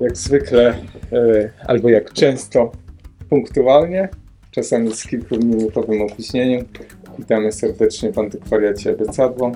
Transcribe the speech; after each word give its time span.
jak 0.00 0.16
zwykle, 0.16 0.74
e, 1.12 1.50
albo 1.66 1.88
jak 1.88 2.12
często, 2.12 2.72
punktualnie, 3.28 4.08
czasami 4.50 4.94
z 4.94 5.06
kilkuminutowym 5.06 6.02
opóźnieniem. 6.02 6.64
Witamy 7.18 7.52
serdecznie 7.52 8.12
w 8.12 8.18
antykwariacie 8.18 8.90
Abecadło, 8.90 9.52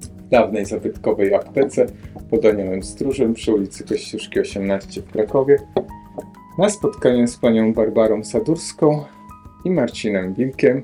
w 0.00 0.28
dawnej 0.28 0.64
zabytkowej 0.64 1.34
aptece 1.34 1.86
pod 2.30 2.44
Aniołem 2.44 2.82
Stróżem 2.82 3.34
przy 3.34 3.54
ulicy 3.54 3.84
Kościuszki 3.84 4.40
18 4.40 5.02
w 5.02 5.10
Krakowie. 5.10 5.56
Na 6.58 6.70
spotkaniu 6.70 7.26
z 7.26 7.36
panią 7.36 7.72
Barbarą 7.72 8.24
Sadurską 8.24 9.04
i 9.64 9.70
Marcinem 9.70 10.34
Wilkiem 10.34 10.82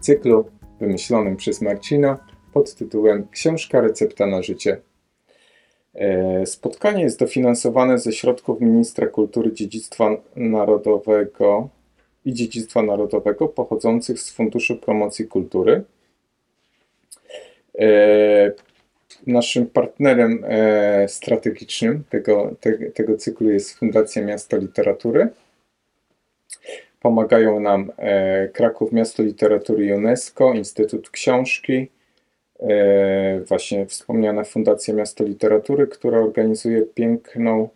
w 0.00 0.04
cyklu 0.04 0.44
wymyślonym 0.80 1.36
przez 1.36 1.62
Marcina 1.62 2.18
pod 2.52 2.74
tytułem 2.74 3.28
Książka 3.30 3.80
Recepta 3.80 4.26
na 4.26 4.42
życie. 4.42 4.80
E, 5.96 6.46
Spotkanie 6.46 7.02
jest 7.02 7.18
dofinansowane 7.18 7.98
ze 7.98 8.12
środków 8.12 8.60
Ministra 8.60 9.06
Kultury 9.06 9.52
Dziedzictwa 9.52 10.16
Narodowego 10.36 11.68
i 12.24 12.32
Dziedzictwa 12.34 12.82
Narodowego 12.82 13.48
pochodzących 13.48 14.20
z 14.20 14.30
Funduszu 14.30 14.76
Promocji 14.76 15.26
Kultury. 15.26 15.84
E, 17.78 18.52
Naszym 19.26 19.66
partnerem 19.66 20.44
e, 20.48 21.08
strategicznym 21.08 22.04
tego, 22.10 22.54
te, 22.60 22.72
tego 22.72 23.16
cyklu 23.16 23.50
jest 23.50 23.78
Fundacja 23.78 24.22
Miasto 24.22 24.56
Literatury. 24.56 25.28
Pomagają 27.00 27.60
nam 27.60 27.92
Kraków 28.52 28.92
Miasto 28.92 29.22
Literatury 29.22 29.96
UNESCO, 29.96 30.52
Instytut 30.54 31.10
Książki, 31.10 31.88
właśnie 33.48 33.86
wspomniana 33.86 34.44
Fundacja 34.44 34.94
Miasto 34.94 35.24
Literatury, 35.24 35.86
która 35.86 36.18
organizuje 36.18 36.82
piękną 36.82 37.68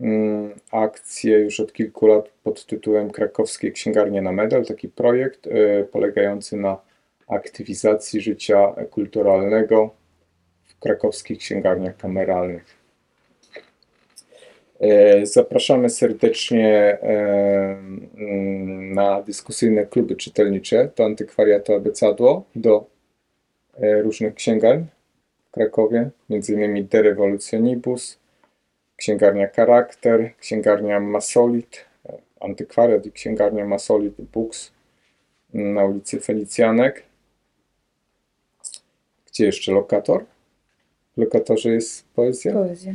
mm, 0.00 0.50
akcję 0.70 1.38
już 1.38 1.60
od 1.60 1.72
kilku 1.72 2.06
lat 2.06 2.28
pod 2.42 2.66
tytułem 2.66 3.10
Krakowskie 3.10 3.70
Księgarnie 3.70 4.22
na 4.22 4.32
Medal. 4.32 4.64
Taki 4.64 4.88
projekt 4.88 5.46
e, 5.46 5.84
polegający 5.84 6.56
na 6.56 6.78
aktywizacji 7.28 8.20
życia 8.20 8.74
kulturalnego 8.90 9.90
w 10.64 10.78
krakowskich 10.78 11.38
księgarniach 11.38 11.96
kameralnych. 11.96 12.82
E, 14.80 15.26
Zapraszamy 15.26 15.90
serdecznie 15.90 16.68
e, 16.68 16.98
mm, 18.16 18.94
na 18.94 19.22
dyskusyjne 19.22 19.86
kluby 19.86 20.16
czytelnicze 20.16 20.88
do 20.96 21.04
Antykwariatu 21.04 21.74
Abecadło, 21.74 22.44
do 22.56 22.76
e, 22.78 22.84
różnych 23.82 24.34
księgarni 24.34 24.86
w 25.48 25.50
Krakowie, 25.50 26.10
m.in. 26.30 26.88
De 26.88 27.02
Revolutionibus, 27.02 28.18
księgarnia 28.96 29.48
Charakter, 29.48 30.36
księgarnia 30.36 31.00
Masolit, 31.00 31.84
e, 32.08 32.18
Antykwariat 32.40 33.06
i 33.06 33.12
księgarnia 33.12 33.64
Masolit 33.64 34.14
Books 34.20 34.72
na 35.54 35.84
ulicy 35.84 36.20
Felicjanek. 36.20 37.02
Gdzie 39.26 39.46
jeszcze 39.46 39.72
lokator? 39.72 40.24
W 41.16 41.20
lokatorze 41.20 41.68
jest 41.70 42.04
poezja? 42.14 42.52
Poezja. 42.52 42.92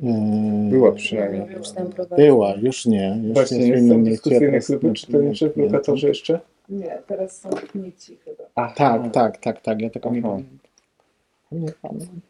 Yy, 0.00 0.70
Była 0.70 0.92
przynajmniej. 0.92 1.56
Już 1.56 1.70
tam 1.72 1.86
prowadzę. 1.92 2.16
Była, 2.16 2.54
już 2.62 2.86
nie. 2.86 3.20
Już 3.24 3.32
Właśnie, 3.34 3.68
jest 3.68 3.84
w 3.84 3.86
nie 3.88 3.96
mieście, 3.96 4.10
dyskusyjne 4.10 4.46
teraz 4.46 4.66
kluby 4.66 5.24
nie- 5.42 5.50
w 5.50 5.56
lokatorze 5.56 6.08
jeszcze? 6.08 6.40
Nie, 6.68 6.98
teraz 7.06 7.40
są 7.40 7.48
knici 7.50 8.16
chyba. 8.24 8.44
Aha. 8.54 8.72
Tak, 8.74 9.12
tak, 9.12 9.38
tak, 9.38 9.60
tak. 9.60 9.80
Ja 9.80 9.90
tego 9.90 10.10
nie 10.10 10.18
Aha. 10.18 10.28
pamiętam. 10.28 10.58
Nie 11.52 11.72
pamiętam. 11.82 12.20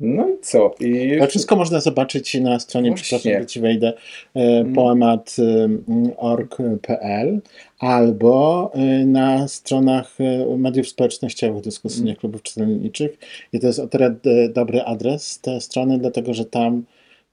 No 0.00 0.28
i 0.28 0.38
co? 0.42 0.74
I 0.80 1.18
To 1.18 1.26
wszystko 1.26 1.56
można 1.56 1.80
zobaczyć 1.80 2.34
na 2.34 2.60
stronie, 2.60 2.90
Właśnie. 2.90 3.04
przepraszam, 3.04 3.40
że 3.42 3.46
ci 3.46 3.60
wejdę, 3.60 3.92
e, 4.36 4.40
Mm. 4.40 4.74
poemat.org.pl 4.74 7.40
albo 7.78 8.70
e, 8.74 9.06
na 9.06 9.48
stronach 9.48 10.16
e, 10.20 10.56
mediów 10.56 10.88
społecznościowych 10.88 11.62
dyskusyjnych 11.62 12.18
klubów 12.18 12.42
czytelniczych. 12.42 13.18
I 13.52 13.60
to 13.60 13.66
jest 13.66 13.78
o 13.78 13.86
tyle 13.86 14.06
e, 14.06 14.14
dobry 14.48 14.82
adres 14.82 15.40
te 15.40 15.60
strony, 15.60 15.98
dlatego 15.98 16.34
że 16.34 16.44
tam 16.44 16.82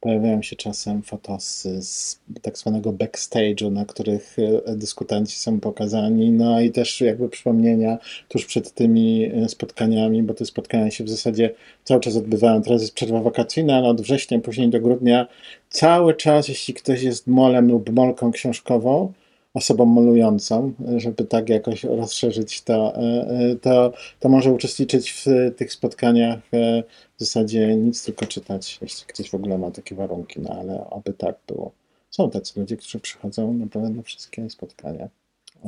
pojawiają 0.02 0.42
się 0.42 0.56
czasem 0.56 1.02
fotosy 1.02 1.82
z 1.82 2.20
tak 2.42 2.58
zwanego 2.58 2.94
backstage'u, 2.94 3.72
na 3.72 3.86
których 3.86 4.38
e, 4.66 4.76
dyskutanci 4.76 5.40
są 5.40 5.60
pokazani, 5.60 6.32
no 6.32 6.62
i 6.62 6.72
też 6.72 7.02
jakby 7.02 7.30
przypomnienia 7.30 7.98
tuż 8.28 8.46
przed 8.46 8.74
tymi 8.74 9.26
e, 9.26 9.50
spotkaniami, 9.50 10.24
bo 10.24 10.34
te 10.34 10.46
spotkania 10.46 10.92
się 10.92 11.04
w 11.04 11.10
zasadzie 11.10 11.50
cały 11.84 12.00
czas 12.00 12.16
odbywają. 12.16 12.62
Teraz 12.62 12.82
jest 12.82 12.94
przerwa 12.94 13.22
wakacyjna, 13.22 13.78
ale 13.78 13.88
od 13.88 14.02
września 14.02 14.40
później 14.40 14.70
do 14.70 14.80
grudnia 14.80 15.28
cały 15.70 16.14
czas, 16.14 16.48
jeśli 16.48 16.74
ktoś 16.74 17.04
jest 17.04 17.28
molem 17.28 17.68
lub 17.68 17.90
molką 17.90 18.32
książkową, 18.32 19.14
osobą 19.54 19.86
molującą, 19.86 20.74
żeby 20.98 21.24
tak 21.26 21.50
jakoś 21.50 21.84
rozszerzyć 21.84 22.62
to, 22.62 22.96
e, 22.96 23.00
e, 23.00 23.56
to, 23.56 23.94
to 24.20 24.30
może 24.30 24.52
uczestniczyć 24.52 25.12
w 25.12 25.26
tych 25.58 25.74
spotkaniach. 25.74 26.40
e, 26.54 26.84
W 27.18 27.20
zasadzie 27.20 27.76
nic, 27.76 28.06
tylko 28.06 28.26
czytać, 28.26 28.80
jeśli 28.82 29.06
ktoś 29.08 29.30
w 29.30 29.36
ogóle 29.36 29.58
ma 29.58 29.72
takie 29.72 29.96
warunki, 29.96 30.42
no 30.42 30.50
ale 30.50 30.86
aby 30.92 31.14
tak 31.14 31.36
było. 31.48 31.72
Są 32.10 32.30
tacy 32.30 32.60
ludzie, 32.60 32.78
którzy 32.78 33.00
przychodzą 33.00 33.54
naprawdę 33.54 33.90
na 33.90 34.04
wszystkie 34.04 34.50
spotkania. 34.50 35.10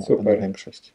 Super. 0.07 0.41
Większość. 0.41 0.93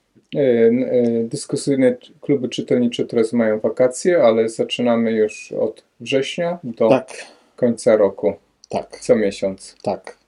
dyskusyjne 1.25 1.97
kluby 2.20 2.49
czytelnicze 2.49 3.05
teraz 3.05 3.32
mają 3.32 3.60
wakacje, 3.60 4.22
ale 4.22 4.49
zaczynamy 4.49 5.12
już 5.12 5.53
od 5.53 5.84
września 6.00 6.59
do 6.65 6.88
Tak, 6.88 7.26
końca 7.56 7.97
roku, 7.97 8.32
tak, 8.69 9.00
co 9.00 9.16
miesiąc. 9.16 9.76
tak. 9.82 10.19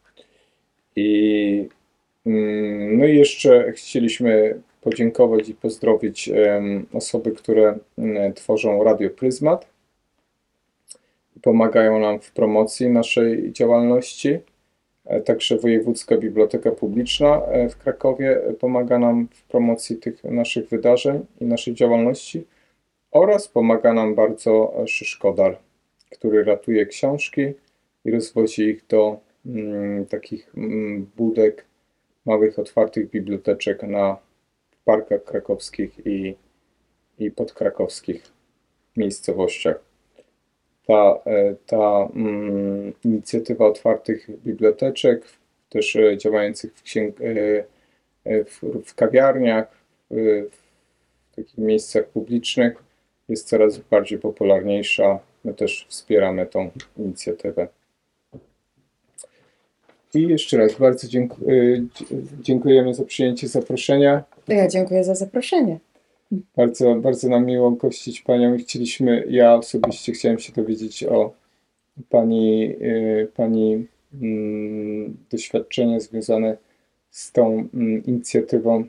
I 0.96 1.68
no 2.96 3.06
i 3.06 3.16
jeszcze 3.16 3.72
chcieliśmy 3.72 4.60
podziękować 4.80 5.48
i 5.48 5.54
pozdrowić 5.54 6.30
osoby, 6.92 7.32
które 7.32 7.78
mm, 7.98 8.32
tworzą 8.32 8.84
Radio 8.84 9.10
Pryzmat. 9.10 9.66
Pomagają 11.42 11.98
nam 11.98 12.20
w 12.20 12.32
promocji 12.32 12.88
naszej 12.90 13.52
działalności. 13.52 14.38
E, 15.04 15.20
Także 15.20 15.58
Wojewódzka 15.58 16.16
Biblioteka 16.16 16.70
Publiczna 16.70 17.42
e, 17.42 17.68
w 17.68 17.76
Krakowie 17.76 18.40
pomaga 18.60 18.98
nam 18.98 19.28
w 19.32 19.42
promocji 19.42 19.96
tych 19.96 20.24
naszych 20.24 20.68
wydarzeń 20.68 21.26
i 21.40 21.44
naszej 21.44 21.74
działalności. 21.74 22.46
Oraz 23.10 23.48
pomaga 23.48 23.92
nam 23.92 24.14
bardzo 24.14 24.74
Szyszkodar, 24.86 25.58
który 26.10 26.44
ratuje 26.44 26.86
książki 26.86 27.42
i 28.04 28.10
rozwozi 28.10 28.62
ich 28.62 28.86
do 28.86 29.20
mm, 29.46 30.06
takich 30.06 30.52
mm, 30.56 31.10
budek, 31.16 31.64
małych, 32.26 32.58
otwartych 32.58 33.10
biblioteczek 33.10 33.82
na 33.82 34.16
parkach 34.84 35.24
krakowskich 35.24 36.06
i, 36.06 36.36
i 37.18 37.30
podkrakowskich 37.30 38.32
miejscowościach. 38.96 39.80
Ta, 40.86 41.20
e, 41.26 41.54
ta 41.66 42.08
mm, 42.14 42.92
inicjatywa 43.04 43.66
otwartych 43.66 44.42
biblioteczek, 44.42 45.24
też 45.68 45.96
e, 45.96 46.18
działających 46.18 46.74
w, 46.74 46.82
księg, 46.82 47.20
e, 47.20 48.44
w, 48.44 48.60
w 48.84 48.94
kawiarniach, 48.94 49.66
w, 50.10 50.46
w 51.30 51.36
takich 51.36 51.58
miejscach 51.58 52.06
publicznych, 52.06 52.82
jest 53.28 53.48
coraz 53.48 53.78
bardziej 53.78 54.18
popularniejsza. 54.18 55.18
My 55.44 55.54
też 55.54 55.86
wspieramy 55.88 56.46
tą 56.46 56.70
inicjatywę. 56.96 57.68
I 60.14 60.28
jeszcze 60.28 60.56
raz 60.56 60.74
bardzo 60.78 61.08
y, 61.48 61.84
dziękujemy 62.42 62.94
za 62.94 63.04
przyjęcie 63.04 63.48
zaproszenia. 63.48 64.24
Ja 64.48 64.68
dziękuję 64.68 65.04
za 65.04 65.14
zaproszenie. 65.14 65.78
Bardzo, 66.56 66.94
bardzo 66.94 67.28
nam 67.28 67.46
miło 67.46 67.70
gościć 67.70 68.20
Panią 68.20 68.54
i 68.54 68.58
chcieliśmy, 68.58 69.24
ja 69.28 69.54
osobiście 69.54 70.12
chciałem 70.12 70.38
się 70.38 70.52
dowiedzieć 70.52 71.04
o 71.04 71.32
Pani, 72.08 72.76
y, 72.82 73.28
pani 73.36 73.86
mm, 74.22 75.16
doświadczenia 75.30 76.00
związane 76.00 76.56
z 77.10 77.32
tą 77.32 77.68
mm, 77.74 78.04
inicjatywą 78.04 78.84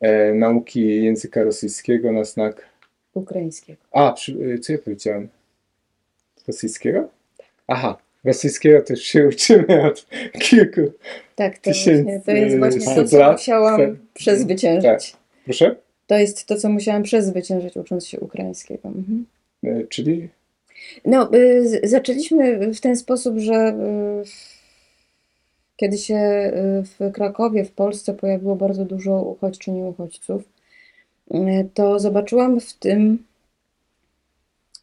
e, 0.00 0.34
nauki 0.34 1.04
języka 1.04 1.42
rosyjskiego 1.42 2.12
na 2.12 2.24
znak. 2.24 2.68
Ukraińskiego. 3.14 3.82
A, 3.92 4.12
przy, 4.12 4.32
y, 4.32 4.58
co 4.58 4.72
ja 4.72 4.78
powiedziałem? 4.78 5.28
Rosyjskiego? 6.46 7.08
Aha, 7.66 7.98
rosyjskiego 8.24 8.82
też 8.82 9.02
się 9.02 9.28
uczymy 9.28 9.86
od 9.86 10.06
kilku. 10.38 10.80
Tak, 11.36 11.58
to, 11.58 11.70
Tysięcy, 11.70 12.02
właśnie, 12.04 12.20
to 12.20 12.32
jest 12.32 12.58
właśnie 12.58 12.94
to, 12.94 13.04
co 13.04 13.18
lat, 13.18 13.32
musiałam 13.32 13.80
set- 13.80 13.96
przezwyciężyć. 14.14 15.10
Tak. 15.10 15.20
Proszę? 15.44 15.76
To 16.06 16.18
jest 16.18 16.46
to, 16.46 16.56
co 16.56 16.68
musiałam 16.68 17.02
przezwyciężyć, 17.02 17.76
ucząc 17.76 18.06
się 18.06 18.20
ukraińskiego. 18.20 18.88
Mhm. 18.88 19.26
E, 19.64 19.86
Czyli 19.86 20.28
No, 21.04 21.34
y, 21.34 21.80
zaczęliśmy 21.88 22.72
w 22.74 22.80
ten 22.80 22.96
sposób, 22.96 23.38
że 23.38 23.54
y, 23.54 24.28
kiedy 25.76 25.98
się 25.98 26.14
y, 26.14 26.82
w 26.82 27.12
Krakowie, 27.12 27.64
w 27.64 27.72
Polsce 27.72 28.14
pojawiło 28.14 28.56
bardzo 28.56 28.84
dużo 28.84 29.22
uchodźczyń 29.22 29.76
i 29.78 29.82
uchodźców, 29.82 30.42
y, 31.34 31.68
to 31.74 31.98
zobaczyłam 31.98 32.60
w 32.60 32.74
tym 32.74 33.24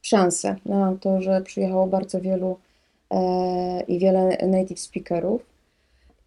szansę 0.02 0.56
na 0.66 0.98
to, 1.02 1.22
że 1.22 1.42
przyjechało 1.42 1.88
bardzo 1.88 2.22
wielu 2.22 2.58
i 3.88 4.00
wiele 4.00 4.38
native 4.48 4.80
speakerów. 4.80 5.58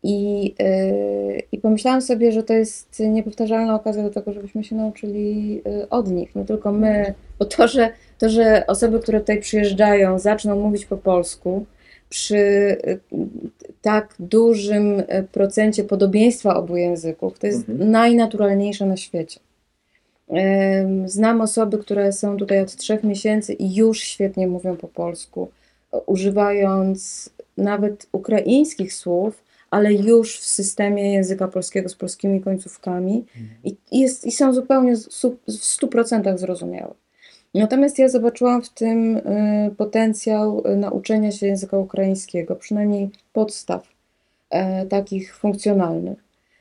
I, 0.02 0.54
e, 0.60 1.38
I 1.52 1.58
pomyślałam 1.58 2.02
sobie, 2.02 2.32
że 2.32 2.42
to 2.42 2.52
jest 2.52 3.00
niepowtarzalna 3.00 3.74
okazja 3.74 4.02
do 4.02 4.10
tego, 4.10 4.32
żebyśmy 4.32 4.64
się 4.64 4.76
nauczyli 4.76 5.62
e, 5.66 5.88
od 5.90 6.10
nich. 6.10 6.34
Nie 6.34 6.44
tylko 6.44 6.72
my, 6.72 7.14
bo 7.38 7.44
to, 7.44 7.68
że, 7.68 7.90
to, 8.18 8.28
że 8.28 8.64
osoby, 8.66 9.00
które 9.00 9.20
tutaj 9.20 9.40
przyjeżdżają, 9.40 10.18
zaczną 10.18 10.56
mówić 10.56 10.86
po 10.86 10.96
polsku 10.96 11.66
przy 12.08 12.36
e, 12.36 12.98
tak 13.82 14.14
dużym 14.18 15.02
procencie 15.32 15.84
podobieństwa 15.84 16.56
obu 16.56 16.76
języków, 16.76 17.38
to 17.38 17.46
jest 17.46 17.68
Mhm. 17.68 17.90
najnaturalniejsze 17.90 18.86
na 18.86 18.96
świecie. 18.96 19.40
Znam 21.06 21.40
osoby, 21.40 21.78
które 21.78 22.12
są 22.12 22.36
tutaj 22.36 22.60
od 22.60 22.76
trzech 22.76 23.04
miesięcy 23.04 23.52
i 23.52 23.74
już 23.74 24.00
świetnie 24.00 24.46
mówią 24.46 24.76
po 24.76 24.88
polsku, 24.88 25.48
używając 26.06 27.30
nawet 27.56 28.06
ukraińskich 28.12 28.94
słów, 28.94 29.42
ale 29.70 29.92
już 29.92 30.38
w 30.38 30.44
systemie 30.44 31.12
języka 31.12 31.48
polskiego 31.48 31.88
z 31.88 31.94
polskimi 31.94 32.40
końcówkami 32.40 33.24
i, 33.64 33.76
i 33.92 34.00
jest, 34.00 34.26
i 34.26 34.32
są 34.32 34.52
zupełnie 34.52 34.96
w 34.96 35.00
100% 35.48 36.38
zrozumiałe. 36.38 36.94
Natomiast 37.54 37.98
ja 37.98 38.08
zobaczyłam 38.08 38.62
w 38.62 38.68
tym 38.68 39.16
y, 39.16 39.22
potencjał 39.76 40.62
y, 40.66 40.76
nauczenia 40.76 41.32
się 41.32 41.46
języka 41.46 41.78
ukraińskiego, 41.78 42.56
przynajmniej 42.56 43.10
podstaw 43.32 43.88
e, 44.50 44.86
takich 44.86 45.36
funkcjonalnych. 45.36 46.18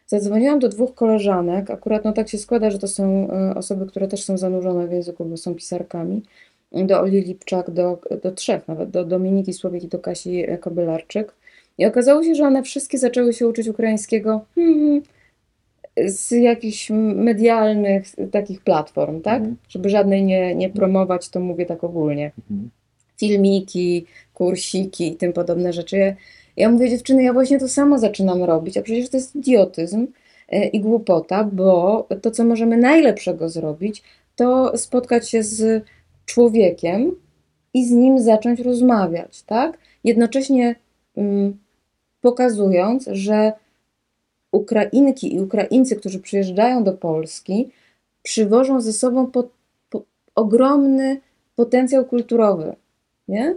Zadzwoniłam 0.07 0.59
do 0.59 0.69
dwóch 0.69 0.95
koleżanek, 0.95 1.71
akurat 1.71 2.05
no 2.05 2.13
tak 2.13 2.29
się 2.29 2.37
składa, 2.37 2.71
że 2.71 2.79
to 2.79 2.87
są 2.87 3.27
e, 3.31 3.55
osoby, 3.55 3.85
które 3.85 4.07
też 4.07 4.23
są 4.23 4.37
zanurzone 4.37 4.87
w 4.87 4.91
języku, 4.91 5.25
bo 5.25 5.37
są 5.37 5.55
pisarkami, 5.55 6.23
do 6.71 7.01
Oli 7.01 7.21
Lipczak, 7.21 7.71
do, 7.71 8.01
do 8.23 8.31
trzech 8.31 8.67
nawet, 8.67 8.89
do 8.89 9.05
Dominiki 9.05 9.53
Słowik 9.53 9.83
i 9.83 9.87
do 9.87 9.99
Kasi 9.99 10.45
Kobylarczyk. 10.61 11.33
I 11.77 11.85
okazało 11.85 12.23
się, 12.23 12.35
że 12.35 12.43
one 12.43 12.63
wszystkie 12.63 12.97
zaczęły 12.97 13.33
się 13.33 13.47
uczyć 13.47 13.67
ukraińskiego 13.67 14.45
hmm, 14.55 15.01
z 16.05 16.31
jakichś 16.31 16.89
medialnych 17.15 18.05
takich 18.31 18.61
platform, 18.61 19.21
tak? 19.21 19.37
Mhm. 19.37 19.55
Żeby 19.69 19.89
żadnej 19.89 20.23
nie, 20.23 20.55
nie 20.55 20.69
promować, 20.69 21.29
to 21.29 21.39
mówię 21.39 21.65
tak 21.65 21.83
ogólnie 21.83 22.31
Mhm. 22.51 22.69
filmiki, 23.19 24.05
kursiki 24.33 25.11
i 25.11 25.15
tym 25.15 25.33
podobne 25.33 25.73
rzeczy. 25.73 25.97
Ja, 25.97 26.15
ja 26.57 26.69
mówię, 26.69 26.89
dziewczyny, 26.89 27.23
ja 27.23 27.33
właśnie 27.33 27.59
to 27.59 27.67
samo 27.67 27.99
zaczynam 27.99 28.43
robić, 28.43 28.77
a 28.77 28.81
przecież 28.81 29.09
to 29.09 29.17
jest 29.17 29.35
idiotyzm 29.35 30.07
e, 30.49 30.67
i 30.67 30.79
głupota, 30.79 31.43
bo 31.43 32.07
to, 32.21 32.31
co 32.31 32.45
możemy 32.45 32.77
najlepszego 32.77 33.49
zrobić, 33.49 34.03
to 34.35 34.77
spotkać 34.77 35.29
się 35.29 35.43
z 35.43 35.83
człowiekiem 36.29 37.15
i 37.73 37.87
z 37.87 37.91
nim 37.91 38.19
zacząć 38.19 38.59
rozmawiać, 38.59 39.43
tak? 39.43 39.77
Jednocześnie 40.03 40.75
mm, 41.17 41.57
pokazując, 42.21 43.09
że 43.11 43.53
Ukrainki 44.51 45.35
i 45.35 45.41
Ukraińcy, 45.41 45.95
którzy 45.95 46.19
przyjeżdżają 46.19 46.83
do 46.83 46.93
Polski, 46.93 47.69
przywożą 48.23 48.81
ze 48.81 48.93
sobą 48.93 49.27
po, 49.27 49.49
po, 49.89 50.03
ogromny 50.35 51.21
potencjał 51.55 52.05
kulturowy, 52.05 52.75
nie? 53.27 53.55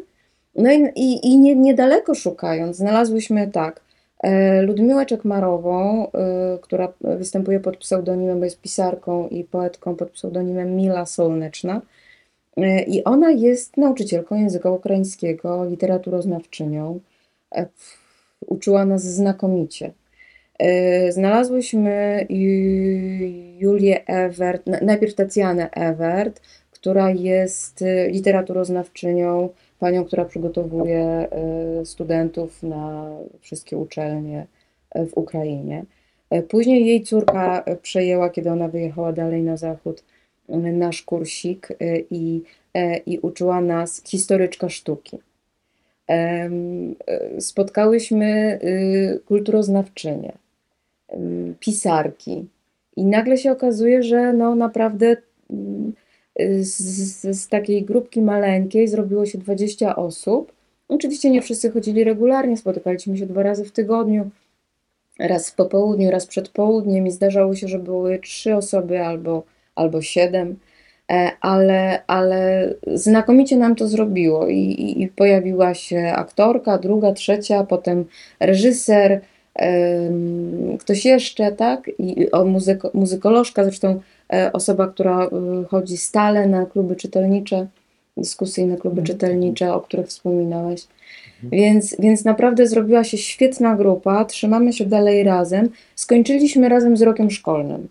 No 0.55 0.73
i, 0.73 0.93
i, 0.97 1.27
i 1.27 1.39
nie, 1.39 1.57
niedaleko 1.57 2.15
szukając, 2.15 2.77
znalazłyśmy 2.77 3.49
tak, 3.49 3.81
e, 4.23 4.63
Ludmiłę 4.63 5.07
Czekmarową, 5.07 6.07
e, 6.07 6.59
która 6.63 6.93
występuje 7.01 7.61
pod 7.61 7.77
pseudonimem, 7.77 8.39
bo 8.39 8.45
jest 8.45 8.61
pisarką 8.61 9.29
i 9.29 9.45
poetką 9.45 9.97
pod 9.97 10.11
pseudonimem 10.11 10.77
Mila 10.77 11.07
Solneczna. 11.07 11.81
E, 12.57 12.83
I 12.83 13.05
ona 13.05 13.31
jest 13.31 13.77
nauczycielką 13.77 14.37
języka 14.37 14.71
ukraińskiego, 14.71 15.65
literaturoznawczynią. 15.65 17.01
E, 17.55 17.67
Uczyła 18.47 18.85
nas 18.85 19.03
znakomicie. 19.03 19.93
E, 20.59 21.13
Znalazłyśmy 21.13 22.27
Ju- 22.31 23.59
Julię 23.59 24.07
Ewert, 24.07 24.67
na- 24.67 24.81
najpierw 24.81 25.15
Tacjanę 25.15 25.71
Ewert, 25.71 26.41
która 26.71 27.11
jest 27.11 27.85
literaturoznawczynią, 28.09 29.49
panią, 29.79 30.05
która 30.05 30.25
przygotowuje 30.25 31.29
studentów 31.85 32.63
na 32.63 33.11
wszystkie 33.41 33.77
uczelnie 33.77 34.47
w 34.95 35.11
Ukrainie. 35.17 35.85
Później 36.49 36.87
jej 36.87 37.03
córka 37.03 37.65
przejęła, 37.83 38.31
kiedy 38.31 38.51
ona 38.51 38.69
wyjechała 38.69 39.13
dalej 39.13 39.43
na 39.43 39.57
zachód, 39.57 40.05
nasz 40.49 41.03
kursik 41.03 41.69
e, 41.71 41.99
i, 42.11 42.43
e, 42.75 42.97
i 42.97 43.19
uczyła 43.19 43.61
nas 43.61 44.03
historyczka 44.05 44.69
sztuki. 44.69 45.19
Spotkałyśmy 47.39 48.59
y, 48.65 49.21
kulturoznawczynie, 49.27 50.33
em, 51.09 51.55
pisarki 51.61 52.47
i 52.97 53.05
nagle 53.05 53.39
się 53.39 53.53
okazuje, 53.53 54.03
że 54.03 54.33
no 54.33 54.55
naprawdę 54.55 55.17
y, 56.41 56.65
z, 56.65 56.79
z, 56.79 57.41
z 57.41 57.49
takiej 57.49 57.83
grupki 57.83 58.23
maleńkiej 58.23 58.89
zrobiło 58.89 59.27
się 59.27 59.39
20 59.39 59.97
osób. 59.97 60.53
Oczywiście 60.89 61.31
nie 61.31 61.43
wszyscy 61.43 61.71
chodzili 61.71 62.05
regularnie, 62.05 62.57
spotykaliśmy 62.57 63.17
się 63.17 63.27
dwa 63.27 63.43
razy 63.43 63.65
w 63.65 63.73
tygodniu, 63.73 64.31
raz 65.19 65.51
po 65.51 65.65
południu, 65.65 66.11
raz 66.11 66.27
przed 66.27 66.49
południem 66.49 67.07
i 67.07 67.11
zdarzało 67.11 67.55
się, 67.55 67.69
że 67.69 67.79
były 67.79 68.19
trzy 68.19 68.57
osoby 68.57 69.01
albo, 69.01 69.43
albo 69.75 70.03
siedem, 70.03 70.57
e, 71.11 71.31
ale, 71.41 72.03
ale 72.07 72.75
znakomicie 72.95 73.57
nam 73.57 73.77
to 73.77 73.89
zrobiło 73.89 74.49
I, 74.49 74.95
i, 75.03 75.09
pojawiła 75.09 75.75
się 75.75 76.13
aktorka, 76.17 76.79
druga, 76.79 77.13
trzecia, 77.13 77.65
potem 77.65 78.05
reżyser, 78.41 79.21
ktoś 80.79 81.05
jeszcze, 81.05 81.53
tak? 81.53 81.91
I 81.99 82.31
o 82.31 82.45
muzyko, 82.45 82.91
muzykolożka, 82.95 83.65
zresztą 83.65 84.01
e, 84.33 84.53
osoba, 84.53 84.87
która 84.87 85.27
y, 85.27 85.65
chodzi 85.69 85.97
stale 85.97 86.47
na 86.47 86.67
kluby 86.67 86.97
czytelnicze, 86.97 87.67
dyskusyjne 88.17 88.77
kluby 88.77 89.01
Mhm. 89.01 89.07
czytelnicze, 89.07 89.75
o 89.75 89.81
których 89.81 90.07
wspominałeś. 90.07 90.87
Więc, 91.43 91.97
więc 91.99 92.25
naprawdę 92.25 92.67
zrobiła 92.67 93.05
się 93.05 93.19
świetna 93.19 93.77
grupa, 93.77 94.25
trzymamy 94.25 94.73
się 94.73 94.87
dalej 94.87 95.25
razem. 95.25 95.69
Skończyliśmy 95.97 96.69
razem 96.69 96.97
z 96.97 97.03
rokiem 97.03 97.31
szkolnym. 97.31 97.89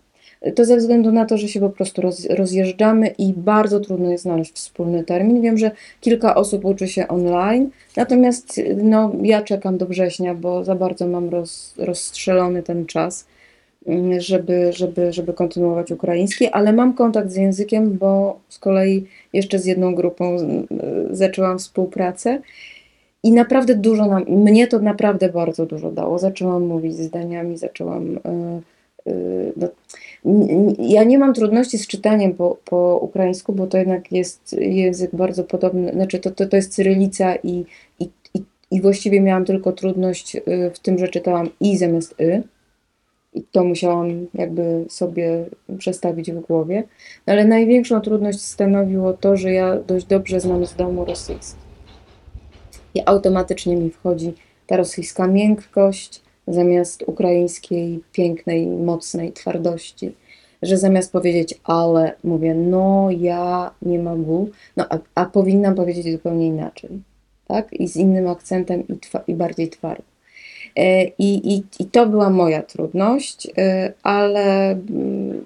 To 0.54 0.64
ze 0.64 0.76
względu 0.76 1.12
na 1.12 1.26
to, 1.26 1.38
że 1.38 1.48
się 1.48 1.60
po 1.60 1.70
prostu 1.70 2.02
roz, 2.02 2.26
rozjeżdżamy 2.26 3.08
i 3.08 3.32
bardzo 3.32 3.80
trudno 3.80 4.10
jest 4.10 4.22
znaleźć 4.22 4.52
wspólny 4.52 5.04
termin. 5.04 5.42
Wiem, 5.42 5.58
że 5.58 5.70
kilka 6.00 6.34
osób 6.34 6.64
uczy 6.64 6.88
się 6.88 7.08
online, 7.08 7.70
natomiast 7.96 8.60
no, 8.82 9.12
ja 9.22 9.42
czekam 9.42 9.78
do 9.78 9.86
września, 9.86 10.34
bo 10.34 10.64
za 10.64 10.74
bardzo 10.74 11.06
mam 11.06 11.28
roz, 11.28 11.74
rozstrzelony 11.78 12.62
ten 12.62 12.86
czas, 12.86 13.26
mm, 13.86 14.20
żeby, 14.20 14.72
żeby, 14.72 15.12
żeby 15.12 15.32
kontynuować 15.32 15.90
ukraiński, 15.90 16.46
ale 16.46 16.72
mam 16.72 16.94
kontakt 16.94 17.30
z 17.30 17.36
językiem, 17.36 17.98
bo 17.98 18.40
z 18.48 18.58
kolei 18.58 19.06
jeszcze 19.32 19.58
z 19.58 19.64
jedną 19.64 19.94
grupą 19.94 20.36
mm, 20.36 20.66
zaczęłam 21.10 21.58
współpracę. 21.58 22.40
I 23.24 23.32
naprawdę 23.32 23.74
dużo 23.74 24.06
nam, 24.06 24.24
mnie 24.28 24.66
to 24.66 24.78
naprawdę 24.78 25.28
bardzo 25.28 25.66
dużo 25.66 25.90
dało. 25.90 26.18
Zaczęłam 26.18 26.66
mówić 26.66 26.96
zdaniami, 26.96 27.56
zaczęłam. 27.56 28.16
y, 28.16 28.18
y, 28.18 28.81
no, 29.56 29.68
n- 30.24 30.50
n- 30.50 30.74
ja 30.78 31.04
nie 31.04 31.18
mam 31.18 31.34
trudności 31.34 31.78
z 31.78 31.86
czytaniem 31.86 32.34
po, 32.34 32.58
po 32.64 32.98
ukraińsku, 33.02 33.52
bo 33.52 33.66
to 33.66 33.78
jednak 33.78 34.12
jest 34.12 34.52
język 34.60 35.10
bardzo 35.14 35.44
podobny, 35.44 35.92
znaczy 35.92 36.18
to, 36.18 36.30
to, 36.30 36.46
to 36.46 36.56
jest 36.56 36.74
cyrylica 36.74 37.34
i, 37.34 37.64
i, 38.00 38.10
i, 38.34 38.42
i 38.70 38.80
właściwie 38.80 39.20
miałam 39.20 39.44
tylko 39.44 39.72
trudność 39.72 40.36
y, 40.36 40.70
w 40.74 40.78
tym, 40.78 40.98
że 40.98 41.08
czytałam 41.08 41.48
i 41.60 41.76
zamiast 41.76 42.20
y. 42.20 42.42
I 43.34 43.42
to 43.52 43.64
musiałam 43.64 44.26
jakby 44.34 44.84
sobie 44.88 45.44
przestawić 45.78 46.32
w 46.32 46.40
głowie. 46.40 46.84
No, 47.26 47.32
ale 47.32 47.44
największą 47.44 48.00
trudność 48.00 48.40
stanowiło 48.40 49.12
to, 49.12 49.36
że 49.36 49.52
ja 49.52 49.78
dość 49.78 50.06
dobrze 50.06 50.40
znam 50.40 50.66
z 50.66 50.74
domu 50.74 51.04
rosyjski 51.04 51.60
i 52.94 53.02
automatycznie 53.06 53.76
mi 53.76 53.90
wchodzi 53.90 54.32
ta 54.66 54.76
rosyjska 54.76 55.26
miękkość 55.26 56.22
zamiast 56.48 57.04
ukraińskiej 57.06 58.00
pięknej, 58.12 58.66
mocnej 58.66 59.32
twardości. 59.32 60.12
Że 60.62 60.78
zamiast 60.78 61.12
powiedzieć 61.12 61.54
ale, 61.64 62.12
mówię 62.24 62.54
no, 62.54 63.08
ja 63.10 63.70
nie 63.82 63.98
mogę, 63.98 64.46
no 64.76 64.86
a, 64.90 64.98
a 65.14 65.24
powinnam 65.24 65.74
powiedzieć 65.74 66.12
zupełnie 66.12 66.46
inaczej, 66.46 66.90
tak? 67.48 67.72
I 67.72 67.88
z 67.88 67.96
innym 67.96 68.28
akcentem 68.28 68.84
i, 68.88 68.98
i 69.30 69.34
bardziej 69.34 69.68
twardym. 69.68 70.12
E, 70.76 71.04
I, 71.04 71.54
i, 71.54 71.62
I 71.78 71.84
to 71.84 72.06
była 72.06 72.30
moja 72.30 72.62
trudność, 72.62 73.48
e, 73.58 73.92
ale 74.02 74.70
mm, 74.70 75.44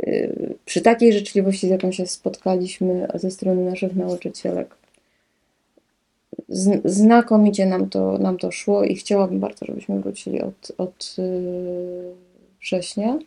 e, 0.00 0.28
przy 0.64 0.80
takiej 0.80 1.12
życzliwości, 1.12 1.66
z 1.66 1.70
jaką 1.70 1.92
się 1.92 2.06
spotkaliśmy 2.06 3.08
ze 3.14 3.30
strony 3.30 3.64
naszych 3.64 3.96
nauczycielek, 3.96 4.81
znakomicie 6.84 7.66
nam 7.66 7.88
to, 7.88 8.18
nam 8.18 8.38
to 8.38 8.50
szło 8.50 8.84
i 8.84 8.94
chciałabym 8.94 9.40
bardzo, 9.40 9.66
żebyśmy 9.66 10.00
wrócili 10.00 10.42
od, 10.42 10.72
od 10.78 11.14
yy, 11.18 12.14
września. 12.60 13.18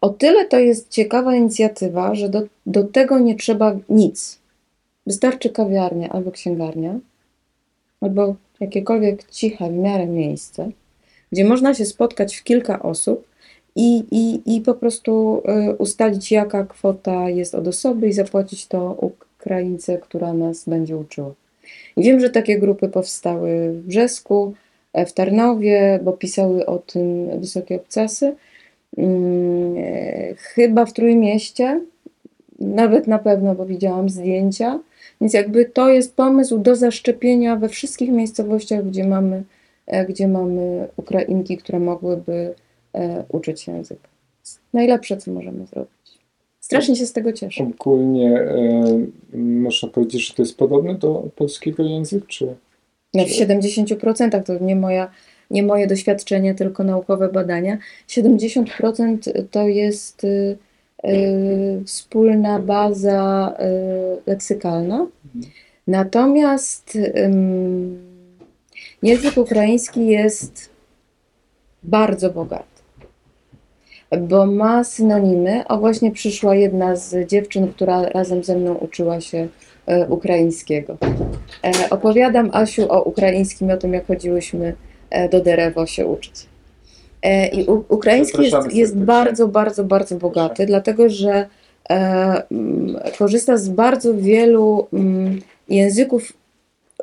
O 0.00 0.08
tyle 0.08 0.44
to 0.44 0.58
jest 0.58 0.88
ciekawa 0.88 1.34
inicjatywa, 1.34 2.14
że 2.14 2.28
do, 2.28 2.42
do 2.66 2.84
tego 2.84 3.18
nie 3.18 3.36
trzeba 3.36 3.76
nic. 3.88 4.38
Wystarczy 5.06 5.50
kawiarnia 5.50 6.08
albo 6.08 6.30
księgarnia, 6.30 6.98
albo 8.00 8.34
jakiekolwiek 8.60 9.30
ciche 9.30 9.70
w 9.70 9.72
miarę 9.72 10.06
miejsce, 10.06 10.70
gdzie 11.32 11.44
można 11.44 11.74
się 11.74 11.84
spotkać 11.84 12.36
w 12.36 12.44
kilka 12.44 12.82
osób 12.82 13.26
i, 13.76 14.04
i, 14.10 14.56
i 14.56 14.60
po 14.60 14.74
prostu 14.74 15.42
y, 15.70 15.76
ustalić, 15.76 16.32
jaka 16.32 16.64
kwota 16.64 17.30
jest 17.30 17.54
od 17.54 17.68
osoby 17.68 18.08
i 18.08 18.12
zapłacić 18.12 18.66
to 18.66 19.12
Ukraińce, 19.40 19.98
która 19.98 20.32
nas 20.32 20.64
będzie 20.68 20.96
uczyła. 20.96 21.32
I 21.96 22.02
wiem, 22.02 22.20
że 22.20 22.30
takie 22.30 22.58
grupy 22.58 22.88
powstały 22.88 23.72
w 23.72 23.86
Brzesku, 23.86 24.54
e, 24.92 25.06
w 25.06 25.12
Tarnowie, 25.12 26.00
bo 26.02 26.12
pisały 26.12 26.66
o 26.66 26.78
tym 26.78 27.40
wysokie 27.40 27.76
obcasy. 27.76 28.34
Mm, 28.96 29.76
e, 29.76 30.34
Chyba 30.36 30.86
w 30.86 30.92
Trójmieście, 30.92 31.80
nawet 32.58 33.06
na 33.06 33.18
pewno, 33.18 33.54
bo 33.54 33.66
widziałam 33.66 34.08
zdjęcia. 34.08 34.80
Więc 35.20 35.34
jakby 35.34 35.64
to 35.64 35.88
jest 35.88 36.16
pomysł 36.16 36.58
do 36.58 36.76
zaszczepienia 36.76 37.56
we 37.56 37.68
wszystkich 37.68 38.10
miejscowościach, 38.10 38.86
gdzie 38.86 39.04
mamy, 39.04 39.42
e, 39.86 40.06
gdzie 40.06 40.28
mamy 40.28 40.88
Ukrainki, 40.96 41.56
które 41.56 41.78
mogłyby 41.80 42.54
uczyć 43.28 43.60
się 43.60 43.72
języka. 43.72 44.08
Najlepsze, 44.72 45.16
co 45.16 45.30
możemy 45.30 45.66
zrobić. 45.66 46.01
Strasznie 46.72 46.96
się 46.96 47.06
z 47.06 47.12
tego 47.12 47.32
cieszę. 47.32 47.70
Ogólnie 47.80 48.40
e, 48.40 49.36
można 49.38 49.88
powiedzieć, 49.88 50.28
że 50.28 50.34
to 50.34 50.42
jest 50.42 50.56
podobne 50.56 50.94
do 50.94 51.28
polskiego 51.36 51.82
języka, 51.82 52.26
czy 52.28 52.54
No 53.14 53.24
w 53.24 53.28
70% 53.28 54.42
to 54.42 54.64
nie, 54.64 54.76
moja, 54.76 55.10
nie 55.50 55.62
moje 55.62 55.86
doświadczenie, 55.86 56.54
tylko 56.54 56.84
naukowe 56.84 57.28
badania. 57.28 57.78
70% 58.08 59.32
to 59.50 59.68
jest 59.68 60.24
y, 60.24 60.58
y, 61.04 61.82
wspólna 61.86 62.58
baza 62.58 63.54
y, 63.60 64.30
leksykalna. 64.30 65.06
Natomiast 65.86 66.98
język 69.02 69.36
ukraiński 69.36 70.06
jest 70.06 70.70
bardzo 71.82 72.30
bogaty, 72.30 72.71
bo 74.20 74.46
ma 74.46 74.84
synonimy. 74.84 75.64
O, 75.68 75.78
właśnie 75.78 76.10
przyszła 76.10 76.54
jedna 76.54 76.96
z 76.96 77.28
dziewczyn, 77.28 77.68
która 77.68 78.08
razem 78.08 78.44
ze 78.44 78.56
mną 78.56 78.74
uczyła 78.74 79.20
się 79.20 79.48
e, 79.86 80.06
ukraińskiego. 80.08 80.96
E, 81.64 81.90
opowiadam 81.90 82.50
Asiu 82.52 82.86
o 82.92 83.02
ukraińskim, 83.02 83.70
o 83.70 83.76
tym 83.76 83.92
jak 83.92 84.06
chodziłyśmy 84.06 84.74
e, 85.10 85.28
do 85.28 85.40
Derewo 85.40 85.86
się 85.86 86.06
uczyć. 86.06 86.46
I 87.52 87.66
ukraiński 87.88 88.42
jest, 88.42 88.72
jest 88.72 88.96
bardzo, 88.98 89.48
bardzo, 89.48 89.84
bardzo 89.84 90.16
bogaty, 90.16 90.66
dlatego 90.66 91.08
że 91.08 91.46
korzysta 93.18 93.56
z 93.56 93.68
bardzo 93.68 94.14
wielu 94.14 94.86
języków, 95.68 96.32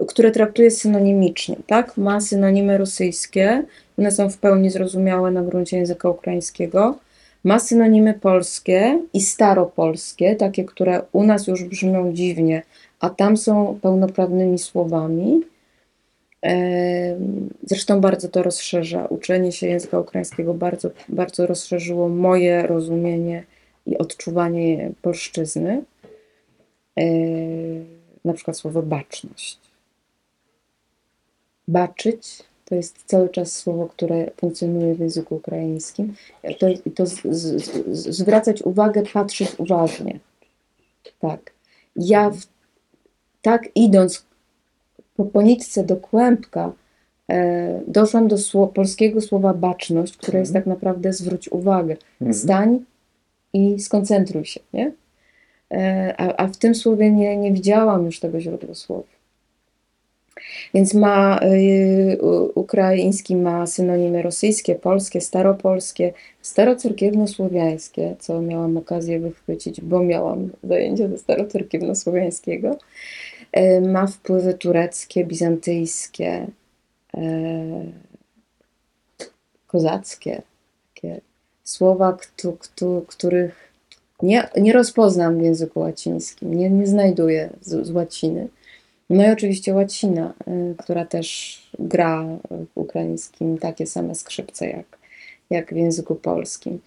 które 0.08 0.32
traktuje 0.32 0.72
synonimicznie. 0.72 1.56
Tak? 1.68 1.98
Ma 1.98 2.22
synonimy 2.22 2.78
rosyjskie, 2.78 3.64
one 3.98 4.12
są 4.12 4.30
w 4.30 4.38
pełni 4.38 4.70
zrozumiałe 4.70 5.32
na 5.32 5.44
gruncie 5.44 5.78
języka 5.78 6.10
ukraińskiego. 6.10 6.98
Ma 7.44 7.60
synonimy 7.60 8.14
polskie 8.14 9.02
i 9.14 9.22
staropolskie, 9.22 10.36
takie, 10.36 10.64
które 10.64 11.02
u 11.12 11.24
nas 11.24 11.48
już 11.48 11.64
brzmią 11.64 12.14
dziwnie, 12.14 12.62
a 13.00 13.10
tam 13.10 13.38
są 13.38 13.80
pełnoprawnymi 13.82 14.58
słowami. 14.60 15.42
Zresztą 17.64 18.02
bardzo 18.02 18.30
to 18.30 18.44
rozszerza. 18.44 19.06
Uczenie 19.06 19.52
się 19.52 19.68
języka 19.68 20.00
ukraińskiego 20.00 20.54
bardzo, 20.54 20.90
bardzo 21.10 21.48
rozszerzyło 21.48 22.10
moje 22.10 22.68
rozumienie 22.68 23.44
i 23.86 23.98
odczuwanie 23.98 24.92
polszczyzny. 25.02 25.84
Na 28.26 28.34
przykład 28.34 28.58
słowo 28.58 28.82
baczność. 28.82 29.69
Baczyć 31.70 32.44
to 32.70 32.76
jest 32.76 33.04
cały 33.06 33.30
czas 33.30 33.52
słowo, 33.52 33.88
które 33.88 34.32
funkcjonuje 34.38 34.96
w 34.96 35.00
języku 35.00 35.36
ukraińskim. 35.36 36.14
To, 36.60 36.68
to 36.96 37.06
z, 37.06 37.22
z, 37.22 37.64
z, 37.88 38.16
zwracać 38.16 38.62
uwagę, 38.62 39.04
patrzeć 39.14 39.50
uważnie. 39.58 40.20
Tak. 41.20 41.54
Ja 41.96 42.30
w, 42.30 42.38
tak 43.42 43.70
idąc 43.76 44.26
po, 45.18 45.26
po 45.26 45.42
nitce 45.42 45.84
do 45.84 45.96
kłębka 45.96 46.72
e, 47.30 47.82
doszłam 47.88 48.28
do 48.28 48.38
sło, 48.38 48.68
polskiego 48.68 49.22
słowa 49.22 49.54
baczność, 49.54 50.18
które 50.18 50.40
jest 50.40 50.54
tak 50.54 50.66
naprawdę 50.66 51.14
zwróć 51.14 51.52
uwagę. 51.52 51.98
Mhm. 52.22 52.34
Stań 52.34 52.86
i 53.54 53.80
skoncentruj 53.80 54.46
się, 54.46 54.60
nie? 54.74 54.92
E, 55.72 56.16
A, 56.18 56.36
a 56.44 56.48
w 56.48 56.58
tym 56.58 56.76
słowie 56.76 57.12
nie, 57.12 57.38
nie 57.38 57.52
widziałam 57.52 58.06
już 58.06 58.20
tego 58.20 58.42
źródła 58.42 58.76
słów. 58.76 59.19
Więc 60.74 60.94
ma 60.94 61.40
y, 61.44 62.18
ukraiński 62.56 63.36
ma 63.36 63.68
synonimy 63.68 64.22
rosyjskie, 64.22 64.76
polskie, 64.76 65.22
staropolskie, 65.22 66.14
starocyrkiewno-słowiańskie, 66.42 68.16
co 68.20 68.42
miałam 68.42 68.78
okazję 68.78 69.20
wychwycić, 69.20 69.82
bo 69.82 70.04
miałam 70.04 70.50
zajęcia 70.64 71.08
ze 71.08 71.18
starocyrkiewno-słowiańskiego. 71.18 72.78
E, 73.52 73.82
Ma 73.82 74.08
wpływy 74.08 74.54
tureckie, 74.54 75.26
bizantyjskie, 75.26 76.48
e, 77.18 77.22
kozackie, 79.68 80.42
takie 80.96 81.22
słowa, 81.64 82.14
któ, 82.14 82.54
któ, 82.54 83.06
których 83.08 83.70
nie, 84.22 84.50
nie 84.58 84.74
rozpoznam 84.74 85.38
w 85.38 85.42
języku 85.42 85.80
łacińskim, 85.80 86.54
nie, 86.54 86.70
nie 86.70 86.88
znajduję 86.88 87.50
z, 87.62 87.88
z 87.88 87.92
łaciny. 87.92 88.48
No 89.10 89.28
i 89.28 89.32
oczywiście 89.32 89.74
łacina, 89.74 90.34
y, 90.48 90.76
która 90.78 91.06
też 91.06 91.60
gra 91.80 92.26
w 92.52 92.78
ukraińskim 92.78 93.58
takie 93.58 93.88
same 93.88 94.16
skrzypce 94.16 94.68
jak, 94.70 94.98
jak 95.50 95.74
w 95.74 95.78
języku 95.78 96.16
polskim. 96.16 96.80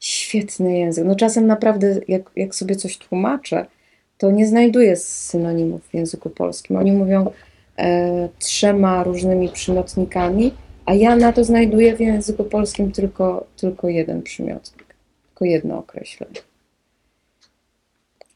Świetny 0.00 0.78
język. 0.78 1.04
No 1.04 1.16
czasem 1.16 1.46
naprawdę, 1.46 2.00
jak, 2.08 2.30
jak 2.36 2.54
sobie 2.54 2.76
coś 2.76 2.98
tłumaczę, 2.98 3.66
to 4.18 4.30
nie 4.30 4.46
znajduję 4.46 4.96
synonimów 4.96 5.88
w 5.88 5.94
języku 5.94 6.30
polskim. 6.30 6.76
Oni 6.76 6.92
mówią 6.92 7.30
e, 7.78 8.28
trzema 8.38 9.04
różnymi 9.04 9.48
przymiotnikami, 9.48 10.54
a 10.86 10.94
ja 10.94 11.16
na 11.16 11.32
to 11.32 11.44
znajduję 11.44 11.96
w 11.96 12.00
języku 12.00 12.44
polskim 12.44 12.92
tylko, 12.92 13.46
tylko 13.56 13.88
jeden 13.88 14.22
przymiotnik, 14.22 14.94
tylko 15.28 15.44
jedno 15.44 15.78
określenie. 15.78 16.51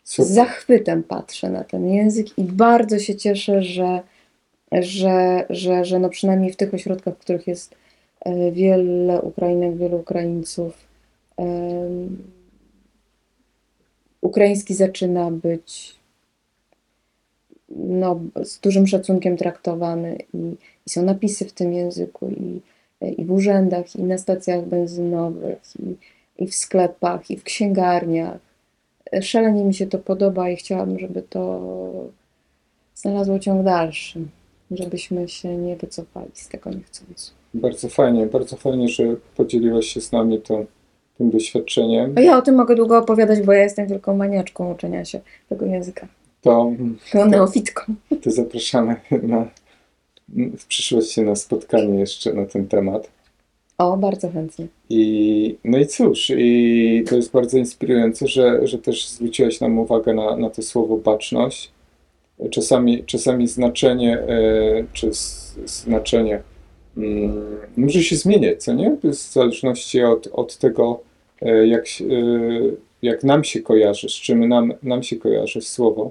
Z 0.07 0.13
super. 0.13 0.33
zachwytem 0.33 1.03
patrzę 1.03 1.51
na 1.51 1.65
ten 1.65 1.89
język 1.89 2.39
i 2.39 2.43
bardzo 2.43 2.99
się 2.99 3.15
cieszę, 3.17 3.63
że, 3.63 4.01
że, 4.73 5.47
że, 5.51 5.85
że 5.85 5.99
no 5.99 6.09
przynajmniej 6.09 6.53
w 6.53 6.57
tych 6.57 6.75
ośrodkach, 6.75 7.15
w 7.15 7.19
których 7.19 7.47
jest 7.47 7.75
e, 8.21 8.53
wiele 8.53 9.23
Ukrainek, 9.23 9.77
wielu 9.77 9.97
Ukraińców, 9.97 10.75
em, 11.37 12.23
ukraiński 14.21 14.75
zaczyna 14.75 15.31
być 15.31 15.97
no, 17.69 18.21
z 18.43 18.59
dużym 18.59 18.87
szacunkiem 18.87 19.37
traktowany 19.37 20.19
i, 20.35 20.57
i 20.87 20.91
są 20.91 21.03
napisy 21.03 21.45
w 21.45 21.53
tym 21.53 21.73
języku 21.73 22.29
i, 22.29 22.61
i 23.21 23.25
w 23.25 23.33
urzędach, 23.33 23.97
i 23.97 24.03
na 24.03 24.19
stacjach 24.19 24.67
benzynowych, 24.67 25.59
i, 25.79 25.97
i 26.45 26.47
w 26.47 26.55
sklepach, 26.55 27.31
i 27.31 27.37
w 27.37 27.43
księgarniach. 27.43 28.46
Szalenie 29.23 29.65
mi 29.65 29.75
się 29.75 29.87
to 29.87 29.99
podoba 29.99 30.51
i 30.51 30.57
chciałabym, 30.57 30.99
żeby 30.99 31.23
to 31.23 31.61
znalazło 32.95 33.39
ciąg 33.39 33.65
dalszy, 33.65 34.21
żebyśmy 34.71 35.29
się 35.29 35.57
nie 35.57 35.77
wycofali 35.77 36.31
z 36.35 36.49
tego 36.49 36.71
niechcący. 36.71 37.31
Bardzo 37.55 37.89
fajnie, 37.89 38.27
bardzo 38.27 38.57
fajnie, 38.57 38.89
że 38.89 39.05
podzieliłaś 39.37 39.87
się 39.87 40.01
z 40.01 40.13
nami 40.13 40.41
to, 40.41 40.65
tym 41.19 41.31
doświadczeniem. 41.31 42.13
A 42.17 42.21
ja 42.21 42.39
o 42.39 42.43
tym 42.43 42.55
mogę 42.55 42.75
długo 42.75 42.99
opowiadać, 42.99 43.43
bo 43.43 43.53
ja 43.53 43.63
jestem 43.63 43.87
wielką 43.87 44.17
maniaczką 44.17 44.73
uczenia 44.73 45.05
się 45.05 45.21
tego 45.49 45.67
języka. 45.67 46.09
To, 46.43 46.73
Taką 47.13 47.27
neofitką. 47.27 47.95
to 48.23 48.31
zapraszamy 48.31 48.97
na, 49.23 49.47
w 50.59 50.67
przyszłości 50.67 51.23
na 51.23 51.37
spotkanie 51.37 51.99
jeszcze 52.01 52.33
na 52.35 52.47
ten 52.47 52.69
temat. 52.69 53.11
O, 53.79 53.97
bardzo 53.97 54.31
chętnie. 54.31 54.67
I, 54.91 55.57
no 55.65 55.79
i 55.79 55.87
cóż, 55.87 56.33
i 56.37 57.05
to 57.09 57.17
jest 57.17 57.33
bardzo 57.33 57.59
inspirujące, 57.59 58.27
że, 58.27 58.67
że 58.67 58.79
też 58.79 59.09
zwróciłaś 59.09 59.61
nam 59.61 59.79
uwagę 59.79 60.15
na, 60.15 60.37
na 60.37 60.51
to 60.51 60.63
słowo 60.63 60.97
baczność. 60.97 61.71
Czasami, 62.51 63.05
czasami 63.05 63.49
znaczenie, 63.49 64.19
e, 64.19 64.85
czy 64.93 65.11
znaczenie 65.65 66.43
mm, 66.97 67.45
może 67.77 68.03
się 68.03 68.17
zmieniać, 68.17 68.63
co 68.63 68.75
nie? 68.75 68.97
W 69.05 69.15
zależności 69.15 70.03
od, 70.03 70.29
od 70.33 70.59
tego, 70.59 71.01
e, 71.43 71.67
jak, 71.67 71.85
e, 71.85 72.05
jak 73.03 73.25
nam 73.25 73.45
się 73.45 73.61
kojarzy, 73.61 74.09
z 74.09 74.13
czym 74.13 74.49
nam, 74.49 74.75
nam 74.83 75.03
się 75.03 75.17
kojarzy 75.17 75.61
słowo. 75.61 76.11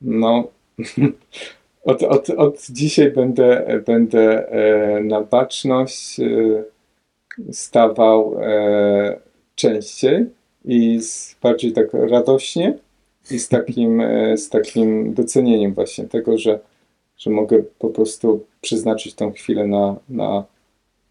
No, 0.00 0.44
od, 1.84 2.02
od, 2.02 2.30
od 2.30 2.66
dzisiaj 2.70 3.10
będę, 3.10 3.80
będę 3.86 4.46
na 5.04 5.20
baczność. 5.20 6.20
Stawał 7.52 8.36
e, 8.40 9.20
częściej 9.54 10.26
i 10.64 11.00
z, 11.02 11.36
bardziej 11.42 11.72
tak 11.72 11.86
radośnie. 11.92 12.78
i 13.30 13.38
z 13.38 13.48
takim, 13.48 14.00
e, 14.00 14.36
z 14.36 14.48
takim 14.48 15.14
docenieniem 15.14 15.74
właśnie 15.74 16.04
tego, 16.04 16.38
że, 16.38 16.60
że 17.18 17.30
mogę 17.30 17.62
po 17.78 17.88
prostu 17.88 18.44
przeznaczyć 18.60 19.14
tą 19.14 19.32
chwilę 19.32 19.66
na, 19.66 19.96
na, 20.08 20.44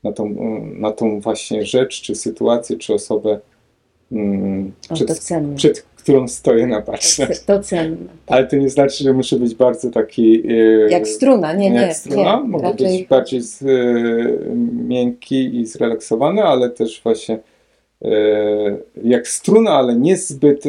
na, 0.03 0.11
tą, 0.11 0.35
na 0.75 0.91
tą 0.91 1.19
właśnie 1.19 1.65
rzecz, 1.65 2.01
czy 2.01 2.15
sytuację, 2.15 2.77
czy 2.77 2.93
osobę, 2.93 3.39
mm, 4.11 4.71
przed, 4.93 5.19
przed 5.55 5.88
którą 5.99 6.27
stoję 6.27 6.67
na 6.67 6.81
baczność. 6.81 7.39
To 7.45 7.59
cenne. 7.59 7.97
Ale 8.27 8.47
to 8.47 8.55
nie 8.55 8.69
znaczy, 8.69 9.03
że 9.03 9.13
muszę 9.13 9.35
być 9.35 9.55
bardzo 9.55 9.89
taki. 9.91 10.43
e, 10.51 10.89
Jak 10.89 11.07
struna, 11.07 11.53
nie, 11.53 11.69
nie. 11.69 11.81
jak 11.81 11.93
struna. 11.95 12.41
nie. 12.41 12.47
Mogę 12.49 12.63
Raczej 12.63 12.99
być 12.99 13.07
bardziej 13.07 13.41
z, 13.41 13.61
e, 13.61 13.65
miękki 14.87 15.59
i 15.59 15.65
zrelaksowany, 15.65 16.43
ale 16.43 16.69
też 16.69 17.01
właśnie 17.03 17.39
e, 18.01 18.09
jak 19.03 19.27
struna, 19.27 19.71
ale 19.71 19.95
nie 19.95 20.17
zbyt 20.17 20.63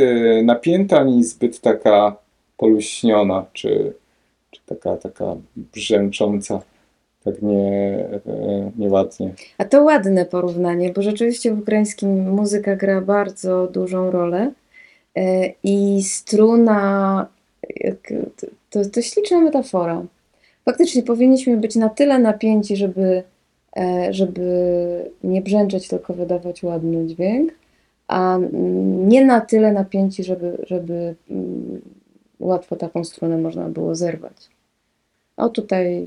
napięta, 0.44 0.99
ani 0.99 1.25
zbyt 1.25 1.60
taka 1.60 2.16
poluśniona, 2.56 3.46
czy, 3.52 3.92
czy 4.50 4.60
taka, 4.66 4.96
taka 4.96 5.37
brzęcząca. 5.56 6.62
Tak 7.25 7.42
nie, 7.42 8.04
nieładnie. 8.78 9.30
A 9.58 9.64
to 9.64 9.82
ładne 9.84 10.25
porównanie, 10.25 10.92
bo 10.92 11.02
rzeczywiście 11.02 11.54
w 11.54 11.58
ukraińskim 11.58 12.30
muzyka 12.30 12.76
gra 12.76 13.00
bardzo 13.00 13.66
dużą 13.66 14.10
rolę 14.10 14.52
i 15.64 16.02
struna 16.02 17.26
to, 18.71 18.85
to 18.85 19.02
śliczna 19.02 19.40
metafora. 19.40 20.02
Faktycznie 20.64 21.02
powinniśmy 21.02 21.57
być 21.57 21.76
na 21.76 21.88
tyle 21.88 22.19
napięci, 22.19 22.76
żeby, 22.76 23.23
e, 23.76 24.12
żeby 24.12 25.11
nie 25.25 25.43
brzęczeć, 25.43 25.88
tylko 25.88 26.14
wydawać 26.14 26.62
ładny 26.62 27.07
dźwięk, 27.07 27.52
a 28.09 28.38
nie 29.09 29.25
na 29.25 29.40
tyle 29.40 29.73
napięci, 29.73 30.25
żeby, 30.25 30.64
żeby 30.67 31.14
mm, 31.31 31.81
łatwo 32.40 32.76
taką 32.76 33.05
strunę 33.05 33.38
można 33.38 33.69
było 33.69 33.95
zerwać. 33.95 34.49
O 35.37 35.49
tutaj 35.49 36.07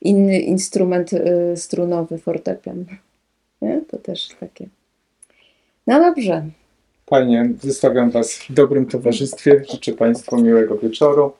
inny 0.00 0.40
instrument 0.40 1.12
y, 1.12 1.56
strunowy, 1.56 2.18
fortepian. 2.18 2.84
Nie? 3.62 3.80
To 3.88 3.98
też 3.98 4.28
takie. 4.40 4.68
No 5.86 6.00
dobrze. 6.00 6.50
Fajnie, 7.10 7.50
zostawiam 7.62 8.10
Was 8.10 8.34
w 8.34 8.52
dobrym 8.52 8.86
towarzystwie. 8.86 9.62
Życzę 9.72 9.92
Państwu 9.92 10.42
miłego 10.42 10.78
wieczoru. 10.78 11.32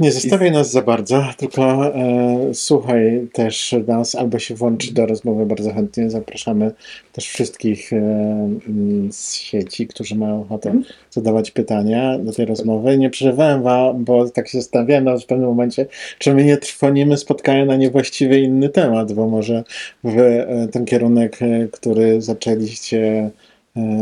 Nie 0.00 0.12
zostawiaj 0.12 0.52
nas 0.52 0.70
za 0.70 0.82
bardzo, 0.82 1.24
tylko 1.36 1.86
e, 1.94 2.50
słuchaj 2.54 3.28
też 3.32 3.74
nas 3.86 4.14
albo 4.14 4.38
się 4.38 4.54
włącz 4.54 4.92
do 4.92 5.06
rozmowy 5.06 5.46
bardzo 5.46 5.72
chętnie. 5.72 6.10
Zapraszamy 6.10 6.70
też 7.12 7.28
wszystkich 7.28 7.92
e, 7.92 7.96
mm, 7.96 9.12
z 9.12 9.34
sieci, 9.34 9.86
którzy 9.86 10.14
mają 10.14 10.40
ochotę 10.40 10.70
Mhm. 10.70 10.94
zadawać 11.10 11.50
pytania 11.50 12.18
do 12.18 12.32
tej 12.32 12.46
rozmowy. 12.46 12.98
Nie 12.98 13.10
przerywałem 13.10 13.62
wam, 13.62 14.04
bo 14.04 14.30
tak 14.30 14.48
się 14.48 14.58
zastanawiałem 14.60 15.20
w 15.20 15.26
pewnym 15.26 15.48
momencie, 15.48 15.86
czy 16.18 16.34
my 16.34 16.44
nie 16.44 16.56
trwonimy 16.56 17.16
spotkania 17.16 17.64
na 17.64 17.76
niewłaściwy 17.76 18.40
inny 18.40 18.68
temat, 18.68 19.12
bo 19.12 19.26
może 19.28 19.64
w 20.04 20.18
e, 20.18 20.68
ten 20.72 20.84
kierunek, 20.84 21.42
e, 21.42 21.68
który 21.68 22.22
zaczęliście, 22.22 23.30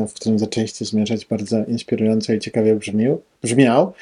w 0.09 0.12
którym 0.14 0.38
zaczęliście 0.38 0.85
zmierzać, 0.85 1.26
bardzo 1.26 1.64
inspirująco 1.64 2.33
i 2.33 2.38
ciekawie 2.38 2.76
brzmił, 2.76 3.21
brzmiał. 3.43 3.93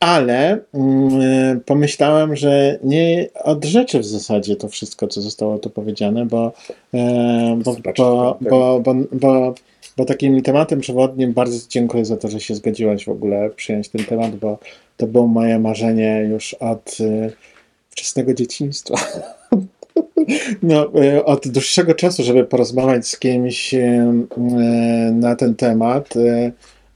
Ale 0.00 0.58
mm, 0.74 1.60
pomyślałem, 1.60 2.36
że 2.36 2.78
nie 2.84 3.28
od 3.34 3.64
rzeczy 3.64 3.98
w 3.98 4.06
zasadzie 4.06 4.56
to 4.56 4.68
wszystko, 4.68 5.08
co 5.08 5.20
zostało 5.20 5.58
tu 5.58 5.70
powiedziane, 5.70 6.26
bo, 6.26 6.52
e, 6.94 7.58
bo, 7.64 7.74
bo, 7.74 7.82
tak. 7.82 7.96
bo, 7.96 8.38
bo, 8.80 8.94
bo, 9.12 9.54
bo 9.96 10.04
takim 10.04 10.42
tematem 10.42 10.80
przewodnim 10.80 11.32
bardzo 11.32 11.58
dziękuję 11.68 12.04
za 12.04 12.16
to, 12.16 12.28
że 12.28 12.40
się 12.40 12.54
zgodziłaś 12.54 13.04
w 13.04 13.08
ogóle 13.08 13.50
przyjąć 13.50 13.88
ten 13.88 14.04
temat, 14.04 14.36
bo 14.36 14.58
to 14.96 15.06
było 15.06 15.26
moje 15.26 15.58
marzenie 15.58 16.26
już 16.30 16.54
od 16.54 16.96
e, 17.00 17.30
wczesnego 17.90 18.34
dzieciństwa. 18.34 18.94
No, 20.62 20.92
e, 21.02 21.24
od 21.24 21.48
dłuższego 21.48 21.94
czasu, 21.94 22.22
żeby 22.22 22.44
porozmawiać 22.44 23.06
z 23.06 23.18
kimś 23.18 23.74
e, 23.74 23.78
e, 23.78 24.12
na 25.12 25.36
ten 25.36 25.54
temat, 25.54 26.14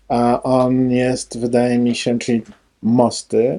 a 0.08 0.42
on 0.42 0.90
jest, 0.90 1.38
wydaje 1.38 1.78
mi 1.78 1.94
się, 1.94 2.18
czyli 2.18 2.42
mosty, 2.82 3.58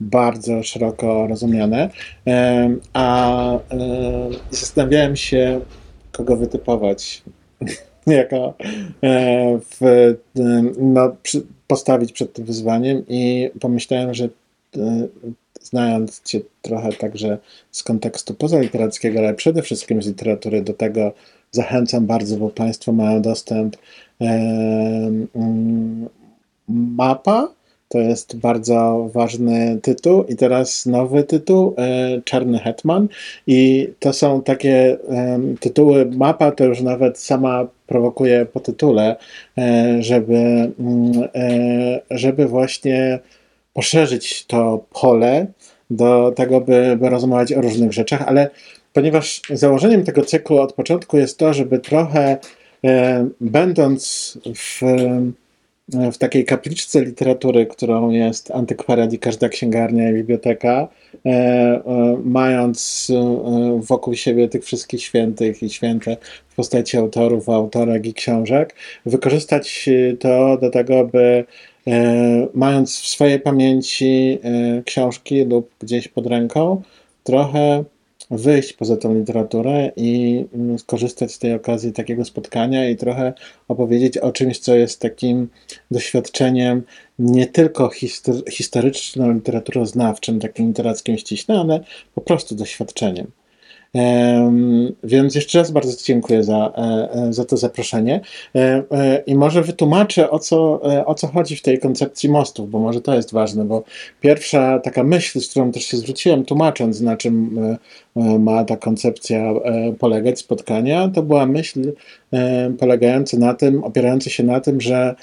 bardzo 0.00 0.62
szeroko 0.62 1.26
rozumiane, 1.26 1.90
a 2.92 3.58
zastanawiałem 4.50 5.16
się, 5.16 5.60
kogo 6.12 6.36
wytypować. 6.36 7.22
Jako 8.06 8.54
w, 9.80 10.14
no, 10.78 11.16
postawić 11.66 12.12
przed 12.12 12.32
tym 12.32 12.44
wyzwaniem 12.44 13.02
i 13.08 13.50
pomyślałem, 13.60 14.14
że 14.14 14.28
znając 15.66 16.22
Cię 16.22 16.40
trochę 16.62 16.92
także 16.92 17.38
z 17.70 17.82
kontekstu 17.82 18.34
pozaliterackiego, 18.34 19.18
ale 19.18 19.34
przede 19.34 19.62
wszystkim 19.62 20.02
z 20.02 20.06
literatury, 20.06 20.62
do 20.62 20.72
tego 20.72 21.12
zachęcam 21.50 22.06
bardzo, 22.06 22.36
bo 22.36 22.48
Państwo 22.48 22.92
mają 22.92 23.22
dostęp. 23.22 23.76
Mm, 24.20 26.08
mapa 26.68 27.56
to 27.88 27.98
jest 27.98 28.36
bardzo 28.36 29.10
ważny 29.12 29.78
tytuł 29.82 30.24
i 30.24 30.36
teraz 30.36 30.86
nowy 30.86 31.24
tytuł, 31.24 31.74
e, 31.78 32.20
Czarny 32.24 32.58
Hetman 32.58 33.08
i 33.46 33.88
to 34.00 34.12
są 34.12 34.42
takie 34.42 34.98
tytuły, 35.60 36.06
mapa 36.16 36.50
to 36.50 36.64
już 36.64 36.80
nawet 36.80 37.18
sama 37.18 37.66
prowokuje 37.86 38.46
po 38.52 38.60
tytule, 38.60 39.16
e, 39.58 39.96
żeby, 40.02 40.34
mm, 40.34 40.72
e, 41.34 42.00
żeby 42.10 42.46
właśnie 42.46 43.18
poszerzyć 43.76 44.46
to 44.46 44.84
pole 45.00 45.46
do 45.90 46.32
tego, 46.36 46.60
by, 46.60 46.96
by 47.00 47.08
rozmawiać 47.08 47.52
o 47.52 47.60
różnych 47.60 47.92
rzeczach, 47.92 48.22
ale 48.26 48.50
ponieważ 48.92 49.42
założeniem 49.50 50.04
tego 50.04 50.22
cyklu 50.22 50.58
od 50.58 50.72
początku 50.72 51.18
jest 51.18 51.38
to, 51.38 51.54
żeby 51.54 51.78
trochę 51.78 52.38
e, 52.84 53.28
będąc 53.40 54.38
w, 54.54 54.80
w 55.88 56.18
takiej 56.18 56.44
kapliczce 56.44 57.04
literatury, 57.04 57.66
którą 57.66 58.10
jest 58.10 58.50
antykwariat 58.50 59.12
i 59.12 59.18
każda 59.18 59.48
księgarnia 59.48 60.10
i 60.10 60.14
biblioteka, 60.14 60.88
e, 61.26 61.28
e, 61.28 61.82
mając 62.24 63.08
e, 63.10 63.80
wokół 63.82 64.14
siebie 64.14 64.48
tych 64.48 64.64
wszystkich 64.64 65.02
świętych 65.02 65.62
i 65.62 65.70
święte 65.70 66.16
w 66.48 66.54
postaci 66.54 66.96
autorów, 66.96 67.48
autorek 67.48 68.06
i 68.06 68.14
książek, 68.14 68.74
wykorzystać 69.06 69.88
e, 69.88 70.16
to 70.16 70.58
do 70.60 70.70
tego, 70.70 71.04
by 71.04 71.18
e, 71.18 71.44
mając 72.54 73.00
w 73.00 73.06
swojej 73.08 73.40
pamięci 73.40 74.38
e, 74.42 74.82
książki 74.82 75.44
lub 75.44 75.70
gdzieś 75.78 76.08
pod 76.08 76.26
ręką, 76.26 76.82
trochę 77.24 77.84
wyjść 78.30 78.72
poza 78.72 78.96
tą 78.96 79.14
literaturę 79.14 79.92
i 79.96 80.44
mm, 80.54 80.78
skorzystać 80.78 81.32
z 81.32 81.38
tej 81.38 81.54
okazji 81.54 81.92
takiego 81.92 82.24
spotkania 82.24 82.90
i 82.90 82.96
trochę 82.96 83.32
opowiedzieć 83.68 84.18
o 84.18 84.32
czymś, 84.32 84.58
co 84.58 84.74
jest 84.74 85.00
takim 85.00 85.48
doświadczeniem 85.90 86.82
nie 87.18 87.46
tylko 87.46 87.88
histor- 87.88 88.42
historyczno-literaturoznawczym, 88.50 90.40
takim 90.40 90.68
literackim 90.68 91.18
ściśle, 91.18 91.60
ale 91.60 91.84
po 92.14 92.20
prostu 92.20 92.54
doświadczeniem. 92.54 93.26
Więc 95.04 95.34
jeszcze 95.34 95.58
raz 95.58 95.70
bardzo 95.70 96.04
dziękuję 96.04 96.44
za, 96.44 96.72
e, 96.76 97.12
e, 97.12 97.32
za 97.32 97.44
to 97.44 97.56
zaproszenie. 97.56 98.20
E, 98.54 99.22
I 99.26 99.34
może 99.34 99.62
wytłumaczę, 99.62 100.30
o 100.30 100.38
co, 100.38 100.80
o 101.06 101.14
co 101.14 101.26
chodzi 101.26 101.56
w 101.56 101.62
tej 101.62 101.78
koncepcji 101.78 102.28
mostów, 102.28 102.70
bo 102.70 102.78
może 102.78 103.00
to 103.00 103.14
jest 103.14 103.32
ważne, 103.32 103.64
bo 103.64 103.84
pierwsza 104.20 104.78
taka 104.78 105.04
myśl, 105.04 105.40
z 105.40 105.50
którą 105.50 105.72
też 105.72 105.84
się 105.84 105.96
zwróciłem, 105.96 106.44
tłumacząc, 106.44 107.00
na 107.00 107.16
czym 107.16 107.58
ma 108.38 108.64
ta 108.64 108.76
koncepcja 108.76 109.54
polegać, 109.98 110.38
spotkania, 110.38 111.08
to 111.08 111.22
była 111.22 111.46
myśl 111.46 111.92
polegająca 112.78 113.38
na 113.38 113.54
tym, 113.54 113.84
opierająca 113.84 114.30
się 114.30 114.42
na 114.42 114.60
tym, 114.60 114.80
że 114.80 115.14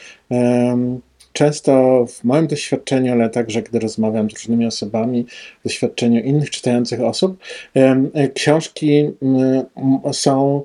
często 1.34 2.06
w 2.06 2.24
moim 2.24 2.48
doświadczeniu, 2.48 3.12
ale 3.12 3.30
także 3.30 3.62
gdy 3.62 3.80
rozmawiam 3.80 4.30
z 4.30 4.34
różnymi 4.34 4.66
osobami, 4.66 5.26
w 5.60 5.64
doświadczeniu 5.64 6.22
innych 6.22 6.50
czytających 6.50 7.02
osób, 7.02 7.38
e, 7.74 8.30
książki 8.30 9.00
m, 9.22 9.38
m, 9.76 10.14
są 10.14 10.64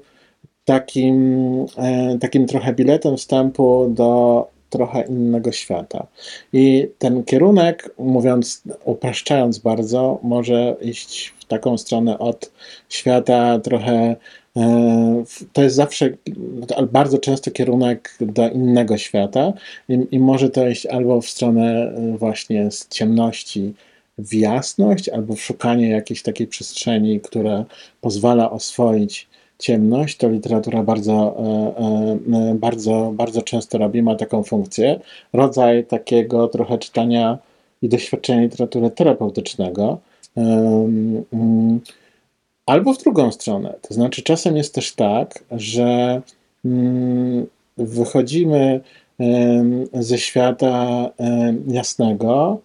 takim, 0.65 1.67
e, 1.79 2.19
takim 2.21 2.47
trochę 2.47 2.73
biletem 2.75 3.17
wstępu 3.17 3.93
do 3.95 4.47
trochę 4.71 5.03
innego 5.03 5.53
świata. 5.53 6.07
I 6.53 6.89
ten 6.99 7.25
kierunek, 7.25 7.91
mówiąc, 7.99 8.63
upraszczając 8.85 9.59
bardzo, 9.59 10.19
może 10.23 10.77
iść 10.81 11.35
w 11.39 11.45
taką 11.45 11.79
stronę 11.79 12.19
od 12.19 12.53
świata 12.89 13.59
trochę. 13.59 14.17
E, 14.59 15.25
To 15.53 15.63
jest 15.63 15.77
zawsze, 15.77 16.11
bardzo 16.93 17.19
często 17.19 17.51
kierunek 17.51 18.19
do 18.21 18.51
innego 18.51 18.99
świata, 18.99 19.53
i, 19.89 20.07
i 20.11 20.19
może 20.19 20.51
to 20.51 20.69
iść 20.69 20.87
albo 20.87 21.21
w 21.21 21.29
stronę 21.29 21.93
e, 21.97 22.19
właśnie 22.19 22.71
z 22.71 22.89
ciemności 22.89 23.75
w 24.19 24.35
jasność, 24.35 25.09
albo 25.09 25.35
w 25.35 25.41
szukanie 25.41 25.89
jakiejś 25.89 26.23
takiej 26.23 26.47
przestrzeni, 26.47 27.21
która 27.21 27.65
pozwala 28.01 28.51
oswoić 28.51 29.29
ciemność, 29.59 30.17
to 30.17 30.29
literatura 30.29 30.83
bardzo, 30.83 31.37
e, 32.33 32.55
bardzo, 32.55 33.13
bardzo 33.15 33.43
często 33.43 33.79
robi, 33.79 34.03
ma 34.03 34.15
taką 34.15 34.43
funkcję. 34.43 35.01
Rodzaj 35.33 35.85
takiego 35.85 36.49
trochę 36.49 36.79
czytania 36.79 37.39
i 37.83 37.89
doświadczenia 37.89 38.43
literatury 38.43 38.91
terapeutycznego. 38.91 39.99
Albo 42.69 42.93
w 42.93 42.99
drugą 42.99 43.33
stronę. 43.33 43.75
To 43.89 43.95
znaczy, 43.95 44.23
czasem 44.23 44.57
jest 44.57 44.75
też 44.75 44.95
tak, 44.95 45.45
że 45.51 46.23
mm, 46.65 47.47
wychodzimy 47.77 48.81
ze 49.93 50.19
świata 50.19 51.11
jasnego 51.67 52.59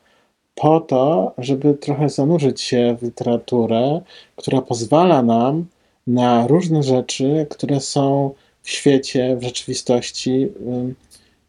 po 0.56 0.80
to, 0.80 1.34
żeby 1.38 1.74
trochę 1.74 2.10
zanurzyć 2.10 2.62
się 2.62 2.96
w 3.00 3.04
literaturę, 3.04 4.02
która 4.36 4.62
pozwala 4.62 5.24
nam 5.24 5.66
na 6.08 6.48
różne 6.48 6.84
rzeczy, 6.84 7.48
które 7.50 7.80
są 7.80 8.32
w 8.62 8.70
świecie, 8.70 9.36
w 9.36 9.44
rzeczywistości 9.44 10.48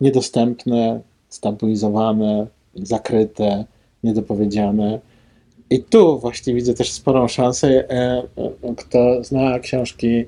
niedostępne, 0.00 1.00
stabilizowane, 1.28 2.46
zakryte, 2.74 3.64
niedopowiedziane. 4.04 5.00
I 5.74 5.82
tu 5.82 6.18
właśnie 6.18 6.54
widzę 6.54 6.74
też 6.74 6.92
sporą 6.92 7.28
szansę. 7.28 7.90
e, 7.90 8.22
e, 8.36 8.74
Kto 8.76 9.24
zna 9.24 9.58
książki 9.58 10.24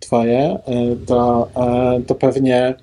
Twoje, 0.00 0.38
e, 0.38 0.60
to, 1.06 1.48
e, 1.56 2.00
to 2.06 2.14
pewnie 2.14 2.74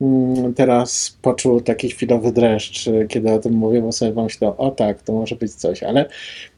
mm, 0.00 0.54
teraz 0.54 1.18
poczuł 1.22 1.60
taki 1.60 1.88
chwilowy 1.88 2.32
dreszcz, 2.32 2.88
e, 2.88 3.06
kiedy 3.06 3.32
o 3.32 3.38
tym 3.38 3.52
mówię, 3.52 3.82
bo 3.82 3.92
sobie 3.92 4.12
pomyślał, 4.12 4.54
o 4.58 4.70
tak, 4.70 5.02
to 5.02 5.12
może 5.12 5.36
być 5.36 5.54
coś, 5.54 5.82
ale 5.82 6.08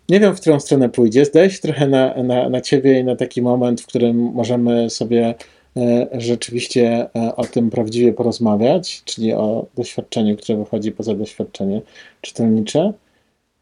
nie 0.09 0.21
wiem, 0.21 0.37
w 0.37 0.40
którą 0.40 0.61
stronę 0.61 0.88
pójdzie. 0.88 1.25
Zdaje 1.25 1.51
się 1.51 1.59
trochę 1.59 1.88
na, 1.88 2.23
na, 2.23 2.49
na 2.49 2.61
Ciebie 2.61 3.01
i 3.01 3.05
na 3.05 3.16
taki 3.16 3.42
moment, 3.42 3.81
w 3.81 3.87
którym 3.87 4.16
możemy 4.16 4.90
sobie 4.90 5.35
e, 5.77 6.07
rzeczywiście 6.12 7.09
e, 7.16 7.37
o 7.37 7.44
tym 7.44 7.71
prawdziwie 7.71 8.12
porozmawiać, 8.12 9.03
czyli 9.05 9.33
o 9.33 9.66
doświadczeniu, 9.77 10.37
które 10.37 10.59
wychodzi 10.59 10.92
poza 10.92 11.14
doświadczenie 11.14 11.81
czytelnicze. 12.21 12.92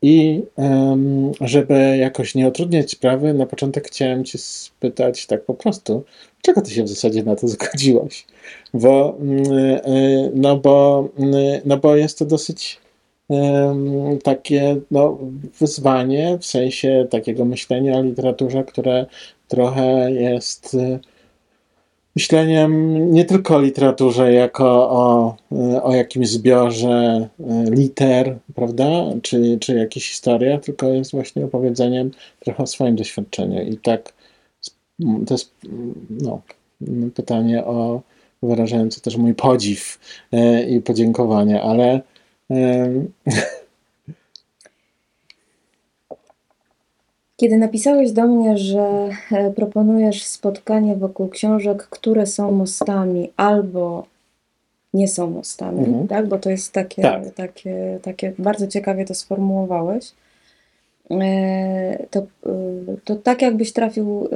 I 0.02 0.42
żeby 1.40 1.96
jakoś 1.96 2.34
nie 2.34 2.48
utrudniać 2.48 2.90
sprawy, 2.90 3.34
na 3.34 3.46
początek 3.46 3.88
chciałem 3.88 4.24
Cię 4.24 4.38
spytać 4.38 5.26
tak 5.26 5.44
po 5.44 5.54
prostu, 5.54 6.04
czego 6.42 6.62
Ty 6.62 6.70
się 6.70 6.82
w 6.82 6.88
zasadzie 6.88 7.22
na 7.22 7.36
to 7.36 7.48
zgodziłaś? 7.48 8.26
Bo, 8.74 9.16
mm, 9.20 9.52
y, 9.52 10.30
no 10.34 10.56
bo, 10.56 11.08
mm, 11.18 11.60
no 11.64 11.76
bo 11.76 11.96
jest 11.96 12.18
to 12.18 12.24
dosyć 12.24 12.80
takie 14.22 14.76
no, 14.90 15.18
wyzwanie 15.60 16.38
w 16.40 16.46
sensie 16.46 17.06
takiego 17.10 17.44
myślenia 17.44 17.98
o 17.98 18.02
literaturze, 18.02 18.64
które 18.64 19.06
trochę 19.48 20.12
jest 20.12 20.76
myśleniem 22.16 23.12
nie 23.12 23.24
tylko 23.24 23.56
o 23.56 23.60
literaturze 23.60 24.32
jako 24.32 24.90
o, 24.90 25.36
o 25.82 25.94
jakimś 25.94 26.28
zbiorze 26.28 27.28
y, 27.40 27.44
liter, 27.70 28.38
prawda, 28.54 29.04
czy, 29.22 29.58
czy 29.60 29.74
jakichś 29.74 30.08
historiach, 30.08 30.60
tylko 30.60 30.88
jest 30.88 31.10
właśnie 31.10 31.44
opowiedzeniem 31.44 32.10
trochę 32.40 32.62
o 32.62 32.66
swoim 32.66 32.96
doświadczeniu. 32.96 33.62
I 33.62 33.76
tak 33.76 34.12
to 35.26 35.34
jest 35.34 35.54
no, 36.10 36.40
pytanie 37.14 37.64
o 37.64 38.00
wyrażające 38.42 39.00
też 39.00 39.16
mój 39.16 39.34
podziw 39.34 39.98
y, 40.34 40.62
i 40.62 40.80
podziękowanie, 40.80 41.62
ale 41.62 42.00
Kiedy 47.36 47.56
napisałeś 47.56 48.12
do 48.12 48.26
mnie, 48.26 48.58
że 48.58 49.08
e, 49.32 49.50
proponujesz 49.50 50.24
spotkanie 50.24 50.96
wokół 50.96 51.28
książek, 51.28 51.82
które 51.82 52.26
są 52.26 52.52
mostami 52.52 53.32
albo 53.36 54.06
nie 54.94 55.08
są 55.08 55.30
mostami, 55.30 55.78
Mhm. 55.84 56.08
tak? 56.08 56.28
Bo 56.28 56.38
to 56.38 56.50
jest 56.50 56.72
takie, 56.72 57.02
Tak. 57.02 57.34
takie, 57.34 57.98
takie 58.02 58.32
bardzo 58.38 58.66
ciekawie 58.66 59.04
to 59.04 59.14
sformułowałeś. 59.14 60.12
E, 61.10 62.06
To, 62.10 62.20
y, 62.20 62.26
to 63.04 63.16
tak 63.16 63.42
jakbyś 63.42 63.72
trafił 63.72 64.28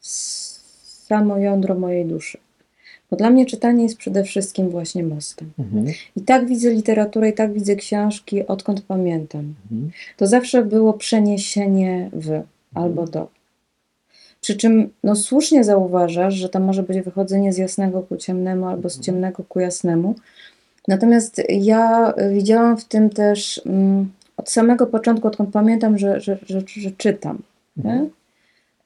w 0.00 0.06
samo 1.06 1.38
jądro 1.38 1.74
mojej 1.74 2.04
duszy. 2.06 2.38
Bo 3.10 3.16
dla 3.16 3.30
mnie 3.30 3.46
czytanie 3.46 3.82
jest 3.82 3.96
przede 3.96 4.24
wszystkim 4.24 4.70
właśnie 4.70 5.02
mostem. 5.02 5.50
mhm, 5.58 5.86
I 6.16 6.20
tak 6.20 6.46
widzę 6.46 6.70
literaturę, 6.70 7.28
i 7.28 7.32
tak 7.32 7.52
widzę 7.52 7.76
książki, 7.76 8.46
odkąd 8.46 8.80
pamiętam 8.82 9.54
mhm, 9.70 9.90
to 10.16 10.26
zawsze 10.26 10.64
było 10.64 10.92
przeniesienie 10.92 12.10
w 12.12 12.42
albo 12.74 13.06
do. 13.06 13.28
Przy 14.40 14.56
czym 14.56 14.90
no, 15.04 15.16
słusznie 15.16 15.64
zauważasz, 15.64 16.34
że 16.34 16.48
to 16.48 16.60
może 16.60 16.82
być 16.82 17.00
wychodzenie 17.00 17.52
z 17.52 17.58
jasnego 17.58 18.02
ku 18.02 18.16
ciemnemu 18.16 18.66
albo 18.66 18.90
z 18.90 19.00
ciemnego 19.00 19.44
ku 19.44 19.60
jasnemu. 19.60 20.14
Natomiast 20.88 21.42
ja 21.48 22.14
y, 22.18 22.34
widziałam 22.34 22.76
w 22.76 22.84
tym 22.84 23.10
też 23.10 23.60
mm, 23.66 24.12
od 24.36 24.50
samego 24.50 24.86
początku, 24.86 25.28
odkąd 25.28 25.50
pamiętam, 25.50 25.98
że, 25.98 26.20
że, 26.20 26.38
że, 26.46 26.62
że 26.66 26.90
czytam. 26.90 27.38
Mhm. 27.78 28.10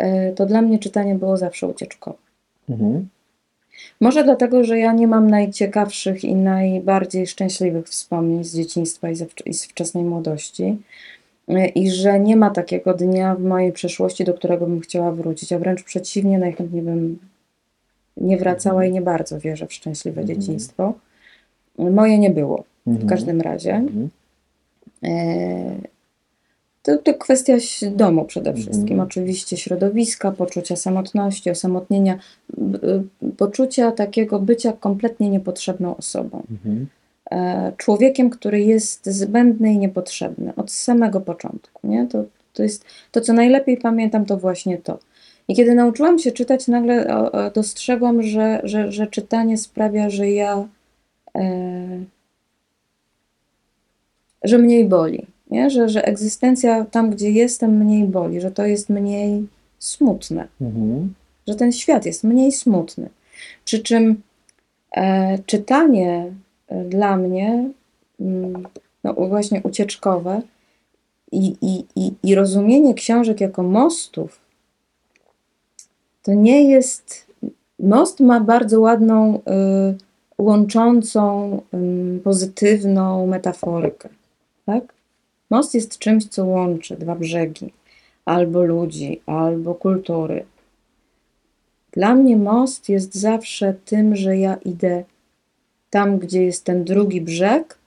Y, 0.03 0.35
To 0.37 0.47
dla 0.47 0.63
mnie 0.63 0.79
czytanie 0.79 1.15
było 1.15 1.37
zawsze 1.37 1.67
ucieczkowe. 1.69 2.19
mhm, 2.71 3.09
Może 4.01 4.25
dlatego, 4.25 4.65
że 4.65 4.79
ja 4.79 4.93
nie 4.93 5.07
mam 5.09 5.31
najciekawszych 5.31 6.25
i 6.25 6.35
najbardziej 6.35 7.27
szczęśliwych 7.27 7.89
wspomnień 7.89 8.45
z 8.45 8.57
dzieciństwa 8.57 9.11
i 9.11 9.15
i 9.47 9.55
z 9.55 9.65
wczesnej 9.67 10.05
młodości. 10.05 10.79
Y, 11.51 11.67
I 11.67 11.91
że 11.91 12.21
nie 12.21 12.37
ma 12.37 12.51
takiego 12.51 12.95
dnia 12.95 13.35
w 13.35 13.43
mojej 13.43 13.73
przeszłości, 13.73 14.25
do 14.25 14.35
którego 14.35 14.67
bym 14.67 14.81
chciała 14.81 15.13
wrócić, 15.13 15.53
a 15.53 15.59
wręcz 15.59 15.83
przeciwnie, 15.83 16.39
najchętniej 16.39 16.83
bym 16.83 17.19
nie 18.17 18.37
wracała 18.37 18.85
i 18.85 18.93
nie 18.93 19.03
bardzo 19.03 19.41
wierzę 19.41 19.67
w 19.67 19.73
szczęśliwe 19.73 20.21
Mhm. 20.21 20.41
dzieciństwo. 20.41 20.95
Moje 21.79 22.19
nie 22.19 22.31
było 22.31 22.65
w 22.87 22.91
mhm, 22.91 23.09
każdym 23.09 23.41
razie. 23.41 23.73
mhm, 23.75 24.09
E, 25.05 25.75
To, 26.83 26.99
to 26.99 27.15
kwestia 27.15 27.53
domu 27.93 28.25
przede 28.25 28.51
Mhm. 28.51 28.67
wszystkim. 28.67 29.01
Oczywiście 29.01 29.57
środowiska, 29.57 30.33
poczucia 30.33 30.77
samotności, 30.77 31.51
osamotnienia, 31.51 32.19
y, 32.59 33.33
poczucia 33.37 33.93
takiego 33.93 34.41
bycia 34.41 34.73
kompletnie 34.73 35.31
niepotrzebną 35.31 35.97
osobą. 35.97 36.43
mhm, 36.51 36.87
E, 37.31 37.73
Człowiekiem, 37.77 38.31
który 38.31 38.61
jest 38.61 39.07
zbędny 39.07 39.73
i 39.73 39.79
niepotrzebny 39.79 40.53
od 40.57 40.71
samego 40.73 41.21
początku. 41.21 41.87
Nie? 41.87 42.07
To, 42.07 42.25
to 42.53 42.63
jest 42.63 42.85
to, 43.13 43.21
co 43.21 43.33
najlepiej 43.33 43.77
pamiętam, 43.77 44.25
to 44.27 44.37
właśnie 44.37 44.79
to. 44.79 44.99
I 45.49 45.55
kiedy 45.55 45.75
nauczyłam 45.75 46.19
się 46.19 46.33
czytać, 46.33 46.69
nagle 46.69 47.07
dostrzegłam, 47.55 48.23
że, 48.23 48.61
że, 48.65 48.93
że 48.93 49.07
czytanie 49.07 49.59
sprawia, 49.59 50.11
że 50.11 50.31
ja 50.31 50.69
e, 51.39 52.05
że 54.45 54.59
mniej 54.59 54.85
boli, 54.89 55.27
nie? 55.53 55.71
Że, 55.71 55.89
że 55.89 56.05
egzystencja 56.05 56.85
tam, 56.85 57.11
gdzie 57.11 57.31
jestem, 57.31 57.77
mniej 57.77 58.05
boli, 58.05 58.41
że 58.41 58.51
to 58.51 58.67
jest 58.67 58.89
mniej 58.89 59.47
smutne, 59.79 60.49
mhm, 60.61 61.15
że 61.49 61.55
ten 61.55 61.73
świat 61.73 62.07
jest 62.07 62.25
mniej 62.25 62.53
smutny. 62.53 63.09
Przy 63.65 63.79
czym 63.79 64.23
e, 64.97 65.39
czytanie 65.47 66.33
e, 66.69 66.85
dla 66.85 67.17
mnie, 67.17 67.71
mm, 68.21 68.69
no 69.05 69.15
właśnie 69.15 69.61
ucieczkowe 69.65 70.43
i, 71.33 71.57
i, 71.63 71.85
i, 71.97 72.13
i 72.23 72.35
rozumienie 72.35 72.95
książek 72.95 73.41
jako 73.41 73.63
mostów, 73.63 74.41
to 76.23 76.35
nie 76.35 76.71
jest. 76.71 77.27
Most 77.79 78.21
ma 78.21 78.41
bardzo 78.41 78.81
ładną, 78.81 79.37
y, 79.37 79.41
łączącą, 80.39 81.61
ym, 81.75 82.21
pozytywną 82.25 83.27
metaforykę. 83.27 84.09
Tak? 84.67 84.92
Most 85.53 85.75
jest 85.75 85.99
czymś, 85.99 86.25
co 86.27 86.45
łączy 86.45 86.97
dwa 86.97 87.15
brzegi, 87.15 87.73
albo 88.25 88.63
ludzi, 88.65 89.21
albo 89.27 89.75
kultury. 89.75 90.45
Dla 91.93 92.15
mnie 92.15 92.37
most 92.37 92.89
jest 92.89 93.15
zawsze 93.15 93.75
tym, 93.85 94.17
że 94.17 94.37
ja 94.39 94.55
idę 94.65 95.05
tam, 95.91 96.19
gdzie 96.19 96.45
jest 96.45 96.65
ten 96.65 96.85
drugi 96.85 97.21
brzeg, 97.21 97.79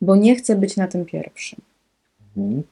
bo 0.00 0.16
nie 0.16 0.36
chcę 0.36 0.56
być 0.56 0.76
na 0.76 0.86
tym 0.88 1.04
pierwszym. 1.04 1.58
mhm. 2.36 2.62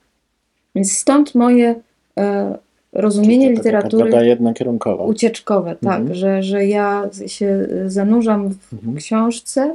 Więc 0.75 0.92
stąd 0.92 1.35
moje 1.35 1.75
e, 2.18 2.59
rozumienie 2.92 3.46
Czyli 3.46 3.57
to 3.59 3.62
taka 3.62 3.79
literatury 3.87 4.27
jednokierunkowa. 4.27 5.05
ucieczkowe, 5.05 5.77
tak, 5.83 6.01
Mhm. 6.01 6.14
że, 6.14 6.42
że 6.42 6.66
ja 6.66 7.09
się 7.27 7.68
zanurzam 7.87 8.49
w 8.49 8.73
Mhm. 8.73 8.96
książce 8.96 9.73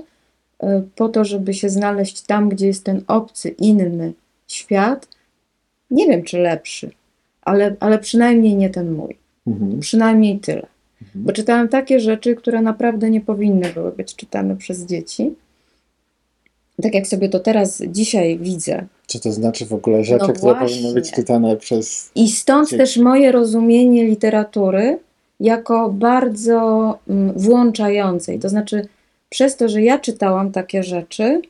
e, 0.60 0.82
po 0.96 1.10
to, 1.10 1.26
żeby 1.26 1.54
się 1.54 1.70
znaleźć 1.70 2.22
tam, 2.22 2.50
gdzie 2.50 2.68
jest 2.68 2.84
ten 2.84 3.02
obcy, 3.08 3.50
inny 3.50 4.14
świat. 4.48 5.08
Nie 5.92 6.08
wiem, 6.08 6.24
czy 6.24 6.38
lepszy, 6.38 6.92
ale, 7.42 7.76
ale 7.80 8.00
przynajmniej 8.00 8.56
nie 8.56 8.70
ten 8.70 8.92
mój. 8.92 9.18
Mhm, 9.48 9.80
Przynajmniej 9.80 10.40
tyle. 10.40 10.68
Mhm. 11.02 11.26
Bo 11.26 11.32
czytałam 11.34 11.68
takie 11.68 12.00
rzeczy, 12.00 12.36
które 12.36 12.62
naprawdę 12.62 13.10
nie 13.10 13.22
powinny 13.22 13.74
były 13.74 13.92
być 13.92 14.16
czytane 14.16 14.56
przez 14.56 14.86
dzieci. 14.86 15.34
Tak 16.82 16.94
jak 16.94 17.08
sobie 17.08 17.30
to 17.30 17.40
teraz 17.40 17.84
dzisiaj 17.88 18.38
widzę, 18.40 18.86
Czy 19.08 19.20
to 19.20 19.32
znaczy 19.32 19.66
w 19.66 19.74
ogóle 19.74 20.04
rzeczy, 20.04 20.26
No 20.28 20.34
które 20.34 20.56
powinny 20.56 20.94
być 20.94 21.12
czytane 21.12 21.58
przez... 21.58 22.12
I 22.16 22.30
stąd 22.32 22.70
Dzieci. 22.70 22.78
też 22.78 22.98
moje 22.98 23.32
rozumienie 23.32 24.04
literatury 24.04 25.00
jako 25.40 25.90
bardzo 25.90 26.98
mm, 27.10 27.34
włączającej. 27.36 28.40
To 28.40 28.50
znaczy, 28.50 28.88
przez 29.30 29.58
to, 29.58 29.70
że 29.70 29.82
ja 29.82 30.00
czytałam 30.00 30.52
takie 30.52 30.84
rzeczy, 30.84 31.42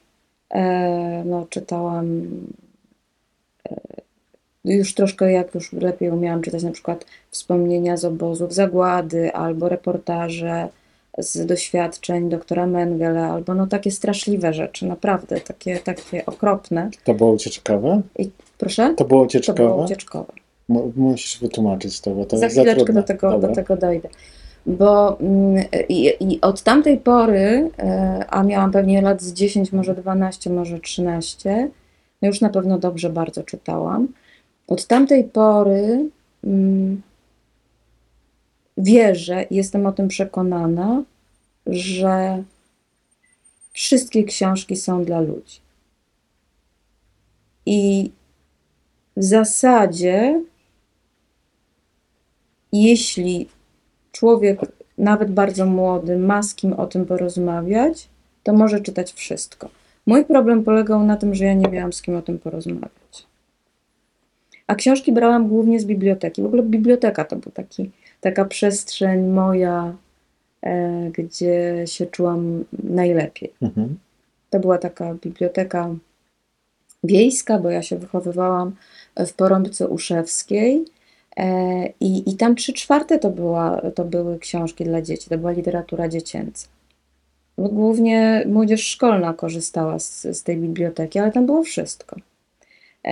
e, 0.49 1.23
no 1.25 1.45
czytałam 1.49 2.27
już 4.65 4.93
troszkę, 4.93 5.31
jak 5.31 5.55
już 5.55 5.73
lepiej 5.73 6.09
umiałam 6.09 6.41
czytać 6.41 6.63
na 6.63 6.71
przykład 6.71 7.05
wspomnienia 7.31 7.97
z 7.97 8.05
obozów 8.05 8.53
zagłady, 8.53 9.33
albo 9.33 9.69
reportaże 9.69 10.67
z 11.17 11.45
doświadczeń 11.45 12.29
doktora 12.29 12.67
Mengele, 12.67 13.23
albo 13.25 13.53
no 13.55 13.67
takie 13.67 13.91
straszliwe 13.91 14.53
rzeczy, 14.53 14.85
naprawdę, 14.85 15.41
takie, 15.41 15.77
takie 15.79 16.25
okropne. 16.25 16.89
To 17.03 17.13
było 17.13 17.31
ucieczkowe? 17.31 18.01
Proszę? 18.57 18.93
To 18.97 19.05
było 19.05 19.19
To 19.21 19.25
ucieczkowe? 19.25 19.57
było 19.59 19.83
ucieczkowe. 19.85 20.33
Mu- 20.69 20.91
Musisz 20.95 21.39
wytłumaczyć 21.39 22.01
to, 22.01 22.11
bo 22.11 22.25
to 22.25 22.37
Za 22.37 22.45
jest 22.45 22.57
chwileczkę 22.57 22.93
do 22.93 23.03
tego, 23.03 23.31
Dobra. 23.31 23.49
do 23.49 23.55
tego 23.55 23.77
dojdę. 23.77 24.09
Bo 24.65 25.19
mm, 25.19 25.63
i, 25.89 26.13
i 26.19 26.41
od 26.41 26.63
tamtej 26.63 26.97
pory, 26.97 27.69
e, 27.79 28.25
a 28.29 28.43
miałam 28.43 28.71
pewnie 28.71 29.01
lat 29.01 29.21
z 29.21 29.33
10, 29.33 29.71
może 29.73 29.95
12, 29.95 30.49
może 30.49 30.79
13, 30.79 31.69
no 32.21 32.27
już 32.27 32.41
na 32.41 32.49
pewno 32.49 32.79
dobrze 32.79 33.09
bardzo 33.09 33.43
czytałam. 33.43 34.07
Od 34.67 34.87
tamtej 34.87 35.23
pory 35.23 36.09
mm, 36.43 37.01
wierzę 38.77 39.45
jestem 39.51 39.85
o 39.85 39.91
tym 39.91 40.07
przekonana, 40.07 41.03
że 41.67 42.43
wszystkie 43.73 44.23
książki 44.23 44.75
są 44.75 45.05
dla 45.05 45.21
ludzi. 45.21 45.59
I 47.65 48.11
w 49.17 49.23
zasadzie 49.23 50.41
jeśli 52.73 53.49
człowiek, 54.11 54.59
nawet 54.97 55.31
bardzo 55.31 55.65
młody, 55.65 56.17
ma 56.17 56.43
z 56.43 56.55
kim 56.55 56.73
o 56.73 56.87
tym 56.87 57.05
porozmawiać, 57.05 58.09
to 58.43 58.53
może 58.53 58.81
czytać 58.81 59.13
wszystko. 59.13 59.69
Mój 60.05 60.25
problem 60.25 60.63
polegał 60.63 61.03
na 61.03 61.17
tym, 61.17 61.35
że 61.35 61.45
ja 61.45 61.53
nie 61.53 61.67
miałam 61.67 61.93
z 61.93 62.01
kim 62.01 62.15
o 62.15 62.21
tym 62.21 62.39
porozmawiać. 62.39 63.27
A 64.67 64.75
książki 64.75 65.11
brałam 65.11 65.47
głównie 65.47 65.79
z 65.79 65.85
biblioteki. 65.85 66.41
W 66.41 66.45
ogóle 66.45 66.63
biblioteka 66.63 67.25
to 67.25 67.35
była 67.35 67.51
taki, 67.53 67.91
taka 68.21 68.45
przestrzeń 68.45 69.27
moja, 69.27 69.95
e, 70.61 71.11
gdzie 71.13 71.83
się 71.85 72.05
czułam 72.05 72.63
najlepiej. 72.83 73.53
Mhm. 73.61 73.97
To 74.49 74.59
była 74.59 74.77
taka 74.77 75.13
biblioteka 75.13 75.95
wiejska, 77.03 77.59
bo 77.59 77.69
ja 77.69 77.81
się 77.81 77.97
wychowywałam 77.97 78.75
w 79.17 79.33
Porąbce 79.33 79.87
Uszewskiej 79.87 80.85
e, 81.37 81.87
i, 81.99 82.29
i 82.29 82.35
tam 82.37 82.55
trzy 82.55 82.73
czwarte 82.73 83.19
to, 83.19 83.29
była, 83.29 83.81
to 83.95 84.05
były 84.05 84.39
książki 84.39 84.83
dla 84.83 85.01
dzieci, 85.01 85.29
to 85.29 85.37
była 85.37 85.51
literatura 85.51 86.09
dziecięca. 86.09 86.67
Bo 87.57 87.69
Głównie 87.69 88.43
młodzież 88.47 88.87
szkolna 88.87 89.33
korzystała 89.33 89.99
z, 89.99 90.21
z 90.21 90.43
tej 90.43 90.57
biblioteki, 90.57 91.19
ale 91.19 91.31
tam 91.31 91.45
było 91.45 91.63
wszystko. 91.63 92.15
E, 93.05 93.09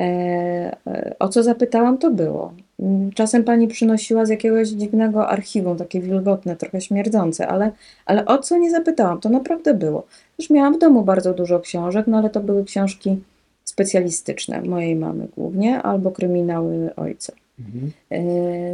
e, 0.87 1.15
o 1.19 1.29
co 1.29 1.43
zapytałam, 1.43 1.97
to 1.97 2.11
było. 2.11 2.53
Mm, 2.79 3.11
Czasem 3.11 3.43
pani 3.43 3.67
przynosiła 3.67 4.25
z 4.25 4.29
jakiegoś 4.29 4.69
dziwnego 4.69 5.27
archiwum, 5.27 5.77
takie 5.77 6.01
wilgotne, 6.01 6.55
trochę 6.55 6.81
śmierdzące, 6.81 7.47
ale, 7.47 7.71
ale 8.05 8.25
o 8.25 8.37
co 8.37 8.57
nie 8.57 8.71
zapytałam, 8.71 9.19
to 9.19 9.29
naprawdę 9.29 9.73
było. 9.73 10.03
Już 10.39 10.49
miałam 10.49 10.75
w 10.75 10.79
domu 10.79 11.03
bardzo 11.03 11.33
dużo 11.33 11.59
książek, 11.59 12.07
no 12.07 12.17
ale 12.17 12.29
to 12.29 12.39
były 12.39 12.65
książki 12.65 13.21
specjalistyczne, 13.63 14.61
mojej 14.61 14.95
mamy 14.95 15.27
głównie, 15.37 15.81
albo 15.81 16.11
kryminały 16.11 16.95
ojca. 16.95 17.33
Mhm. 17.59 17.91
E, 18.09 18.21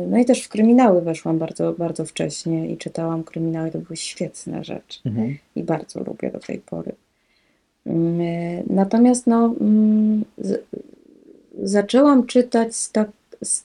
No 0.08 0.18
i 0.18 0.26
też 0.26 0.44
w 0.44 0.50
kryminały 0.50 1.02
weszłam 1.02 1.38
bardzo, 1.38 1.74
bardzo 1.74 2.06
wcześnie 2.06 2.70
i 2.70 2.78
czytałam 2.78 3.24
kryminały, 3.24 3.72
to 3.72 3.80
były 3.80 3.98
świetne 3.98 4.63
rzeczy 4.63 5.00
Mhm. 5.06 5.38
i 5.56 5.63
bardzo 5.63 6.04
lubię 6.04 6.32
do 6.32 6.39
tej 6.39 6.60
pory. 6.60 6.92
Mm, 7.86 8.22
e, 8.22 8.63
Natomiast 8.70 9.28
no, 9.28 9.56
mm, 9.62 10.26
z, 10.38 10.63
zaczęłam 11.63 12.26
czytać 12.26 12.76
z 12.76 12.92
tak, 12.92 13.10
z, 13.44 13.63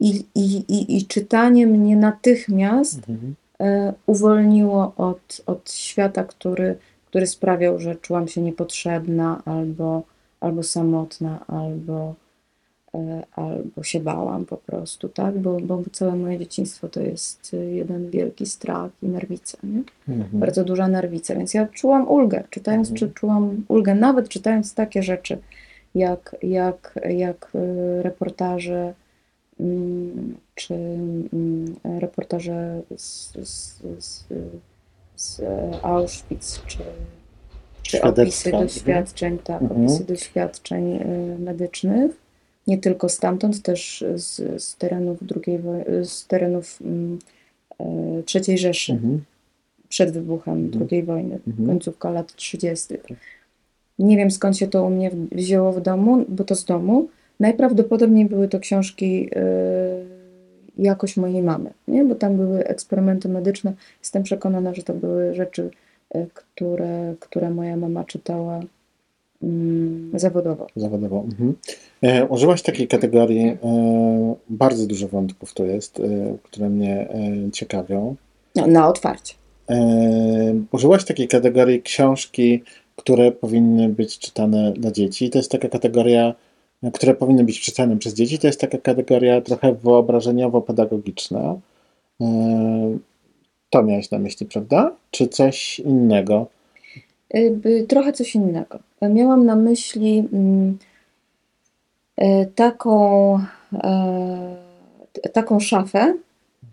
i, 0.00 0.24
i, 0.34 0.56
i, 0.68 0.96
i 0.96 1.06
czytanie 1.06 1.66
mnie 1.66 1.96
natychmiast 1.96 2.98
Mhm. 3.08 3.34
e, 3.60 3.92
uwolniło 4.06 4.92
od, 4.96 5.42
od 5.46 5.70
świata, 5.72 6.24
który, 6.24 6.76
który 7.06 7.26
sprawiał, 7.26 7.78
że 7.78 7.96
czułam 7.96 8.28
się 8.28 8.40
niepotrzebna 8.42 9.42
albo, 9.44 10.02
albo 10.40 10.62
samotna, 10.62 11.44
albo, 11.46 12.14
albo 13.36 13.82
się 13.82 14.00
bałam 14.00 14.44
po 14.44 14.56
prostu, 14.56 15.08
tak? 15.08 15.38
Bo, 15.38 15.60
bo 15.60 15.82
całe 15.92 16.16
moje 16.16 16.38
dzieciństwo 16.38 16.88
to 16.88 17.00
jest 17.00 17.54
e, 17.54 17.56
jeden 17.56 18.10
wielki 18.10 18.46
strach 18.46 18.90
i 19.02 19.06
nerwica, 19.06 19.58
nie? 19.62 19.82
Mhm. 20.08 20.40
Bardzo 20.40 20.64
duża 20.64 20.88
nerwica, 20.88 21.34
więc 21.34 21.54
ja 21.54 21.66
czułam 21.66 22.08
ulgę, 22.08 22.44
czytając, 22.50 22.90
Mhm. 22.90 22.98
czy 23.10 23.14
czułam 23.20 23.64
ulgę, 23.68 23.94
nawet 23.94 24.28
czytając 24.28 24.74
takie 24.74 25.02
rzeczy, 25.02 25.38
jak, 25.94 26.36
jak, 26.42 26.98
jak 27.10 27.50
e, 27.54 28.02
reportaże, 28.02 28.94
mm, 29.60 30.36
czy 30.54 30.74
mm, 30.74 31.74
reportaże 32.00 32.82
z, 32.96 33.32
z, 33.48 33.82
z, 33.98 34.24
z 35.16 35.42
Auschwitz, 35.82 36.62
czy, 36.66 36.78
czy 37.82 38.02
opisy 38.02 38.50
doświadczeń, 38.50 39.38
tak, 39.38 39.62
Mhm. 39.62 39.80
opisy 39.86 40.04
doświadczeń 40.04 40.92
e, 40.92 41.04
medycznych, 41.38 42.23
nie 42.66 42.78
tylko 42.78 43.08
stamtąd, 43.08 43.62
też 43.62 44.04
z, 44.14 44.62
z 44.62 44.76
terenów 44.76 45.26
drugiej, 45.26 45.60
z 46.02 46.26
terenów 46.26 46.78
mm, 46.82 47.18
e, 47.80 47.84
III 48.34 48.58
Rzeszy 48.58 48.92
Mhm. 48.92 49.24
przed 49.88 50.10
wybuchem 50.10 50.64
Mhm. 50.64 50.88
II 50.92 51.02
wojny, 51.02 51.38
Mhm. 51.46 51.68
końcówka 51.68 52.10
lat 52.10 52.34
30. 52.34 52.94
Nie 53.98 54.16
wiem 54.16 54.30
skąd 54.30 54.56
się 54.56 54.66
to 54.66 54.84
u 54.84 54.90
mnie 54.90 55.10
wzięło 55.32 55.72
w 55.72 55.80
domu, 55.80 56.24
bo 56.28 56.44
to 56.44 56.54
z 56.54 56.64
domu. 56.64 57.08
Najprawdopodobniej 57.40 58.26
były 58.26 58.48
to 58.48 58.60
książki 58.60 59.20
yy, 59.22 59.30
jakoś 60.78 61.16
mojej 61.16 61.42
mamy, 61.42 61.70
nie? 61.88 62.04
bo 62.04 62.14
tam 62.14 62.36
były 62.36 62.64
eksperymenty 62.64 63.28
medyczne. 63.28 63.72
Jestem 64.00 64.22
przekonana, 64.22 64.74
że 64.74 64.82
to 64.82 64.94
były 64.94 65.34
rzeczy, 65.34 65.70
yy, 66.14 66.26
które, 66.34 67.14
które 67.20 67.50
moja 67.50 67.76
mama 67.76 68.04
czytała 68.04 68.60
zawodowo. 70.14 70.66
Zawodowo. 70.76 71.24
Mhm. 71.24 71.54
E, 72.02 72.26
użyłaś 72.26 72.62
takiej 72.62 72.88
kategorii, 72.88 73.46
e, 73.46 74.34
bardzo 74.50 74.86
dużo 74.86 75.08
wątków 75.08 75.54
to 75.54 75.64
jest, 75.64 76.00
e, 76.00 76.36
które 76.42 76.70
mnie 76.70 77.08
e, 77.10 77.50
ciekawią. 77.52 78.16
No, 78.54 78.66
na 78.66 78.88
otwarcie. 78.88 79.34
E, 79.70 80.54
użyłaś 80.72 81.04
takiej 81.04 81.28
kategorii 81.28 81.82
książki, 81.82 82.62
które 82.96 83.32
powinny 83.32 83.88
być 83.88 84.18
czytane 84.18 84.72
dla 84.72 84.90
dzieci. 84.90 85.30
To 85.30 85.38
jest 85.38 85.50
taka 85.50 85.68
kategoria, 85.68 86.34
e, 86.82 86.90
które 86.90 87.14
powinny 87.14 87.44
być 87.44 87.60
czytane 87.60 87.96
przez 87.96 88.14
dzieci. 88.14 88.38
To 88.38 88.46
jest 88.46 88.60
taka 88.60 88.78
kategoria 88.78 89.40
trochę 89.40 89.72
wyobrażeniowo-pedagogiczna. 89.72 91.58
To 93.70 93.82
miałeś 93.82 94.10
na 94.10 94.18
myśli, 94.18 94.46
prawda? 94.46 94.96
Czy 95.10 95.28
coś 95.28 95.78
innego? 95.78 96.46
Y, 97.34 97.86
Trochę 97.88 98.12
coś 98.12 98.34
innego. 98.34 98.78
Miałam 99.08 99.46
na 99.46 99.56
myśli 99.56 100.28
mm, 100.32 100.78
e, 102.16 102.46
taką, 102.46 103.38
e, 103.72 104.56
taką 105.32 105.60
szafę, 105.60 106.14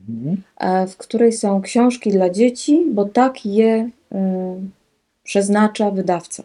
Mhm. 0.09 0.41
e, 0.59 0.87
w 0.87 0.97
której 0.97 1.33
są 1.33 1.61
książki 1.61 2.11
dla 2.11 2.29
dzieci, 2.29 2.85
bo 2.91 3.05
tak 3.05 3.45
je 3.45 3.89
e, 4.11 4.55
przeznacza 5.23 5.91
wydawca, 5.91 6.43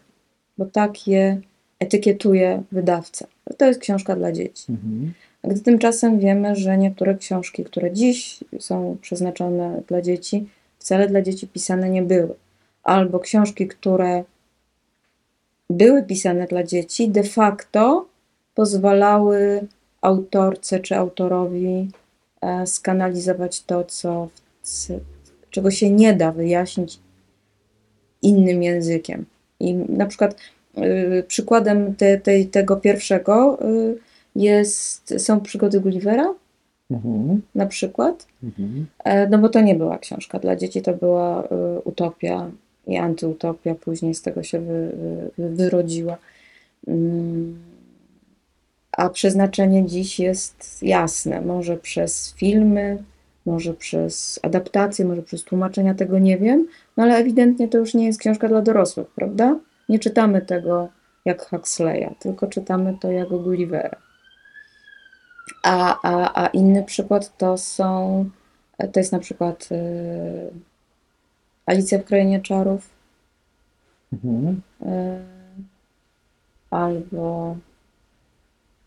bo 0.59 0.66
tak 0.66 1.07
je 1.09 1.40
etykietuje 1.79 2.62
wydawca. 2.72 3.27
To 3.59 3.66
jest 3.66 3.81
książka 3.81 4.16
dla 4.16 4.33
dzieci. 4.33 4.64
Mhm. 4.70 5.12
Gdy 5.44 5.61
tymczasem 5.61 6.18
wiemy, 6.18 6.57
że 6.57 6.79
niektóre 6.79 7.14
książki, 7.14 7.64
które 7.64 7.92
dziś 7.92 8.44
są 8.59 8.96
przeznaczone 9.01 9.83
dla 9.88 10.03
dzieci, 10.03 10.46
wcale 10.79 11.09
dla 11.09 11.22
dzieci 11.22 11.49
pisane 11.49 11.90
nie 11.90 12.03
były. 12.03 12.35
Albo 12.83 13.18
książki, 13.18 13.66
które 13.68 14.25
były 15.70 16.02
pisane 16.02 16.46
dla 16.46 16.62
dzieci, 16.62 17.09
de 17.09 17.22
facto 17.22 18.07
pozwalały 18.55 19.66
autorce 20.00 20.81
czy 20.81 20.96
autorowi 20.96 21.90
e, 22.40 22.66
skanalizować 22.66 23.62
to, 23.62 23.85
co, 23.85 24.29
czego 25.50 25.70
się 25.70 25.90
nie 25.90 26.14
da 26.14 26.33
wyjaśnić 26.33 26.98
innym 28.22 28.62
językiem. 28.62 29.24
I 29.61 29.74
na 29.74 30.07
przykład 30.07 30.37
y, 30.79 31.24
przykładem 31.29 31.94
te, 31.94 32.18
tej, 32.18 32.46
tego 32.46 32.76
pierwszego 32.76 33.59
y, 33.68 33.98
jest, 34.37 35.14
są 35.18 35.40
przygody 35.40 35.81
Gullivera, 35.81 36.35
Mhm. 36.90 37.42
na 37.55 37.66
przykład. 37.66 38.26
Mhm. 38.44 38.87
E, 39.05 39.29
No 39.29 39.38
bo 39.38 39.48
to 39.48 39.61
nie 39.61 39.74
była 39.74 39.98
książka 39.98 40.38
dla 40.38 40.57
dzieci, 40.57 40.83
to 40.83 40.92
była 40.92 41.44
y, 41.44 41.48
utopia 41.85 42.50
i 42.87 42.96
antyutopia, 42.96 43.75
później 43.75 44.14
z 44.14 44.22
tego 44.22 44.42
się 44.42 44.61
wy, 44.61 44.92
wy, 45.38 45.49
wyrodziła. 45.49 46.16
Mm, 46.88 47.59
a 48.92 49.09
przeznaczenie 49.09 49.87
dziś 49.87 50.20
jest 50.20 50.83
jasne. 50.83 51.40
Może 51.40 51.77
przez 51.77 52.35
filmy, 52.35 53.03
może 53.46 53.75
przez 53.75 54.40
adaptacje, 54.42 55.05
może 55.05 55.22
przez 55.22 55.44
tłumaczenia, 55.44 55.94
tego 55.94 56.18
nie 56.18 56.38
wiem, 56.38 56.66
no 56.96 57.05
ale 57.05 57.16
ewidentnie 57.16 57.68
to 57.68 57.79
już 57.79 57.94
nie 57.94 58.07
jest 58.07 58.20
książka 58.20 58.49
dla 58.49 58.62
dorosłych, 58.62 59.07
prawda? 59.07 59.59
Nie 59.88 59.99
czytamy 59.99 60.42
tego 60.42 60.88
jak 61.25 61.49
Huxleya, 61.49 62.14
tylko 62.18 62.46
czytamy 62.46 62.96
to 63.01 63.11
jak 63.11 63.29
Gullivera. 63.29 63.96
A, 65.62 65.99
a, 66.03 66.44
a 66.44 66.46
inny 66.46 66.83
przykład 66.85 67.37
to 67.37 67.59
są, 67.59 68.25
to 68.92 69.01
jest 69.01 69.12
na 69.12 69.18
przykład 69.18 69.68
y, 69.72 70.51
Alicja 71.66 71.98
w 71.98 72.05
Krainie 72.05 72.40
Czarów, 72.40 72.90
Mhm. 74.12 74.61
y, 74.83 74.87
albo, 76.70 77.57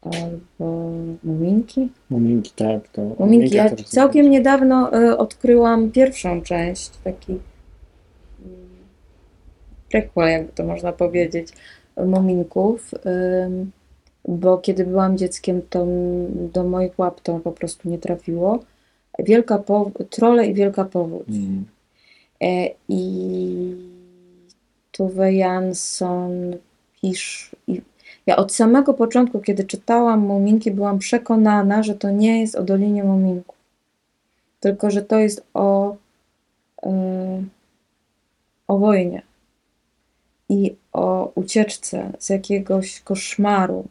albo 0.02 0.90
Muminki. 1.24 1.90
Muminki, 2.10 2.52
tak. 2.56 2.88
To 2.88 3.02
Muminki. 3.20 3.56
Ja 3.56 3.76
całkiem 3.76 4.30
niedawno 4.30 5.00
y, 5.04 5.18
odkryłam 5.18 5.92
pierwszą 5.92 6.42
część, 6.42 6.90
taki 7.04 7.32
mm, 7.32 7.42
prequel, 9.92 10.30
jakby 10.30 10.54
to 10.54 10.64
można 10.64 10.92
powiedzieć, 10.94 11.48
Muminków, 12.06 12.92
bo 14.28 14.58
kiedy 14.58 14.86
byłam 14.86 15.18
dzieckiem, 15.18 15.62
to 15.70 15.88
do 16.54 16.64
moich 16.64 17.00
łap 17.00 17.22
to 17.22 17.40
po 17.40 17.52
prostu 17.52 17.90
nie 17.90 17.98
trafiło. 17.98 18.60
Wielka 19.20 19.58
pow- 19.58 19.92
Trole 20.10 20.46
i 20.48 20.54
Wielka 20.54 20.86
Powódź. 20.86 21.28
Mm. 21.30 21.66
E, 22.42 22.70
I 22.90 23.76
Tove 24.92 25.34
Jansson 25.34 26.56
pisz. 27.02 27.56
Ja 28.26 28.36
od 28.36 28.54
samego 28.54 28.94
początku, 28.94 29.40
kiedy 29.40 29.64
czytałam 29.64 30.20
Muminki, 30.20 30.72
byłam 30.72 31.00
przekonana, 31.00 31.84
że 31.84 31.96
to 31.96 32.10
nie 32.10 32.42
jest 32.42 32.56
o 32.56 32.64
Dolinie 32.64 33.04
Muminków, 33.04 33.56
tylko 34.60 34.92
że 34.92 35.02
to 35.02 35.18
jest 35.18 35.46
o, 35.54 35.96
e, 36.84 37.44
o 38.68 38.78
wojnie 38.78 39.22
i 40.50 40.76
o 40.94 41.32
ucieczce 41.36 42.12
z 42.20 42.30
jakiegoś 42.30 43.02
koszmaru, 43.02 43.86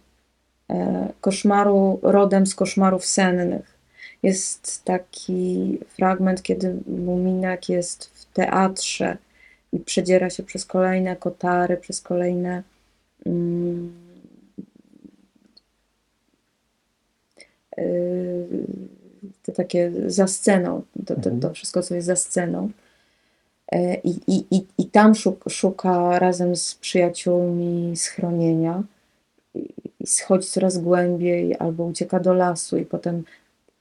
e, 0.70 1.08
koszmaru 1.20 1.98
rodem 2.02 2.46
z 2.46 2.54
koszmarów 2.54 3.04
sennych. 3.04 3.77
Jest 4.22 4.84
taki 4.84 5.78
fragment, 5.88 6.42
kiedy 6.42 6.76
Muminek 6.86 7.68
jest 7.68 8.10
w 8.14 8.24
teatrze 8.24 9.16
i 9.72 9.78
przedziera 9.80 10.30
się 10.30 10.42
przez 10.42 10.66
kolejne 10.66 11.16
kotary, 11.16 11.76
przez 11.76 12.00
kolejne 12.00 12.62
mm, 13.26 13.92
yy, 17.76 18.48
te 19.42 19.52
takie 19.52 19.92
za 20.06 20.26
sceną, 20.26 20.82
to, 21.06 21.14
to, 21.20 21.30
to 21.40 21.54
wszystko, 21.54 21.82
co 21.82 21.94
jest 21.94 22.06
za 22.06 22.16
sceną. 22.16 22.70
E, 23.72 23.94
I, 23.94 24.10
i, 24.26 24.44
i, 24.50 24.66
i 24.78 24.86
tam 24.86 25.14
szuka, 25.14 25.50
szuka 25.50 26.18
razem 26.18 26.56
z 26.56 26.74
przyjaciółmi 26.74 27.96
schronienia 27.96 28.82
i 30.00 30.06
schodzi 30.06 30.48
coraz 30.48 30.78
głębiej 30.78 31.56
albo 31.58 31.84
ucieka 31.84 32.20
do 32.20 32.34
lasu 32.34 32.78
i 32.78 32.86
potem 32.86 33.24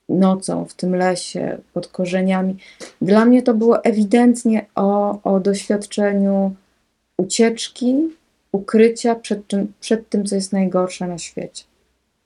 nocą 0.10 0.66
w 0.66 0.74
tym 0.74 0.96
lesie 0.96 1.58
pod 1.74 1.88
korzeniami. 1.88 2.58
Dla 3.02 3.26
mnie 3.26 3.42
to 3.42 3.54
było 3.54 3.84
ewidentnie 3.84 4.66
o, 4.76 5.22
o 5.24 5.40
doświadczeniu 5.40 6.56
ucieczki, 7.18 7.96
ukrycia 8.52 9.16
przed, 9.16 9.48
czym, 9.48 9.74
przed 9.80 10.10
tym, 10.10 10.26
co 10.26 10.36
jest 10.36 10.54
najgorsze 10.54 11.08
na 11.08 11.18
świecie, 11.18 11.64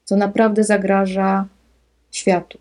co 0.06 0.16
naprawdę 0.16 0.64
zagraża 0.64 1.48
światu. 2.12 2.58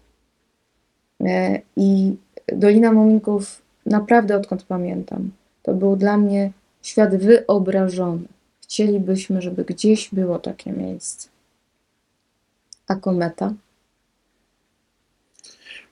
E, 1.24 1.60
I 1.76 2.16
Dolina 2.48 2.92
Muminków, 2.92 3.62
naprawdę 3.86 4.36
odkąd 4.36 4.62
pamiętam, 4.62 5.30
to 5.62 5.74
był 5.74 5.96
dla 5.96 6.16
mnie 6.16 6.52
świat 6.82 7.16
wyobrażony. 7.16 8.24
Chcielibyśmy, 8.62 9.42
żeby 9.42 9.64
gdzieś 9.64 10.08
było 10.12 10.38
takie 10.38 10.72
miejsce. 10.72 11.28
A 12.86 12.94
kometa? 12.94 13.52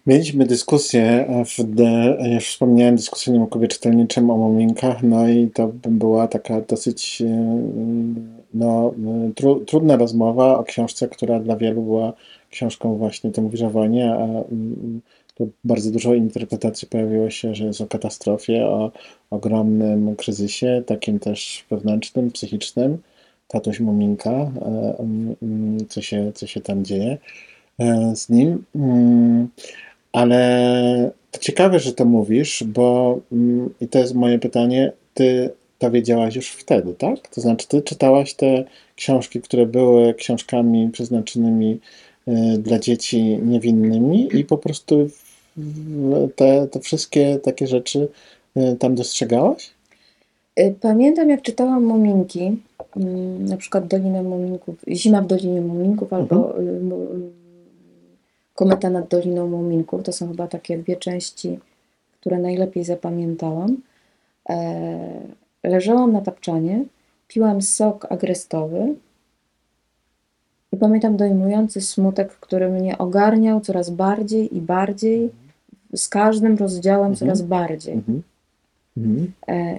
Mieliśmy 0.08 0.46
dyskusję, 0.46 1.26
w, 1.46 1.74
de, 1.74 2.18
już 2.34 2.48
wspomniałem, 2.48 2.96
dyskusyjnym 2.96 3.46
klubie 3.46 3.68
czytelniczym 3.68 4.30
o 4.30 4.36
muminkach, 4.36 5.02
no 5.02 5.28
i 5.28 5.50
to 5.50 5.72
była 5.88 6.28
taka 6.28 6.60
dosyć 6.60 7.22
e, 7.22 7.62
no, 8.54 8.94
tru, 9.34 9.60
trudna 9.60 9.96
rozmowa 9.96 10.58
o 10.58 10.64
książce, 10.64 11.08
która 11.08 11.40
dla 11.40 11.56
wielu 11.56 11.82
była 11.82 12.12
książką 12.50 12.96
właśnie, 12.96 13.30
ty 13.30 13.42
mówisz 13.42 13.62
o 13.62 13.70
wojnie, 13.70 14.12
a 14.14 14.24
mm, 14.24 15.00
tu 15.34 15.50
bardzo 15.64 15.90
dużo 15.90 16.14
interpretacji 16.14 16.88
pojawiło 16.88 17.30
się, 17.30 17.54
że 17.54 17.64
jest 17.64 17.80
o 17.80 17.86
katastrofie, 17.86 18.66
o 18.66 18.92
ogromnym 19.30 20.16
kryzysie, 20.16 20.82
takim 20.86 21.18
też 21.18 21.64
wewnętrznym, 21.70 22.30
psychicznym. 22.30 22.98
Tatuś 23.48 23.80
Muminka, 23.80 24.30
e, 24.30 24.50
mm, 25.42 25.86
co 25.88 26.02
się, 26.02 26.32
co 26.34 26.46
się 26.46 26.60
tam 26.60 26.84
dzieje 26.84 27.18
e, 27.78 28.16
z 28.16 28.28
nim. 28.28 28.64
Ale 30.12 31.10
to 31.30 31.40
ciekawe, 31.40 31.80
że 31.80 31.92
to 31.92 32.04
mówisz, 32.04 32.64
bo 32.66 33.18
mm, 33.32 33.74
i 33.80 33.88
to 33.88 33.98
jest 33.98 34.14
moje 34.14 34.38
pytanie, 34.38 34.92
ty 35.14 35.50
to 35.78 35.90
wiedziałaś 35.90 36.36
już 36.36 36.48
wtedy, 36.50 36.94
tak? 36.94 37.28
To 37.28 37.40
znaczy, 37.40 37.68
ty 37.68 37.82
czytałaś 37.82 38.34
te 38.34 38.64
książki, 38.96 39.40
które 39.40 39.66
były 39.66 40.14
książkami 40.14 40.88
przeznaczonymi 40.92 41.80
y, 42.28 42.58
dla 42.58 42.78
dzieci 42.78 43.22
niewinnymi 43.22 44.28
i 44.36 44.44
po 44.44 44.58
prostu 44.58 45.10
te, 46.36 46.66
te 46.66 46.80
wszystkie 46.80 47.38
takie 47.38 47.66
rzeczy 47.66 48.08
y, 48.56 48.76
tam 48.76 48.94
dostrzegałaś? 48.94 49.70
Y, 50.60 50.74
Pamiętam, 50.80 51.30
jak 51.30 51.42
czytałam 51.42 51.84
Muminki, 51.84 52.56
mm, 52.96 53.44
na 53.44 53.56
przykład 53.56 53.86
Dolinę 53.86 54.22
Muminków, 54.22 54.74
Zima 54.92 55.22
w 55.22 55.26
Dolinie 55.26 55.60
Muminków 55.60 56.12
albo 56.12 56.60
y, 56.60 56.80
Kometa 58.58 58.90
nad 58.90 59.08
Doliną 59.08 59.46
Muminków. 59.48 60.02
To 60.02 60.12
są 60.12 60.28
chyba 60.28 60.46
takie 60.48 60.78
dwie 60.78 60.96
części, 60.96 61.58
które 62.20 62.38
najlepiej 62.38 62.84
zapamiętałam. 62.84 63.76
E, 64.48 65.20
Leżałam 65.64 66.12
na 66.12 66.20
tapczanie, 66.20 66.84
piłam 67.28 67.62
sok 67.62 68.06
agrestowy 68.12 68.94
i 70.72 70.76
pamiętam 70.76 71.16
dojmujący 71.16 71.80
smutek, 71.80 72.32
który 72.32 72.68
mnie 72.70 72.98
ogarniał 72.98 73.60
coraz 73.60 73.90
bardziej 73.90 74.56
i 74.56 74.60
bardziej, 74.60 75.30
z 75.94 76.08
każdym 76.08 76.56
rozdziałem 76.56 77.16
coraz 77.16 77.42
bardziej 77.42 77.94
Mhm. 77.94 78.22
Mhm. 78.96 79.32
e, 79.48 79.78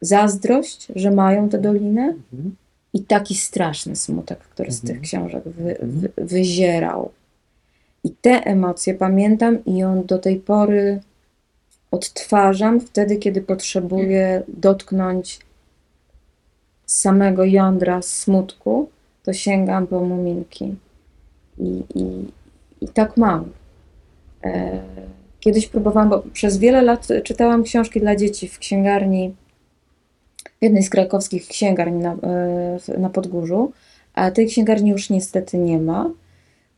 zazdrość, 0.00 0.88
że 0.96 1.10
mają 1.10 1.48
tę 1.48 1.58
dolinę 1.58 2.02
Mhm. 2.32 2.56
i 2.94 3.00
taki 3.04 3.34
straszny 3.34 3.96
smutek, 3.96 4.38
który 4.38 4.72
z 4.72 4.80
tych 4.80 4.90
Mhm. 4.96 5.04
książek 5.04 5.44
wy, 5.44 5.76
wy, 5.82 6.10
wyzierał. 6.16 7.10
I 8.04 8.10
te 8.10 8.30
emocje 8.30 8.94
pamiętam 8.94 9.64
i 9.64 9.76
ją 9.76 10.04
do 10.04 10.18
tej 10.18 10.36
pory 10.36 11.00
odtwarzam 11.90 12.80
wtedy, 12.80 13.16
kiedy 13.16 13.42
potrzebuję 13.42 14.42
dotknąć 14.48 15.40
samego 16.86 17.44
jądra 17.44 18.02
smutku, 18.02 18.88
to 19.22 19.32
sięgam 19.32 19.86
po 19.86 20.00
muminki. 20.00 20.74
I, 21.58 21.82
i, 21.94 22.24
i 22.80 22.88
tak 22.88 23.16
mam. 23.16 23.50
E, 24.44 24.80
Kiedyś 25.40 25.66
próbowałam, 25.66 26.08
bo 26.08 26.22
przez 26.32 26.58
wiele 26.58 26.82
lat 26.82 27.08
czytałam 27.24 27.62
książki 27.62 28.00
dla 28.00 28.16
dzieci 28.16 28.48
w 28.48 28.58
księgarni, 28.58 29.34
w 30.60 30.62
jednej 30.62 30.82
z 30.82 30.90
krakowskich 30.90 31.48
księgarni 31.48 31.98
na, 31.98 32.12
e, 32.12 32.98
na 32.98 33.10
Podgórzu, 33.10 33.72
a 34.14 34.30
tej 34.30 34.46
księgarni 34.46 34.90
już 34.90 35.10
niestety 35.10 35.58
nie 35.58 35.78
ma. 35.78 36.10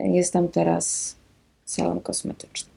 Jest 0.01 0.33
tam 0.33 0.49
teraz 0.49 1.17
salon 1.65 2.01
kosmetyczny. 2.01 2.71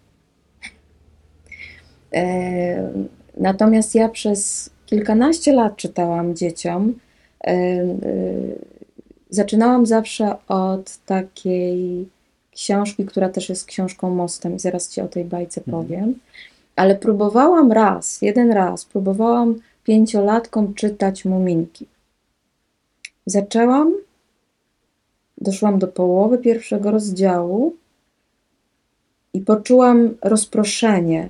E, 2.14 3.16
Natomiast 3.38 3.96
ja 3.96 4.10
przez 4.10 4.70
kilkanaście 4.86 5.54
lat 5.54 5.76
czytałam 5.76 6.36
dzieciom. 6.36 6.94
E, 7.44 7.52
e, 7.52 7.86
Zaczynałam 9.30 9.86
zawsze 9.86 10.36
od 10.48 10.98
takiej 10.98 12.08
książki, 12.52 13.06
która 13.06 13.30
też 13.30 13.50
jest 13.50 13.66
książką 13.66 14.10
mostem, 14.10 14.56
i 14.56 14.60
zaraz 14.60 14.90
Ci 14.90 15.02
o 15.02 15.08
tej 15.08 15.26
bajce 15.26 15.62
powiem. 15.62 16.20
Ale 16.76 16.96
próbowałam 16.96 17.72
raz, 17.72 18.22
jeden 18.22 18.52
raz, 18.52 18.86
próbowałam 18.86 19.56
pięciolatkom 19.84 20.74
czytać 20.74 21.26
Muminki. 21.26 21.86
Zaczęłam, 23.26 23.94
doszłam 25.38 25.80
do 25.80 25.88
połowy 25.88 26.38
pierwszego 26.38 26.92
rozdziału 26.92 27.76
i 29.34 29.42
poczułam 29.42 30.16
rozproszenie 30.22 31.30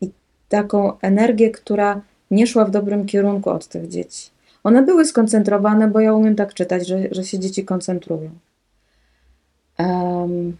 i 0.00 0.10
taką 0.48 1.00
energię, 1.00 1.50
która 1.50 2.00
nie 2.30 2.46
szła 2.46 2.64
w 2.64 2.70
dobrym 2.70 3.06
kierunku 3.06 3.50
od 3.50 3.68
tych 3.68 3.88
dzieci. 3.88 4.30
One 4.64 4.82
były 4.82 5.04
skoncentrowane, 5.04 5.88
bo 5.88 6.00
ja 6.00 6.14
umiem 6.14 6.36
tak 6.36 6.54
czytać, 6.54 6.86
że, 6.86 6.98
że 7.10 7.24
się 7.24 7.38
dzieci 7.38 7.64
koncentrują. 7.64 8.30
Em, 9.78 10.56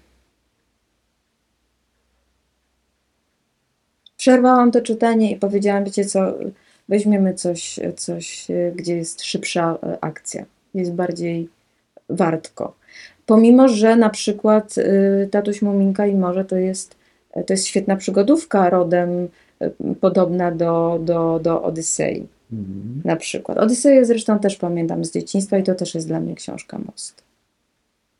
Przerwałam 4.24 4.70
to 4.70 4.80
czytanie 4.80 5.32
i 5.32 5.36
powiedziałam, 5.36 5.84
wiecie 5.84 6.04
co, 6.04 6.34
weźmiemy 6.88 7.34
coś, 7.34 7.80
coś, 7.96 8.46
gdzie 8.74 8.96
jest 8.96 9.22
szybsza 9.22 9.78
e, 9.82 9.98
akcja, 10.04 10.44
jest 10.74 10.92
bardziej 10.92 11.48
wartko. 12.08 12.74
Pomimo, 13.26 13.68
że 13.68 13.96
na 13.96 14.10
przykład 14.10 14.78
y, 14.78 15.28
Tatuś 15.30 15.62
Muminka 15.62 16.06
i 16.06 16.14
Morze 16.14 16.44
to 16.44 16.56
jest, 16.56 16.96
to 17.32 17.52
jest 17.52 17.66
świetna 17.66 17.96
przygodówka 17.96 18.70
rodem 18.70 19.28
y, 19.62 19.70
podobna 20.00 20.50
do, 20.50 20.98
do, 21.04 21.40
do 21.42 21.62
Odysei 21.62 22.26
Mhm. 22.52 23.02
na 23.04 23.16
przykład. 23.16 23.58
Odyseję 23.58 24.04
zresztą 24.04 24.38
też 24.38 24.56
pamiętam 24.56 25.04
z 25.04 25.12
dzieciństwa 25.12 25.58
i 25.58 25.62
to 25.62 25.74
też 25.74 25.94
jest 25.94 26.06
dla 26.06 26.20
mnie 26.20 26.34
książka 26.34 26.78
Most. 26.78 27.22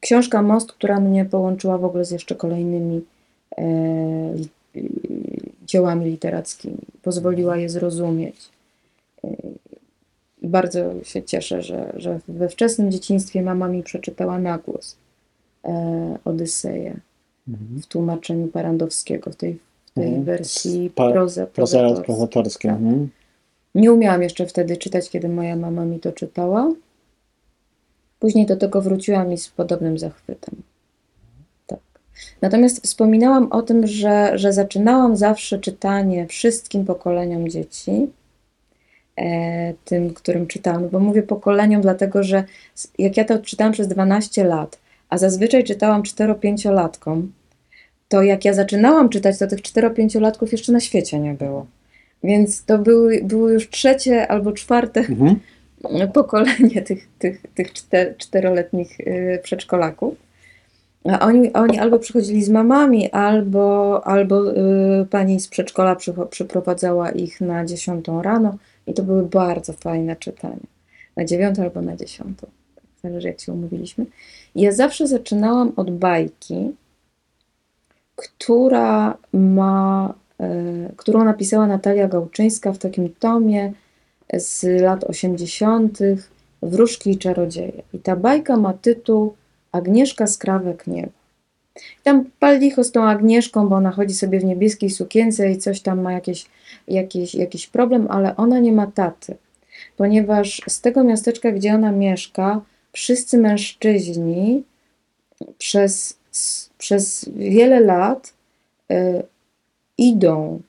Książka 0.00 0.42
Most, 0.42 0.72
która 0.72 1.00
mnie 1.00 1.24
połączyła 1.24 1.78
w 1.78 1.84
ogóle 1.84 2.04
z 2.04 2.10
jeszcze 2.10 2.34
kolejnymi 2.34 3.04
e, 3.58 3.64
dziełami 5.66 6.04
literackimi. 6.04 6.78
Pozwoliła 7.02 7.56
je 7.56 7.68
zrozumieć. 7.68 8.36
I 10.44 10.48
bardzo 10.48 11.04
się 11.04 11.22
cieszę, 11.22 11.62
że, 11.62 11.92
że 11.96 12.20
we 12.28 12.48
wczesnym 12.48 12.90
dzieciństwie 12.90 13.42
mama 13.42 13.68
mi 13.68 13.82
przeczytała 13.82 14.38
na 14.38 14.58
głos 14.58 14.96
e, 15.64 16.18
Odyseję 16.24 16.96
Mhm. 17.48 17.80
w 17.82 17.86
tłumaczeniu 17.86 18.48
Parandowskiego, 18.48 19.30
w 19.30 19.36
tej, 19.36 19.58
w 19.86 19.94
tej 19.94 20.04
Mhm. 20.06 20.24
wersji 20.24 20.90
Pa- 20.94 21.12
proza, 21.12 21.46
Proza 21.46 21.78
prozatorskiej. 21.78 22.04
prozatorskie. 22.04 22.68
Mhm. 22.70 23.08
Nie 23.74 23.92
umiałam 23.92 24.22
jeszcze 24.22 24.46
wtedy 24.46 24.76
czytać, 24.76 25.10
kiedy 25.10 25.28
moja 25.28 25.56
mama 25.56 25.84
mi 25.84 26.00
to 26.00 26.12
czytała. 26.12 26.72
Później 28.20 28.46
do 28.46 28.56
tego 28.56 28.80
wróciłam 28.82 29.32
i 29.32 29.38
z 29.38 29.48
podobnym 29.48 29.98
zachwytem. 29.98 30.54
Tak. 31.66 31.78
Natomiast 32.40 32.82
wspominałam 32.86 33.52
o 33.52 33.62
tym, 33.62 33.86
że, 33.86 34.38
że 34.38 34.52
zaczynałam 34.52 35.16
zawsze 35.16 35.58
czytanie 35.58 36.26
wszystkim 36.26 36.84
pokoleniom 36.84 37.48
dzieci, 37.48 38.08
tym, 39.84 40.14
którym 40.14 40.46
czytałam. 40.46 40.88
Bo 40.88 40.98
mówię 40.98 41.22
pokoleniom, 41.22 41.82
dlatego 41.82 42.22
że 42.22 42.44
jak 42.98 43.16
ja 43.16 43.24
to 43.24 43.38
czytałam 43.38 43.72
przez 43.72 43.88
12 43.88 44.44
lat, 44.44 44.78
a 45.08 45.18
zazwyczaj 45.18 45.64
czytałam 45.64 46.02
4-5-latkom, 46.02 47.22
to 48.08 48.22
jak 48.22 48.44
ja 48.44 48.52
zaczynałam 48.54 49.08
czytać, 49.08 49.38
to 49.38 49.46
tych 49.46 49.60
4-5-latków 49.60 50.52
jeszcze 50.52 50.72
na 50.72 50.80
świecie 50.80 51.20
nie 51.20 51.34
było. 51.34 51.66
Więc 52.24 52.64
to 52.64 52.78
były, 52.78 53.20
było 53.24 53.48
już 53.48 53.70
trzecie 53.70 54.28
albo 54.28 54.52
czwarte 54.52 55.00
Mhm. 55.00 55.36
pokolenie 56.14 56.82
tych, 56.82 57.08
tych, 57.18 57.42
tych 57.54 57.72
czter, 57.72 58.16
czteroletnich 58.16 59.00
y, 59.00 59.40
przedszkolaków. 59.42 60.14
A 61.04 61.26
oni, 61.26 61.52
oni 61.52 61.78
albo 61.78 61.98
przychodzili 61.98 62.44
z 62.44 62.48
mamami, 62.48 63.10
albo, 63.10 64.00
albo 64.06 64.50
y, 64.50 65.06
pani 65.10 65.40
z 65.40 65.48
przedszkola 65.48 65.94
przycho- 65.94 66.28
przyprowadzała 66.28 67.10
ich 67.10 67.40
na 67.40 67.64
dziesiątą 67.64 68.22
rano 68.22 68.58
i 68.86 68.94
to 68.94 69.02
były 69.02 69.22
bardzo 69.22 69.72
fajne 69.72 70.16
czytania. 70.16 70.66
Na 71.16 71.24
dziewiątą 71.24 71.62
albo 71.62 71.82
na 71.82 71.96
dziesiątą. 71.96 72.46
Tak, 72.74 72.84
zależy 73.02 73.28
jak 73.28 73.40
się 73.40 73.52
umówiliśmy. 73.52 74.06
Ja 74.54 74.72
zawsze 74.72 75.06
zaczynałam 75.06 75.72
od 75.76 75.90
bajki, 75.90 76.74
która 78.16 79.16
ma, 79.32 80.14
y, 80.40 80.94
którą 80.96 81.24
napisała 81.24 81.66
Natalia 81.66 82.08
Gałczyńska 82.08 82.72
w 82.72 82.78
takim 82.78 83.14
tomie 83.14 83.72
z 84.32 84.82
lat 84.82 85.04
80. 85.04 85.98
Wróżki 86.62 87.10
i 87.10 87.18
czarodzieje. 87.18 87.82
I 87.92 87.98
ta 87.98 88.16
bajka 88.16 88.56
ma 88.56 88.72
tytuł 88.72 89.34
Agnieszka 89.72 90.26
Skrawek 90.26 90.86
Nieba. 90.86 91.12
I 91.76 92.02
tam 92.02 92.24
pal 92.38 92.58
licho 92.58 92.84
z 92.84 92.92
tą 92.92 93.02
Agnieszką, 93.08 93.68
bo 93.68 93.76
ona 93.76 93.90
chodzi 93.90 94.14
sobie 94.14 94.40
w 94.40 94.44
niebieskiej 94.44 94.90
sukience 94.90 95.50
i 95.50 95.58
coś 95.58 95.80
tam 95.80 96.00
ma 96.00 96.12
jakieś, 96.12 96.46
jakieś, 96.88 97.34
jakiś 97.34 97.66
problem, 97.66 98.06
ale 98.10 98.36
ona 98.36 98.58
nie 98.58 98.72
ma 98.72 98.86
taty. 98.86 99.36
Ponieważ 99.96 100.62
z 100.68 100.80
tego 100.80 101.04
miasteczka, 101.04 101.52
gdzie 101.52 101.74
ona 101.74 101.92
mieszka, 101.92 102.60
wszyscy 102.92 103.38
mężczyźni 103.38 104.64
przez, 105.58 106.18
przez 106.78 107.28
wiele 107.28 107.80
lat 107.80 108.32
y, 108.92 109.22
idą 109.98 110.60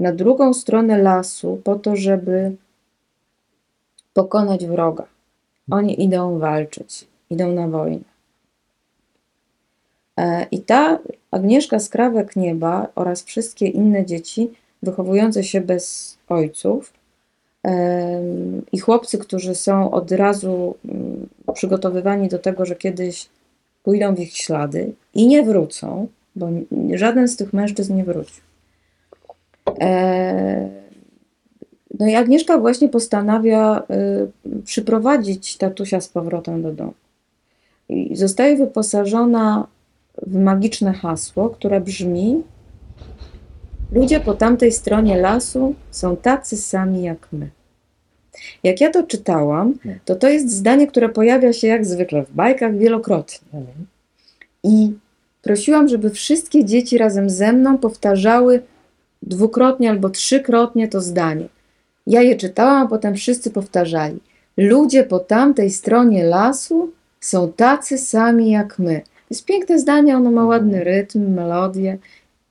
na 0.00 0.12
drugą 0.12 0.54
stronę 0.54 0.98
lasu 0.98 1.60
po 1.64 1.76
to, 1.76 1.96
żeby 1.96 2.56
pokonać 4.14 4.66
wroga. 4.66 5.06
Oni 5.70 6.02
idą 6.02 6.38
walczyć, 6.38 7.06
idą 7.30 7.52
na 7.52 7.68
wojnę. 7.68 8.14
E, 10.16 10.46
I 10.50 10.60
ta 10.60 10.98
Agnieszka 11.30 11.78
Skrawek 11.78 12.36
Nieba 12.36 12.88
oraz 12.94 13.22
wszystkie 13.22 13.66
inne 13.66 14.06
dzieci 14.06 14.50
wychowujące 14.84 15.44
się 15.44 15.60
bez 15.60 16.16
ojców 16.28 16.92
i 18.72 18.78
chłopcy, 18.78 19.18
którzy 19.18 19.54
są 19.54 19.90
od 19.90 20.12
razu 20.12 20.74
mm, 20.84 21.28
przygotowywani 21.54 22.28
do 22.28 22.38
tego, 22.38 22.66
że 22.66 22.76
kiedyś 22.76 23.28
pójdą 23.82 24.14
w 24.14 24.20
ich 24.20 24.36
ślady 24.36 24.92
i 25.14 25.26
nie 25.26 25.42
wrócą, 25.42 26.08
bo 26.36 26.48
żaden 26.94 27.28
z 27.28 27.36
tych 27.36 27.52
mężczyzn 27.52 27.96
nie 27.96 28.04
wróci. 28.04 28.40
E, 29.80 30.84
No 32.00 32.06
i 32.06 32.14
Agnieszka 32.14 32.58
właśnie 32.58 32.88
postanawia 32.88 33.82
y, 34.46 34.62
przyprowadzić 34.62 35.56
tatusia 35.56 36.00
z 36.00 36.08
powrotem 36.08 36.62
do 36.62 36.72
domu. 36.72 36.94
I 37.88 38.16
zostaje 38.16 38.56
wyposażona 38.56 39.66
w 40.26 40.34
magiczne 40.34 40.92
hasło, 40.92 41.50
które 41.50 41.80
brzmi: 41.80 42.42
Ludzie 43.94 44.20
po 44.20 44.34
tamtej 44.34 44.72
stronie 44.72 45.16
lasu 45.16 45.74
są 45.90 46.16
tacy 46.16 46.56
sami 46.56 47.02
jak 47.02 47.28
my. 47.32 47.50
Jak 48.62 48.80
ja 48.80 48.90
to 48.90 49.02
czytałam, 49.02 49.74
to 50.04 50.16
to 50.16 50.28
jest 50.28 50.50
zdanie, 50.50 50.86
które 50.86 51.08
pojawia 51.08 51.52
się 51.52 51.66
jak 51.66 51.86
zwykle 51.86 52.24
w 52.24 52.32
bajkach 52.32 52.78
wielokrotnie. 52.78 53.62
I 54.64 54.92
prosiłam, 55.42 55.88
żeby 55.88 56.10
wszystkie 56.10 56.64
dzieci 56.64 56.98
razem 56.98 57.30
ze 57.30 57.52
mną 57.52 57.78
powtarzały 57.78 58.62
dwukrotnie 59.22 59.90
albo 59.90 60.10
trzykrotnie 60.10 60.88
to 60.88 61.00
zdanie. 61.00 61.48
Ja 62.06 62.22
je 62.22 62.36
czytałam, 62.36 62.86
a 62.86 62.88
potem 62.88 63.14
wszyscy 63.14 63.50
powtarzali. 63.50 64.18
Ludzie 64.56 65.04
po 65.04 65.18
tamtej 65.18 65.70
stronie 65.70 66.24
lasu 66.24 66.92
są 67.20 67.52
tacy 67.52 67.98
sami 67.98 68.50
jak 68.50 68.78
my. 68.78 69.00
To 69.00 69.30
jest 69.30 69.44
piękne 69.44 69.78
zdanie, 69.78 70.16
ono 70.16 70.30
ma 70.30 70.44
ładny 70.44 70.84
rytm, 70.84 71.34
melodię 71.34 71.98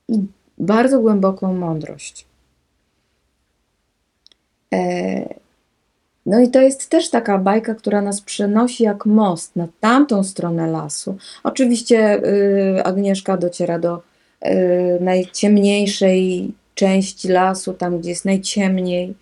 i 0.08 0.18
bardzo 0.58 1.00
głęboką 1.00 1.52
mądrość. 1.54 2.26
E, 4.74 5.44
No 6.26 6.40
i 6.40 6.50
to 6.50 6.62
jest 6.62 6.88
też 6.88 7.10
taka 7.10 7.38
bajka, 7.38 7.74
która 7.74 8.02
nas 8.02 8.20
przenosi 8.20 8.84
jak 8.84 9.06
most 9.06 9.56
na 9.56 9.68
tamtą 9.80 10.24
stronę 10.24 10.66
lasu. 10.66 11.16
Oczywiście 11.42 12.22
y, 12.78 12.84
Agnieszka 12.84 13.36
dociera 13.36 13.78
do 13.78 13.96
y, 13.96 14.98
najciemniejszej 15.00 16.52
części 16.74 17.28
lasu, 17.28 17.74
tam 17.74 17.98
gdzie 17.98 18.10
jest 18.10 18.24
najciemniej 18.24 19.14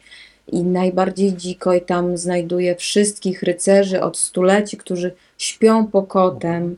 i 0.53 0.62
najbardziej 0.62 1.37
dziko, 1.37 1.74
i 1.74 1.80
tam 1.80 2.16
znajduje 2.16 2.76
wszystkich 2.76 3.43
rycerzy 3.43 4.03
od 4.03 4.18
stuleci, 4.18 4.76
którzy 4.76 5.14
śpią 5.39 5.87
pokotem 5.87 6.76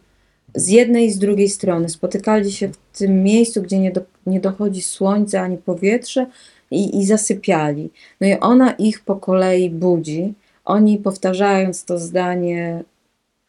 z 0.55 0.69
jednej 0.69 1.07
i 1.07 1.13
z 1.13 1.19
drugiej 1.19 1.49
strony. 1.49 1.89
Spotykali 1.89 2.53
się 2.53 2.69
w 2.69 2.99
tym 2.99 3.23
miejscu, 3.23 3.63
gdzie 3.63 3.79
nie, 3.79 3.93
do, 3.93 4.01
nie 4.27 4.41
dochodzi 4.41 4.83
słońce 4.83 5.41
ani 5.41 5.57
powietrze 5.57 6.27
i, 6.70 6.99
i 6.99 7.07
zasypiali. 7.07 7.91
No 8.20 8.27
i 8.27 8.33
ona 8.41 8.72
ich 8.72 9.01
po 9.01 9.16
kolei 9.16 9.70
budzi. 9.70 10.35
Oni 10.64 10.99
powtarzając 10.99 11.85
to 11.85 11.99
zdanie 11.99 12.83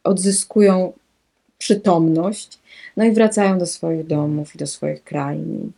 odzyskują 0.04 0.92
przytomność, 1.58 2.58
no 2.96 3.04
i 3.04 3.12
wracają 3.12 3.58
do 3.58 3.66
swoich 3.66 4.06
domów 4.06 4.54
i 4.54 4.58
do 4.58 4.66
swoich 4.66 5.04
krain. 5.04 5.72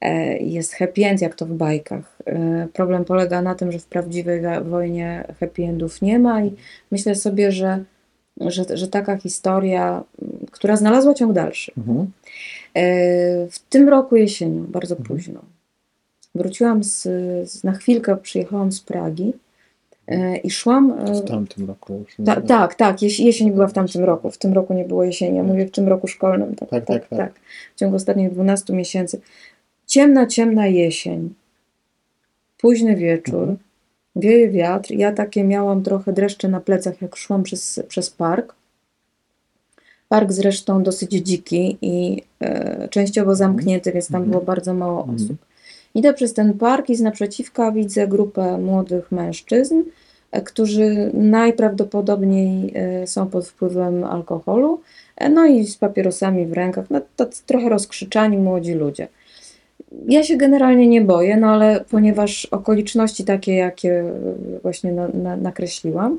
E, 0.00 0.38
Jest 0.38 0.74
happy 0.74 1.04
end, 1.06 1.20
jak 1.22 1.34
to 1.34 1.46
w 1.46 1.52
bajkach. 1.52 2.18
E, 2.26 2.68
Problem 2.72 3.04
polega 3.04 3.42
na 3.42 3.54
tym, 3.54 3.72
że 3.72 3.78
w 3.78 3.86
prawdziwej 3.86 4.40
wojnie 4.64 5.24
happy 5.40 5.62
endów 5.62 6.02
nie 6.02 6.18
ma 6.18 6.44
i 6.44 6.52
myślę 6.90 7.14
sobie, 7.14 7.52
że, 7.52 7.84
że, 8.40 8.64
że 8.76 8.88
taka 8.88 9.16
historia, 9.16 10.04
która 10.50 10.76
znalazła 10.76 11.14
ciąg 11.14 11.32
dalszy. 11.32 11.72
Mhm. 11.78 12.10
E, 12.78 13.46
W 13.50 13.58
tym 13.68 13.88
roku 13.88 14.16
jesienią, 14.16 14.64
bardzo 14.68 14.94
Mhm. 14.96 15.08
późno, 15.16 15.40
wróciłam 16.34 16.84
z, 16.84 17.02
z, 17.50 17.64
na 17.64 17.72
chwilkę, 17.72 18.16
przyjechałam 18.16 18.72
z 18.72 18.80
Pragi 18.80 19.32
e, 20.06 20.36
i 20.36 20.50
szłam. 20.50 20.92
e, 20.92 21.14
W 21.14 21.24
tamtym 21.24 21.66
roku 21.66 21.92
już. 21.94 22.26
Ta, 22.26 22.40
tak, 22.40 22.74
tak, 22.74 23.02
jeś, 23.02 23.20
jesień 23.20 23.52
była 23.52 23.66
w 23.66 23.72
tamtym 23.72 24.04
roku. 24.04 24.30
W 24.30 24.38
tym 24.38 24.52
roku 24.52 24.74
nie 24.74 24.84
było 24.84 25.04
jesieni. 25.04 25.36
Ja 25.36 25.42
mówię 25.42 25.66
w 25.66 25.70
tym 25.70 25.88
roku 25.88 26.06
szkolnym. 26.08 26.54
Tak, 26.54 26.68
Tak, 26.70 26.84
tak, 26.86 27.00
tak, 27.00 27.08
tak. 27.08 27.18
tak. 27.18 27.40
W 27.76 27.78
ciągu 27.78 27.96
ostatnich 27.96 28.30
12 28.32 28.72
miesięcy. 28.72 29.20
Ciemna, 29.86 30.26
ciemna 30.26 30.66
jesień. 30.66 31.34
Późny 32.58 32.96
wieczór. 32.96 33.40
Mhm. 33.40 33.58
Wieje 34.16 34.48
wiatr. 34.50 34.92
Ja 34.92 35.12
takie 35.12 35.44
miałam 35.44 35.82
trochę 35.82 36.12
dreszcze 36.12 36.48
na 36.48 36.60
plecach, 36.60 37.02
jak 37.02 37.16
szłam 37.16 37.42
przez, 37.42 37.80
przez 37.88 38.10
park. 38.10 38.54
Park 40.08 40.32
zresztą 40.32 40.82
dosyć 40.82 41.12
dziki 41.12 41.78
i 41.82 42.22
e, 42.40 42.88
częściowo 42.88 43.34
zamknięty, 43.34 43.92
więc 43.92 44.06
tam 44.08 44.16
Mhm. 44.22 44.30
było 44.30 44.42
bardzo 44.42 44.74
mało 44.74 44.98
Mhm. 45.00 45.16
osób. 45.16 45.36
Idę 45.94 46.14
przez 46.14 46.34
ten 46.34 46.54
park 46.54 46.90
i 46.90 46.96
z 46.96 47.00
naprzeciwka 47.00 47.72
widzę 47.72 48.08
grupę 48.08 48.58
młodych 48.58 49.12
mężczyzn, 49.12 49.82
e, 50.32 50.42
którzy 50.42 51.10
najprawdopodobniej 51.14 52.72
e, 52.74 53.06
są 53.06 53.26
pod 53.26 53.48
wpływem 53.48 54.04
alkoholu, 54.04 54.80
e, 55.16 55.28
no 55.28 55.46
i 55.46 55.66
z 55.66 55.76
papierosami 55.76 56.46
w 56.46 56.52
rękach, 56.52 56.84
no 56.90 57.00
tacy 57.16 57.42
trochę 57.46 57.68
rozkrzyczani 57.68 58.38
młodzi 58.38 58.74
ludzie. 58.74 59.08
Ja 60.08 60.22
się 60.24 60.36
generalnie 60.36 60.88
nie 60.88 61.00
boję, 61.00 61.36
no 61.36 61.46
ale 61.46 61.84
ponieważ 61.90 62.46
okoliczności 62.46 63.24
takie, 63.24 63.54
jakie 63.54 64.04
właśnie 64.62 64.92
na, 64.92 65.08
na, 65.08 65.36
nakreśliłam, 65.36 66.18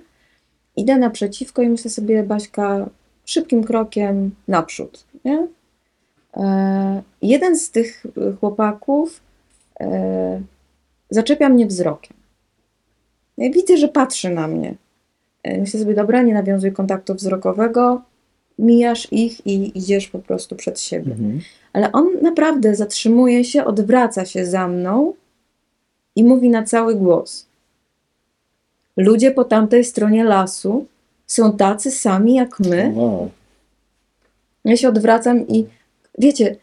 idę 0.76 0.98
naprzeciwko 0.98 1.62
i 1.62 1.70
myślę 1.70 1.92
sobie, 1.92 2.24
Baśka, 2.24 2.90
szybkim 3.30 3.64
krokiem 3.64 4.32
naprzód, 4.48 5.06
nie? 5.26 5.48
E, 6.38 7.02
jeden 7.22 7.58
z 7.58 7.72
tych 7.72 8.04
chłopaków 8.40 9.22
e, 9.80 10.42
zaczepia 11.10 11.50
mnie 11.50 11.66
wzrokiem. 11.68 12.18
Ja 13.38 13.52
widzę, 13.52 13.78
że 13.78 13.88
patrzy 13.88 14.30
na 14.30 14.48
mnie. 14.48 14.76
E, 15.44 15.58
myślę 15.58 15.80
sobie, 15.80 15.94
dobra, 15.94 16.22
nie 16.22 16.34
nawiązuj 16.34 16.72
kontaktu 16.72 17.16
wzrokowego, 17.16 18.02
mijasz 18.60 19.08
ich 19.12 19.48
i 19.48 19.78
idziesz 19.78 20.08
po 20.08 20.20
prostu 20.20 20.56
przed 20.56 20.80
siebie. 20.80 21.12
Mhm. 21.12 21.42
Ale 21.74 21.92
on 21.92 22.08
naprawdę 22.22 22.76
zatrzymuje 22.76 23.44
się, 23.44 23.66
odwraca 23.66 24.26
się 24.26 24.46
za 24.46 24.68
mną 24.68 25.14
i 26.16 26.24
mówi 26.24 26.50
na 26.50 26.64
cały 26.64 26.96
głos. 26.96 27.46
Ludzie 28.98 29.32
po 29.32 29.44
tamtej 29.44 29.84
stronie 29.84 30.24
lasu 30.24 30.86
są 31.30 31.58
tacy 31.58 31.92
sami 31.92 32.34
jak 32.36 32.60
my. 32.60 32.92
Wow. 32.96 33.30
Ja 34.66 34.78
się 34.78 34.90
odwracam 34.90 35.48
i 35.48 35.66
wiecie, 36.18 36.56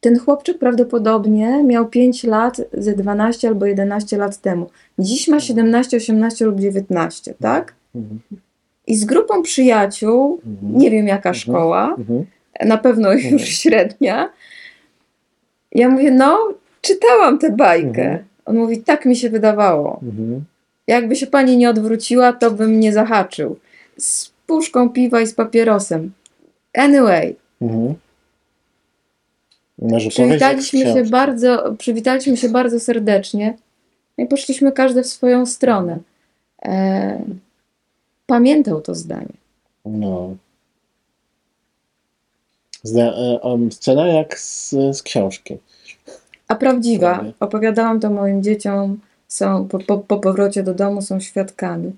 ten 0.00 0.18
chłopczyk 0.18 0.58
prawdopodobnie 0.58 1.62
miał 1.64 1.88
5 1.88 2.24
lat 2.24 2.60
ze 2.72 2.92
12 2.94 3.48
albo 3.48 3.66
11 3.66 4.16
lat 4.18 4.36
temu. 4.40 4.70
Dziś 4.98 5.28
ma 5.28 5.40
17, 5.40 5.96
18 5.96 6.44
lub 6.44 6.60
19, 6.60 7.34
tak? 7.40 7.74
Mhm. 7.94 8.20
I 8.86 8.96
z 8.96 9.04
grupą 9.04 9.42
przyjaciół, 9.42 10.40
Mhm. 10.46 10.78
nie 10.78 10.90
wiem 10.90 11.06
jaka 11.08 11.34
szkoła, 11.34 11.94
Mhm. 11.98 12.26
na 12.64 12.78
pewno 12.78 13.12
już 13.12 13.42
średnia. 13.42 14.30
Ja 15.72 15.88
mówię, 15.88 16.10
no, 16.10 16.38
czytałam 16.80 17.38
tę 17.38 17.50
bajkę. 17.50 18.18
On 18.44 18.56
mówi, 18.56 18.78
tak 18.82 19.06
mi 19.06 19.16
się 19.16 19.30
wydawało. 19.30 20.00
Jakby 20.86 21.16
się 21.16 21.26
pani 21.26 21.56
nie 21.56 21.70
odwróciła, 21.70 22.32
to 22.32 22.50
bym 22.50 22.80
nie 22.80 22.92
zahaczył. 22.92 23.56
Z 23.98 24.32
puszką 24.46 24.90
piwa 24.90 25.20
i 25.20 25.26
z 25.26 25.34
papierosem. 25.34 26.12
Anyway, 26.74 27.36
Mhm. 27.64 27.94
Może 29.78 30.08
przywitaliśmy 30.10 30.80
się 30.80 31.04
bardzo, 31.04 31.74
przywitaliśmy 31.78 32.36
się 32.36 32.48
bardzo 32.48 32.80
serdecznie 32.80 33.56
no 34.18 34.24
i 34.24 34.28
poszliśmy 34.28 34.72
każdy 34.72 35.02
w 35.02 35.06
swoją 35.06 35.46
stronę. 35.46 35.98
E, 36.62 37.22
pamiętał 38.26 38.80
to 38.80 38.94
zdanie. 38.94 39.32
No. 39.84 40.36
Zda, 42.82 43.14
um, 43.42 43.72
scena 43.72 44.06
jak 44.06 44.38
z, 44.38 44.70
z 44.70 45.02
książki. 45.02 45.56
A 46.48 46.54
prawdziwa, 46.54 47.24
opowiadałam 47.40 48.00
to 48.00 48.10
moim 48.10 48.42
dzieciom, 48.42 49.00
są 49.28 49.68
po, 49.68 49.78
po, 49.78 49.98
po 49.98 50.18
powrocie 50.18 50.62
do 50.62 50.74
domu 50.74 51.02
są 51.02 51.20
świadkami. 51.20 51.92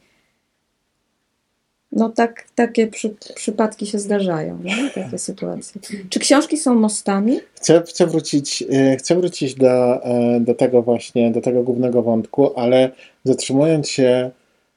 No 1.92 2.08
tak, 2.08 2.46
takie 2.54 2.86
przy, 2.86 3.14
przypadki 3.34 3.86
się 3.86 3.98
zdarzają, 3.98 4.58
nie? 4.64 4.90
takie 4.94 5.18
sytuacje. 5.18 5.80
Czy 6.10 6.20
książki 6.20 6.56
są 6.56 6.74
mostami? 6.74 7.40
Chcę, 7.54 7.82
chcę 7.86 8.06
wrócić, 8.06 8.64
e, 8.70 8.96
chcę 8.96 9.14
wrócić 9.14 9.54
do, 9.54 10.04
e, 10.04 10.40
do 10.40 10.54
tego 10.54 10.82
właśnie, 10.82 11.30
do 11.30 11.40
tego 11.40 11.62
głównego 11.62 12.02
wątku, 12.02 12.58
ale 12.58 12.90
zatrzymując 13.24 13.88
się 13.88 14.30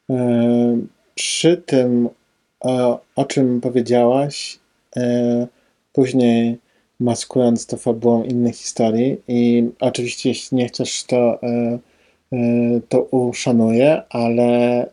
e, 0.09 0.79
przy 1.15 1.57
tym, 1.57 2.09
o, 3.15 3.25
czym 3.27 3.61
powiedziałaś, 3.61 4.59
później 5.93 6.57
maskując 6.99 7.65
to 7.65 7.77
fabułą 7.77 8.23
innych 8.23 8.55
historii 8.55 9.17
i 9.27 9.69
oczywiście 9.79 10.29
jeśli 10.29 10.57
nie 10.57 10.67
chcesz 10.67 11.03
to, 11.03 11.39
to 12.89 13.01
uszanuję, 13.01 14.01
ale, 14.09 14.85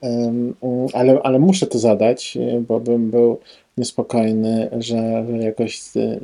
ale, 0.93 1.22
ale 1.22 1.39
muszę 1.39 1.66
to 1.66 1.78
zadać, 1.78 2.37
e, 2.37 2.61
bo 2.61 2.80
bym 2.80 3.11
był 3.11 3.39
niespokojny, 3.78 4.68
że, 4.78 5.26
jakoś 5.41 5.97
e, 5.97 6.18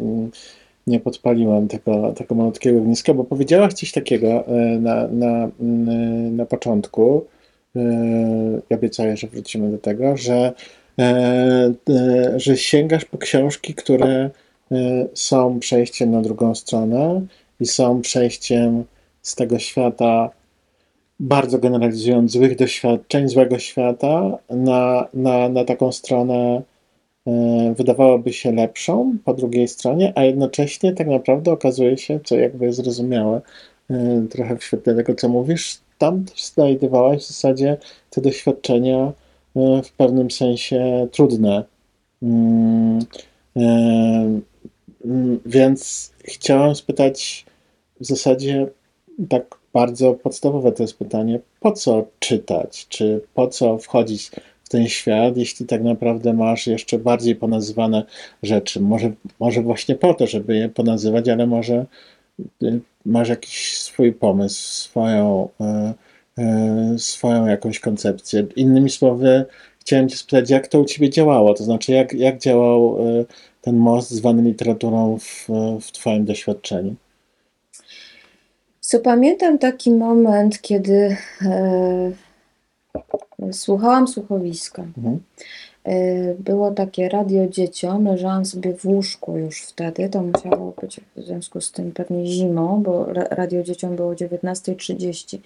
nie 0.86 1.00
podpaliłem 1.00 1.68
tego, 1.68 2.12
tego 2.12 2.34
malutkiego 2.34 2.78
ogniska, 2.78 3.14
bo 3.14 3.24
powiedziałaś 3.24 3.72
coś 3.72 3.92
takiego 3.92 4.46
e, 4.46 4.52
na, 4.78 5.08
na, 5.08 5.48
na 6.30 6.46
początku, 6.46 7.24
e, 7.76 7.80
i 8.70 8.74
obiecuję, 8.74 9.16
że 9.16 9.26
wrócimy 9.26 9.70
do 9.70 9.78
tego, 9.78 10.16
że, 10.16 10.52
e, 10.98 11.72
e, 11.90 12.40
że 12.40 12.56
sięgasz 12.56 13.04
po 13.04 13.18
książki, 13.18 13.74
które 13.74 14.30
e, 14.72 15.06
są 15.14 15.58
przejściem 15.60 16.10
na 16.10 16.22
drugą 16.22 16.54
stronę 16.54 17.26
i 17.60 17.66
są 17.66 18.00
przejściem 18.00 18.84
z 19.22 19.34
tego 19.34 19.58
świata, 19.58 20.30
bardzo 21.22 21.58
generalizując, 21.58 22.32
złych 22.32 22.56
doświadczeń, 22.56 23.28
złego 23.28 23.58
świata, 23.58 24.38
na, 24.50 25.08
na, 25.14 25.48
na 25.48 25.64
taką 25.64 25.92
stronę 25.92 26.62
e, 27.26 27.74
wydawałoby 27.76 28.32
się 28.32 28.52
lepszą 28.52 29.16
po 29.24 29.34
drugiej 29.34 29.68
stronie, 29.68 30.12
a 30.16 30.24
jednocześnie 30.24 30.92
tak 30.92 31.06
naprawdę 31.06 31.52
okazuje 31.52 31.98
się, 31.98 32.20
co 32.24 32.36
jakby 32.36 32.64
jest 32.66 32.78
zrozumiałe 32.78 33.40
e, 33.90 34.26
trochę 34.30 34.56
w 34.56 34.64
świetle 34.64 34.94
tego, 34.94 35.14
co 35.14 35.28
mówisz, 35.28 35.78
tam 35.98 36.24
też 36.24 36.44
znajdowałaś 36.44 37.22
w 37.22 37.26
zasadzie 37.26 37.76
te 38.10 38.20
doświadczenia 38.20 39.12
e, 39.56 39.82
w 39.82 39.92
pewnym 39.92 40.30
sensie 40.30 41.08
trudne. 41.12 41.64
Mm, 42.22 42.98
mm, 43.56 44.42
Więc 45.46 46.12
chciałem 46.24 46.74
spytać 46.74 47.46
w 48.00 48.06
zasadzie 48.06 48.66
tak 49.28 49.61
bardzo 49.72 50.14
podstawowe 50.14 50.72
to 50.72 50.82
jest 50.82 50.98
pytanie, 50.98 51.40
po 51.60 51.72
co 51.72 52.04
czytać, 52.18 52.86
czy 52.88 53.20
po 53.34 53.48
co 53.48 53.78
wchodzić 53.78 54.30
w 54.64 54.68
ten 54.68 54.88
świat, 54.88 55.36
jeśli 55.36 55.66
tak 55.66 55.82
naprawdę 55.82 56.32
masz 56.32 56.66
jeszcze 56.66 56.98
bardziej 56.98 57.36
ponazywane 57.36 58.04
rzeczy. 58.42 58.80
Może, 58.80 59.12
może 59.40 59.62
właśnie 59.62 59.94
po 59.94 60.14
to, 60.14 60.26
żeby 60.26 60.56
je 60.56 60.68
ponazywać, 60.68 61.28
ale 61.28 61.46
może 61.46 61.86
y, 62.62 62.80
masz 63.06 63.28
jakiś 63.28 63.78
swój 63.78 64.12
pomysł, 64.12 64.62
swoją, 64.72 65.48
e, 65.60 65.94
e, 66.38 66.94
swoją 66.98 67.46
jakąś 67.46 67.80
koncepcję. 67.80 68.46
Innymi 68.56 68.90
słowy, 68.90 69.44
chciałem 69.80 70.08
Cię 70.08 70.16
spytać, 70.16 70.50
jak 70.50 70.68
to 70.68 70.80
u 70.80 70.84
Ciebie 70.84 71.10
działało? 71.10 71.54
To 71.54 71.64
znaczy, 71.64 71.92
jak, 71.92 72.12
jak 72.12 72.38
działał 72.38 72.98
ten 73.60 73.76
most 73.76 74.10
zwany 74.10 74.42
literaturą 74.42 75.18
w, 75.18 75.48
w 75.80 75.92
Twoim 75.92 76.24
doświadczeniu? 76.24 76.94
Co 78.92 79.00
pamiętam 79.00 79.58
taki 79.58 79.90
moment, 79.90 80.60
kiedy 80.60 81.16
e, 81.42 82.12
słuchałam 83.52 84.08
słuchowiska. 84.08 84.82
Mhm. 84.82 85.20
E, 85.84 86.34
było 86.34 86.70
takie 86.70 87.08
radio 87.08 87.48
dzieciom, 87.48 88.04
leżałam 88.04 88.44
sobie 88.44 88.74
w 88.74 88.84
łóżku 88.84 89.36
już 89.36 89.62
wtedy, 89.62 90.08
to 90.08 90.22
musiało 90.22 90.74
być 90.80 91.00
w 91.16 91.22
związku 91.22 91.60
z 91.60 91.72
tym 91.72 91.92
pewnie 91.92 92.26
zimą, 92.26 92.82
bo 92.82 93.04
ra- 93.04 93.28
radio 93.30 93.62
dzieciom 93.62 93.96
było 93.96 94.12
19.30 94.12 95.38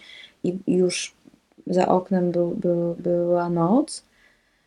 i 0.45 0.59
już 0.67 1.15
za 1.67 1.89
oknem 1.89 2.31
był, 2.31 2.51
był, 2.51 2.95
była 2.95 3.51
noc, 3.51 4.05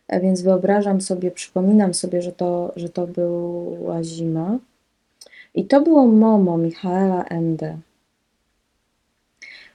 a 0.07 0.19
więc 0.19 0.41
wyobrażam 0.41 1.01
sobie, 1.01 1.31
przypominam 1.31 1.93
sobie, 1.93 2.21
że 2.21 2.31
to, 2.31 2.73
że 2.75 2.89
to 2.89 3.07
była 3.07 4.03
zima. 4.03 4.57
I 5.55 5.65
to 5.65 5.81
było 5.81 6.07
Momo 6.07 6.57
Michaela 6.57 7.23
Ende. 7.23 7.77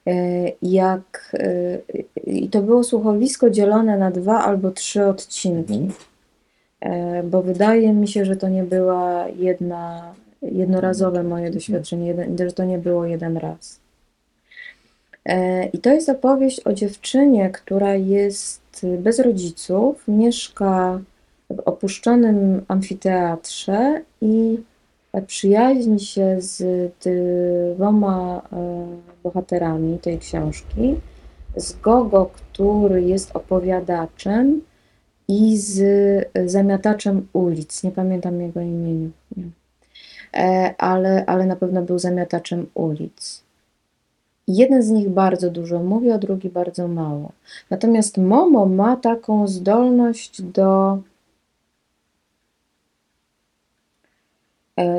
E, 0.07 0.53
Jak, 0.63 1.37
e, 1.39 1.79
I 2.25 2.49
to 2.49 2.63
było 2.63 2.85
słuchowisko 2.85 3.51
dzielone 3.51 3.99
na 3.99 4.11
dwa 4.11 4.45
albo 4.45 4.71
trzy 4.71 5.07
odcinki. 5.07 5.75
Mhm. 5.75 5.93
E, 6.81 7.23
Bo 7.23 7.43
wydaje 7.43 7.93
mi 7.93 8.09
się, 8.09 8.25
że 8.25 8.37
to 8.37 8.49
nie 8.49 8.65
była 8.65 9.29
jedna, 9.29 10.15
jednorazowe 10.43 11.23
moje 11.23 11.51
doświadczenie, 11.51 12.07
jeden, 12.07 12.39
że 12.39 12.53
to 12.53 12.65
nie 12.65 12.79
było 12.79 13.07
jeden 13.07 13.37
raz. 13.37 13.81
I 15.73 15.79
to 15.79 15.93
jest 15.93 16.09
opowieść 16.09 16.61
o 16.61 16.73
dziewczynie, 16.73 17.51
która 17.51 17.95
jest 17.95 18.87
bez 18.99 19.19
rodziców, 19.19 20.05
mieszka 20.09 21.01
w 21.51 21.61
opuszczonym 21.65 22.65
amfiteatrze 22.69 24.03
i 24.21 24.59
przyjaźni 25.23 26.01
się 26.01 26.37
z 26.39 26.63
dwoma 27.77 28.43
e, 28.53 28.87
bohaterami 29.23 29.99
tej 29.99 30.19
książki. 30.19 30.95
Z 31.57 31.81
Gogo, 31.81 32.31
który 32.35 33.03
jest 33.03 33.37
opowiadaczem 33.37 34.61
i 35.29 35.57
z 35.57 35.81
e, 36.35 36.49
zamiataczem 36.49 37.27
ulic. 37.33 37.83
Nie 37.83 37.91
pamiętam 37.91 38.41
jego 38.41 38.61
imienia. 38.61 39.09
E, 40.35 40.75
ale, 40.79 41.27
ale 41.27 41.47
na 41.47 41.57
pewno 41.57 41.83
był 41.83 41.99
zamiataczem 41.99 42.67
ulic. 42.75 43.45
Jeden 44.49 44.83
z 44.83 44.91
nich 44.91 45.09
bardzo 45.09 45.51
dużo 45.51 45.83
mówi, 45.83 46.11
a 46.11 46.19
drugi 46.19 46.51
bardzo 46.51 46.89
mało. 46.89 47.33
Natomiast 47.71 48.19
Momo 48.19 48.67
ma 48.67 48.97
taką 48.97 49.49
zdolność 49.49 50.43
do. 50.43 50.99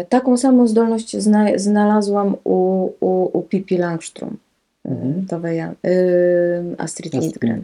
Taką 0.09 0.37
samą 0.37 0.67
zdolność 0.67 1.17
zna, 1.17 1.45
znalazłam 1.55 2.35
u, 2.43 2.89
u, 2.99 3.37
u 3.37 3.41
Pippi 3.41 3.77
Langström, 3.77 4.37
Mhm. 4.85 5.25
to 5.27 5.39
y, 5.85 6.75
Astrid 6.77 7.13
Lindgren. 7.13 7.63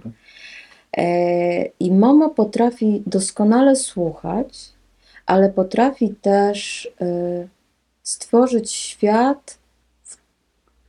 E, 0.98 1.66
I 1.80 1.92
Momo 1.92 2.30
potrafi 2.30 3.04
doskonale 3.08 3.76
słuchać, 3.76 4.70
ale 5.26 5.50
potrafi 5.50 6.16
też 6.22 6.90
e, 7.02 7.48
stworzyć 8.04 8.72
świat, 8.72 9.58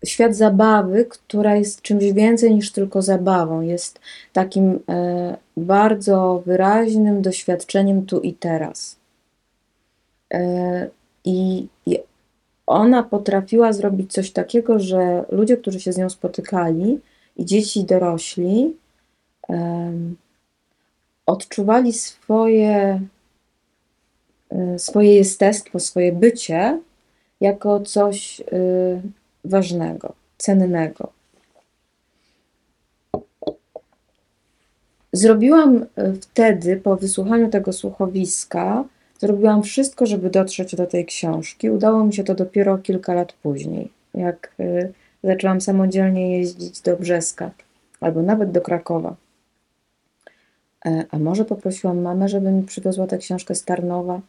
świat 0.05 0.37
zabawy, 0.37 1.05
która 1.05 1.57
jest 1.57 1.83
czymś 1.83 2.13
więcej 2.13 2.55
niż 2.55 2.73
tylko 2.73 3.03
zabawą. 3.03 3.61
Jest 3.61 4.01
takim 4.33 4.81
e, 4.89 5.37
bardzo 5.57 6.43
wyraźnym 6.47 7.23
doświadczeniem 7.23 8.07
tu 8.07 8.21
i 8.21 8.33
teraz. 8.35 8.97
I, 11.25 11.69
ona 12.67 13.03
potrafiła 13.03 13.73
zrobić 13.73 14.13
coś 14.13 14.31
takiego, 14.31 14.79
że 14.79 15.25
ludzie, 15.31 15.57
którzy 15.57 15.81
się 15.81 15.93
z 15.93 15.99
nią 15.99 16.11
spotykali, 16.11 17.01
i 17.37 17.45
dzieci, 17.45 17.81
i 17.81 17.85
dorośli, 17.85 18.77
em, 19.49 20.17
odczuwali 21.27 21.93
swoje, 21.93 23.01
e, 24.51 24.79
swoje 24.79 25.15
jestestwo, 25.15 25.81
swoje 25.81 26.13
bycie 26.13 26.81
jako 27.41 27.81
coś 27.81 28.41
e, 28.41 28.45
ważnego, 29.45 30.13
cennego. 30.39 31.13
Zrobiłam 35.13 35.87
e, 35.97 36.13
wtedy, 36.13 36.77
po 36.77 36.97
wysłuchaniu 36.97 37.51
tego 37.51 37.73
słuchowiska, 37.73 38.85
zrobiłam 39.23 39.63
wszystko, 39.63 40.07
żeby 40.07 40.31
dotrzeć 40.31 40.75
do 40.75 40.87
tej 40.87 41.07
książki. 41.07 41.71
Udało 41.71 42.05
mi 42.05 42.15
się 42.15 42.25
to 42.25 42.35
dopiero 42.35 42.79
kilka 42.79 43.15
lat 43.15 43.33
później, 43.33 43.91
jak 44.15 44.55
e, 44.61 44.89
zaczęłam 45.25 45.61
samodzielnie 45.61 46.39
jeździć 46.39 46.81
do 46.81 46.97
Brzeska 46.97 47.51
albo 48.01 48.23
nawet 48.23 48.51
do 48.51 48.61
Krakowa. 48.61 49.15
E, 50.87 51.05
A 51.11 51.19
może 51.19 51.45
poprosiłam 51.45 52.01
mamę, 52.01 52.29
żeby 52.29 52.51
mi 52.51 52.63
przywiozła 52.63 53.07
tę 53.07 53.19
książkę 53.19 53.55
z 53.55 53.65
Tarnowa. 53.65 54.21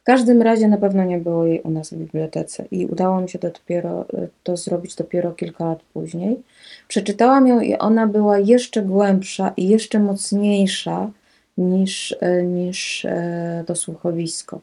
W 0.00 0.02
każdym 0.02 0.42
razie 0.42 0.68
na 0.68 0.78
pewno 0.78 1.04
nie 1.04 1.18
było 1.18 1.46
jej 1.46 1.60
u 1.60 1.70
nas 1.70 1.90
w 1.90 1.96
bibliotece 1.96 2.64
i 2.70 2.86
udało 2.86 3.20
mi 3.20 3.28
się 3.28 3.38
to 3.38 3.50
dopiero 3.50 4.04
e, 4.14 4.28
to 4.42 4.56
zrobić 4.56 4.94
dopiero 4.94 5.32
kilka 5.32 5.64
lat 5.64 5.80
później. 5.92 6.42
Przeczytałam 6.88 7.46
ją 7.46 7.60
i 7.60 7.74
ona 7.74 8.06
była 8.06 8.38
jeszcze 8.38 8.82
głębsza 8.82 9.52
i 9.56 9.68
jeszcze 9.68 9.98
mocniejsza 9.98 11.10
niż, 11.58 12.16
e, 12.20 12.42
niż 12.42 13.04
e, 13.04 13.64
to 13.66 13.76
słuchowisko. 13.76 14.60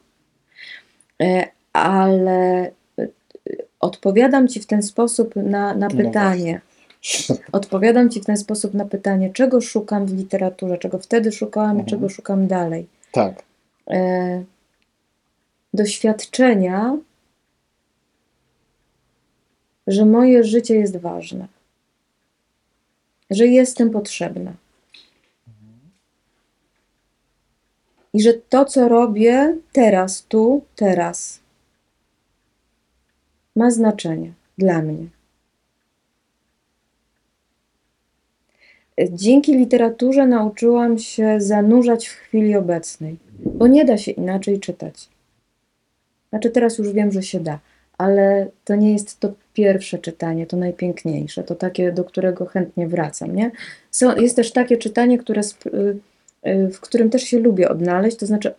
E, 1.21 1.47
Ale 1.73 2.71
odpowiadam 3.79 4.47
Ci 4.47 4.59
w 4.59 4.65
ten 4.65 4.83
sposób 4.83 5.35
na, 5.35 5.73
na 5.73 5.87
No 5.87 5.95
pytanie. 5.97 6.61
Odpowiadam 7.51 8.09
Ci 8.09 8.21
w 8.21 8.25
ten 8.25 8.37
sposób 8.37 8.73
na 8.73 8.85
pytanie, 8.85 9.33
czego 9.33 9.61
szukam 9.61 10.05
w 10.05 10.17
literaturze, 10.17 10.77
czego 10.77 10.99
wtedy 10.99 11.31
szukałam 11.31 11.77
i 11.77 11.79
Mhm. 11.79 11.87
czego 11.89 12.09
szukam 12.09 12.47
dalej. 12.47 12.87
Tak. 13.11 13.43
Doświadczenia, 15.73 16.97
że 19.87 20.05
moje 20.05 20.43
życie 20.43 20.75
jest 20.75 20.97
ważne, 20.97 21.47
że 23.29 23.47
jestem 23.47 23.89
potrzebna. 23.89 24.53
I 28.13 28.21
że 28.21 28.33
to, 28.33 28.65
co 28.65 28.89
robię 28.89 29.55
teraz, 29.71 30.23
tu, 30.23 30.61
teraz, 30.75 31.39
ma 33.55 33.71
znaczenie 33.71 34.31
dla 34.57 34.81
mnie. 34.81 35.05
Dzięki 39.11 39.57
literaturze 39.57 40.27
nauczyłam 40.27 40.97
się 40.97 41.41
zanurzać 41.41 42.07
w 42.07 42.13
chwili 42.13 42.55
obecnej, 42.55 43.17
bo 43.39 43.67
nie 43.67 43.85
da 43.85 43.97
się 43.97 44.11
inaczej 44.11 44.59
czytać. 44.59 45.09
Znaczy, 46.29 46.49
teraz 46.49 46.77
już 46.77 46.91
wiem, 46.91 47.11
że 47.11 47.23
się 47.23 47.39
da, 47.39 47.59
ale 47.97 48.47
to 48.65 48.75
nie 48.75 48.93
jest 48.93 49.19
to 49.19 49.33
pierwsze 49.53 49.97
czytanie, 49.97 50.45
to 50.45 50.57
najpiękniejsze, 50.57 51.43
to 51.43 51.55
takie, 51.55 51.91
do 51.91 52.03
którego 52.03 52.45
chętnie 52.45 52.87
wracam. 52.87 53.35
Nie? 53.35 53.51
Są, 53.91 54.15
jest 54.15 54.35
też 54.35 54.51
takie 54.51 54.77
czytanie, 54.77 55.17
które, 55.17 55.39
sp- 55.51 55.69
y, 55.73 55.97
w 56.73 56.79
którym 56.79 57.09
też 57.09 57.23
się 57.23 57.39
lubię 57.39 57.69
odnaleźć, 57.69 58.17
to 58.17 58.25
znaczy 58.25 58.49
y, 58.49 58.53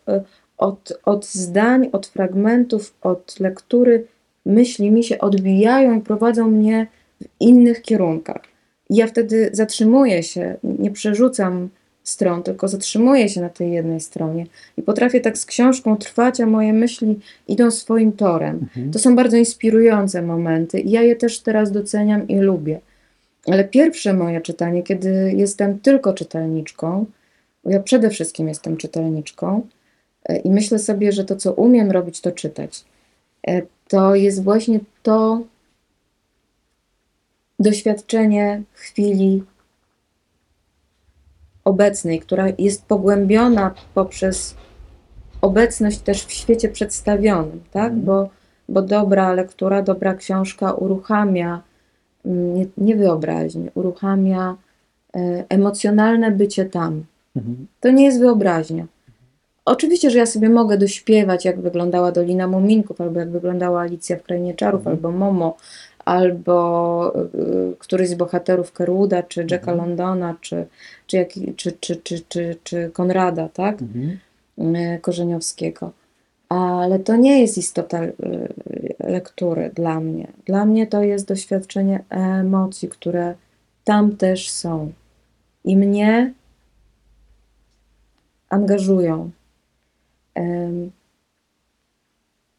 od, 0.59 0.93
od 1.05 1.27
zdań, 1.27 1.89
od 1.93 2.07
fragmentów, 2.07 2.95
od 3.03 3.41
lektury 3.41 4.07
myśli 4.47 4.91
mi 4.91 5.05
się 5.05 5.19
odbijają 5.19 5.99
i 5.99 6.01
prowadzą 6.01 6.51
mnie 6.51 6.87
w 7.23 7.25
innych 7.41 7.83
kierunkach. 7.83 8.43
I 8.91 8.97
ja 8.97 9.07
wtedy 9.07 9.51
zatrzymuję 9.53 10.23
się, 10.23 10.57
nie 10.63 10.91
przerzucam 10.91 11.69
stron, 12.03 12.43
tylko 12.43 12.69
zatrzymuję 12.69 13.29
się 13.29 13.41
na 13.41 13.49
tej 13.49 13.73
jednej 13.73 14.01
stronie 14.01 14.47
i 14.77 14.83
potrafię 14.83 15.21
tak 15.21 15.39
z 15.39 15.47
książką 15.47 15.97
trwać, 15.97 16.41
a 16.41 16.47
moje 16.47 16.73
myśli 16.73 17.21
idą 17.49 17.71
swoim 17.71 18.13
torem. 18.13 18.57
Mhm. 18.57 18.91
To 18.91 18.99
są 18.99 19.17
bardzo 19.17 19.37
inspirujące 19.37 20.23
momenty 20.23 20.81
i 20.81 20.91
ja 20.91 21.03
je 21.03 21.17
też 21.17 21.41
teraz 21.41 21.73
doceniam 21.73 22.29
i 22.29 22.37
lubię. 22.37 22.81
Ale 23.47 23.65
pierwsze 23.65 24.15
moje 24.15 24.41
czytanie, 24.41 24.83
kiedy 24.83 25.33
jestem 25.37 25.79
tylko 25.79 26.13
czytelniczką, 26.13 27.07
ja 27.69 27.81
przede 27.81 28.11
wszystkim 28.11 28.49
jestem 28.49 28.77
czytelniczką 28.77 29.67
e, 30.25 30.37
i 30.39 30.51
myślę 30.51 30.79
sobie, 30.79 31.13
że 31.13 31.25
to, 31.25 31.37
co 31.37 31.53
umiem 31.53 31.91
robić, 31.91 32.21
to 32.21 32.33
czytać. 32.33 32.85
E, 33.49 33.63
To 33.89 34.15
jest 34.15 34.43
właśnie 34.45 34.81
to 35.03 35.43
doświadczenie 37.59 38.63
chwili 38.73 39.45
obecnej, 41.65 42.21
która 42.21 42.47
jest 42.59 42.85
pogłębiona 42.85 43.75
poprzez 43.95 44.55
obecność 45.41 45.99
też 45.99 46.25
w 46.25 46.33
świecie 46.33 46.69
przedstawionym, 46.69 47.61
tak? 47.71 47.93
Mhm. 47.93 48.05
Bo, 48.05 48.29
bo 48.69 48.83
dobra 48.83 49.33
lektura, 49.33 49.83
dobra 49.83 50.15
książka 50.15 50.73
uruchamia 50.73 51.63
mm, 52.25 52.55
nie, 52.55 52.67
nie 52.79 52.97
wyobraźnię, 52.97 53.71
uruchamia 53.75 54.57
e, 55.17 55.45
emocjonalne 55.49 56.31
bycie 56.31 56.65
tam. 56.65 57.05
To 57.81 57.91
nie 57.91 58.05
jest 58.05 58.21
wyobraźnia. 58.21 58.87
Oczywiście, 59.65 60.11
że 60.11 60.19
ja 60.19 60.27
sobie 60.27 60.49
mogę 60.49 60.79
dośpiewać, 60.79 61.45
jak 61.45 61.61
wyglądała 61.61 62.13
Dolina 62.13 62.47
Muminków, 62.47 63.01
albo 63.01 63.21
jak 63.21 63.31
wyglądała 63.31 63.81
Alicja 63.81 64.17
w 64.17 64.23
Krainie 64.23 64.55
Czarów, 64.55 64.81
Mhm. 64.81 64.97
albo 64.97 65.11
Momo, 65.19 65.57
albo 66.05 67.13
y, 67.35 67.77
któryś 67.79 68.09
z 68.09 68.15
bohaterów 68.15 68.73
Kerwooda, 68.73 69.23
czy 69.23 69.47
Jacka 69.51 69.73
Mhm. 69.73 69.79
Londona, 69.79 70.35
czy, 70.41 70.67
czy, 71.07 71.17
jak, 71.17 71.29
czy, 71.57 71.73
czy, 71.73 71.97
czy, 71.97 72.21
czy, 72.29 72.57
czy 72.65 72.91
Konrada, 72.93 73.49
tak? 73.49 73.77
Mhm. 73.83 74.19
y, 74.77 74.99
Korzeniowskiego. 75.01 75.91
Ale 76.49 76.99
to 76.99 77.17
nie 77.17 77.41
jest 77.41 77.59
istota 77.59 78.05
y, 78.05 78.13
lektury 78.99 79.71
dla 79.75 80.01
mnie. 80.01 80.27
Dla 80.47 80.65
mnie 80.67 80.87
to 80.87 81.03
jest 81.03 81.29
doświadczenie 81.29 82.05
emocji, 82.11 82.89
które 82.89 83.35
tam 83.85 84.17
też 84.17 84.51
są. 84.51 84.93
I 85.65 85.77
mnie 85.77 86.33
angażują. 88.51 89.31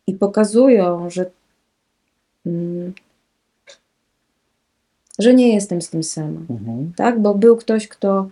I 0.08 0.14
pokazują, 0.14 1.10
że, 1.10 1.32
mm, 2.46 2.94
że 5.20 5.34
nie 5.34 5.54
jestem 5.54 5.82
z 5.82 5.90
tym 5.90 6.04
sama 6.04 6.40
Mhm. 6.50 6.94
tak? 6.96 7.22
Bo 7.22 7.36
był 7.36 7.58
ktoś, 7.58 7.88
kto 7.88 8.30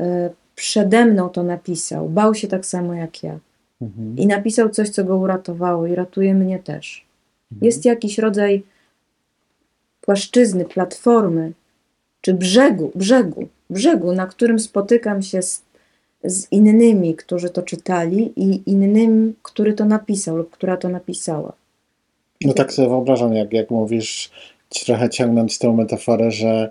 e, 0.00 0.30
przede 0.54 1.04
mną 1.06 1.28
to 1.28 1.42
napisał, 1.42 2.08
bał 2.08 2.34
się 2.34 2.48
tak 2.48 2.66
samo 2.66 2.94
jak 2.94 3.22
ja 3.22 3.38
Mhm. 3.82 4.18
i 4.18 4.26
napisał 4.26 4.68
coś, 4.70 4.88
co 4.90 5.04
go 5.04 5.16
uratowało 5.16 5.86
i 5.86 5.94
ratuje 5.94 6.34
mnie 6.34 6.58
też. 6.58 7.06
Jest 7.62 7.84
jakiś 7.84 8.18
rodzaj 8.18 8.62
płaszczyzny, 10.00 10.64
platformy, 10.64 11.52
czy 12.20 12.34
brzegu, 12.34 12.92
brzegu, 12.94 13.48
brzegu, 13.70 14.12
na 14.12 14.26
którym 14.26 14.58
spotykam 14.58 15.22
się 15.22 15.42
z, 15.42 15.62
z 16.24 16.52
innymi, 16.52 17.14
którzy 17.14 17.50
to 17.50 17.62
czytali 17.62 18.32
i 18.36 18.70
innym, 18.70 19.34
który 19.42 19.72
to 19.72 19.84
napisał 19.84 20.36
lub 20.36 20.50
która 20.50 20.76
to 20.76 20.88
napisała. 20.88 21.52
No 22.44 22.52
tak 22.52 22.72
sobie 22.72 22.88
wyobrażam, 22.88 23.34
jak, 23.34 23.52
jak 23.52 23.70
mówisz, 23.70 24.30
trochę 24.84 25.10
ciągnąć 25.10 25.58
tą 25.58 25.76
metaforę, 25.76 26.30
że, 26.30 26.70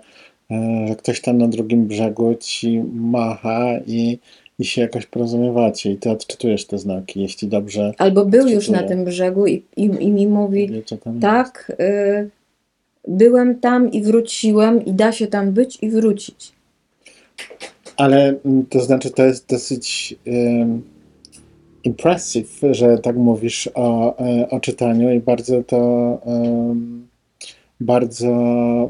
e, 0.50 0.86
że 0.88 0.96
ktoś 0.96 1.20
tam 1.20 1.38
na 1.38 1.48
drugim 1.48 1.86
brzegu 1.86 2.34
ci 2.40 2.82
macha 2.94 3.78
i, 3.86 4.18
i 4.58 4.64
się 4.64 4.80
jakoś 4.82 5.06
porozumiewacie 5.06 5.92
i 5.92 5.96
ty 5.96 6.10
odczytujesz 6.10 6.66
te 6.66 6.78
znaki, 6.78 7.20
jeśli 7.20 7.48
dobrze 7.48 7.92
Albo 7.98 8.24
był 8.24 8.48
już 8.48 8.68
na 8.68 8.78
Odczytuję. 8.78 8.88
tym 8.88 9.04
brzegu 9.04 9.46
i, 9.46 9.62
i, 9.76 9.84
i 9.84 10.10
mi 10.10 10.26
mówi, 10.26 10.68
wiecie 10.68 10.98
tak, 11.20 11.72
y, 11.80 12.30
byłem 13.08 13.60
tam 13.60 13.92
i 13.92 14.02
wróciłem 14.02 14.84
i 14.84 14.92
da 14.92 15.12
się 15.12 15.26
tam 15.26 15.52
być 15.52 15.78
i 15.82 15.90
wrócić. 15.90 16.52
Ale 17.96 18.34
mm, 18.44 18.66
to 18.66 18.80
znaczy, 18.80 19.10
to 19.10 19.24
jest 19.24 19.48
dosyć 19.48 20.14
um, 20.26 20.82
impressive, 21.84 22.60
że 22.70 22.98
tak 22.98 23.16
mówisz 23.16 23.68
o, 23.74 24.18
e, 24.18 24.50
o 24.50 24.60
czytaniu 24.60 25.12
i 25.14 25.20
bardzo 25.20 25.62
to 25.62 25.78
em, 26.26 27.06
bardzo, 27.80 28.28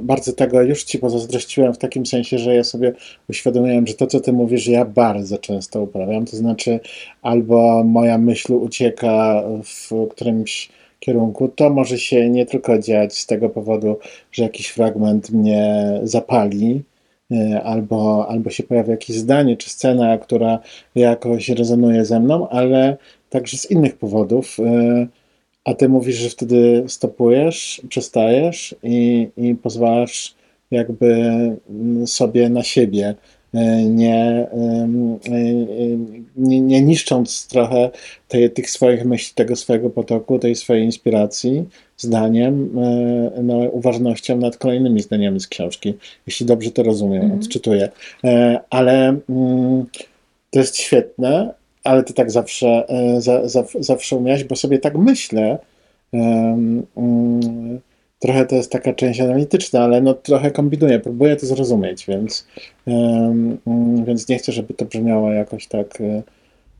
bardzo 0.02 0.32
tego 0.32 0.62
już 0.62 0.84
ci 0.84 0.98
pozazdrościłem 0.98 1.74
w 1.74 1.78
takim 1.78 2.06
sensie, 2.06 2.38
że 2.38 2.54
ja 2.54 2.64
sobie 2.64 2.92
uświadomiłem, 3.28 3.86
że 3.86 3.94
to, 3.94 4.06
co 4.06 4.20
ty 4.20 4.32
mówisz, 4.32 4.66
ja 4.66 4.84
bardzo 4.84 5.38
często 5.38 5.82
uprawiam. 5.82 6.24
To 6.24 6.36
znaczy, 6.36 6.80
albo 7.22 7.84
moja 7.84 8.18
myśl 8.18 8.52
ucieka 8.52 9.42
w 9.64 10.08
którymś 10.10 10.68
kierunku, 11.00 11.48
to 11.48 11.70
może 11.70 11.98
się 11.98 12.30
nie 12.30 12.46
tylko 12.46 12.78
dziać 12.78 13.18
z 13.18 13.26
tego 13.26 13.48
powodu, 13.48 13.98
że 14.32 14.42
jakiś 14.42 14.68
fragment 14.68 15.30
mnie 15.30 16.00
zapali, 16.02 16.82
albo, 17.64 18.28
albo 18.28 18.50
się 18.50 18.62
pojawia 18.62 18.90
jakieś 18.90 19.16
zdanie 19.16 19.56
czy 19.56 19.70
scena, 19.70 20.18
która 20.18 20.58
jakoś 20.94 21.48
rezonuje 21.48 22.04
ze 22.04 22.20
mną, 22.20 22.48
ale 22.48 22.96
także 23.30 23.56
z 23.58 23.70
innych 23.70 23.96
powodów. 23.98 24.56
e, 24.60 25.06
A 25.64 25.74
ty 25.74 25.88
mówisz, 25.88 26.16
że 26.16 26.28
wtedy 26.28 26.84
stopujesz, 26.88 27.82
przestajesz 27.88 28.74
i, 28.82 29.28
i 29.36 29.54
pozwalasz 29.54 30.34
jakby 30.70 31.06
mm, 31.70 32.06
sobie 32.06 32.48
na 32.48 32.62
siebie, 32.62 33.06
e, 33.08 33.14
nie, 33.88 34.46
em, 34.52 35.18
e, 35.28 35.34
e, 35.34 35.44
nie, 36.36 36.60
nie 36.60 36.82
niszcząc 36.82 37.46
trochę 37.46 37.90
tej, 38.28 38.50
tych 38.50 38.70
swoich 38.70 39.04
myśli, 39.04 39.34
tego 39.34 39.56
swojego 39.56 39.90
potoku, 39.90 40.38
tej 40.38 40.54
swojej 40.54 40.84
inspiracji, 40.84 41.64
zdaniem, 41.96 42.78
e, 42.78 43.42
no, 43.42 43.56
uważnością 43.58 44.36
nad 44.36 44.56
kolejnymi 44.56 45.02
zdaniami 45.02 45.40
z 45.40 45.46
książki, 45.46 45.94
jeśli 46.26 46.46
dobrze 46.46 46.70
to 46.70 46.82
rozumiem, 46.82 47.22
Mhm. 47.22 47.40
odczytuję. 47.40 47.88
E, 48.24 48.60
Ale 48.70 49.16
mm, 49.30 49.86
to 50.50 50.58
jest 50.58 50.76
świetne, 50.76 51.54
ale 51.84 52.02
ty 52.02 52.12
tak 52.12 52.30
zawsze, 52.30 52.88
e, 52.88 53.20
za, 53.20 53.48
za, 53.48 53.64
zawsze 53.80 54.16
umiałeś, 54.16 54.44
bo 54.44 54.56
sobie 54.56 54.78
tak 54.78 54.98
myślę, 54.98 55.58
em, 56.12 56.82
mm, 56.96 57.80
trochę 58.18 58.46
to 58.46 58.56
jest 58.56 58.72
taka 58.72 58.92
część 58.92 59.20
analityczna, 59.20 59.80
ale 59.80 60.00
no 60.00 60.14
trochę 60.14 60.50
kombinuję, 60.50 61.00
próbuję 61.00 61.36
to 61.36 61.46
zrozumieć, 61.46 62.06
więc, 62.06 62.46
mm, 62.86 63.58
więc 64.04 64.28
nie 64.28 64.38
chcę, 64.38 64.52
żeby 64.52 64.74
to 64.74 64.84
brzmiało 64.84 65.32
jakoś 65.32 65.66
tak 65.66 65.98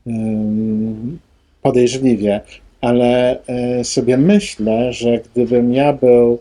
em, 0.07 1.19
podejrzliwie, 1.61 2.41
ale 2.81 3.39
e, 3.47 3.83
sobie 3.83 4.17
myślę, 4.17 4.93
że 4.93 5.19
gdybym 5.19 5.73
ja 5.73 5.93
był 5.93 6.39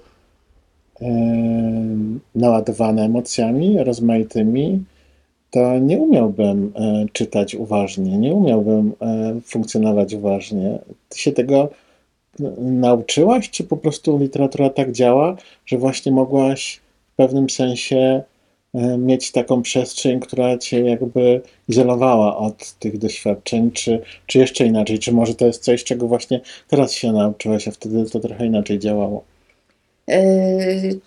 naładowany 2.34 3.03
emocjami 3.03 3.84
rozmaitymi, 3.84 4.84
to 5.51 5.78
nie 5.78 5.99
umiałbym 5.99 6.72
e, 6.74 7.07
czytać 7.12 7.55
uważnie, 7.55 8.18
nie 8.18 8.34
umiałbym 8.34 8.92
funkcjonować 9.44 10.14
uważnie. 10.14 10.78
Ty 11.09 11.18
się 11.18 11.32
tego 11.32 11.70
nauczyłaś, 12.59 13.51
czy 13.51 13.64
po 13.64 13.76
prostu 13.76 14.18
literatura 14.18 14.70
tak 14.70 14.93
działa, 14.93 15.37
że 15.66 15.78
właśnie 15.78 16.12
mogłaś 16.12 16.80
w 17.12 17.16
pewnym 17.16 17.51
sensie 17.51 18.22
e, 18.74 18.99
mieć 18.99 19.32
taką 19.32 19.62
przestrzeń, 19.62 20.20
która 20.20 20.59
cię 20.59 20.80
jakby 20.80 21.41
izolowała 21.68 22.37
od 22.37 22.72
tych 22.72 22.99
doświadczeń, 22.99 23.70
czy, 23.70 24.01
czy 24.26 24.39
jeszcze 24.39 24.66
inaczej, 24.66 24.99
czy 24.99 25.12
może 25.12 25.34
to 25.34 25.47
jest 25.47 25.64
coś, 25.64 25.84
czego 25.84 26.09
właśnie 26.09 26.41
teraz 26.68 26.93
się 26.93 27.12
nauczyłaś, 27.12 27.68
a 27.68 27.70
wtedy 27.70 28.11
to 28.11 28.20
trochę 28.20 28.47
inaczej 28.47 28.78
działało. 28.78 29.24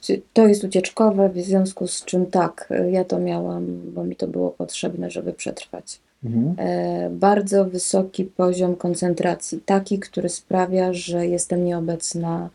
Czy 0.01 0.21
To 0.34 0.47
jest 0.47 0.63
ucieczkowe, 0.63 1.30
w 1.30 1.41
związku 1.41 1.88
z 1.88 2.05
czym 2.05 2.25
tak, 2.25 2.69
y, 2.71 2.91
ja 2.91 3.03
to 3.03 3.19
miałam, 3.19 3.82
bo 3.93 4.03
mi 4.03 4.15
to 4.15 4.27
było 4.27 4.51
potrzebne, 4.51 5.11
żeby 5.11 5.34
przetrwać. 5.34 5.99
Mhm. 6.24 6.55
E, 6.57 7.09
Bardzo 7.09 7.65
wysoki 7.65 8.26
poziom 8.26 8.76
koncentracji, 8.76 9.61
taki, 9.65 9.99
który 9.99 10.30
sprawia, 10.30 10.93
że 10.93 11.28
jestem 11.28 11.65
nieobecna 11.65 12.49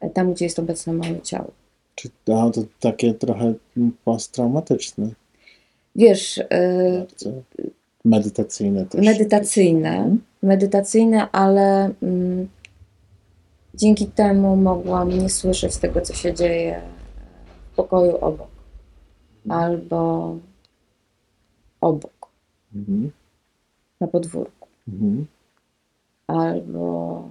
e, 0.00 0.10
tam, 0.10 0.32
gdzie 0.34 0.44
jest 0.44 0.58
obecne 0.58 0.92
moje 0.92 1.20
ciało. 1.20 1.50
Czy 1.94 2.08
no, 2.26 2.50
to 2.50 2.62
takie 2.80 3.14
trochę 3.14 3.54
posttraumatyczne, 4.04 5.08
Wiesz, 5.96 6.38
y, 6.38 6.44
bardzo 7.08 7.30
medytacyjne 8.04 8.86
też. 8.86 9.06
medytacyjne, 9.06 9.88
Mhm. 9.96 10.22
medytacyjne, 10.42 11.30
ale 11.30 11.90
mm, 12.02 12.48
dzięki 13.74 14.06
temu 14.06 14.56
mogłam 14.56 15.08
nie 15.18 15.28
słyszeć 15.30 15.76
tego, 15.76 16.00
co 16.00 16.14
się 16.14 16.34
dzieje 16.34 16.80
w 17.72 17.76
pokoju 17.76 18.16
obok 18.16 18.48
albo 19.48 20.36
obok, 21.80 22.17
Mhm. 22.74 23.10
na 24.00 24.06
podwórku, 24.06 24.68
Mhm. 24.88 25.26
albo 26.26 27.28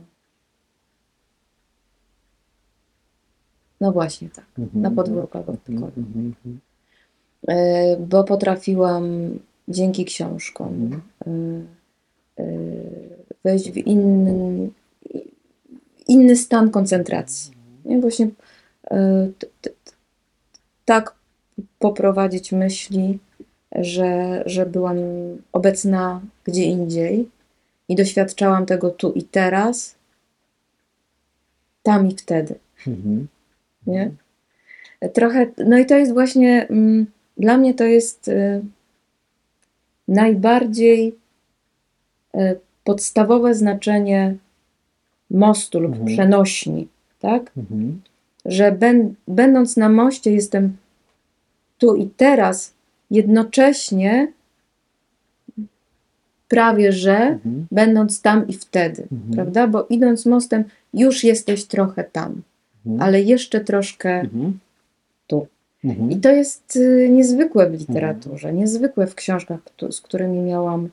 no 3.81 3.91
właśnie 3.91 4.29
tak, 4.29 4.45
Mhm. 4.59 4.81
na 4.81 4.91
podwórku 4.91 5.37
albo 5.37 5.53
w 5.53 5.69
Mhm. 5.69 5.91
pokoju. 5.91 6.05
Mhm. 6.07 6.59
E, 7.47 7.97
bo 7.97 8.23
potrafiłam 8.23 9.03
dzięki 9.67 10.05
książkom 10.05 11.01
e, 11.27 11.31
e, 12.39 12.45
wejść 13.43 13.71
w 13.71 13.77
inny, 13.77 14.69
inny 16.07 16.35
stan 16.35 16.71
koncentracji. 16.71 17.53
Nie? 17.85 18.01
Właśnie 18.01 18.29
tak 20.85 21.15
poprowadzić 21.79 22.51
myśli, 22.51 23.19
że, 23.75 24.43
że 24.45 24.65
byłam 24.65 24.97
obecna 25.51 26.21
gdzie 26.43 26.63
indziej 26.63 27.29
i 27.89 27.95
doświadczałam 27.95 28.65
tego 28.65 28.89
tu 28.89 29.11
i 29.11 29.23
teraz, 29.23 29.95
tam 31.83 32.07
i 32.07 32.15
wtedy. 32.15 32.55
Mhm. 32.87 33.27
Nie? 33.87 34.11
Trochę, 35.13 35.47
no 35.57 35.77
i 35.77 35.85
to 35.85 35.95
jest 35.97 36.13
właśnie, 36.13 36.67
mm, 36.67 37.05
dla 37.37 37.57
mnie 37.57 37.73
to 37.73 37.83
jest 37.83 38.27
y, 38.27 38.61
najbardziej 40.07 41.15
y, 42.35 42.59
podstawowe 42.83 43.55
znaczenie 43.55 44.35
mostu 45.29 45.79
lub 45.79 45.91
Mhm. 45.91 46.07
przenośni, 46.07 46.87
tak? 47.19 47.51
Mhm. 47.57 48.01
Że 48.45 48.71
ben, 48.71 49.15
będąc 49.27 49.77
na 49.77 49.89
moście 49.89 50.31
jestem 50.31 50.77
tu 51.77 51.95
i 51.95 52.09
teraz, 52.09 52.73
jednocześnie 53.11 54.31
prawie 56.47 56.91
że 56.91 57.17
Mhm. 57.17 57.67
będąc 57.71 58.21
tam 58.21 58.47
i 58.47 58.53
wtedy, 58.53 59.07
Mhm. 59.11 59.33
prawda? 59.33 59.67
Bo 59.67 59.85
idąc 59.89 60.25
mostem 60.25 60.63
już 60.93 61.23
jesteś 61.23 61.65
trochę 61.65 62.03
tam, 62.03 62.41
Mhm. 62.85 63.01
ale 63.01 63.21
jeszcze 63.21 63.59
troszkę 63.59 64.09
Mhm. 64.09 64.59
tu. 65.27 65.47
Mhm. 65.83 66.11
I 66.11 66.17
to 66.17 66.31
jest 66.31 66.75
y, 66.75 67.09
niezwykłe 67.11 67.69
w 67.69 67.73
literaturze, 67.79 68.53
niezwykłe 68.53 69.07
w 69.07 69.15
książkach, 69.15 69.59
z 69.91 70.01
którymi 70.01 70.39
miałam 70.39 70.89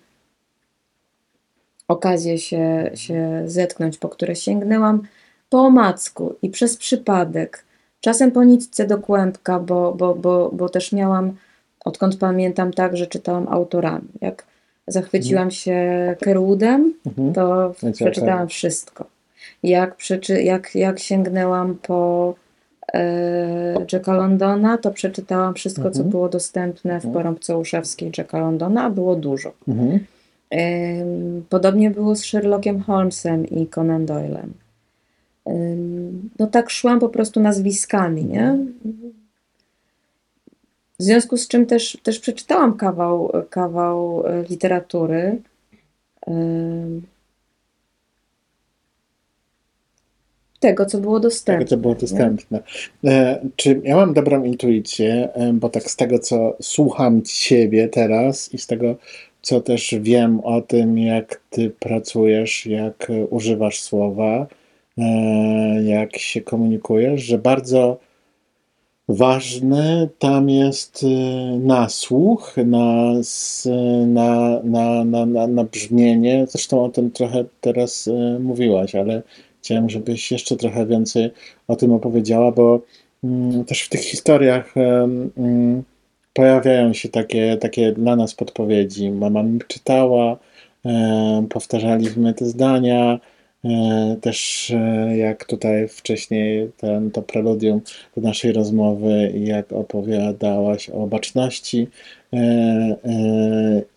okazję 1.88 2.38
się, 2.38 2.90
się 2.94 3.42
zetknąć, 3.46 3.98
po 3.98 4.08
które 4.08 4.36
sięgnęłam 4.36 5.02
po 5.50 5.60
omacku 5.60 6.34
i 6.42 6.48
przez 6.50 6.76
przypadek, 6.76 7.64
czasem 8.00 8.30
po 8.30 8.44
nitce 8.44 8.86
do 8.86 8.98
kłębka, 8.98 9.60
bo, 9.60 9.94
bo, 9.94 10.14
bo, 10.14 10.50
bo 10.52 10.68
też 10.68 10.92
miałam, 10.92 11.36
odkąd 11.84 12.16
pamiętam, 12.16 12.72
tak, 12.72 12.96
że 12.96 13.06
czytałam 13.06 13.48
autorami. 13.48 14.08
Jak 14.20 14.44
zachwyciłam 14.86 15.50
się 15.50 15.76
Kerwoodem, 16.20 16.94
Mhm. 17.06 17.32
to 17.32 17.74
co, 17.80 17.92
przeczytałam 17.92 18.38
tak. 18.38 18.50
wszystko. 18.50 19.04
Jak, 19.62 19.96
przeczy, 19.96 20.42
jak, 20.42 20.74
jak 20.74 20.98
sięgnęłam 20.98 21.74
po 21.86 22.34
e, 22.94 23.74
Jacka 23.92 24.12
Londona, 24.12 24.78
to 24.78 24.90
przeczytałam 24.90 25.54
wszystko, 25.54 25.82
co 25.82 25.88
Mhm. 25.88 26.08
było 26.10 26.28
dostępne 26.28 26.92
w 26.92 27.04
Mhm. 27.04 27.14
porąbce 27.14 27.58
uszewskiej 27.58 28.12
Jacka 28.18 28.38
Londona, 28.38 28.84
a 28.84 28.90
było 28.90 29.16
dużo. 29.16 29.52
Mhm. 29.68 29.98
Podobnie 31.48 31.90
było 31.90 32.14
z 32.16 32.24
Sherlockiem 32.24 32.80
Holmesem 32.80 33.46
i 33.46 33.66
Conan 33.66 34.06
Doylem. 34.06 34.52
No 36.38 36.46
tak 36.46 36.70
szłam 36.70 37.00
po 37.00 37.08
prostu 37.08 37.40
nazwiskami, 37.40 38.24
nie? 38.24 38.58
W 40.98 41.02
związku 41.02 41.36
z 41.36 41.48
czym 41.48 41.66
też, 41.66 41.98
też 42.02 42.18
przeczytałam 42.18 42.76
kawał, 42.76 43.32
kawał 43.50 44.26
e, 44.26 44.44
literatury. 44.50 45.42
Tego, 50.60 50.86
co 50.86 50.98
było 50.98 51.20
dostępne. 51.20 51.64
Tego, 51.64 51.70
co 51.70 51.76
było 51.76 51.94
dostępne. 51.94 52.62
E, 53.04 53.40
czy 53.56 53.80
ja 53.84 53.96
mam 53.96 54.14
dobrą 54.14 54.44
intuicję, 54.44 55.28
e, 55.34 55.52
bo 55.52 55.68
tak 55.68 55.90
z 55.90 55.96
tego, 55.96 56.18
co 56.18 56.56
słucham 56.62 57.22
ciebie 57.22 57.88
teraz 57.88 58.54
i 58.54 58.58
z 58.58 58.66
tego, 58.66 58.96
co 59.42 59.60
też 59.60 59.94
wiem 60.00 60.40
o 60.40 60.60
tym, 60.60 60.98
jak 60.98 61.40
ty 61.50 61.70
pracujesz, 61.70 62.66
jak 62.66 63.12
używasz 63.30 63.80
słowa, 63.80 64.46
jak 65.84 66.18
się 66.18 66.40
komunikujesz, 66.40 67.22
że 67.22 67.38
bardzo 67.38 67.98
ważny 69.08 70.08
tam 70.18 70.48
jest 70.48 71.06
nasłuch, 71.60 72.54
na, 72.66 73.12
s- 73.18 73.68
na, 74.06 74.60
na, 74.64 75.04
na, 75.04 75.26
na, 75.26 75.46
na 75.46 75.64
brzmienie. 75.64 76.46
Zresztą 76.48 76.84
o 76.84 76.88
tym 76.88 77.10
trochę 77.10 77.44
teraz 77.60 78.08
e, 78.08 78.38
mówiłaś, 78.38 78.94
ale 78.94 79.22
chciałem, 79.62 79.90
żebyś 79.90 80.32
jeszcze 80.32 80.56
trochę 80.56 80.86
więcej 80.86 81.30
o 81.68 81.76
tym 81.76 81.92
opowiedziała, 81.92 82.52
bo 82.52 82.80
mm, 83.24 83.64
też 83.64 83.82
w 83.82 83.88
tych 83.88 84.00
historiach 84.00 84.74
mm, 84.76 85.82
pojawiają 86.32 86.92
się 86.92 87.08
takie, 87.08 87.56
takie 87.56 87.92
dla 87.92 88.16
nas 88.16 88.34
podpowiedzi. 88.34 89.10
Mama 89.10 89.42
mi 89.42 89.58
czytała, 89.68 90.36
powtarzaliśmy 91.50 92.34
te 92.34 92.44
zdania, 92.46 93.20
też 94.20 94.70
e, 94.70 95.16
jak 95.16 95.44
tutaj 95.44 95.88
wcześniej 95.88 96.70
ten, 96.76 97.10
to 97.10 97.22
preludium 97.22 97.80
do 98.16 98.22
naszej 98.22 98.52
rozmowy 98.52 99.32
jak 99.34 99.72
opowiadałaś 99.72 100.90
o 100.90 101.06
baczności 101.06 101.88
e, 102.32 102.36
e, 102.36 102.96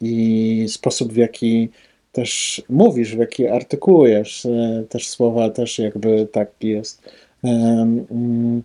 i 0.02 0.66
sposób 0.68 1.14
w 1.14 1.18
jaki 1.18 1.70
też 2.12 2.62
mówisz, 2.70 3.16
w 3.16 3.20
jaki 3.20 3.48
artykułujesz 3.48 4.46
e, 4.46 4.84
też 4.90 5.08
słowa, 5.10 5.50
też 5.50 5.80
jakby 5.80 6.28
taki 6.32 6.68
jest. 6.68 7.02
Mm, 7.44 8.64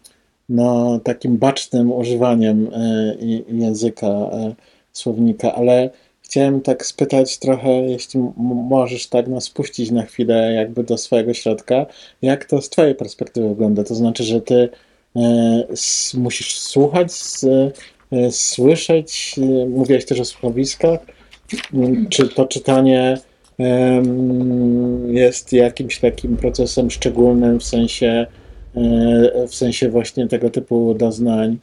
no, 0.48 1.00
takim 1.04 1.36
bacznym 1.36 1.92
używaniem 1.92 2.70
e, 2.74 3.16
języka, 3.48 4.06
e, 4.06 4.54
słownika, 4.92 5.54
ale 5.54 5.90
chciałem 6.32 6.60
tak 6.60 6.86
spytać 6.86 7.38
trochę, 7.38 7.70
jeśli 7.70 8.20
możesz 8.68 9.06
tak 9.06 9.28
nas 9.28 9.44
spuścić 9.44 9.90
na 9.90 10.02
chwilę 10.02 10.52
jakby 10.52 10.84
do 10.84 10.98
swojego 10.98 11.34
środka, 11.34 11.86
jak 12.22 12.44
to 12.44 12.62
z 12.62 12.68
twojej 12.68 12.94
perspektywy 12.94 13.48
wygląda? 13.48 13.84
To 13.84 13.94
znaczy, 13.94 14.24
że 14.24 14.40
ty 14.40 14.68
e, 15.16 15.64
musisz 16.14 16.58
słuchać, 16.58 17.12
e, 18.12 18.30
słyszeć, 18.30 19.34
e, 19.38 19.66
mówiłeś 19.66 20.04
też 20.04 20.20
o 20.20 20.24
słuchowiskach, 20.24 21.00
m, 21.74 22.06
czy 22.10 22.28
to 22.28 22.46
czytanie 22.46 23.18
jest 25.06 25.52
jakimś 25.52 25.98
takim 25.98 26.36
procesem 26.36 26.90
szczególnym 26.90 27.60
w 27.60 27.64
sensie 27.64 28.26
w 29.48 29.54
sensie 29.54 29.88
właśnie 29.88 30.28
tego 30.28 30.50
typu 30.50 30.94
doznań 30.94 31.58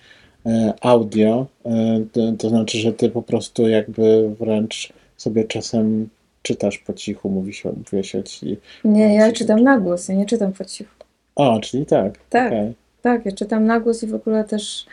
audio. 0.82 1.46
E, 1.66 2.00
To, 2.14 2.32
to 2.38 2.50
znaczy, 2.50 2.78
że 2.78 2.94
ty 2.94 3.10
po 3.10 3.22
prostu 3.22 3.68
jakby 3.68 4.30
wręcz 4.40 4.94
sobie 5.18 5.44
czasem 5.44 6.10
czytasz 6.42 6.78
po 6.78 6.94
cichu, 6.94 7.30
mówi 7.30 7.54
się, 7.54 7.74
mówi 7.92 8.04
się 8.04 8.24
ci. 8.24 8.58
Nie, 8.84 9.16
ja 9.16 9.32
czytam 9.32 9.64
na 9.64 9.80
głos, 9.80 10.10
ja 10.10 10.16
nie 10.16 10.26
czytam 10.26 10.54
po 10.54 10.66
cichu. 10.66 10.96
O, 11.36 11.60
czyli 11.60 11.86
tak. 11.86 12.14
Tak. 12.30 12.48
okej. 12.48 12.74
Tak, 13.02 13.26
ja 13.26 13.32
czytam 13.32 13.66
na 13.66 13.80
głos 13.80 14.04
i 14.04 14.08
w 14.08 14.16
ogóle 14.16 14.44
też 14.44 14.86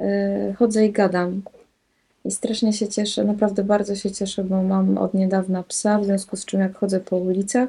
e, 0.00 0.54
chodzę 0.58 0.86
i 0.86 0.92
gadam. 0.92 1.42
I 2.24 2.30
strasznie 2.30 2.72
się 2.72 2.88
cieszę, 2.88 3.24
naprawdę 3.24 3.64
bardzo 3.64 3.96
się 3.96 4.10
cieszę, 4.10 4.44
bo 4.44 4.62
mam 4.62 4.98
od 4.98 5.14
niedawna 5.14 5.62
psa, 5.62 5.98
w 5.98 6.04
związku 6.04 6.36
z 6.36 6.44
czym 6.44 6.60
jak 6.60 6.76
chodzę 6.76 7.00
po 7.00 7.16
ulicach, 7.16 7.68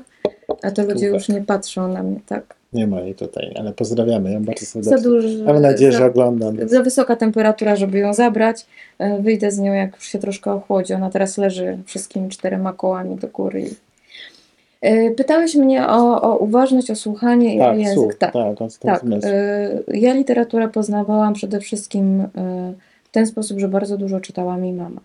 a 0.63 0.71
to 0.71 0.83
ludzie 0.83 1.07
już 1.07 1.29
nie 1.29 1.41
patrzą 1.41 1.87
na 1.87 2.03
mnie 2.03 2.19
tak. 2.25 2.56
Nie 2.73 2.87
ma 2.87 2.99
jej 3.01 3.15
tutaj, 3.15 3.51
ale 3.59 3.73
pozdrawiamy 3.73 4.31
ją 4.33 4.43
bardzo 4.45 4.65
Za 4.65 4.71
serdecznie. 4.71 5.01
dużo. 5.03 5.27
Mam 5.43 5.61
nadzieję, 5.61 5.91
że 5.91 5.97
za, 5.97 6.05
ogląda 6.05 6.51
nas. 6.51 6.69
za 6.71 6.83
wysoka 6.83 7.15
temperatura, 7.15 7.75
żeby 7.75 7.97
ją 7.97 8.13
zabrać. 8.13 8.65
E, 8.99 9.21
Wyjdę 9.21 9.51
z 9.51 9.59
nią, 9.59 9.73
jak 9.73 9.95
już 9.95 10.03
się 10.07 10.19
troszkę 10.19 10.51
ochłodzi. 10.51 10.93
Ona 10.93 11.09
teraz 11.09 11.37
leży 11.37 11.77
wszystkimi 11.85 12.29
czterema 12.29 12.73
kołami 12.73 13.15
do 13.15 13.27
góry. 13.27 13.65
E, 14.81 15.11
Pytałeś 15.11 15.55
mnie 15.55 15.87
o, 15.87 16.21
o 16.21 16.37
uważność, 16.37 16.91
o 16.91 16.95
słuchanie 16.95 17.55
i 17.55 17.61
o 17.61 17.63
Tak, 17.65 17.77
język. 17.77 17.93
słuch, 17.95 18.15
Tak. 18.15 18.33
tak, 18.33 18.71
Tak, 18.81 19.03
y, 19.03 19.97
ja 19.97 20.13
literaturę 20.13 20.67
poznawałam 20.67 21.33
przede 21.33 21.59
wszystkim 21.59 22.23
w 23.03 23.09
ten 23.11 23.27
sposób, 23.27 23.59
że 23.59 23.67
bardzo 23.67 23.97
dużo 23.97 24.19
czytała 24.19 24.57
mi 24.57 24.73
mama. 24.73 25.01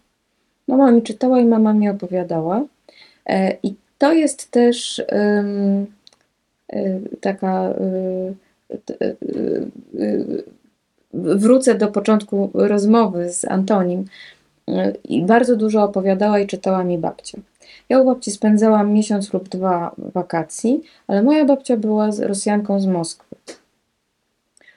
Mama 0.69 0.91
mi 0.91 1.03
czytała 1.03 1.41
i 1.41 1.45
mama 1.45 1.73
mi 1.73 1.89
opowiadała. 1.89 2.65
E, 3.27 3.57
I 3.63 3.75
to 3.99 4.13
jest 4.13 4.51
też 4.51 4.99
y, 4.99 5.05
taka. 7.21 7.71
y, 8.71 8.79
t- 8.85 8.97
y, 9.03 9.17
y, 10.01 10.45
Wrócę 11.15 11.75
do 11.75 11.89
początku 11.89 12.51
rozmowy 12.55 13.33
z 13.33 13.45
Antonim. 13.45 14.05
I 15.05 15.23
bardzo 15.23 15.57
dużo 15.57 15.83
opowiadała 15.83 16.39
i 16.39 16.47
czytała 16.47 16.85
mi 16.85 16.99
babcia. 16.99 17.39
Ja 17.89 18.01
u 18.01 18.05
babci 18.05 18.31
spędzałam 18.31 18.93
miesiąc 18.93 19.33
lub 19.33 19.49
dwa 19.49 19.95
wakacji, 19.99 20.83
ale 21.07 21.23
moja 21.23 21.45
babcia 21.45 21.77
była 21.77 22.09
Rosjanką 22.21 22.81
z 22.81 22.87
Moskwy. 22.87 23.37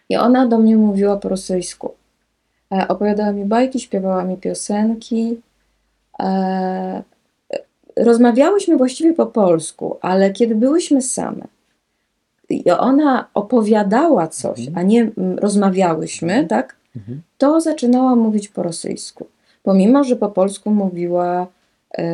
I 0.10 0.18
ona 0.18 0.48
do 0.48 0.58
mnie 0.58 0.78
mówiła 0.78 1.18
po 1.18 1.30
rosyjsku. 1.30 1.94
E, 2.72 2.88
opowiadała 2.88 3.32
mi 3.32 3.46
bajki, 3.46 3.80
śpiewała 3.80 4.24
mi 4.24 4.38
piosenki. 4.38 5.42
E, 6.20 7.04
rozmawiałyśmy 7.98 8.78
właściwie 8.78 9.14
po 9.14 9.26
polsku, 9.26 9.98
ale 10.02 10.32
kiedy 10.32 10.56
byłyśmy 10.56 11.02
same 11.02 11.55
i 12.50 12.72
ona 12.72 13.28
opowiadała 13.34 14.28
coś, 14.28 14.60
Mhm. 14.60 14.78
a 14.78 14.82
nie 14.82 15.02
mm, 15.02 15.40
rozmawiałyśmy, 15.40 16.48
tak? 16.48 16.76
Mhm. 16.96 17.22
To 17.38 17.62
zaczynała 17.62 18.16
mówić 18.16 18.48
po 18.48 18.64
rosyjsku. 18.64 19.28
Pomimo, 19.64 20.04
że 20.04 20.16
po 20.16 20.30
polsku 20.30 20.72
mówiła, 20.72 21.48
e, 21.98 22.06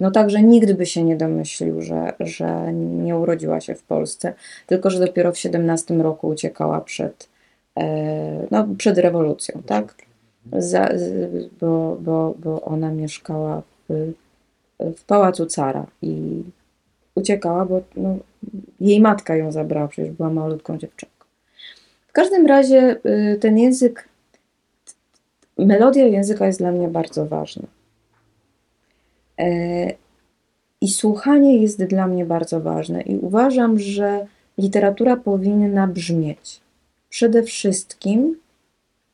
no 0.00 0.10
tak, 0.10 0.30
że 0.30 0.42
nigdy 0.42 0.74
by 0.74 0.86
się 0.86 1.02
nie 1.02 1.16
domyślił, 1.16 1.82
że, 1.82 2.12
że 2.20 2.72
nie 2.72 3.16
urodziła 3.16 3.60
się 3.60 3.74
w 3.74 3.82
Polsce, 3.82 4.34
tylko 4.66 4.90
że 4.90 5.00
dopiero 5.00 5.32
w 5.32 5.38
17 5.38 5.94
roku 5.94 6.28
uciekała 6.28 6.80
przed, 6.80 7.28
e, 7.78 8.46
no, 8.50 8.66
przed 8.78 8.98
rewolucją, 8.98 9.62
tak? 9.66 9.94
Za, 10.52 10.88
bo, 11.60 11.96
bo, 12.00 12.34
bo 12.38 12.60
ona 12.62 12.90
mieszkała 12.90 13.62
w, 13.88 14.12
w 14.96 15.04
pałacu 15.04 15.46
cara 15.46 15.86
i 16.02 16.42
uciekała, 17.16 17.64
bo 17.64 17.80
no, 17.96 18.16
jej 18.80 19.00
matka 19.00 19.36
ją 19.36 19.52
zabrała, 19.52 19.88
przecież 19.88 20.12
była 20.12 20.30
malutką 20.30 20.78
dziewczynką. 20.78 21.24
W 22.08 22.12
każdym 22.12 22.46
razie 22.46 22.96
y, 23.06 23.38
ten 23.40 23.58
język, 23.58 24.08
melodia 25.58 26.06
języka 26.06 26.46
jest 26.46 26.58
dla 26.58 26.72
mnie 26.72 26.88
bardzo 26.88 27.26
ważna. 27.26 27.66
E, 29.38 29.92
I 30.80 30.88
słuchanie 30.88 31.58
jest 31.62 31.84
dla 31.84 32.06
mnie 32.06 32.24
bardzo 32.24 32.60
ważne. 32.60 33.02
I 33.02 33.18
uważam, 33.18 33.78
że 33.78 34.26
literatura 34.58 35.16
powinna 35.16 35.86
brzmieć. 35.86 36.60
Przede 37.08 37.42
wszystkim 37.42 38.36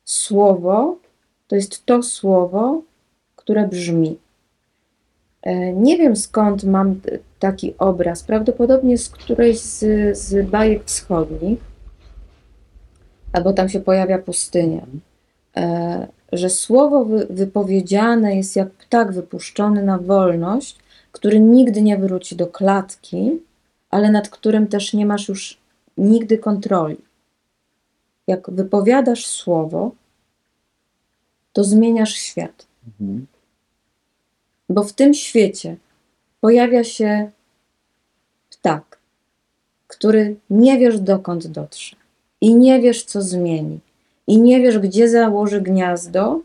słowo 0.04 0.98
to 1.48 1.56
jest 1.56 1.86
to 1.86 2.02
słowo, 2.02 2.82
które 3.36 3.68
brzmi. 3.68 4.18
E, 5.42 5.72
Nie 5.72 5.98
wiem 5.98 6.16
skąd 6.16 6.64
mam 6.64 7.00
taki 7.38 7.74
obraz, 7.78 8.22
prawdopodobnie 8.22 8.98
z 8.98 9.08
którejś 9.08 9.60
z, 9.60 9.78
z 10.18 10.50
bajek 10.50 10.84
wschodnich, 10.84 11.58
albo 13.32 13.52
tam 13.52 13.68
się 13.68 13.80
pojawia 13.80 14.18
pustynia, 14.18 14.86
e, 15.56 16.08
że 16.32 16.50
słowo 16.50 17.04
wy, 17.04 17.26
wypowiedziane 17.30 18.36
jest 18.36 18.56
jak 18.56 18.70
ptak 18.70 19.12
wypuszczony 19.12 19.82
na 19.82 19.98
wolność, 19.98 20.78
który 21.12 21.40
nigdy 21.40 21.82
nie 21.82 21.98
wróci 21.98 22.36
do 22.36 22.46
klatki, 22.46 23.40
ale 23.90 24.10
nad 24.10 24.28
którym 24.28 24.66
też 24.66 24.92
nie 24.92 25.06
masz 25.06 25.28
już 25.28 25.58
nigdy 25.96 26.38
kontroli. 26.38 26.96
Jak 28.26 28.50
wypowiadasz 28.50 29.26
słowo, 29.26 29.92
to 31.52 31.64
zmieniasz 31.64 32.14
świat. 32.14 32.66
Mhm. 33.00 33.26
Bo 34.72 34.82
w 34.84 34.92
tym 34.92 35.14
świecie 35.14 35.76
pojawia 36.40 36.84
się 36.84 37.30
ptak, 38.50 38.98
który 39.86 40.36
nie 40.50 40.78
wiesz 40.78 41.00
dokąd 41.00 41.46
dotrze 41.46 41.96
i 42.40 42.54
nie 42.54 42.80
wiesz 42.80 43.04
co 43.04 43.22
zmieni 43.22 43.80
i 44.26 44.40
nie 44.40 44.60
wiesz 44.60 44.78
gdzie 44.78 45.08
założy 45.08 45.60
gniazdo 45.60 46.40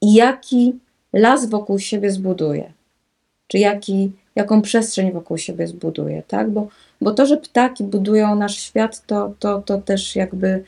i 0.00 0.14
jaki 0.14 0.78
las 1.12 1.48
wokół 1.48 1.78
siebie 1.78 2.10
zbuduje, 2.10 2.72
czy 3.48 3.58
jaki, 3.58 4.12
jaką 4.34 4.62
przestrzeń 4.62 5.12
wokół 5.12 5.38
siebie 5.38 5.66
zbuduje, 5.66 6.22
tak? 6.28 6.50
Bo, 6.50 6.68
bo 7.00 7.10
to, 7.10 7.26
że 7.26 7.36
ptaki 7.36 7.84
budują 7.84 8.34
nasz 8.34 8.58
świat, 8.58 9.06
to, 9.06 9.34
to, 9.38 9.62
to 9.62 9.78
też 9.78 10.16
jakby 10.16 10.64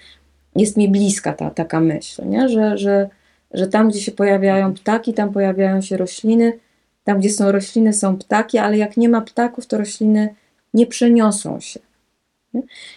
jest 0.56 0.76
mi 0.76 0.88
bliska 0.88 1.32
ta 1.32 1.50
taka 1.50 1.80
myśl, 1.80 2.28
nie? 2.28 2.48
Że, 2.48 2.78
że, 2.78 3.08
że 3.50 3.66
tam, 3.66 3.88
gdzie 3.88 4.00
się 4.00 4.12
pojawiają 4.12 4.74
ptaki, 4.74 5.14
tam 5.14 5.32
pojawiają 5.32 5.80
się 5.80 5.96
rośliny, 5.96 6.58
tam, 7.04 7.18
gdzie 7.18 7.30
są 7.30 7.52
rośliny, 7.52 7.92
są 7.92 8.18
ptaki, 8.18 8.58
ale 8.58 8.78
jak 8.78 8.96
nie 8.96 9.08
ma 9.08 9.20
ptaków, 9.20 9.66
to 9.66 9.78
rośliny 9.78 10.34
nie 10.74 10.86
przeniosą 10.86 11.60
się. 11.60 11.80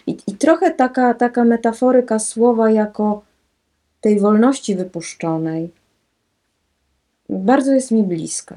I, 0.06 0.16
I 0.26 0.36
trochę 0.36 0.70
taka, 0.70 1.14
taka 1.14 1.44
metaforyka 1.44 2.18
słowa 2.18 2.70
jako 2.70 3.22
tej 4.00 4.20
wolności 4.20 4.74
wypuszczonej 4.74 5.70
bardzo 7.28 7.72
jest 7.72 7.90
mi 7.90 8.02
bliska. 8.02 8.56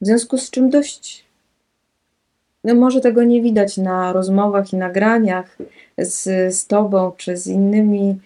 W 0.00 0.06
związku 0.06 0.38
z 0.38 0.50
czym 0.50 0.70
dość, 0.70 1.24
no 2.64 2.74
może 2.74 3.00
tego 3.00 3.24
nie 3.24 3.42
widać 3.42 3.76
na 3.76 4.12
rozmowach 4.12 4.72
i 4.72 4.76
nagraniach 4.76 5.58
z, 5.98 6.54
z 6.54 6.66
Tobą 6.66 7.12
czy 7.16 7.36
z 7.36 7.46
innymi 7.46 8.20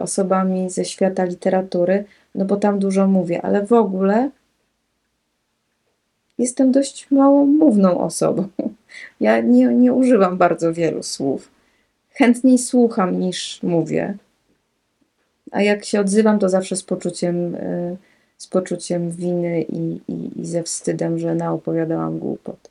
osobami 0.00 0.70
ze 0.70 0.84
świata 0.84 1.24
literatury, 1.24 2.04
no 2.34 2.44
bo 2.44 2.56
tam 2.56 2.78
dużo 2.78 3.06
mówię, 3.06 3.42
ale 3.42 3.66
w 3.66 3.72
ogóle 3.72 4.30
jestem 6.38 6.72
dość 6.72 7.10
małomówną 7.10 8.00
osobą. 8.00 8.48
Ja 9.20 9.40
nie, 9.40 9.66
nie 9.66 9.92
używam 9.92 10.38
bardzo 10.38 10.72
wielu 10.72 11.02
słów. 11.02 11.50
Chętniej 12.10 12.58
słucham 12.58 13.20
niż 13.20 13.62
mówię. 13.62 14.14
A 15.50 15.62
jak 15.62 15.84
się 15.84 16.00
odzywam, 16.00 16.38
to 16.38 16.48
zawsze 16.48 16.76
z 16.76 16.82
poczuciem, 16.82 17.54
y, 17.54 17.96
z 18.38 18.46
poczuciem 18.46 19.10
winy 19.10 19.62
i, 19.62 20.00
i, 20.08 20.40
i 20.40 20.46
ze 20.46 20.62
wstydem, 20.62 21.18
że 21.18 21.34
naopowiadałam 21.34 22.18
głupot. 22.18 22.70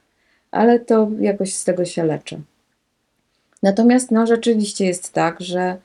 Ale 0.52 0.80
to 0.80 1.10
jakoś 1.20 1.54
z 1.54 1.64
tego 1.64 1.86
się 1.86 2.04
leczę. 2.04 2.40
Natomiast 3.64 4.12
no, 4.12 4.28
rzeczywiście 4.28 4.86
jest 4.86 5.14
tak, 5.14 5.42
że, 5.42 5.78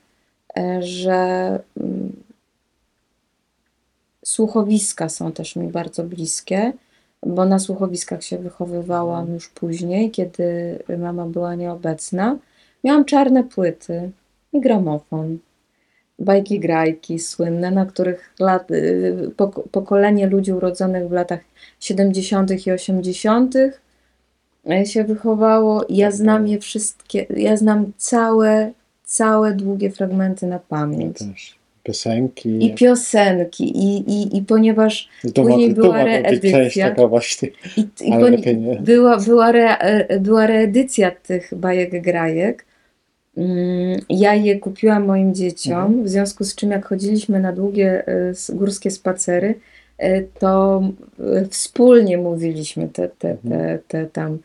że 0.79 1.59
mm, 1.77 2.23
słuchowiska 4.25 5.09
są 5.09 5.31
też 5.31 5.55
mi 5.55 5.67
bardzo 5.67 6.03
bliskie, 6.03 6.73
bo 7.25 7.45
na 7.45 7.59
słuchowiskach 7.59 8.23
się 8.23 8.37
wychowywałam 8.37 9.33
już 9.33 9.49
później, 9.49 10.11
kiedy 10.11 10.79
mama 10.97 11.25
była 11.25 11.55
nieobecna. 11.55 12.37
Miałam 12.83 13.05
czarne 13.05 13.43
płyty 13.43 14.11
i 14.53 14.61
gramofon 14.61 15.39
bajki 16.19 16.59
grajki 16.59 17.19
słynne, 17.19 17.71
na 17.71 17.85
których 17.85 18.33
lat, 18.39 18.71
y, 18.71 19.31
pok- 19.37 19.67
pokolenie 19.71 20.27
ludzi 20.27 20.53
urodzonych 20.53 21.09
w 21.09 21.11
latach 21.11 21.39
70. 21.79 22.67
i 22.67 22.71
80. 22.71 23.55
y, 23.55 24.85
się 24.85 25.03
wychowało. 25.03 25.85
Ja 25.89 26.11
znam 26.11 26.47
je 26.47 26.59
wszystkie, 26.59 27.25
ja 27.29 27.57
znam 27.57 27.91
całe, 27.97 28.71
całe 29.09 29.53
długie 29.53 29.91
fragmenty 29.91 30.47
na 30.47 30.55
Ja 30.55 30.61
pamięć. 30.69 31.17
też. 31.17 31.59
Piosenki. 31.83 32.65
I 32.65 32.75
piosenki, 32.75 33.77
i, 33.77 33.97
i, 34.11 34.37
i 34.37 34.41
ponieważ 34.41 35.09
to 35.35 35.41
później 35.43 35.73
była 35.73 36.03
część 36.03 36.41
reedycja. 36.43 36.89
taka 36.89 37.07
właśnie, 37.07 37.49
i, 37.77 37.81
i 38.01 38.11
była, 38.81 39.17
była, 39.17 39.49
re, 39.51 39.77
e, 39.77 40.19
była 40.19 40.47
reedycja 40.47 41.11
tych 41.11 41.49
bajek 41.55 42.01
grajek. 42.01 42.65
Mm, 43.37 43.99
Ja 44.09 44.33
je 44.35 44.59
kupiłam 44.59 45.05
moim 45.05 45.33
dzieciom, 45.35 45.81
Mhm. 45.85 46.03
w 46.03 46.09
związku 46.09 46.43
z 46.43 46.55
czym 46.55 46.71
jak 46.71 46.85
chodziliśmy 46.85 47.39
na 47.39 47.53
długie 47.53 48.07
e, 48.07 48.33
górskie 48.53 48.91
spacery, 48.91 49.55
e, 49.97 50.21
to 50.21 50.81
wspólnie 51.49 52.17
mówiliśmy 52.17 52.87
te, 52.87 53.09
te, 53.09 53.37
te, 53.37 53.37
Mhm. 53.45 53.79
te 53.87 54.05
tam, 54.05 54.37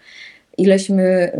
ileśmy 0.58 1.32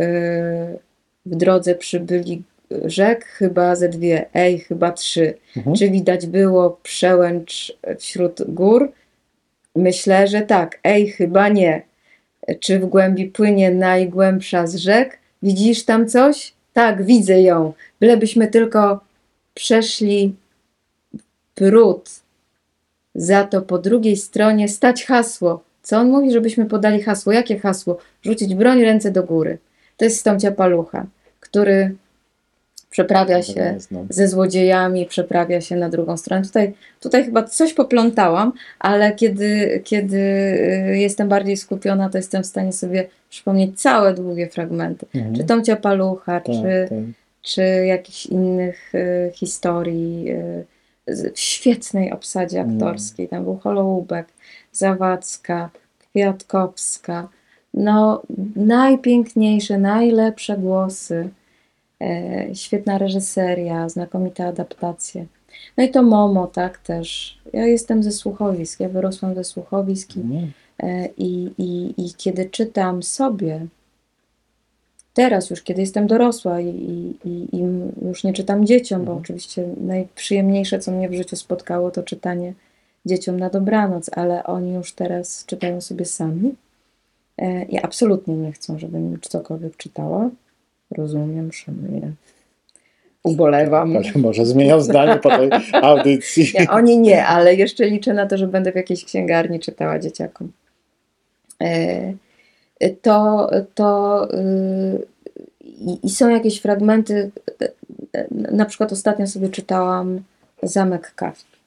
w 1.25 1.35
drodze 1.35 1.75
przybyli 1.75 2.43
rzek, 2.85 3.25
chyba 3.25 3.75
ze 3.75 3.89
dwie, 3.89 4.25
ej, 4.33 4.59
chyba 4.59 4.91
trzy. 4.91 5.33
Mhm. 5.57 5.75
Czy 5.75 5.89
widać 5.89 6.27
było 6.27 6.79
przełęcz 6.83 7.77
wśród 7.99 8.41
gór? 8.47 8.91
Myślę, 9.75 10.27
że 10.27 10.41
tak. 10.41 10.79
Ej, 10.83 11.07
chyba 11.07 11.49
nie. 11.49 11.81
Czy 12.59 12.79
w 12.79 12.85
głębi 12.85 13.25
płynie 13.25 13.71
najgłębsza 13.71 14.67
z 14.67 14.75
rzek? 14.75 15.17
Widzisz 15.43 15.85
tam 15.85 16.07
coś? 16.07 16.53
Tak, 16.73 17.03
widzę 17.03 17.41
ją. 17.41 17.73
Bylebyśmy 17.99 18.47
tylko 18.47 18.99
przeszli 19.53 20.35
brud. 21.55 22.09
Za 23.15 23.43
to 23.43 23.61
po 23.61 23.77
drugiej 23.77 24.17
stronie 24.17 24.69
stać 24.69 25.05
hasło. 25.05 25.63
Co 25.81 25.97
on 25.97 26.09
mówi, 26.09 26.31
żebyśmy 26.31 26.65
podali 26.65 27.01
hasło? 27.03 27.33
Jakie 27.33 27.59
hasło? 27.59 27.97
Rzucić 28.21 28.55
broń, 28.55 28.81
ręce 28.81 29.11
do 29.11 29.23
góry. 29.23 29.57
To 29.97 30.05
jest 30.05 30.19
Stomcia 30.19 30.51
Palucha, 30.51 31.05
który 31.39 31.95
przeprawia 32.95 33.41
się 33.43 33.75
znam. 33.77 34.07
ze 34.09 34.27
złodziejami, 34.27 35.05
przeprawia 35.05 35.61
się 35.61 35.75
na 35.75 35.89
drugą 35.89 36.17
stronę. 36.17 36.43
Tutaj, 36.43 36.73
tutaj 36.99 37.25
chyba 37.25 37.43
coś 37.43 37.73
poplątałam, 37.73 38.53
ale 38.79 39.13
kiedy, 39.15 39.81
kiedy 39.83 40.17
y, 40.17 40.97
jestem 40.97 41.29
bardziej 41.29 41.57
skupiona, 41.57 42.09
to 42.09 42.17
jestem 42.17 42.43
w 42.43 42.45
stanie 42.45 42.73
sobie 42.73 43.07
przypomnieć 43.29 43.81
całe 43.81 44.13
długie 44.13 44.47
fragmenty. 44.49 45.05
Mhm. 45.15 45.35
Czy 45.35 45.43
Tomcia 45.43 45.75
Palucha, 45.75 46.39
Tak, 46.39 46.45
czy, 46.45 46.61
tak. 46.89 46.97
czy 47.41 47.61
jakichś 47.85 48.25
innych 48.25 48.95
y, 48.95 49.31
historii 49.33 50.31
y, 50.31 50.65
w 51.33 51.39
świetnej 51.39 52.11
obsadzie 52.11 52.59
Mm. 52.59 52.73
aktorskiej. 52.73 53.27
Tam 53.27 53.43
był 53.43 53.57
Holoubek, 53.57 54.27
Zawadzka, 54.71 55.69
Kwiatkowska. 56.11 57.27
No, 57.73 58.21
najpiękniejsze, 58.55 59.77
najlepsze 59.77 60.57
głosy. 60.57 61.29
E, 62.05 62.55
świetna 62.55 62.97
reżyseria, 62.97 63.89
znakomite 63.89 64.47
adaptacje. 64.47 65.25
No 65.77 65.83
i 65.83 65.89
to 65.91 66.03
Momo, 66.03 66.47
tak 66.47 66.77
też. 66.77 67.37
Ja 67.53 67.65
jestem 67.65 68.03
ze 68.03 68.11
słuchowisk, 68.11 68.79
ja 68.79 68.89
wyrosłam 68.89 69.35
ze 69.35 69.43
słuchowisk 69.43 70.15
i, 70.17 70.19
Mhm. 70.19 70.51
e, 70.83 71.07
i, 71.17 71.51
i, 71.57 71.93
i 72.05 72.13
kiedy 72.17 72.45
czytam 72.45 73.03
sobie, 73.03 73.65
teraz 75.13 75.49
już, 75.49 75.61
kiedy 75.61 75.81
jestem 75.81 76.07
dorosła 76.07 76.61
i, 76.61 76.67
i, 77.25 77.55
i, 77.55 77.59
już 78.07 78.23
nie 78.23 78.33
czytam 78.33 78.65
dzieciom, 78.65 78.99
bo 79.05 79.11
Mhm. 79.11 79.19
oczywiście 79.21 79.67
najprzyjemniejsze, 79.81 80.79
co 80.79 80.91
mnie 80.91 81.09
w 81.09 81.13
życiu 81.13 81.35
spotkało, 81.35 81.91
to 81.91 82.03
czytanie 82.03 82.53
dzieciom 83.05 83.39
na 83.39 83.49
dobranoc, 83.49 84.09
ale 84.13 84.43
oni 84.43 84.73
już 84.73 84.93
teraz 84.93 85.45
czytają 85.45 85.81
sobie 85.81 86.05
sami. 86.05 86.55
E, 87.37 87.63
I 87.63 87.77
absolutnie 87.77 88.35
nie 88.37 88.51
chcą, 88.51 88.79
żebym 88.79 89.17
cokolwiek 89.21 89.77
czytała. 89.77 90.29
Rozumiem, 90.91 91.51
szanuję. 91.51 92.11
Ubolewam. 93.23 93.97
Może 94.15 94.45
zmieniał 94.45 94.81
zdanie 94.81 95.15
po 95.15 95.29
tej 95.29 95.49
audycji. 95.73 96.53
Oni 96.69 96.97
nie, 96.97 97.25
ale 97.25 97.55
jeszcze 97.55 97.85
liczę 97.85 98.13
na 98.13 98.25
to, 98.27 98.37
że 98.37 98.47
będę 98.47 98.71
w 98.71 98.75
jakiejś 98.75 99.05
księgarni 99.05 99.59
czytała 99.59 99.99
dzieciakom. 99.99 100.51
E, 101.61 102.13
To, 103.01 103.49
to 103.75 104.27
y, 104.33 105.05
i, 106.03 106.09
są 106.09 106.29
jakieś 106.29 106.59
fragmenty. 106.61 107.31
e, 107.61 107.69
e, 108.13 108.27
Na 108.31 108.65
przykład 108.65 108.91
ostatnio 108.91 109.27
sobie 109.27 109.49
czytałam 109.49 110.19
Zamek 110.63 111.13
Kafki. 111.15 111.57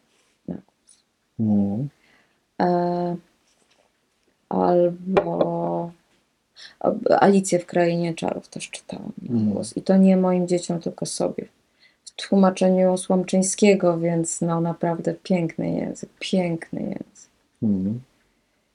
Mhm. 1.40 1.88
E, 2.62 3.16
albo 4.48 5.90
Alicję 7.20 7.58
w 7.58 7.66
Krainie 7.66 8.14
Czarów 8.14 8.48
też 8.48 8.70
czytałam 8.70 9.12
na 9.22 9.34
Mm. 9.34 9.50
głos. 9.52 9.76
I 9.76 9.82
to 9.82 9.96
nie 9.96 10.16
moim 10.16 10.48
dzieciom, 10.48 10.80
tylko 10.80 11.06
sobie. 11.06 11.44
W 12.04 12.28
tłumaczeniu 12.28 12.96
Słomczyńskiego, 12.96 13.98
więc 13.98 14.40
no 14.40 14.60
naprawdę 14.60 15.14
piękny 15.22 15.70
język, 15.74 16.10
piękny 16.18 16.80
język. 16.80 17.30
Mhm. 17.62 18.00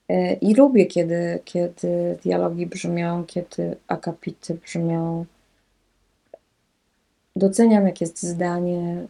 E, 0.08 0.32
I 0.34 0.54
lubię, 0.54 0.86
kiedy, 0.86 1.38
kiedy 1.44 2.18
dialogi 2.24 2.66
brzmią, 2.66 3.24
kiedy 3.24 3.76
akapity 3.88 4.54
brzmią. 4.54 5.24
Doceniam, 7.36 7.86
jak 7.86 8.00
jest 8.00 8.22
zdanie 8.22 9.06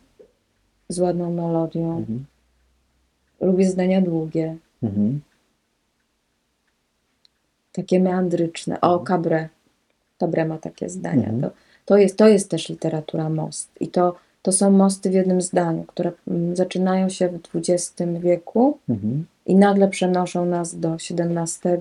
z 0.88 0.98
ładną 0.98 1.32
melodią. 1.32 1.98
Mhm. 1.98 2.24
Lubię 3.40 3.70
zdania 3.70 4.00
długie. 4.00 4.56
Mhm. 4.82 5.20
Takie 7.74 8.00
meandryczne. 8.00 8.80
O, 8.80 8.98
Cabré. 8.98 9.48
Cabré 10.20 10.48
ma 10.48 10.58
takie 10.58 10.88
zdania. 10.88 11.28
Mhm. 11.28 11.42
To, 11.42 11.50
to, 11.84 11.96
jest, 11.96 12.16
to 12.16 12.28
jest 12.28 12.50
też 12.50 12.68
literatura 12.68 13.28
most. 13.28 13.68
I 13.80 13.88
to, 13.88 14.14
to 14.42 14.52
są 14.52 14.70
mosty 14.70 15.10
w 15.10 15.14
jednym 15.14 15.40
zdaniu, 15.40 15.84
które 15.84 16.12
mm, 16.28 16.56
zaczynają 16.56 17.08
się 17.08 17.28
w 17.28 17.40
XX 17.54 17.94
wieku 18.20 18.78
Mhm. 18.88 19.26
i 19.46 19.56
nagle 19.56 19.88
przenoszą 19.88 20.46
nas 20.46 20.78
do 20.80 20.94
XVII, 20.94 21.78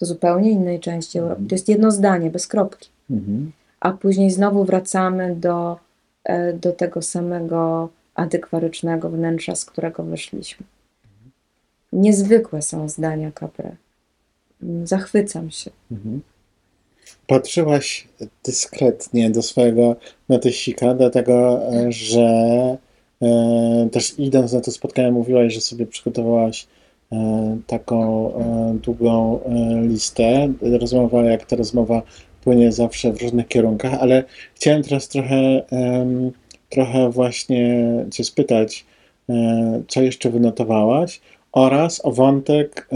do 0.00 0.06
zupełnie 0.06 0.50
innej 0.50 0.80
części 0.80 1.18
Europy. 1.18 1.42
To 1.48 1.54
jest 1.54 1.68
jedno 1.68 1.90
zdanie, 1.90 2.30
bez 2.30 2.46
kropki. 2.46 2.88
Mhm. 3.10 3.52
A 3.80 3.92
później 3.92 4.30
znowu 4.30 4.64
wracamy 4.64 5.36
do, 5.36 5.78
e, 6.24 6.52
do 6.52 6.72
tego 6.72 7.02
samego 7.02 7.88
antykwarycznego 8.14 9.10
wnętrza, 9.10 9.54
z 9.54 9.64
którego 9.64 10.02
wyszliśmy. 10.02 10.66
Niezwykłe 11.92 12.62
są 12.62 12.88
zdania 12.88 13.30
Cabré. 13.30 13.70
Mm, 14.62 14.86
Zachwycam 14.86 15.50
się. 15.50 15.70
Mhm. 15.90 16.20
Patrzyłaś 17.26 18.08
dyskretnie 18.44 19.30
do 19.30 19.42
swojego 19.42 19.96
notesika, 20.28 20.94
dlatego 20.94 21.62
e, 21.72 21.92
że 21.92 22.26
e, 23.22 23.88
też 23.92 24.14
idąc 24.18 24.52
na 24.52 24.60
to 24.60 24.70
spotkanie 24.70 25.12
mówiłaś, 25.12 25.54
że 25.54 25.60
sobie 25.60 25.86
przygotowałaś 25.86 26.66
e, 27.12 27.58
taką 27.66 28.32
długą 28.82 29.40
listę. 29.82 30.52
Rozmowa, 30.62 31.22
jak 31.22 31.46
ta 31.46 31.56
rozmowa 31.56 32.02
płynie 32.44 32.72
zawsze 32.72 33.12
w 33.12 33.22
różnych 33.22 33.48
kierunkach, 33.48 33.94
ale 34.00 34.24
chciałem 34.54 34.82
teraz 34.82 35.08
trochę, 35.08 35.62
trochę 36.68 37.10
właśnie 37.10 37.84
Cię 38.10 38.24
spytać, 38.24 38.86
co 39.88 40.02
jeszcze 40.02 40.30
wynotowałaś 40.30 41.20
oraz 41.52 42.04
o 42.04 42.12
wątek 42.12 42.88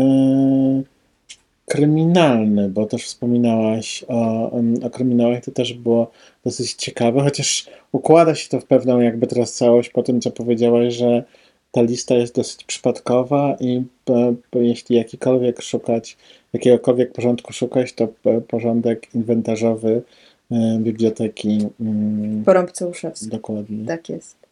kryminalny, 1.66 2.68
bo 2.68 2.86
też 2.86 3.04
wspominałaś 3.04 4.04
o, 4.08 4.50
o 4.82 4.90
kryminałach, 4.90 5.44
to 5.44 5.50
też 5.50 5.74
było 5.74 6.10
dosyć 6.44 6.72
ciekawe, 6.72 7.20
chociaż 7.20 7.66
układa 7.92 8.34
się 8.34 8.48
to 8.48 8.60
w 8.60 8.64
pewną 8.64 9.00
jakby 9.00 9.26
teraz 9.26 9.54
całość 9.54 9.88
po 9.90 10.02
tym, 10.02 10.20
co 10.20 10.30
powiedziałaś, 10.30 10.94
że 10.94 11.24
ta 11.72 11.82
lista 11.82 12.14
jest 12.14 12.34
dosyć 12.34 12.64
przypadkowa 12.64 13.56
i 13.60 13.82
po, 14.04 14.34
po, 14.50 14.58
jeśli 14.58 14.96
jakikolwiek 14.96 15.62
szukać, 15.62 16.16
jakiegokolwiek 16.52 17.12
porządku 17.12 17.52
szukać, 17.52 17.92
to 17.92 18.08
p- 18.08 18.40
porządek 18.40 19.14
inwentarzowy 19.14 20.02
e, 20.50 20.78
biblioteki 20.80 21.58
mm, 21.80 22.44
Porąbce 22.44 22.88
Uszewskie. 22.88 23.26
dokładnie. 23.30 23.86
Tak 23.86 24.08
jest. 24.08 24.43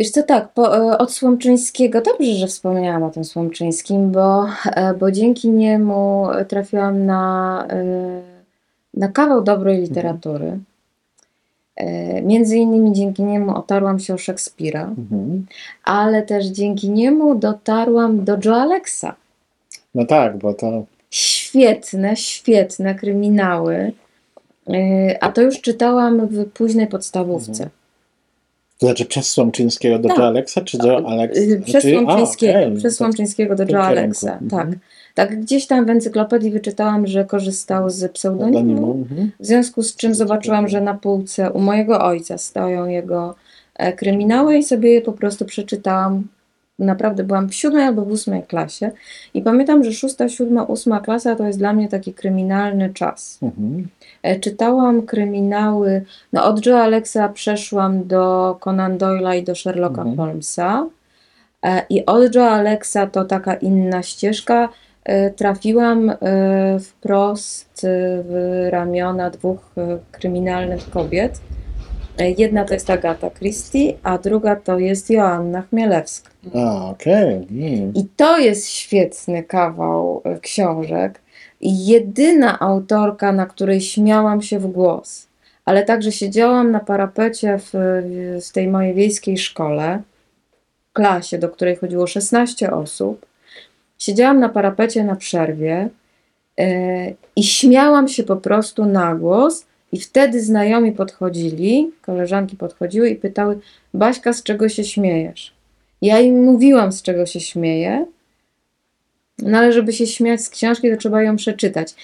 Wiesz 0.00 0.10
co, 0.10 0.22
tak, 0.22 0.52
po, 0.52 0.76
e, 0.76 0.98
od 0.98 1.12
Słomczyńskiego, 1.12 2.00
dobrze, 2.00 2.32
że 2.32 2.46
wspomniałam 2.46 3.02
o 3.02 3.10
tym 3.10 3.24
Słomczyńskim, 3.24 4.10
bo, 4.10 4.46
e, 4.66 4.94
bo 4.94 5.10
dzięki 5.10 5.50
niemu 5.50 6.26
trafiłam 6.48 7.06
na, 7.06 7.66
e, 7.70 7.84
na 8.94 9.08
kawał 9.08 9.42
dobrej 9.42 9.80
literatury. 9.80 10.58
E, 11.76 12.22
Między 12.22 12.56
innymi 12.56 12.92
dzięki 12.92 13.22
niemu 13.22 13.56
otarłam 13.56 13.98
się 13.98 14.14
o 14.14 14.18
Szekspira, 14.18 14.82
Mhm. 14.82 15.46
ale 15.84 16.22
też 16.22 16.46
dzięki 16.46 16.90
niemu 16.90 17.34
dotarłam 17.34 18.24
do 18.24 18.36
Joe 18.44 18.54
Alexa. 18.56 19.14
No 19.94 20.06
tak, 20.06 20.38
bo 20.38 20.54
to 20.54 20.84
Świetne, 21.10 22.16
świetne 22.16 22.94
kryminały. 22.94 23.92
A 25.20 25.32
to 25.32 25.42
już 25.42 25.60
czytałam 25.60 26.26
w 26.26 26.50
późnej 26.50 26.86
podstawówce. 26.86 27.50
Mhm. 27.64 27.70
To 28.82 28.86
znaczy 28.86 29.04
przez 29.04 29.28
Słomczyńskiego 29.28 29.98
do 29.98 30.08
Tak. 30.08 30.18
Joe 30.18 30.26
Alexa, 30.26 30.60
czy 30.60 30.78
do 30.78 31.08
Alex? 31.08 31.38
Y, 31.38 31.62
Przez 31.64 31.84
a, 31.84 31.88
Słomczyńskiego, 31.90 32.58
okej, 32.58 32.76
przez 32.76 32.92
to- 32.92 32.96
Słomczyńskiego 32.96 33.54
do 33.54 33.64
Joe. 33.64 33.82
Alexa. 33.82 34.32
Mhm. 34.32 34.50
Tak. 34.50 34.78
tak, 35.14 35.40
gdzieś 35.40 35.66
tam 35.66 35.86
w 35.86 35.90
encyklopedii 35.90 36.50
wyczytałam, 36.50 37.06
że 37.06 37.24
korzystał 37.24 37.90
z 37.90 38.12
pseudonimu, 38.12 38.92
mhm. 38.92 39.30
w 39.40 39.46
związku 39.46 39.82
z 39.82 39.96
czym 39.96 40.14
zobaczyłam, 40.14 40.68
że 40.68 40.80
na 40.80 40.94
półce 40.94 41.50
u 41.50 41.60
mojego 41.60 42.04
ojca 42.04 42.38
stoją 42.38 42.86
jego 42.86 43.34
e, 43.74 43.92
kryminały 43.92 44.58
i 44.58 44.64
sobie 44.64 44.92
je 44.92 45.00
po 45.00 45.12
prostu 45.12 45.44
przeczytałam. 45.44 46.22
Naprawdę 46.82 47.24
byłam 47.24 47.48
w 47.48 47.54
siódmej 47.54 47.84
albo 47.84 48.04
w 48.04 48.10
ósmej 48.10 48.42
klasie 48.42 48.90
i 49.34 49.42
pamiętam, 49.42 49.84
że 49.84 49.92
szósta, 49.92 50.28
siódma, 50.28 50.62
ósma 50.64 51.00
klasa 51.00 51.36
to 51.36 51.46
jest 51.46 51.58
dla 51.58 51.72
mnie 51.72 51.88
taki 51.88 52.14
kryminalny 52.14 52.94
czas. 52.94 53.38
Mhm. 53.42 53.88
E, 54.22 54.40
Czytałam 54.40 55.02
kryminały, 55.02 56.04
no 56.32 56.44
od 56.44 56.66
Joe 56.66 56.82
Alexa 56.82 57.28
przeszłam 57.28 58.06
do 58.06 58.56
Conan 58.60 58.98
Doyle'a 58.98 59.36
i 59.38 59.42
do 59.42 59.54
Sherlocka 59.54 60.00
Mhm. 60.02 60.16
Holmesa. 60.16 60.86
E, 61.64 61.82
I 61.90 62.06
od 62.06 62.34
Joe 62.34 62.50
Alexa 62.50 63.06
to 63.06 63.24
taka 63.24 63.54
inna 63.54 64.02
ścieżka. 64.02 64.68
E, 65.04 65.30
Trafiłam 65.30 66.12
wprost 66.80 67.86
w 68.24 68.66
ramiona 68.70 69.30
dwóch 69.30 69.74
kryminalnych 70.12 70.90
kobiet. 70.90 71.40
E, 72.18 72.30
Jedna 72.30 72.64
to 72.64 72.74
jest 72.74 72.90
Agata 72.90 73.30
Christie, 73.30 73.94
a 74.02 74.18
druga 74.18 74.56
to 74.56 74.78
jest 74.78 75.10
Joanna 75.10 75.62
Chmielewska. 75.62 76.30
A, 76.54 76.90
okej. 76.90 77.34
Mm. 77.34 77.94
I 77.94 78.04
to 78.16 78.38
jest 78.38 78.68
świetny 78.68 79.42
kawał 79.42 80.22
e, 80.24 80.40
książek. 80.40 81.20
Jedyna 81.60 82.58
autorka, 82.60 83.32
na 83.32 83.46
której 83.46 83.80
śmiałam 83.80 84.42
się 84.42 84.58
w 84.58 84.66
głos. 84.66 85.26
Ale 85.64 85.84
także 85.84 86.12
siedziałam 86.12 86.70
na 86.70 86.80
parapecie 86.80 87.58
w, 87.58 87.70
w 88.48 88.52
tej 88.52 88.68
mojej 88.68 88.94
wiejskiej 88.94 89.38
szkole, 89.38 90.02
klasie, 90.92 91.38
do 91.38 91.48
której 91.48 91.76
chodziło 91.76 92.06
16 92.06 92.70
osób. 92.70 93.26
Siedziałam 93.98 94.40
na 94.40 94.48
parapecie 94.48 95.04
na 95.04 95.16
przerwie 95.16 95.88
e, 96.58 97.12
i 97.36 97.42
śmiałam 97.42 98.08
się 98.08 98.22
po 98.22 98.36
prostu 98.36 98.84
na 98.84 99.14
głos. 99.14 99.66
I 99.92 100.00
wtedy 100.00 100.42
znajomi 100.42 100.92
podchodzili, 100.92 101.90
koleżanki 102.02 102.56
podchodziły 102.56 103.08
i 103.10 103.16
pytały: 103.16 103.58
Baśka, 103.94 104.32
z 104.32 104.42
czego 104.42 104.68
się 104.68 104.84
śmiejesz? 104.84 105.54
Ja 106.02 106.20
im 106.20 106.44
mówiłam, 106.44 106.92
z 106.92 107.02
czego 107.02 107.26
się 107.26 107.40
śmieję, 107.40 108.06
no 109.38 109.58
ale 109.58 109.72
żeby 109.72 109.92
się 109.92 110.06
śmiać 110.06 110.40
z 110.40 110.50
książki, 110.50 110.90
to 110.90 110.96
trzeba 110.96 111.22
ją 111.22 111.36
przeczytać. 111.36 111.94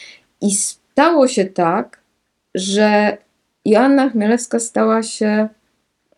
I 0.40 0.50
stało 0.50 1.28
się 1.28 1.44
tak, 1.44 2.00
że 2.54 3.16
Joanna 3.64 4.10
Chmielewska 4.10 4.60
stała 4.60 5.02
się 5.02 5.48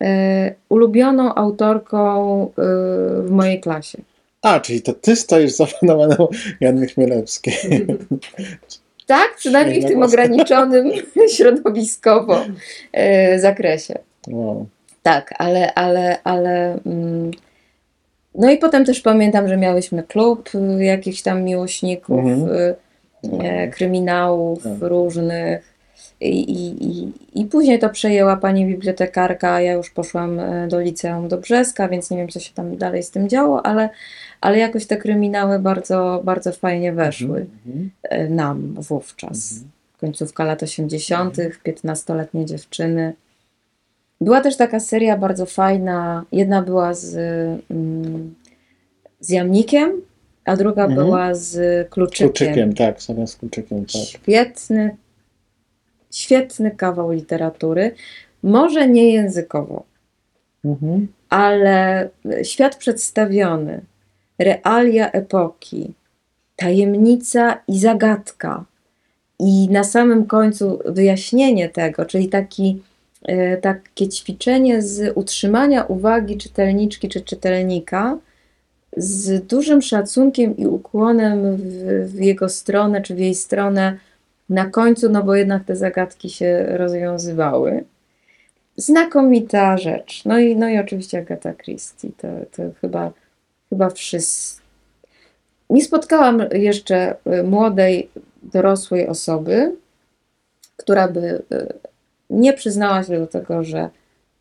e, 0.03 0.55
ulubioną 0.69 1.35
autorką 1.35 2.43
e, 2.45 2.53
w 3.23 3.31
mojej 3.31 3.61
klasie. 3.61 3.99
A, 4.43 4.61
czyli 4.61 4.83
to 4.83 4.93
ty 4.93 5.17
stoisz 5.17 5.53
za 5.53 5.67
fenomenem 5.67 6.19
Janny 6.61 6.87
Chmielewskiej. 6.87 7.57
Tak, 9.11 9.37
przynajmniej 9.37 9.83
w 9.83 9.87
tym 9.87 10.03
ograniczonym 10.03 10.91
środowiskowo 11.37 12.45
e, 12.93 13.39
zakresie. 13.39 13.99
Wow. 14.29 14.67
Tak, 15.03 15.35
ale, 15.39 15.75
ale, 15.75 16.23
ale. 16.25 16.79
Mm, 16.87 17.31
no 18.35 18.51
i 18.51 18.59
potem 18.59 18.85
też 18.85 19.01
pamiętam, 19.01 19.49
że 19.49 19.57
miałyśmy 19.57 20.03
klub 20.03 20.51
y, 20.55 20.85
jakichś 20.85 21.23
tam 21.23 21.43
miłośników 21.43 22.19
Mhm. 22.19 22.49
y, 22.55 22.75
e, 23.43 23.69
kryminałów 23.69 24.63
Tak. 24.63 24.73
różnych. 24.81 25.75
I, 26.21 26.53
i, 26.53 27.13
i, 27.41 27.45
później 27.45 27.79
to 27.79 27.91
przejęła 27.91 28.37
pani 28.37 28.67
bibliotekarka, 28.67 29.61
ja 29.61 29.73
już 29.73 29.91
poszłam 29.91 30.41
e, 30.41 30.69
do 30.69 30.81
liceum 30.81 31.29
do 31.29 31.39
Brzeska, 31.39 31.89
więc 31.89 32.11
nie 32.11 32.17
wiem, 32.17 32.29
co 32.29 32.41
się 32.41 32.55
tam 32.55 32.77
dalej 32.77 33.03
z 33.03 33.11
tym 33.11 33.29
działo, 33.29 33.67
ale, 33.67 33.89
ale 34.41 34.59
jakoś 34.59 34.87
te 34.87 34.97
kryminały 34.97 35.59
bardzo, 35.59 36.21
bardzo 36.25 36.53
fajnie 36.53 36.93
weszły 36.93 37.47
Mhm. 37.67 37.91
e, 38.03 38.29
nam 38.29 38.75
wówczas. 38.75 39.53
Mhm. 39.53 39.71
Końcówka 40.01 40.45
lat 40.45 40.63
80., 40.63 41.37
15-letnie 41.65 42.47
dziewczyny. 42.47 43.13
Była 44.21 44.41
też 44.41 44.57
taka 44.57 44.81
seria 44.81 45.17
bardzo 45.17 45.47
fajna. 45.47 46.25
Jedna 46.33 46.63
była 46.63 46.95
z, 46.95 47.15
mm, 47.71 48.35
z 49.21 49.29
jamnikiem, 49.31 49.93
a 50.45 50.57
druga 50.57 50.85
Mhm. 50.85 51.07
była 51.07 51.35
z 51.35 51.89
kluczykiem. 51.91 52.29
Kluczykiem, 52.29 52.75
tak, 52.75 53.03
sobie 53.03 53.27
z 53.27 53.37
kluczykiem, 53.37 53.81
tak. 53.81 54.03
Świetny, 54.03 54.97
świetny 56.11 56.71
kawał 56.71 57.13
literatury. 57.13 57.95
Może 58.43 58.89
nie 58.89 59.13
językowo, 59.13 59.83
Mhm. 60.65 61.09
ale 61.29 62.09
świat 62.43 62.77
przedstawiony, 62.77 63.81
realia 64.41 65.11
epoki, 65.13 65.93
tajemnica 66.57 67.63
i 67.69 67.79
zagadka. 67.79 68.65
I 69.39 69.69
na 69.69 69.85
samym 69.85 70.27
końcu 70.27 70.79
wyjaśnienie 70.85 71.69
tego, 71.69 72.05
czyli 72.05 72.29
taki, 72.29 72.83
e, 73.23 73.57
takie 73.57 74.09
ćwiczenie 74.09 74.83
z 74.83 75.13
utrzymania 75.17 75.85
uwagi 75.85 76.37
czytelniczki 76.37 77.09
czy 77.09 77.21
czytelnika 77.21 78.19
z 78.97 79.47
dużym 79.47 79.83
szacunkiem 79.83 80.57
i 80.57 80.67
ukłonem 80.67 81.57
w, 81.57 81.63
w 82.07 82.21
jego 82.21 82.49
stronę 82.49 83.03
czy 83.03 83.15
w 83.15 83.19
jej 83.19 83.35
stronę 83.35 83.99
na 84.49 84.67
końcu, 84.67 85.11
no 85.11 85.23
bo 85.23 85.35
jednak 85.35 85.65
te 85.65 85.77
zagadki 85.77 86.31
się 86.31 86.65
rozwiązywały. 86.69 87.85
Znakomita 88.77 89.79
rzecz. 89.79 90.25
No 90.25 90.39
i, 90.39 90.57
no 90.57 90.69
i 90.69 90.79
oczywiście 90.79 91.19
Agatha 91.19 91.55
Christie. 91.55 92.09
To, 92.17 92.29
to 92.57 92.63
chyba, 92.81 93.13
chyba 93.71 93.91
wszyscy. 93.91 94.61
Nie 95.71 95.85
spotkałam 95.85 96.43
jeszcze 96.53 97.15
y, 97.27 97.43
młodej, 97.43 98.11
dorosłej 98.43 99.09
osoby, 99.09 99.77
która 100.77 101.09
by 101.09 101.43
y, 101.53 101.73
nie 102.31 102.53
przyznała 102.53 103.05
się 103.05 103.19
do 103.19 103.27
tego, 103.27 103.65
że, 103.65 103.91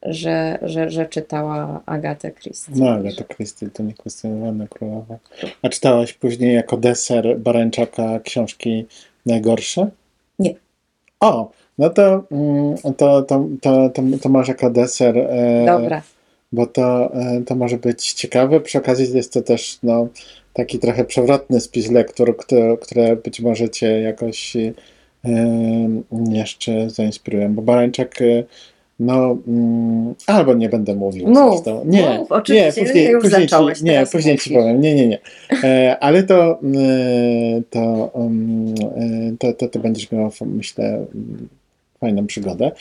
że, 0.03 0.59
że, 0.61 0.89
że 0.89 1.05
czytała 1.05 1.81
Agatę 1.85 2.31
Christie. 2.31 2.71
No, 2.75 2.97
to 3.17 3.23
Christie 3.23 3.69
to 3.69 3.83
niekwestionowana 3.83 4.67
królowa. 4.67 5.17
A 5.61 5.69
czytałaś 5.69 6.13
później 6.13 6.55
jako 6.55 6.77
deser 6.77 7.39
Barańczaka 7.39 8.19
książki 8.19 8.85
najgorsze? 9.25 9.89
Nie. 10.39 10.55
O, 11.19 11.51
no 11.77 11.89
to, 11.89 12.23
mm, 12.31 12.75
to, 12.97 13.21
to, 13.21 13.45
to, 13.61 13.91
to, 14.21 14.29
masz 14.29 14.47
jako 14.47 14.69
deser, 14.69 15.17
e, 15.17 15.65
Dobra. 15.65 16.01
Bo 16.51 16.67
to, 16.67 17.13
e, 17.13 17.41
to 17.45 17.55
może 17.55 17.77
być 17.77 18.13
ciekawe. 18.13 18.61
Przy 18.61 18.77
okazji 18.77 19.15
jest 19.17 19.33
to 19.33 19.41
też 19.41 19.79
no, 19.83 20.07
taki 20.53 20.79
trochę 20.79 21.05
przewrotny 21.05 21.59
spis 21.59 21.91
lektur, 21.91 22.37
które, 22.37 22.77
które 22.77 23.15
być 23.15 23.39
może 23.39 23.69
cię 23.69 24.01
jakoś 24.01 24.55
e, 24.55 24.71
jeszcze 26.31 26.89
zainspirują, 26.89 27.53
bo 27.53 27.61
Barańczak 27.61 28.21
e, 28.21 28.43
no, 28.99 29.37
mm, 29.47 30.15
albo 30.27 30.53
nie 30.53 30.69
będę 30.69 30.95
mówił. 30.95 31.27
Mów, 31.27 31.53
zresztą. 31.53 31.83
Nie, 31.85 32.17
mów, 32.17 32.31
oczywiście, 32.31 32.81
nie, 32.81 32.87
później, 32.87 33.11
już 33.11 33.23
później, 33.23 33.41
zacząłeś, 33.41 33.77
ci, 33.77 33.83
nie, 33.83 34.03
później 34.11 34.37
ci 34.37 34.53
powiem. 34.53 34.81
Nie, 34.81 34.95
nie, 34.95 35.07
nie. 35.07 35.19
E, 35.63 35.97
ale 35.99 36.23
to, 36.23 36.59
e, 36.61 37.61
to, 37.69 38.11
um, 38.13 38.73
e, 38.97 39.37
to, 39.39 39.53
to, 39.53 39.67
to 39.67 39.79
będziesz 39.79 40.11
miała, 40.11 40.29
myślę, 40.41 40.85
mm, 40.85 41.47
fajną 41.99 42.27
przygodę. 42.27 42.71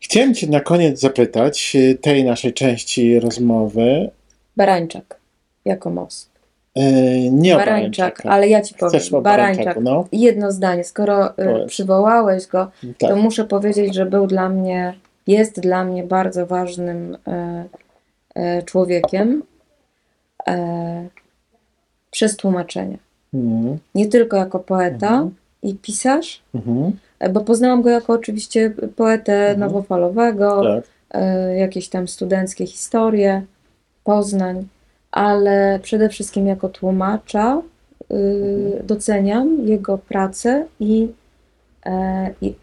Chciałem 0.00 0.34
Cię 0.34 0.46
na 0.46 0.60
koniec 0.60 1.00
zapytać 1.00 1.76
e, 1.76 1.94
tej 1.94 2.24
naszej 2.24 2.52
części 2.54 3.20
rozmowy. 3.20 4.10
Barańczak 4.56 5.20
jako 5.64 5.90
most. 5.90 6.30
E, 6.74 6.82
nie 7.30 7.54
Barańczak, 7.54 8.26
ale 8.26 8.48
ja 8.48 8.60
ci 8.62 8.74
powiem. 8.74 9.00
Chcesz 9.00 9.10
Barańczak. 9.10 9.78
No? 9.80 10.04
Jedno 10.12 10.52
zdanie. 10.52 10.84
Skoro 10.84 11.30
y, 11.30 11.34
Powiedz. 11.36 11.68
przywołałeś 11.68 12.46
go, 12.46 12.70
to 12.98 13.08
Tak. 13.08 13.16
muszę 13.16 13.44
powiedzieć, 13.44 13.94
że 13.94 14.06
był 14.06 14.26
dla 14.26 14.48
mnie, 14.48 14.94
jest 15.26 15.60
dla 15.60 15.84
mnie 15.84 16.04
bardzo 16.04 16.46
ważnym 16.46 17.16
e, 18.36 18.62
człowiekiem 18.62 19.42
przez 22.10 22.36
tłumaczenie. 22.36 22.98
Mhm. 23.34 23.78
Nie 23.94 24.06
tylko 24.06 24.36
jako 24.36 24.58
poeta 24.58 25.08
Mhm. 25.08 25.34
i 25.62 25.74
pisarz, 25.74 26.42
Mhm. 26.54 26.92
Bo 27.32 27.40
poznałam 27.40 27.82
go 27.82 27.90
jako 27.90 28.12
oczywiście 28.12 28.74
poetę 28.96 29.32
Mhm. 29.50 29.60
nowofalowego, 29.60 30.62
Tak. 30.62 30.84
e, 31.10 31.56
jakieś 31.56 31.88
tam 31.88 32.08
studenckie 32.08 32.66
historie, 32.66 33.42
Poznań, 34.04 34.66
ale 35.12 35.80
przede 35.82 36.08
wszystkim 36.08 36.46
jako 36.46 36.68
tłumacza 36.68 37.62
y, 38.10 38.14
Mhm. 38.14 38.86
doceniam 38.86 39.66
jego 39.66 39.98
pracę 39.98 40.66
i, 40.80 41.08
e, 41.86 42.30
i 42.42 42.54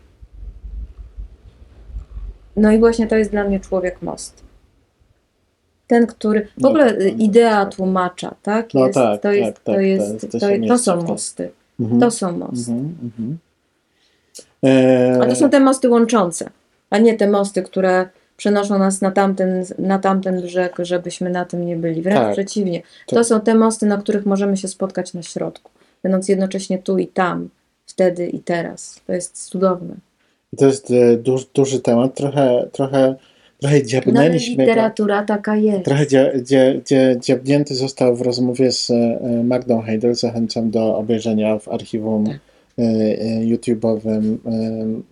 no 2.55 2.71
i 2.71 2.79
właśnie 2.79 3.07
to 3.07 3.15
jest 3.15 3.31
dla 3.31 3.43
mnie 3.43 3.59
człowiek 3.59 4.01
most. 4.01 4.43
Ten, 5.87 6.07
który. 6.07 6.47
W 6.57 6.61
No 6.61 6.69
ogóle 6.69 6.93
tak, 6.93 7.19
idea 7.19 7.65
tłumacza, 7.65 8.35
tak? 8.43 8.73
No 8.73 8.85
Jest, 8.87 8.93
tak, 8.93 9.21
to 9.21 9.31
jest, 9.31 9.53
tak, 9.55 9.63
to 9.63 9.71
tak, 9.73 9.81
jest, 9.81 10.05
to 10.07 10.13
jest- 10.13 10.21
to 10.31 10.39
to, 10.39 10.39
się 10.39 10.55
to 10.55 10.61
mieści 10.61 10.79
są 10.85 10.97
to. 11.01 11.03
mosty. 11.07 11.49
Mhm. 11.79 11.99
To 12.01 12.11
są 12.11 12.37
mosty. 12.37 12.71
Mhm. 12.71 13.37
E, 14.65 15.19
A 15.21 15.25
to 15.25 15.35
są 15.35 15.49
te 15.49 15.59
mosty 15.59 15.89
łączące, 15.89 16.49
a 16.89 16.97
nie 16.97 17.13
te 17.13 17.29
mosty, 17.29 17.63
które 17.63 18.09
przenoszą 18.37 18.79
nas 18.79 19.01
na 19.01 19.11
tamten, 19.11 19.65
na 19.79 19.99
tamten 19.99 20.41
brzeg, 20.41 20.75
żebyśmy 20.79 21.29
na 21.29 21.45
tym 21.45 21.65
nie 21.65 21.75
byli. 21.75 22.01
Wręcz 22.01 22.19
Tak. 22.19 22.33
przeciwnie. 22.33 22.81
To- 23.07 23.15
To 23.15 23.23
są 23.23 23.41
te 23.41 23.55
mosty, 23.55 23.85
na 23.85 23.97
których 23.97 24.25
możemy 24.25 24.57
się 24.57 24.67
spotkać 24.67 25.13
na 25.13 25.23
środku, 25.23 25.71
będąc 26.03 26.29
jednocześnie 26.29 26.77
tu 26.79 26.97
i 26.97 27.07
tam, 27.07 27.49
wtedy 27.85 28.27
i 28.27 28.39
teraz. 28.39 29.01
To 29.07 29.13
jest 29.13 29.49
cudowne. 29.49 29.95
To 30.57 30.65
jest 30.65 30.91
e, 30.91 31.17
duży, 31.17 31.45
duży 31.53 31.79
temat, 31.79 32.15
trochę, 32.15 32.67
trochę, 32.71 33.15
trochę 33.59 33.75
No 33.75 33.77
ale 33.77 33.85
dziabnęliśmy 33.85 34.55
go. 34.55 34.61
literatura 34.61 35.23
taka 35.25 35.55
jest. 35.55 35.85
Trochę 35.85 36.07
dzia, 36.07 36.25
dzia, 36.41 36.59
dzia, 36.85 37.15
dziabnięty 37.19 37.75
został 37.75 38.15
w 38.15 38.21
rozmowie 38.21 38.71
z 38.71 38.91
e, 38.91 39.19
Magdą 39.43 39.81
Heidel. 39.81 40.15
Zachęcam 40.15 40.71
do 40.71 40.97
obejrzenia 40.97 41.59
w 41.59 41.67
archiwum 41.69 42.27
e, 42.27 42.39
YouTube'owym 43.41 44.37
e, 44.45 44.49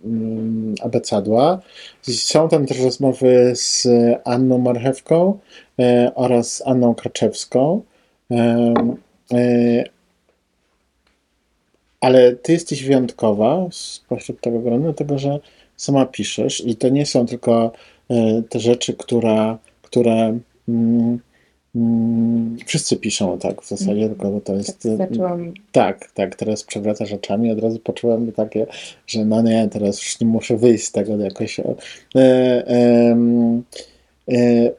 mm, 0.04 0.74
Abecadła. 0.82 1.60
Są 2.02 2.48
tam 2.48 2.66
też 2.66 2.80
rozmowy 2.80 3.52
z 3.54 3.88
Anną 4.24 4.58
Marchewką 4.58 5.38
e, 5.78 6.12
oraz 6.14 6.62
Anną 6.66 6.94
Kraczewską. 6.94 7.82
E, 8.30 8.74
e, 9.32 9.84
ale 12.00 12.36
ty 12.36 12.52
jesteś 12.52 12.84
wyjątkowa 12.84 13.66
spośród 13.70 14.40
tego 14.40 14.58
grona, 14.58 14.84
dlatego 14.84 15.18
że 15.18 15.38
sama 15.76 16.06
piszesz 16.06 16.66
i 16.66 16.76
to 16.76 16.88
nie 16.88 17.06
są 17.06 17.26
tylko 17.26 17.72
e, 18.10 18.42
te 18.42 18.60
rzeczy, 18.60 18.94
które, 18.94 19.56
które 19.82 20.38
mm, 20.68 21.18
wszyscy 22.66 22.96
piszą 22.96 23.38
tak 23.38 23.62
w 23.62 23.68
zasadzie, 23.68 24.02
Mhm. 24.02 24.08
tylko 24.10 24.40
to 24.40 24.40
Tak 24.40 24.56
jest 24.56 24.86
e, 24.86 24.96
zaczęłam. 24.96 25.54
tak, 25.72 26.10
tak, 26.14 26.36
teraz 26.36 26.62
przewraca 26.64 27.06
rzeczami, 27.06 27.50
od 27.50 27.58
razu 27.60 27.78
poczułem 27.78 28.32
takie, 28.32 28.66
że 29.06 29.24
no 29.24 29.42
nie, 29.42 29.68
teraz 29.68 30.02
już 30.02 30.20
nie 30.20 30.26
muszę 30.26 30.56
wyjść 30.56 30.84
z 30.84 30.92
tego 30.92 31.16
jakoś. 31.16 31.60
E, 31.60 31.64
em, 32.66 33.62
e, 34.30 34.70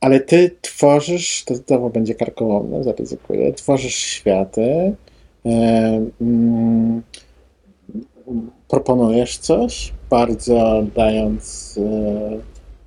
ale 0.00 0.20
ty 0.20 0.50
tworzysz, 0.60 1.44
to 1.44 1.54
znowu 1.54 1.90
będzie 1.90 2.14
karkołomne, 2.14 2.84
zaryzykuję, 2.84 3.52
tworzysz 3.52 3.94
światy, 3.94 4.92
e, 5.46 6.06
mm, 6.20 7.02
proponujesz 8.68 9.38
coś, 9.38 9.92
bardzo 10.10 10.82
dając 10.96 11.78
e, 11.82 12.38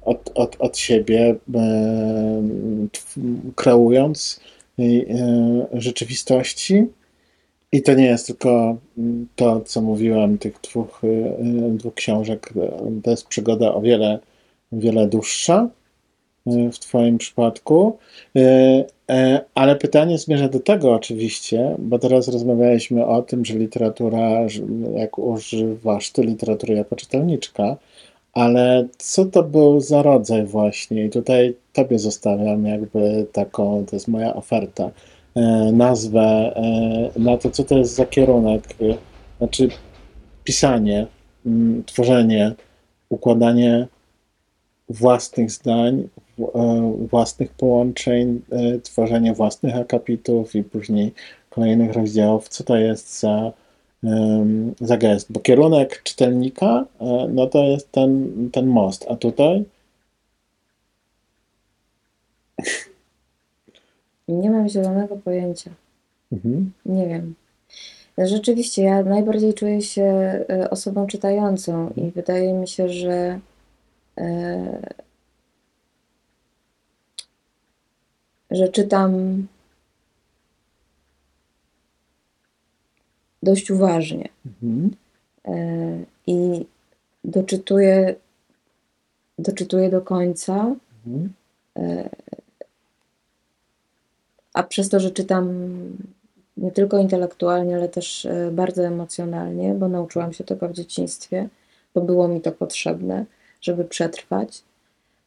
od, 0.06 0.32
od, 0.36 0.56
od 0.60 0.78
siebie, 0.78 1.36
e, 1.56 2.42
kreując 3.56 4.40
e, 4.80 4.84
rzeczywistości. 5.74 6.86
I 7.72 7.82
to 7.82 7.94
nie 7.94 8.06
jest 8.06 8.28
tylko 8.28 8.78
to, 9.36 9.62
co 9.62 9.82
mówiłem, 9.82 10.38
tych 10.38 10.62
dwóch, 10.62 11.04
y, 11.04 11.34
dwóch 11.78 11.94
książek. 11.94 12.54
To 13.04 13.12
jest 13.12 13.28
przygoda 13.28 13.74
o 13.74 13.82
wiele, 13.82 14.20
wiele 14.72 15.08
dłuższa 15.08 15.70
w 16.46 16.80
Twoim 16.80 17.18
przypadku. 17.18 17.98
E, 18.36 19.42
Ale 19.56 19.76
pytanie 19.76 20.18
zmierza 20.18 20.50
do 20.50 20.60
tego 20.60 20.94
oczywiście, 20.94 21.76
bo 21.80 22.00
teraz 22.00 22.28
rozmawialiśmy 22.28 23.06
o 23.06 23.22
tym, 23.22 23.46
że 23.46 23.54
literatura, 23.54 24.30
jak 24.96 25.20
używasz 25.20 26.12
ty 26.12 26.24
literatury 26.24 26.74
jako 26.74 26.96
czytelniczka, 26.96 27.78
ale 28.34 28.88
co 28.98 29.26
to 29.26 29.44
był 29.44 29.82
za 29.82 30.02
rodzaj 30.02 30.46
właśnie? 30.46 31.06
I 31.06 31.10
tutaj 31.10 31.56
Tobie 31.74 32.00
zostawiam 32.00 32.66
jakby 32.66 33.28
taką, 33.32 33.86
to 33.86 33.96
jest 33.96 34.08
moja 34.08 34.34
oferta 34.36 34.92
e, 35.36 35.42
nazwę 35.74 36.22
e, 36.56 37.20
na 37.20 37.38
to, 37.38 37.50
co 37.50 37.64
to 37.64 37.78
jest 37.78 37.96
za 37.96 38.06
kierunek. 38.06 38.64
e, 38.82 38.98
Znaczy 39.38 39.70
pisanie, 40.44 41.08
mm, 41.46 41.84
tworzenie, 41.86 42.54
układanie 43.10 43.88
własnych 44.90 45.52
zdań, 45.52 46.08
własnych 47.10 47.52
połączeń, 47.52 48.42
tworzenie 48.84 49.34
własnych 49.34 49.76
akapitów 49.76 50.56
i 50.56 50.64
później 50.64 51.14
kolejnych 51.50 51.94
rozdziałów. 51.94 52.50
Co 52.50 52.64
to 52.64 52.78
jest 52.78 53.20
za, 53.20 53.52
za 54.82 54.98
gest? 54.98 55.32
Bo 55.32 55.40
kierunek 55.40 56.04
czytelnika, 56.04 56.86
e, 57.02 57.28
no 57.34 57.48
to 57.48 57.64
jest 57.64 57.92
ten, 57.92 58.50
ten 58.52 58.68
most, 58.68 59.06
a 59.10 59.16
tutaj 59.16 59.66
Nie 64.28 64.52
mam 64.52 64.70
zielonego 64.70 65.18
pojęcia. 65.18 65.72
mhm. 66.32 66.72
Nie 66.86 67.08
wiem. 67.08 67.36
Rzeczywiście, 68.18 68.84
ja 68.84 69.04
najbardziej 69.04 69.54
czuję 69.54 69.82
się 69.82 70.04
e, 70.50 70.70
osobą 70.70 71.08
czytającą 71.08 71.90
i 71.98 72.12
wydaje 72.12 72.54
mi 72.54 72.68
się, 72.68 72.90
że 72.90 73.40
e, 74.18 75.04
że 78.52 78.68
czytam 78.70 79.48
dość 83.44 83.72
uważnie 83.72 84.30
Mhm. 84.46 84.92
e, 85.46 86.04
i 86.28 86.66
doczytuję, 87.24 88.16
doczytuję 89.40 89.90
do 89.90 90.02
końca, 90.02 90.76
Mhm. 91.06 91.34
a 94.54 94.64
przez 94.64 94.90
to, 94.90 95.00
że 95.00 95.12
czytam 95.12 95.48
nie 96.58 96.72
tylko 96.72 96.98
intelektualnie, 96.98 97.76
ale 97.76 97.90
też 97.90 98.26
e, 98.26 98.52
bardzo 98.52 98.84
emocjonalnie, 98.84 99.74
bo 99.74 99.88
nauczyłam 99.88 100.34
się 100.34 100.44
tego 100.44 100.70
w 100.70 100.74
dzieciństwie, 100.74 101.50
bo 101.94 102.02
było 102.02 102.28
mi 102.28 102.42
to 102.42 102.52
potrzebne, 102.52 103.26
żeby 103.62 103.86
przetrwać, 103.86 104.64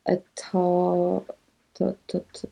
e, 0.05 0.16
to, 0.34 1.22
to, 1.74 1.93
to, 2.06 2.20
to 2.20 2.48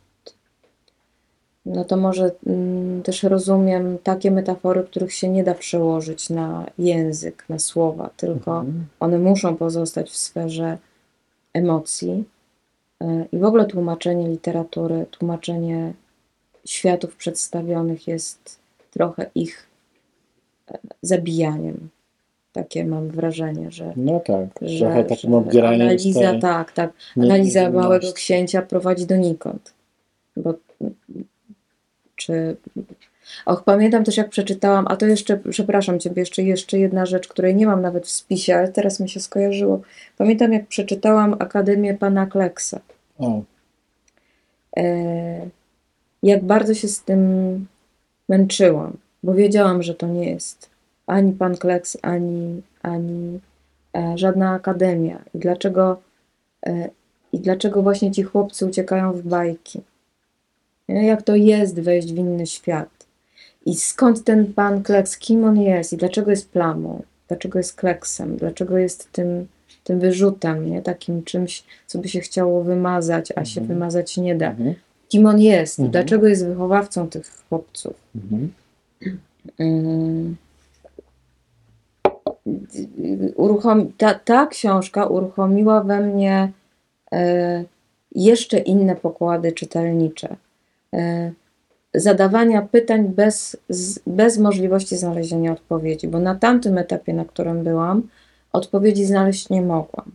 no 1.66 1.85
to 1.85 1.97
może 1.97 2.31
mm, 2.47 3.03
też 3.03 3.23
rozumiem 3.23 3.99
takie 4.03 4.31
metafory, 4.31 4.85
których 4.85 5.12
się 5.12 5.28
nie 5.28 5.45
da 5.45 5.55
przełożyć 5.55 6.31
na 6.31 6.66
język, 6.78 7.45
na 7.49 7.59
słowa, 7.59 8.11
tylko 8.16 8.59
Mhm. 8.59 8.86
one 9.01 9.19
muszą 9.19 9.57
pozostać 9.57 10.11
w 10.11 10.16
sferze 10.16 10.78
emocji. 11.55 12.24
E, 13.01 13.27
I 13.32 13.39
w 13.39 13.45
ogóle 13.45 13.65
tłumaczenie 13.65 14.28
literatury, 14.28 15.07
tłumaczenie 15.11 15.93
światów 16.65 17.16
przedstawionych 17.16 18.09
jest 18.09 18.59
trochę 18.91 19.31
ich 19.35 19.66
e, 20.70 20.78
zabijaniem. 21.03 21.89
Takie 22.53 22.85
mam 22.85 23.09
wrażenie, 23.09 23.70
że, 23.70 23.93
No 23.97 24.20
tak, 24.20 24.49
że, 24.62 24.78
trochę 24.78 25.05
takim 25.05 25.51
że 25.53 25.69
analiza, 25.69 26.39
tak, 26.39 26.73
tak, 26.73 26.93
analiza. 27.16 27.70
Małego 27.70 28.12
Księcia 28.12 28.62
prowadzi 28.62 29.07
donikąd. 29.07 29.74
Bo 30.36 30.55
czy... 32.27 32.57
Och, 33.47 33.65
pamiętam 33.65 34.05
też 34.05 34.17
jak 34.17 34.29
przeczytałam, 34.29 34.87
a 34.89 34.97
to 34.97 35.07
jeszcze, 35.07 35.37
przepraszam 35.37 36.01
Ciebie, 36.01 36.23
jeszcze, 36.23 36.43
jeszcze 36.43 36.79
jedna 36.79 37.07
rzecz, 37.07 37.29
której 37.29 37.55
nie 37.55 37.67
mam 37.67 37.83
nawet 37.83 38.07
w 38.07 38.11
spisie, 38.11 38.57
ale 38.57 38.69
teraz 38.69 39.01
mi 39.01 39.09
się 39.09 39.21
skojarzyło. 39.21 39.81
Pamiętam 40.19 40.53
jak 40.53 40.67
przeczytałam 40.67 41.37
Akademię 41.39 41.95
Pana 41.95 42.27
Kleksa. 42.27 42.81
O, 43.19 43.43
E, 44.77 45.49
jak 46.23 46.45
bardzo 46.45 46.75
się 46.75 46.89
z 46.89 47.03
tym 47.03 47.67
męczyłam, 48.29 48.97
bo 49.23 49.35
wiedziałam, 49.35 49.83
że 49.83 49.95
to 49.95 50.07
nie 50.07 50.31
jest 50.31 50.75
ani 51.07 51.33
pan 51.33 51.57
Kleks, 51.57 51.97
ani, 52.03 52.63
ani 52.83 53.41
e, 53.97 54.19
żadna 54.19 54.51
akademia. 54.51 55.19
I 55.35 55.39
dlaczego, 55.39 56.01
e, 56.67 56.89
I 57.33 57.39
dlaczego 57.39 57.83
właśnie 57.83 58.13
ci 58.13 58.23
chłopcy 58.23 58.67
uciekają 58.67 59.13
w 59.13 59.23
bajki? 59.23 59.81
Jak 60.89 61.23
to 61.23 61.35
jest 61.35 61.81
wejść 61.81 62.12
w 62.12 62.16
inny 62.16 62.47
świat? 62.47 62.89
I 63.66 63.74
skąd 63.74 64.24
ten 64.24 64.52
pan 64.52 64.82
Kleks, 64.82 65.19
kim 65.19 65.44
on 65.44 65.61
jest 65.61 65.93
i 65.93 65.97
dlaczego 65.97 66.31
jest 66.31 66.51
plamą, 66.51 67.02
dlaczego 67.28 67.59
jest 67.59 67.74
kleksem, 67.74 68.36
dlaczego 68.36 68.78
jest 68.78 69.12
tym, 69.12 69.47
tym 69.85 70.01
wyrzutem, 70.01 70.70
nie? 70.70 70.82
takim 70.82 71.23
czymś, 71.23 71.65
co 71.86 71.98
by 71.98 72.09
się 72.09 72.20
chciało 72.20 72.65
wymazać, 72.65 73.32
a 73.36 73.44
się 73.44 73.61
Mhm. 73.61 73.78
wymazać 73.78 74.16
nie 74.16 74.35
da. 74.35 74.51
Mhm. 74.51 74.74
Kim 75.09 75.27
on 75.27 75.40
jest, 75.40 75.78
Mhm. 75.78 75.93
dlaczego 75.93 76.28
jest 76.28 76.47
wychowawcą 76.47 77.09
tych 77.09 77.31
chłopców. 77.48 77.94
Mhm. 78.15 78.52
Mm. 79.59 80.36
Uruchom... 83.36 83.93
Ta, 83.98 84.15
ta 84.15 84.47
książka 84.47 85.06
uruchomiła 85.06 85.82
we 85.82 86.01
mnie 86.01 86.52
e, 87.12 87.65
jeszcze 88.15 88.59
inne 88.59 88.97
pokłady 88.97 89.52
czytelnicze. 89.52 90.36
E, 90.95 91.33
zadawania 91.95 92.62
pytań 92.62 93.09
bez, 93.09 93.57
bez 94.07 94.39
możliwości 94.39 94.97
znalezienia 94.97 95.53
odpowiedzi, 95.53 96.09
bo 96.09 96.19
na 96.19 96.35
tamtym 96.35 96.79
etapie, 96.79 97.15
na 97.15 97.25
którym 97.25 97.65
byłam, 97.65 98.09
odpowiedzi 98.53 99.05
znaleźć 99.05 99.51
nie 99.51 99.62
mogłam. 99.62 100.12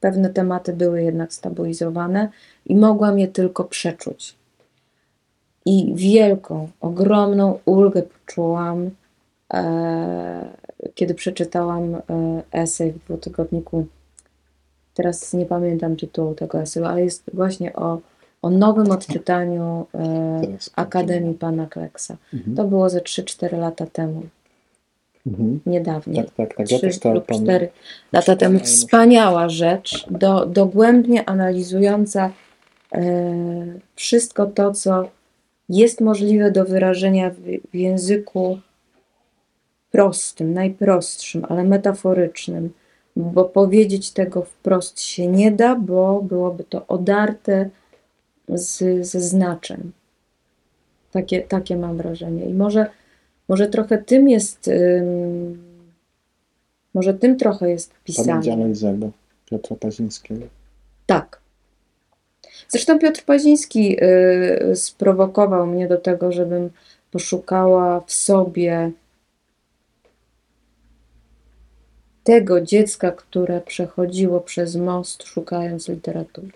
Pewne 0.00 0.30
tematy 0.30 0.72
były 0.72 1.02
jednak 1.02 1.32
stabilizowane 1.32 2.28
i 2.66 2.76
mogłam 2.76 3.18
je 3.18 3.28
tylko 3.28 3.64
przeczuć. 3.64 4.34
I 5.66 5.92
wielką, 5.96 6.68
ogromną 6.80 7.58
ulgę 7.64 8.02
poczułam, 8.02 8.90
e, 9.54 10.48
kiedy 10.94 11.14
przeczytałam 11.14 11.94
e, 11.94 12.00
esej 12.52 12.92
w 12.92 12.98
dwutygodniku. 12.98 13.86
Teraz 14.94 15.32
nie 15.32 15.46
pamiętam 15.46 15.96
tytułu 15.96 16.34
tego 16.34 16.60
eseju, 16.60 16.86
ale 16.86 17.04
jest 17.04 17.30
właśnie 17.34 17.76
o, 17.76 18.00
o 18.46 18.50
nowym 18.50 18.90
odczytaniu 18.90 19.86
e, 19.94 20.40
Teraz 20.40 20.70
Akademii 20.76 21.34
Pana 21.34 21.66
Kleksa. 21.66 22.16
Mhm. 22.34 22.56
To 22.56 22.64
było 22.64 22.88
ze 22.90 23.00
3-4 23.00 23.58
lata 23.58 23.86
temu, 23.86 24.22
Mhm. 25.26 25.60
niedawniej. 25.66 26.16
Tak, 26.24 26.34
tak, 26.34 26.56
tak. 26.56 26.70
Ja 26.70 26.78
lub 27.14 27.26
pamiętam. 27.26 27.44
cztery 27.44 27.68
lata 28.12 28.36
temu. 28.36 28.58
Wspaniała 28.58 29.48
rzecz, 29.48 30.06
do, 30.10 30.46
dogłębnie 30.46 31.28
analizująca 31.28 32.30
e, 32.92 33.02
wszystko 33.94 34.46
to, 34.46 34.72
co 34.72 35.08
jest 35.68 36.00
możliwe 36.00 36.50
do 36.50 36.64
wyrażenia 36.64 37.30
w, 37.30 37.34
w 37.70 37.74
języku 37.74 38.58
prostym, 39.90 40.54
najprostszym, 40.54 41.46
ale 41.48 41.64
metaforycznym, 41.64 42.72
bo 43.16 43.44
powiedzieć 43.44 44.10
tego 44.10 44.42
wprost 44.42 45.00
się 45.00 45.26
nie 45.26 45.52
da, 45.52 45.74
bo 45.74 46.22
byłoby 46.22 46.64
to 46.64 46.86
odarte 46.86 47.70
z, 48.48 49.06
ze 49.06 49.20
znaczeń. 49.20 49.92
Takie, 51.12 51.42
takie 51.42 51.76
mam 51.76 51.96
wrażenie. 51.96 52.44
I 52.44 52.54
może, 52.54 52.86
może 53.48 53.68
trochę 53.68 53.98
tym 53.98 54.28
jest, 54.28 54.68
ym, 54.68 55.62
może 56.94 57.14
tym 57.14 57.36
trochę 57.36 57.70
jest 57.70 57.90
Pamięć 57.90 58.04
pisanie. 58.04 58.52
Analizego 58.52 59.10
Piotra 59.50 59.76
Pazińskiego. 59.76 60.46
Tak. 61.06 61.40
Zresztą 62.68 62.98
Piotr 62.98 63.24
Paziński 63.24 63.96
y, 64.70 64.76
sprowokował 64.76 65.66
mnie 65.66 65.88
do 65.88 65.96
tego, 65.96 66.32
żebym 66.32 66.70
poszukała 67.10 68.00
w 68.00 68.12
sobie 68.12 68.92
tego 72.24 72.60
dziecka, 72.60 73.12
które 73.12 73.60
przechodziło 73.60 74.40
przez 74.40 74.76
most, 74.76 75.22
szukając 75.22 75.88
literatury. 75.88 76.52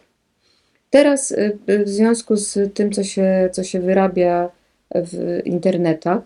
Teraz, 0.91 1.31
y, 1.31 1.59
y, 1.71 1.85
w 1.85 1.89
związku 1.89 2.37
z 2.37 2.75
tym, 2.75 2.93
co 2.93 3.05
się, 3.05 3.49
co 3.53 3.65
się 3.65 3.81
wyrabia 3.81 4.49
w 4.95 5.41
internetach, 5.45 6.21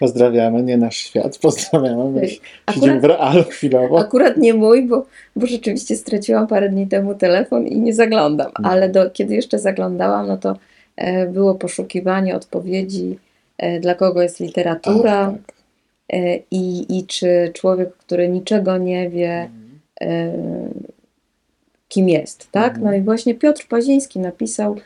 Pozdrawiamy, 0.00 0.62
nie 0.62 0.76
nasz 0.76 0.96
świat, 0.96 1.38
pozdrawiamy. 1.42 2.10
My 2.20 2.28
siedzimy 2.74 3.00
w 3.00 3.04
realu 3.04 3.44
chwilowo. 3.44 3.98
Akurat 3.98 4.36
nie 4.36 4.54
mój, 4.54 4.88
bo, 4.88 5.06
bo 5.36 5.46
rzeczywiście 5.46 5.96
straciłam 5.96 6.46
parę 6.46 6.68
dni 6.68 6.86
temu 6.86 7.14
telefon 7.14 7.66
i 7.66 7.80
nie 7.80 7.94
zaglądam, 7.94 8.46
Mhm. 8.46 8.66
ale 8.66 8.88
do, 8.88 9.10
kiedy 9.10 9.34
jeszcze 9.34 9.58
zaglądałam, 9.58 10.26
no 10.26 10.36
to 10.36 10.56
e, 10.96 11.26
było 11.26 11.54
poszukiwanie 11.54 12.36
odpowiedzi, 12.36 13.18
e, 13.58 13.80
dla 13.80 13.94
kogo 13.94 14.22
jest 14.22 14.40
literatura 14.40 15.20
Ach, 15.20 15.46
tak. 15.46 15.54
e, 16.12 16.36
i, 16.50 16.98
i 16.98 17.06
czy 17.06 17.50
człowiek, 17.54 17.96
który 17.96 18.28
niczego 18.28 18.78
nie 18.78 19.10
wie, 19.10 19.50
e, 20.00 20.32
kim 21.90 22.08
jest, 22.08 22.50
tak? 22.50 22.78
No 22.78 22.94
i 22.94 23.00
właśnie 23.00 23.34
Piotr 23.34 23.66
Paziński 23.68 24.18
napisał 24.18 24.76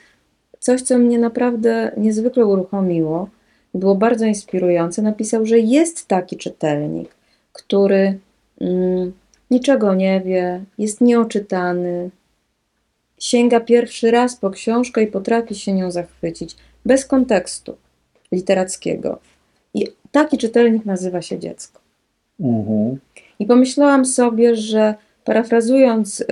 coś, 0.59 0.83
co 0.83 0.99
mnie 0.99 1.19
naprawdę 1.19 1.93
niezwykle 1.97 2.47
uruchomiło, 2.47 3.29
było 3.75 3.95
bardzo 3.95 4.25
inspirujące. 4.25 5.03
Napisał, 5.03 5.47
że 5.47 5.59
jest 5.59 6.09
taki 6.09 6.37
czytelnik, 6.37 7.09
który 7.53 8.19
mm, 8.61 9.13
niczego 9.51 9.95
nie 9.95 10.21
wie, 10.21 10.65
jest 10.79 11.01
nieoczytany, 11.01 12.11
sięga 13.19 13.61
pierwszy 13.61 14.11
raz 14.11 14.37
po 14.37 14.51
książkę 14.51 15.03
i 15.03 15.07
potrafi 15.07 15.55
się 15.55 15.73
nią 15.73 15.91
zachwycić, 15.91 16.57
bez 16.85 17.07
kontekstu 17.07 17.77
literackiego. 18.33 19.19
I 19.75 19.87
taki 20.13 20.39
czytelnik 20.39 20.85
nazywa 20.85 21.23
się 21.23 21.39
dziecko. 21.39 21.81
Mhm. 22.41 22.99
I 23.39 23.47
pomyślałam 23.47 24.05
sobie, 24.05 24.57
że 24.57 24.95
parafrazując 25.25 26.21
y, 26.21 26.25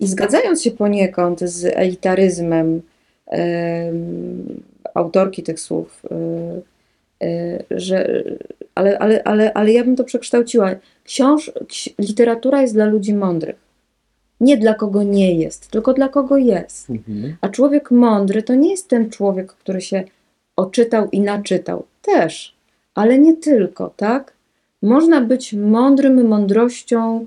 i 0.00 0.06
zgadzając 0.06 0.62
się 0.62 0.70
poniekąd 0.70 1.40
z 1.40 1.64
elitaryzmem 1.64 2.82
em, 3.26 4.62
autorki 4.94 5.42
tych 5.42 5.60
słów, 5.60 6.02
y, 7.22 7.26
y, 7.26 7.64
że, 7.70 8.24
ale, 8.74 8.98
ale, 8.98 9.22
ale, 9.24 9.52
ale 9.54 9.72
ja 9.72 9.84
bym 9.84 9.96
to 9.96 10.04
przekształciła. 10.04 10.70
Książ, 11.04 11.50
ksi- 11.54 11.94
literatura 11.98 12.62
jest 12.62 12.74
dla 12.74 12.84
ludzi 12.84 13.14
mądrych. 13.14 13.56
Nie 14.40 14.56
dla 14.56 14.74
kogo 14.74 15.02
nie 15.02 15.34
jest, 15.34 15.68
tylko 15.68 15.94
dla 15.94 16.08
kogo 16.08 16.36
jest. 16.36 16.90
Mhm. 16.90 17.36
A 17.40 17.48
człowiek 17.48 17.90
mądry 17.90 18.42
to 18.42 18.54
nie 18.54 18.70
jest 18.70 18.88
ten 18.88 19.10
człowiek, 19.10 19.52
który 19.52 19.80
się 19.80 20.04
oczytał 20.56 21.08
i 21.10 21.20
naczytał. 21.20 21.84
Też, 22.02 22.54
ale 22.94 23.18
nie 23.18 23.36
tylko, 23.36 23.92
tak? 23.96 24.32
Można 24.82 25.20
być 25.20 25.52
mądrym 25.52 26.28
mądrością 26.28 27.26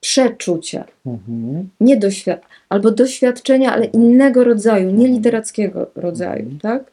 przeczucia, 0.00 0.84
Mhm. 1.06 1.68
nie 1.80 1.96
doświad- 1.96 2.40
albo 2.68 2.90
doświadczenia, 2.90 3.72
ale 3.72 3.84
innego 3.86 4.44
rodzaju, 4.44 4.84
nie 4.90 4.92
Mhm. 5.06 5.12
literackiego 5.12 5.90
rodzaju, 5.94 6.42
Mhm. 6.42 6.60
tak? 6.60 6.90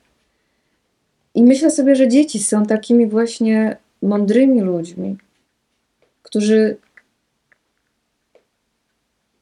I 1.36 1.44
myślę 1.44 1.72
sobie, 1.72 1.96
że 1.96 2.08
dzieci 2.08 2.40
są 2.40 2.66
takimi 2.66 3.08
właśnie 3.08 3.78
mądrymi 4.02 4.62
ludźmi, 4.62 5.18
którzy 6.24 6.78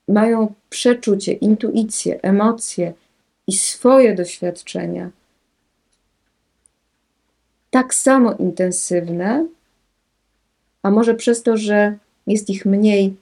mają 0.08 0.54
przeczucie, 0.70 1.34
intuicję, 1.34 2.22
emocje 2.22 2.94
i 3.48 3.54
swoje 3.54 4.16
doświadczenia 4.16 5.10
tak 7.72 7.94
samo 7.94 8.34
intensywne, 8.34 9.48
a 10.84 10.92
może 10.92 11.16
przez 11.16 11.44
to, 11.44 11.58
że 11.58 11.98
jest 12.28 12.50
ich 12.50 12.66
mniej, 12.66 13.16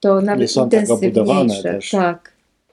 to 0.00 0.20
nawet 0.20 0.50
są 0.50 0.68
tak 0.68 0.80
intensywniejsze. 0.80 1.62
też. 1.62 1.90
Tak. 1.90 2.32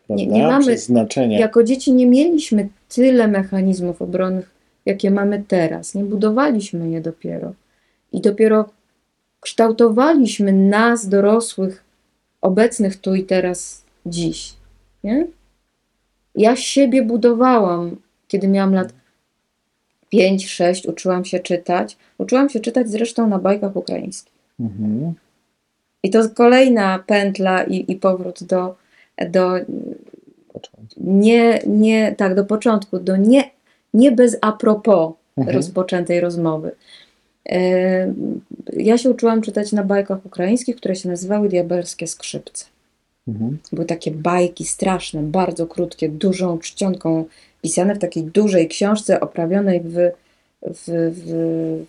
Nie- 0.10 0.28
nie 0.28 0.44
mamy- 0.48 0.66
Przez 0.66 0.86
znaczenie. 0.86 1.40
Jako 1.40 1.64
dzieci 1.64 1.94
nie 1.94 2.08
mieliśmy 2.08 2.68
tyle 2.90 3.28
mechanizmów 3.28 4.02
obronnych, 4.02 4.50
jakie 4.86 5.12
mamy 5.12 5.44
teraz. 5.48 5.96
Nie 5.96 6.04
budowaliśmy 6.04 6.90
je 6.90 7.02
dopiero. 7.02 7.54
I 8.12 8.22
dopiero 8.22 8.70
kształtowaliśmy 9.40 10.54
nas, 10.54 11.10
dorosłych, 11.10 11.84
obecnych 12.42 12.96
tu 13.02 13.16
i 13.16 13.24
teraz, 13.24 13.84
dziś. 14.06 14.54
Nie? 15.04 15.28
Ja 16.36 16.56
siebie 16.56 17.04
budowałam, 17.04 17.96
kiedy 18.28 18.48
miałam 18.48 18.74
lat 18.74 18.94
5-6, 20.14 20.88
uczyłam 20.90 21.26
się 21.26 21.40
czytać. 21.40 21.98
Uczyłam 22.18 22.50
się 22.50 22.60
czytać 22.60 22.90
zresztą 22.90 23.28
na 23.28 23.40
bajkach 23.40 23.76
ukraińskich. 23.76 24.34
Mhm. 24.60 25.14
I 26.06 26.10
to 26.10 26.30
kolejna 26.30 27.00
pętla 27.08 27.64
i, 27.64 27.92
i 27.92 27.96
powrót 27.96 28.44
do, 28.44 28.76
do 29.30 29.52
Początek. 30.54 30.98
nie, 30.98 31.60
nie, 31.68 32.16
tak, 32.18 32.36
do 32.36 32.46
początku, 32.46 33.00
do 33.00 33.18
nie, 33.18 33.44
nie 33.94 34.12
bez 34.12 34.38
a 34.42 34.52
propos 34.52 35.14
Mhm. 35.38 35.58
rozpoczętej 35.58 36.20
rozmowy. 36.20 36.72
E, 37.50 38.14
Ja 38.74 38.98
się 38.98 39.10
uczyłam 39.10 39.42
czytać 39.42 39.72
na 39.72 39.84
bajkach 39.84 40.26
ukraińskich, 40.26 40.76
które 40.76 40.96
się 40.96 41.10
nazywały 41.10 41.50
Diabelskie 41.50 42.08
Skrzypce. 42.08 42.66
Mhm. 43.28 43.58
Były 43.72 43.86
takie 43.86 44.12
bajki 44.12 44.66
straszne, 44.66 45.22
bardzo 45.24 45.68
krótkie, 45.68 46.10
dużą 46.10 46.58
czcionką 46.60 47.26
pisane 47.62 47.96
w 47.96 48.00
takiej 48.00 48.24
dużej 48.24 48.68
książce 48.68 49.20
oprawionej 49.20 49.82
w, 49.82 49.96
w, 50.62 50.84
w 51.26 51.84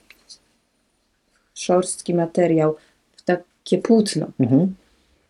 szorstki 1.54 2.14
materiał, 2.14 2.76
takie 3.66 3.78
płótno. 3.78 4.26
Mhm. 4.40 4.74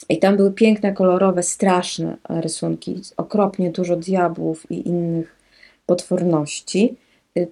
I 0.09 0.19
tam 0.19 0.37
były 0.37 0.53
piękne, 0.53 0.93
kolorowe, 0.93 1.43
straszne 1.43 2.17
rysunki, 2.29 3.01
okropnie 3.17 3.71
dużo 3.71 3.97
diabłów 3.97 4.71
i 4.71 4.89
innych 4.89 5.37
potworności. 5.87 6.97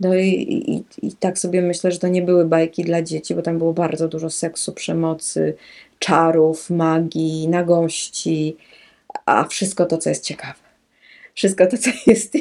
No 0.00 0.14
i, 0.14 0.28
i, 0.28 1.06
i 1.06 1.12
tak 1.12 1.38
sobie 1.38 1.62
myślę, 1.62 1.92
że 1.92 1.98
to 1.98 2.08
nie 2.08 2.22
były 2.22 2.44
bajki 2.44 2.84
dla 2.84 3.02
dzieci, 3.02 3.34
bo 3.34 3.42
tam 3.42 3.58
było 3.58 3.72
bardzo 3.72 4.08
dużo 4.08 4.30
seksu, 4.30 4.72
przemocy, 4.72 5.54
czarów, 5.98 6.70
magii, 6.70 7.48
nagości, 7.48 8.56
a 9.26 9.44
wszystko 9.44 9.86
to, 9.86 9.98
co 9.98 10.10
jest 10.10 10.24
ciekawe. 10.24 10.58
Wszystko 11.34 11.66
to, 11.66 11.78
co 11.78 11.90
jest 12.10 12.34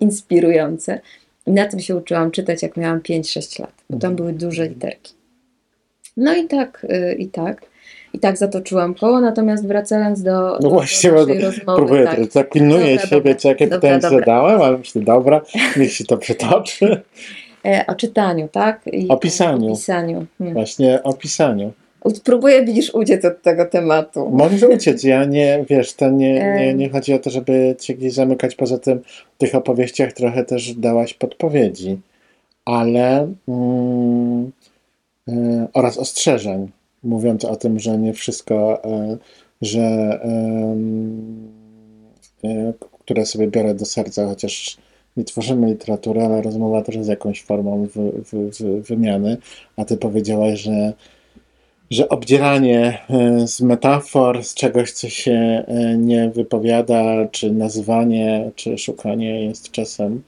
inspirujące. 0.00 1.00
I 1.46 1.50
na 1.50 1.66
tym 1.66 1.80
się 1.80 1.96
uczyłam 1.96 2.30
czytać, 2.30 2.62
jak 2.62 2.76
miałam 2.76 3.00
5-6 3.00 3.60
lat, 3.60 3.72
bo 3.90 3.98
tam 3.98 4.16
były 4.16 4.32
duże 4.32 4.68
literki. 4.68 5.17
No 6.18 6.36
i 6.36 6.46
tak, 6.46 6.86
y, 6.90 7.14
i 7.14 7.28
tak. 7.28 7.62
I 8.12 8.18
tak 8.18 8.36
zatoczyłam 8.36 8.94
koło, 8.94 9.20
natomiast 9.20 9.66
wracając 9.66 10.22
do, 10.22 10.32
No 10.32 10.58
do 10.58 10.70
właśnie, 10.70 11.12
naszej 11.12 11.38
bo 11.38 11.46
rozmowy, 11.46 11.78
próbuję, 11.78 12.04
tak. 12.04 12.16
tak. 12.16 12.32
zapilnuję 12.32 12.94
Dobra, 12.94 13.06
siebie, 13.06 13.20
dobra. 13.20 13.34
co 13.34 13.48
jakie 13.48 13.66
Dobra, 13.66 13.80
pytanie 13.80 14.00
dobra. 14.00 14.18
zadałem, 14.18 14.62
ale 14.62 14.78
myślę, 14.78 15.02
dobra, 15.02 15.40
niech 15.76 15.92
się 15.92 16.04
to 16.04 16.18
przytoczy. 16.18 17.02
E, 17.66 17.84
o 17.86 17.94
czytaniu, 17.94 18.48
tak? 18.52 18.80
I 18.92 19.08
O 19.08 19.16
pisaniu. 19.16 19.72
O 19.72 19.76
pisaniu. 19.76 20.26
Hmm. 20.38 20.54
Właśnie 20.54 21.02
o 21.02 21.12
pisaniu. 21.12 21.72
Próbuję, 22.24 22.64
widzisz, 22.64 22.94
uciec 22.94 23.24
od 23.24 23.42
tego 23.42 23.66
tematu. 23.66 24.30
Możesz 24.30 24.62
uciec, 24.62 25.04
ja 25.04 25.24
nie, 25.24 25.64
wiesz, 25.70 25.92
to 25.94 26.10
nie, 26.10 26.32
nie, 26.34 26.70
Em. 26.70 26.78
nie 26.78 26.90
chodzi 26.90 27.14
o 27.14 27.18
to, 27.18 27.30
żeby 27.30 27.76
cię 27.78 27.94
gdzieś 27.94 28.12
zamykać, 28.12 28.54
poza 28.54 28.78
tym 28.78 29.00
w 29.34 29.38
tych 29.38 29.54
opowieściach 29.54 30.12
trochę 30.12 30.44
też 30.44 30.74
dałaś 30.74 31.14
podpowiedzi, 31.14 31.98
ale 32.64 33.32
mm, 33.48 34.44
e, 34.44 34.50
oraz 35.72 35.98
ostrzeżeń, 35.98 36.70
mówiąc 37.02 37.44
o 37.44 37.56
tym, 37.56 37.78
że 37.78 37.98
nie 37.98 38.12
wszystko, 38.12 38.84
e, 38.84 39.16
że 39.62 39.80
e, 42.44 42.72
które 42.98 43.26
sobie 43.26 43.48
biorę 43.48 43.74
do 43.74 43.84
serca, 43.84 44.26
chociaż 44.26 44.76
nie 45.16 45.24
tworzymy 45.24 45.66
literatury, 45.66 46.22
ale 46.22 46.42
rozmowa 46.42 46.82
też 46.82 46.94
jest 46.94 47.08
jakąś 47.08 47.42
formą 47.42 47.86
wy, 47.86 48.12
wy, 48.12 48.50
wy, 48.50 48.82
wymiany, 48.82 49.36
a 49.76 49.84
ty 49.84 49.96
powiedziałaś, 49.96 50.60
że 50.60 50.92
że 51.90 52.08
obdzieranie 52.08 52.98
e, 53.10 53.46
z 53.46 53.60
metafor, 53.60 54.44
z 54.44 54.54
czegoś, 54.54 54.92
co 54.92 55.08
się 55.08 55.64
e, 55.66 55.96
nie 55.96 56.30
wypowiada, 56.30 57.28
czy 57.30 57.52
nazywanie, 57.52 58.50
czy 58.54 58.78
szukanie 58.78 59.44
jest 59.44 59.70
czasem. 59.70 60.22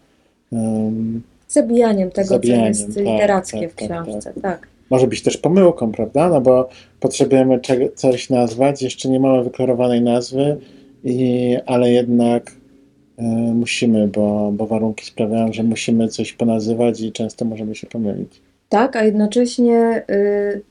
em, 0.53 1.23
Zabijaniem 1.49 2.11
tego, 2.11 2.29
Zabijaniem, 2.29 2.75
co 2.75 2.81
jest 2.81 2.95
tak, 2.95 3.05
literackie 3.05 3.61
tak, 3.61 3.71
w 3.71 3.75
tak, 3.75 4.03
książce. 4.03 4.33
Tak. 4.43 4.69
Może 4.91 5.07
być 5.07 5.23
też 5.23 5.37
pomyłką, 5.37 5.93
prawda? 5.93 6.29
No 6.29 6.41
bo 6.41 6.69
potrzebujemy 7.01 7.61
coś 7.95 8.31
nazwać, 8.31 8.83
jeszcze 8.83 9.09
nie 9.09 9.21
mamy 9.21 9.45
wyklarowanej 9.45 10.03
nazwy, 10.03 10.57
i, 11.05 11.57
ale 11.67 11.91
jednak 11.91 12.51
e, 13.19 13.23
musimy, 13.55 14.09
bo, 14.09 14.53
bo 14.53 14.67
warunki 14.67 15.07
sprawiają, 15.07 15.53
że 15.53 15.63
musimy 15.63 16.09
coś 16.09 16.33
ponazywać 16.33 17.01
i 17.01 17.13
często 17.13 17.45
możemy 17.45 17.75
się 17.75 17.87
pomylić. 17.87 18.41
Tak, 18.69 18.97
a 18.97 19.05
jednocześnie 19.05 20.03
y, 20.11 20.15
y, 20.15 20.63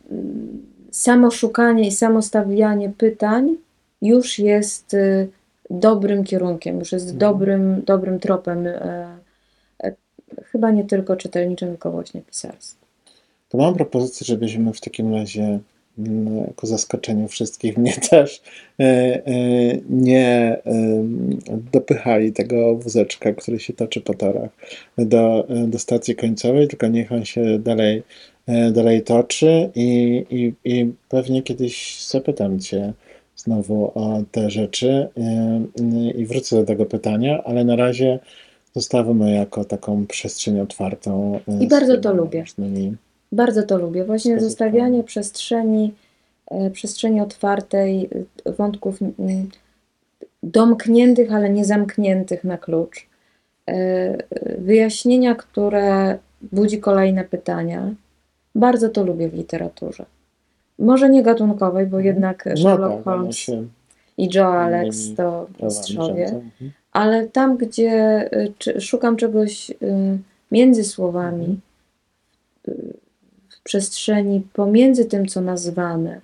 samo 0.92 1.32
szukanie 1.32 1.88
i 1.88 1.92
samo 1.92 2.22
stawianie 2.22 2.90
pytań 2.98 3.56
już 4.02 4.40
jest 4.40 4.94
y, 4.94 5.28
dobrym 5.70 6.24
kierunkiem, 6.24 6.80
już 6.80 6.92
jest 6.92 7.06
Mhm. 7.06 7.20
dobrym, 7.20 7.82
dobrym 7.86 8.20
tropem. 8.20 8.68
y, 8.68 8.80
y, 9.84 9.96
chyba 10.44 10.72
nie 10.72 10.84
tylko 10.84 11.16
czytelniczym, 11.16 11.70
tylko 11.70 11.92
właśnie 11.92 12.22
pisarskim. 12.22 12.79
To 13.50 13.58
mam 13.58 13.76
propozycję, 13.76 14.26
żebyśmy 14.26 14.74
w 14.74 14.82
takim 14.82 15.14
razie 15.14 15.60
mm, 16.00 16.54
ku 16.56 16.68
zaskoczeniu 16.68 17.28
wszystkich, 17.28 17.78
mnie 17.78 17.94
też, 18.10 18.42
e, 18.80 18.84
e, 18.84 19.32
nie 19.90 20.58
dopychali 21.72 22.34
tego 22.34 22.76
wózeczka, 22.76 23.34
który 23.34 23.60
się 23.60 23.74
toczy 23.74 24.02
po 24.02 24.14
torach 24.14 24.50
do, 24.98 25.48
do 25.68 25.80
stacji 25.80 26.16
końcowej, 26.16 26.68
tylko 26.68 26.88
niech 26.88 27.12
on 27.12 27.26
się 27.26 27.60
dalej, 27.60 28.04
e, 28.48 28.72
dalej 28.72 29.04
toczy 29.04 29.70
i, 29.76 30.26
i, 30.30 30.54
i 30.64 30.94
pewnie 31.10 31.44
kiedyś 31.44 32.06
zapytam 32.08 32.60
Cię 32.60 32.94
znowu 33.36 33.92
o 33.96 34.24
te 34.32 34.50
rzeczy 34.50 35.08
e, 35.18 36.12
i 36.16 36.26
wrócę 36.26 36.56
do 36.56 36.64
tego 36.66 36.86
pytania, 36.86 37.44
ale 37.44 37.64
na 37.64 37.76
razie 37.76 38.20
zostawimy 38.76 39.32
jako 39.32 39.66
taką 39.66 40.06
przestrzeń 40.08 40.60
otwartą. 40.60 41.40
e, 41.48 41.64
I 41.64 41.68
bardzo 41.68 41.98
to 41.98 42.14
lubię. 42.14 42.40
różnymi 42.40 42.96
Bardzo 43.32 43.64
to 43.64 43.78
lubię. 43.78 44.06
Właśnie 44.06 44.40
zostawianie 44.40 45.04
przestrzeni, 45.04 45.94
e, 46.52 46.70
przestrzeni 46.70 47.22
otwartej, 47.22 48.10
e, 48.46 48.52
wątków 48.52 49.00
domkniętych, 50.44 51.34
ale 51.34 51.50
nie 51.50 51.66
zamkniętych 51.66 52.44
na 52.44 52.58
klucz. 52.58 53.08
E, 53.68 54.18
Wyjaśnienia, 54.58 55.36
które 55.36 56.18
budzi 56.42 56.80
kolejne 56.80 57.24
pytania. 57.24 57.90
Bardzo 58.56 58.90
to 58.90 59.04
lubię 59.04 59.30
w 59.30 59.34
literaturze. 59.34 60.06
Może 60.80 61.10
nie 61.10 61.24
gatunkowej, 61.24 61.88
bo 61.88 62.00
jednak 62.00 62.46
No 62.46 62.58
Sherlock 62.58 62.96
tak, 62.96 63.04
Holmes 63.04 63.46
i 64.18 64.30
Joe 64.36 64.48
Alex 64.48 65.16
to 65.16 65.48
mistrzowie. 65.64 66.26
Mhm. 66.26 66.72
Ale 66.92 67.28
tam, 67.28 67.58
gdzie 67.58 68.30
szukam 68.80 69.16
czegoś 69.16 69.72
między 70.52 70.84
słowami, 70.84 71.60
w 71.66 71.69
przestrzeni 73.70 74.42
pomiędzy 74.54 75.06
tym, 75.06 75.28
co 75.28 75.42
nazwane, 75.42 76.22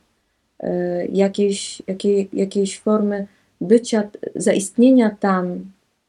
y, 0.63 0.67
jakiejś, 1.11 1.81
jakiej, 1.88 2.30
jakiejś 2.34 2.80
formy 2.80 3.27
bycia, 3.61 4.03
zaistnienia 4.35 5.09
tam, 5.19 5.45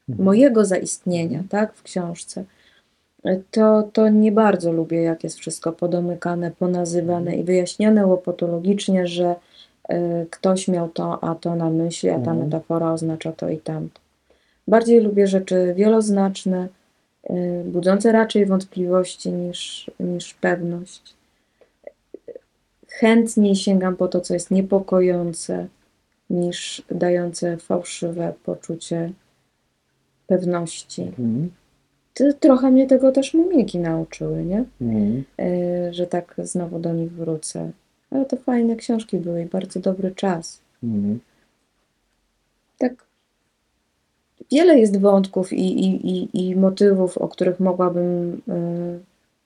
Mhm. 0.08 0.24
mojego 0.24 0.64
zaistnienia, 0.64 1.42
tak, 1.50 1.74
w 1.74 1.82
książce, 1.82 2.44
y, 3.26 3.42
to, 3.50 3.82
to 3.92 4.08
nie 4.08 4.32
bardzo 4.32 4.72
lubię, 4.72 5.02
jak 5.02 5.24
jest 5.24 5.38
wszystko 5.38 5.72
podomykane, 5.72 6.50
ponazywane 6.50 7.36
i 7.36 7.44
wyjaśnione 7.44 8.06
łopatologicznie, 8.06 9.06
że 9.06 9.34
y, 9.92 10.26
ktoś 10.30 10.68
miał 10.68 10.88
to, 10.88 11.24
a 11.24 11.34
to 11.34 11.54
na 11.56 11.70
myśli, 11.70 12.08
a 12.08 12.12
ta 12.14 12.18
Mhm. 12.18 12.38
metafora 12.38 12.92
oznacza 12.92 13.32
to 13.32 13.48
i 13.50 13.58
tamto. 13.58 14.00
Bardziej 14.68 15.00
lubię 15.00 15.26
rzeczy 15.26 15.74
wieloznaczne, 15.76 16.68
y, 17.30 17.62
budzące 17.64 18.12
raczej 18.12 18.46
wątpliwości 18.46 19.30
niż, 19.32 19.90
niż 20.00 20.34
pewność. 20.34 21.16
Chętniej 23.00 23.56
sięgam 23.56 23.96
po 23.96 24.08
to, 24.08 24.20
co 24.20 24.34
jest 24.34 24.50
niepokojące, 24.50 25.66
niż 26.30 26.82
dające 26.90 27.56
fałszywe 27.56 28.34
poczucie 28.44 29.12
pewności. 30.26 31.02
Mhm. 31.02 31.50
Trochę 32.40 32.70
mnie 32.70 32.86
tego 32.86 33.12
też 33.12 33.34
mumiki 33.34 33.78
nauczyły, 33.78 34.44
nie? 34.44 34.64
Mhm. 34.80 35.24
Y, 35.40 35.94
że 35.94 36.06
tak 36.06 36.34
znowu 36.38 36.78
do 36.78 36.92
nich 36.92 37.12
wrócę. 37.12 37.70
Ale 38.10 38.24
to 38.24 38.36
fajne 38.36 38.76
książki 38.76 39.18
były 39.18 39.42
i 39.42 39.46
bardzo 39.46 39.80
dobry 39.80 40.10
czas. 40.10 40.60
Mhm. 40.82 41.20
tak 42.78 43.06
wiele 44.52 44.78
jest 44.78 45.00
wątków 45.00 45.52
i, 45.52 45.86
i, 45.86 46.08
i, 46.08 46.48
i 46.48 46.56
motywów, 46.56 47.18
o 47.18 47.28
których 47.28 47.60
mogłabym 47.60 48.42
y, 48.48 49.00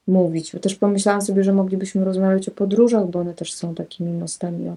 mówić. 0.07 0.51
Też 0.63 0.75
pomyślałam 0.75 1.23
sobie, 1.23 1.45
że 1.45 1.53
moglibyśmy 1.53 2.05
rozmawiać 2.05 2.49
o 2.49 2.53
podróżach, 2.53 3.07
bo 3.07 3.19
one 3.19 3.35
też 3.35 3.53
są 3.55 3.75
takimi 3.75 4.13
mostami 4.13 4.69
o 4.69 4.77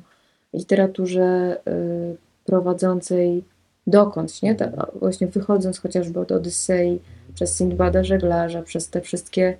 literaturze 0.54 1.58
y, 1.68 2.16
prowadzącej 2.46 3.44
dokądś, 3.88 4.42
nie? 4.42 4.56
Ta, 4.56 4.88
właśnie 5.00 5.28
wychodząc 5.28 5.80
chociażby 5.80 6.20
od 6.20 6.32
Odysei, 6.32 7.00
przez 7.34 7.58
Sindbada 7.58 8.04
Żeglarza, 8.04 8.62
przez 8.62 8.90
te 8.90 9.02
wszystkie 9.02 9.58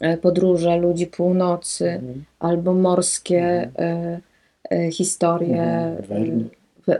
e, 0.00 0.16
podróże 0.16 0.76
ludzi 0.76 1.06
północy, 1.06 1.90
Mhm. 1.90 2.24
albo 2.38 2.74
morskie 2.74 3.70
e, 3.78 4.20
historie, 4.90 5.62
Mhm. 6.10 6.48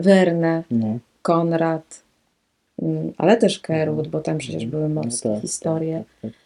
Werne, 0.01 0.63
No. 0.71 0.99
Konrad, 1.23 2.03
mm, 2.83 3.13
ale 3.19 3.37
też 3.37 3.59
Kerwood, 3.61 4.09
bo 4.09 4.21
tam 4.21 4.39
przecież 4.39 4.63
Mhm. 4.63 4.71
były 4.71 4.89
No 4.89 4.95
morskie 5.03 5.29
tak, 5.29 5.41
historie. 5.43 6.05
tak, 6.23 6.31
tak. 6.33 6.42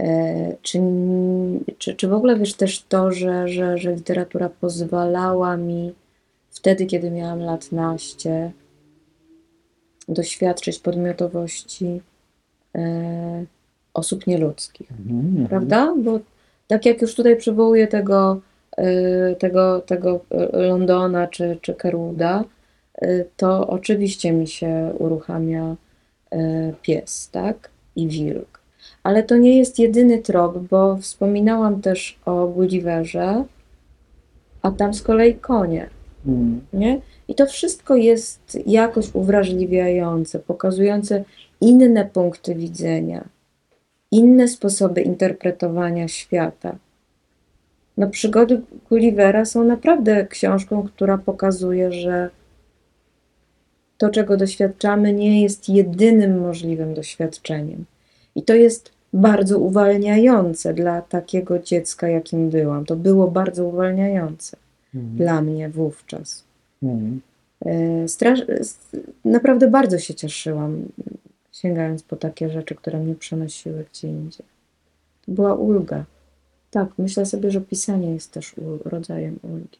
E, 0.00 0.56
Czy, 0.62 0.80
czy, 1.78 1.94
czy 1.94 2.08
w 2.08 2.12
ogóle 2.12 2.36
wiesz 2.38 2.54
też 2.54 2.82
to, 2.82 3.12
że, 3.12 3.48
że, 3.48 3.78
że 3.78 3.92
literatura 3.94 4.48
pozwalała 4.60 5.56
mi 5.56 5.94
wtedy, 6.50 6.86
kiedy 6.86 7.10
miałam 7.10 7.40
lat 7.40 7.72
naście, 7.72 8.52
doświadczyć 10.08 10.78
podmiotowości 10.78 12.00
e, 12.74 13.44
osób 13.94 14.26
nieludzkich, 14.26 14.90
Mhm. 14.92 15.46
prawda? 15.48 15.94
Bo 15.98 16.20
tak 16.66 16.86
jak 16.86 17.02
już 17.02 17.14
tutaj 17.14 17.36
przywołuję 17.36 17.86
tego, 17.86 18.40
e, 18.76 19.34
tego, 19.34 19.80
tego 19.80 20.20
e, 20.30 20.58
Londona 20.58 21.26
czy, 21.26 21.58
czy 21.62 21.74
Kerwooda, 21.74 22.44
e, 22.94 23.24
to 23.36 23.66
oczywiście 23.68 24.32
mi 24.32 24.46
się 24.48 24.94
uruchamia 24.98 25.76
e, 26.30 26.72
pies, 26.82 27.30
tak? 27.30 27.70
I 27.96 28.08
wilk. 28.08 28.63
Ale 29.04 29.22
to 29.22 29.36
nie 29.36 29.58
jest 29.58 29.78
jedyny 29.78 30.18
trop, 30.18 30.58
bo 30.58 30.96
wspominałam 30.96 31.80
też 31.80 32.18
o 32.24 32.46
Gulliverze, 32.46 33.44
a 34.62 34.70
tam 34.70 34.94
z 34.94 35.02
kolei 35.02 35.34
konie, 35.34 35.90
Mhm. 36.26 36.60
nie? 36.72 37.00
I 37.28 37.34
to 37.34 37.46
wszystko 37.46 37.96
jest 37.96 38.58
jakoś 38.66 39.14
uwrażliwiające, 39.14 40.38
pokazujące 40.38 41.24
inne 41.60 42.04
punkty 42.04 42.54
widzenia, 42.54 43.24
inne 44.10 44.48
sposoby 44.48 45.02
interpretowania 45.02 46.08
świata. 46.08 46.76
No, 47.96 48.10
przygody 48.10 48.60
Gullivera 48.88 49.44
są 49.44 49.64
naprawdę 49.64 50.26
książką, 50.26 50.82
która 50.82 51.18
pokazuje, 51.18 51.92
że 51.92 52.30
to, 53.98 54.10
czego 54.10 54.36
doświadczamy, 54.36 55.12
nie 55.12 55.42
jest 55.42 55.68
jedynym 55.68 56.40
możliwym 56.40 56.94
doświadczeniem. 56.94 57.84
I 58.34 58.42
to 58.42 58.54
jest 58.54 58.92
bardzo 59.12 59.58
uwalniające 59.58 60.74
dla 60.74 61.02
takiego 61.02 61.58
dziecka, 61.58 62.08
jakim 62.08 62.50
byłam. 62.50 62.84
To 62.86 62.96
było 62.96 63.30
bardzo 63.30 63.64
uwalniające 63.64 64.56
Mhm. 64.94 65.16
dla 65.16 65.42
mnie 65.42 65.68
wówczas. 65.68 66.44
Mhm. 66.82 67.20
E, 67.66 68.06
Naprawdę 69.24 69.68
bardzo 69.70 69.98
się 69.98 70.14
cieszyłam, 70.14 70.84
sięgając 71.52 72.02
po 72.02 72.16
takie 72.16 72.50
rzeczy, 72.50 72.74
które 72.74 72.98
mnie 72.98 73.14
przenosiły 73.14 73.84
gdzie 73.92 74.08
indziej. 74.08 74.46
To 75.26 75.32
była 75.32 75.54
ulga. 75.54 76.04
Tak, 76.70 76.88
myślę 76.98 77.26
sobie, 77.26 77.50
że 77.50 77.60
pisanie 77.60 78.12
jest 78.14 78.32
też 78.32 78.54
rodzajem 78.84 79.38
ulgi. 79.42 79.78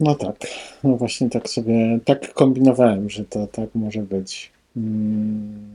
No 0.00 0.14
tak, 0.14 0.36
no 0.84 0.96
właśnie 0.96 1.30
tak 1.30 1.48
sobie, 1.48 1.98
tak 2.04 2.32
kombinowałem, 2.32 3.10
że 3.10 3.24
to 3.24 3.46
tak 3.46 3.74
może 3.74 4.02
być. 4.02 4.52
Mm. 4.76 5.72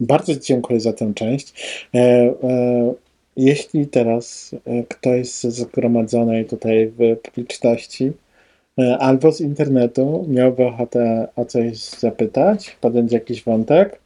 Bardzo 0.00 0.36
dziękuję 0.36 0.80
za 0.80 0.92
tę 0.92 1.12
część. 1.14 1.54
E, 1.94 1.98
e, 1.98 2.94
jeśli 3.36 3.86
teraz 3.86 4.54
e, 4.64 4.82
ktoś 4.82 5.28
z 5.28 5.46
zgromadzonej 5.46 6.44
tutaj 6.44 6.92
w 6.98 7.16
publiczności 7.22 8.12
albo 8.98 9.32
z 9.32 9.40
internetu 9.40 10.26
miałby 10.28 10.64
ochotę 10.64 11.28
o 11.36 11.44
coś 11.44 11.78
zapytać, 11.78 12.76
podjąć 12.80 13.12
jakiś 13.12 13.44
wątek, 13.44 13.98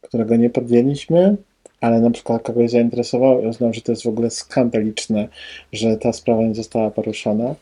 którego 0.00 0.36
nie 0.36 0.50
podjęliśmy, 0.50 1.36
ale 1.80 2.00
na 2.00 2.10
przykład 2.10 2.42
kogoś 2.42 2.70
zainteresował 2.70 3.42
i 3.42 3.46
uznał, 3.46 3.74
że 3.74 3.80
to 3.80 3.92
jest 3.92 4.02
w 4.02 4.06
ogóle 4.08 4.30
skandaliczne, 4.30 5.28
że 5.72 5.96
ta 5.96 6.12
sprawa 6.12 6.42
nie 6.42 6.54
została 6.54 6.90
poruszona, 6.90 7.54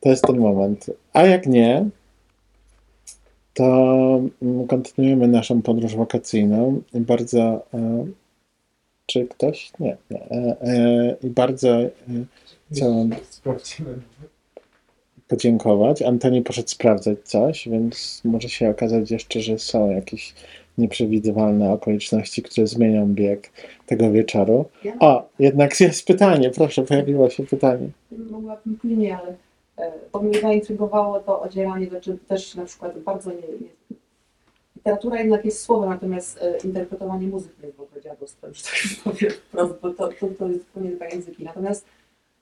to 0.00 0.08
jest 0.08 0.24
ten 0.24 0.38
moment. 0.38 0.90
A 1.12 1.26
jak 1.26 1.46
nie, 1.46 1.88
to 3.56 4.20
mm, 4.42 4.66
kontynuujemy 4.66 5.28
naszą 5.28 5.62
podróż 5.62 5.96
wakacyjną. 5.96 6.82
Bardzo. 6.94 7.66
E, 7.74 8.06
czy 9.06 9.26
ktoś? 9.26 9.72
Nie. 9.80 9.96
nie. 10.10 10.30
E, 10.30 10.56
e, 10.60 11.16
I 11.22 11.30
bardzo 11.30 11.78
chciałem 12.72 13.10
podziękować. 15.28 16.02
Antoni 16.02 16.42
poszedł 16.42 16.68
sprawdzać 16.68 17.18
coś, 17.24 17.68
więc 17.68 18.20
może 18.24 18.48
się 18.48 18.70
okazać 18.70 19.10
jeszcze, 19.10 19.40
że 19.40 19.58
są 19.58 19.90
jakieś 19.90 20.34
nieprzewidywalne 20.78 21.72
okoliczności, 21.72 22.42
które 22.42 22.66
zmienią 22.66 23.14
bieg 23.14 23.50
tego 23.86 24.12
wieczoru. 24.12 24.64
O, 25.00 25.28
jednak 25.38 25.80
jest 25.80 26.06
pytanie, 26.06 26.50
proszę, 26.50 26.82
pojawiło 26.82 27.30
się 27.30 27.46
pytanie. 27.46 27.88
Mogłabym 28.30 28.76
później, 28.76 29.12
ale 29.12 29.36
e, 29.78 29.92
to 30.12 30.20
mnie 30.20 30.40
zaintrygowało 30.40 31.20
to 31.20 31.40
odzieranie 31.40 31.90
rzeczy 31.90 32.18
też 32.28 32.54
na 32.54 32.64
przykład 32.64 32.98
bardzo 32.98 33.30
nie, 33.30 33.36
nie 33.36 33.96
Literatura 34.86 35.18
jednak 35.18 35.44
jest 35.44 35.62
słowo, 35.62 35.88
natomiast 35.88 36.42
e, 36.42 36.58
interpretowanie 36.64 37.26
muzyki 37.26 37.62
jest 37.62 37.76
w 37.76 37.80
ogóle 37.80 38.02
dziadostwem, 38.02 38.54
że 38.54 38.62
tak 38.62 38.72
powiem 39.04 39.30
wprost, 39.30 39.74
bo 39.82 39.90
to, 39.90 40.08
to, 40.08 40.26
to 40.38 40.48
jest 40.48 40.60
zupełnie 40.66 40.90
dwa 40.90 41.06
języki. 41.06 41.44
Natomiast 41.44 41.86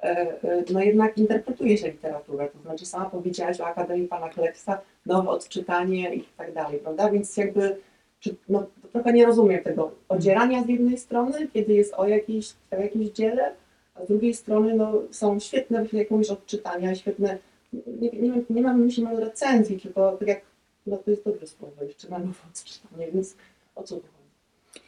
e, 0.02 0.64
no 0.72 0.80
jednak 0.80 1.18
interpretuje 1.18 1.78
się 1.78 1.90
literaturę, 1.90 2.48
to 2.48 2.58
znaczy 2.58 2.86
sama 2.86 3.04
powiedziałaś 3.04 3.60
o 3.60 3.66
Akademii 3.66 4.08
Pana 4.08 4.28
Kleksa, 4.28 4.80
nowe 5.06 5.30
odczytanie 5.30 6.14
i 6.14 6.24
tak 6.36 6.52
dalej, 6.52 6.78
prawda? 6.78 7.10
Więc 7.10 7.36
jakby 7.36 7.76
czy, 8.20 8.36
no, 8.48 8.66
trochę 8.92 9.12
nie 9.12 9.26
rozumiem 9.26 9.64
tego 9.64 9.90
odzierania 10.08 10.64
z 10.64 10.68
jednej 10.68 10.98
strony, 10.98 11.48
kiedy 11.48 11.72
jest 11.74 11.94
o 11.94 12.08
jakiejś, 12.08 12.52
o 12.70 12.76
jakimś 12.76 13.06
dziele, 13.06 13.52
a 13.94 14.04
z 14.04 14.08
drugiej 14.08 14.34
strony 14.34 14.74
no, 14.74 14.92
są 15.10 15.40
świetne 15.40 15.86
jakieś 15.92 16.30
odczytania, 16.30 16.94
świetne, 16.94 17.38
nie, 17.72 18.10
nie, 18.10 18.42
nie 18.50 18.62
mam 18.62 18.80
myśli 18.80 19.04
może 19.04 19.20
recenzji, 19.20 19.80
tylko 19.80 20.12
tak 20.12 20.28
jak, 20.28 20.40
no 20.86 20.96
to 20.96 21.10
jest 21.10 21.24
dobre 21.24 21.46
słowo, 21.46 21.84
jeszcze 21.84 22.08
na 22.08 22.20
odczytanie, 22.50 23.12
więc 23.12 23.36
o 23.74 23.82
co 23.82 23.96
tu 23.96 24.02
chodzi? 24.02 24.84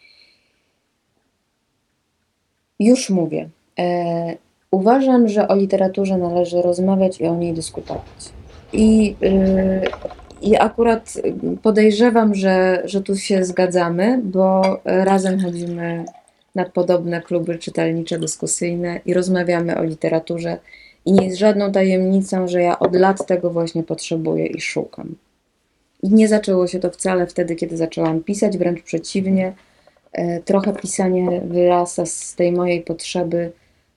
Już 2.78 3.10
mówię. 3.10 3.48
E, 3.78 4.36
uważam, 4.70 5.28
że 5.28 5.48
o 5.48 5.56
literaturze 5.56 6.18
należy 6.18 6.62
rozmawiać 6.62 7.20
i 7.20 7.26
o 7.26 7.36
niej 7.36 7.54
dyskutować. 7.54 8.32
I, 8.72 9.16
y, 9.22 9.82
i 10.42 10.56
akurat 10.56 11.14
podejrzewam, 11.62 12.34
że, 12.34 12.82
że 12.84 13.02
tu 13.02 13.16
się 13.16 13.44
zgadzamy, 13.44 14.20
bo 14.24 14.62
razem 14.84 15.40
chodzimy 15.40 16.04
na 16.56 16.64
podobne 16.64 17.22
kluby 17.22 17.58
czytelnicze, 17.58 18.18
dyskusyjne 18.18 19.00
i 19.06 19.14
rozmawiamy 19.14 19.78
o 19.78 19.84
literaturze. 19.84 20.58
I 21.04 21.12
nie 21.12 21.24
jest 21.24 21.38
żadną 21.38 21.72
tajemnicą, 21.72 22.48
że 22.48 22.62
ja 22.62 22.78
od 22.78 22.96
lat 22.96 23.26
tego 23.26 23.50
właśnie 23.50 23.82
potrzebuję 23.82 24.46
i 24.46 24.60
szukam. 24.60 25.14
I 26.02 26.08
nie 26.10 26.28
zaczęło 26.28 26.66
się 26.66 26.78
to 26.78 26.90
wcale 26.90 27.26
wtedy, 27.26 27.56
kiedy 27.56 27.76
zaczęłam 27.76 28.22
pisać, 28.22 28.58
wręcz 28.58 28.82
przeciwnie. 28.82 29.54
E, 30.12 30.40
Trochę 30.40 30.72
pisanie 30.72 31.40
wyrasta 31.40 32.06
z 32.06 32.34
tej 32.34 32.52
mojej 32.52 32.80
potrzeby 32.82 33.52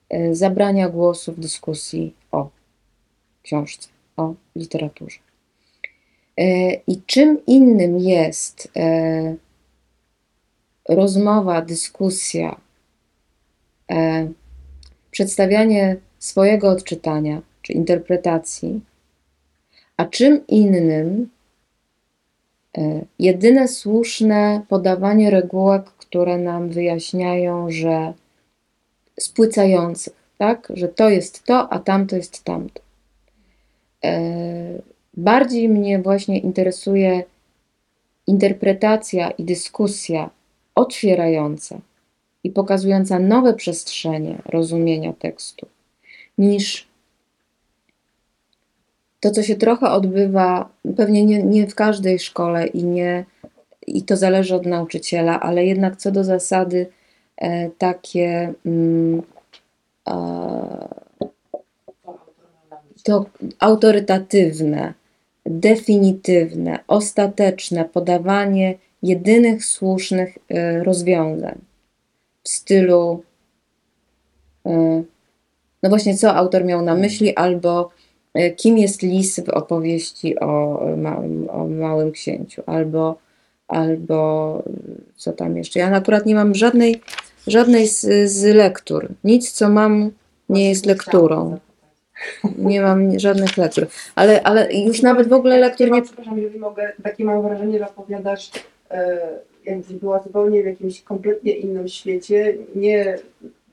e, 0.08 0.34
zabrania 0.34 0.88
głosu 0.88 1.32
w 1.32 1.40
dyskusji 1.40 2.14
o 2.32 2.50
książce, 3.42 3.88
o 4.16 4.34
literaturze. 4.56 5.18
E, 6.38 6.72
I 6.74 7.02
czym 7.06 7.46
innym 7.46 7.98
jest 7.98 8.68
rozmowa, 10.90 11.62
dyskusja, 11.62 12.60
e, 13.90 14.28
przedstawianie 15.10 15.96
swojego 16.18 16.70
odczytania 16.70 17.42
czy 17.62 17.72
interpretacji, 17.72 18.80
a 19.96 20.04
czym 20.04 20.46
innym 20.46 21.30
e, 22.78 23.04
jedyne 23.18 23.68
słuszne 23.68 24.62
podawanie 24.68 25.30
regułek, 25.30 25.84
które 25.84 26.38
nam 26.38 26.68
wyjaśniają, 26.68 27.70
że 27.70 28.12
spłycających, 29.20 30.14
tak? 30.38 30.68
Że 30.74 30.88
to 30.88 31.10
jest 31.10 31.44
to, 31.44 31.72
a 31.72 31.78
tamto 31.78 32.16
jest 32.16 32.44
tamto. 32.44 32.80
E, 34.04 34.90
Bardziej 35.14 35.68
mnie 35.68 35.98
właśnie 35.98 36.38
interesuje 36.38 37.22
interpretacja 38.26 39.30
i 39.30 39.44
dyskusja 39.44 40.30
otwierająca 40.74 41.80
i 42.44 42.50
pokazująca 42.50 43.18
nowe 43.18 43.54
przestrzenie 43.54 44.42
rozumienia 44.46 45.12
tekstu, 45.12 45.66
niż 46.38 46.88
to, 49.20 49.30
co 49.30 49.42
się 49.42 49.56
trochę 49.56 49.90
odbywa, 49.90 50.68
pewnie 50.96 51.24
nie, 51.24 51.42
nie 51.42 51.66
w 51.66 51.74
każdej 51.74 52.18
szkole 52.18 52.66
i 52.66 52.84
nie 52.84 53.24
i 53.86 54.02
to 54.02 54.16
zależy 54.16 54.54
od 54.54 54.66
nauczyciela, 54.66 55.40
ale 55.40 55.64
jednak 55.64 55.96
co 55.96 56.10
do 56.10 56.24
zasady 56.24 56.86
e, 57.36 57.70
takie 57.70 58.52
mm, 58.66 59.22
e, 60.08 60.88
To 63.02 63.24
autorytatywne, 63.58 64.94
definitywne, 65.46 66.78
ostateczne 66.86 67.84
podawanie 67.84 68.78
jedynych 69.02 69.64
słusznych 69.64 70.38
y, 70.38 70.84
rozwiązań 70.84 71.58
w 72.42 72.48
stylu 72.48 73.22
y, 74.66 74.70
no 75.82 75.88
właśnie 75.88 76.16
co 76.16 76.34
autor 76.34 76.64
miał 76.64 76.82
na 76.82 76.94
myśli 76.94 77.36
albo 77.36 77.90
y, 78.38 78.50
kim 78.50 78.78
jest 78.78 79.02
lis 79.02 79.40
w 79.40 79.48
opowieści 79.48 80.38
o 80.38 80.80
małym, 80.96 81.50
o 81.50 81.66
małym 81.66 82.12
księciu 82.12 82.62
albo 82.66 83.18
albo 83.68 84.62
co 85.16 85.32
tam 85.32 85.56
jeszcze. 85.56 85.78
Ja 85.80 85.92
akurat 85.96 86.26
nie 86.26 86.34
mam 86.34 86.54
żadnej 86.54 87.00
żadnej 87.46 87.88
z, 87.88 88.30
z 88.30 88.54
lektur. 88.54 89.08
Nic 89.24 89.52
co 89.52 89.68
mam 89.68 90.10
nie 90.48 90.68
jest 90.68 90.86
lekturą. 90.86 91.58
Nie 92.58 92.80
mam 92.80 93.18
żadnych 93.18 93.56
lektur. 93.56 93.86
Ale, 94.14 94.42
ale 94.42 94.72
już 94.72 95.02
nawet 95.02 95.28
w 95.28 95.32
ogóle 95.32 95.58
lektur 95.58 95.90
nie. 95.90 96.02
Przepraszam, 96.02 96.38
jeżeli 96.38 96.58
mogę, 96.58 96.92
takie 97.02 97.24
mam 97.24 97.42
wrażenie, 97.42 97.78
że 97.78 97.88
opowiadasz, 97.88 98.50
e, 98.90 99.38
jakbyś 99.64 99.92
była 99.92 100.22
zupełnie 100.22 100.62
w 100.62 100.66
jakimś 100.66 101.02
kompletnie 101.02 101.52
innym 101.52 101.88
świecie, 101.88 102.54
nie 102.74 103.18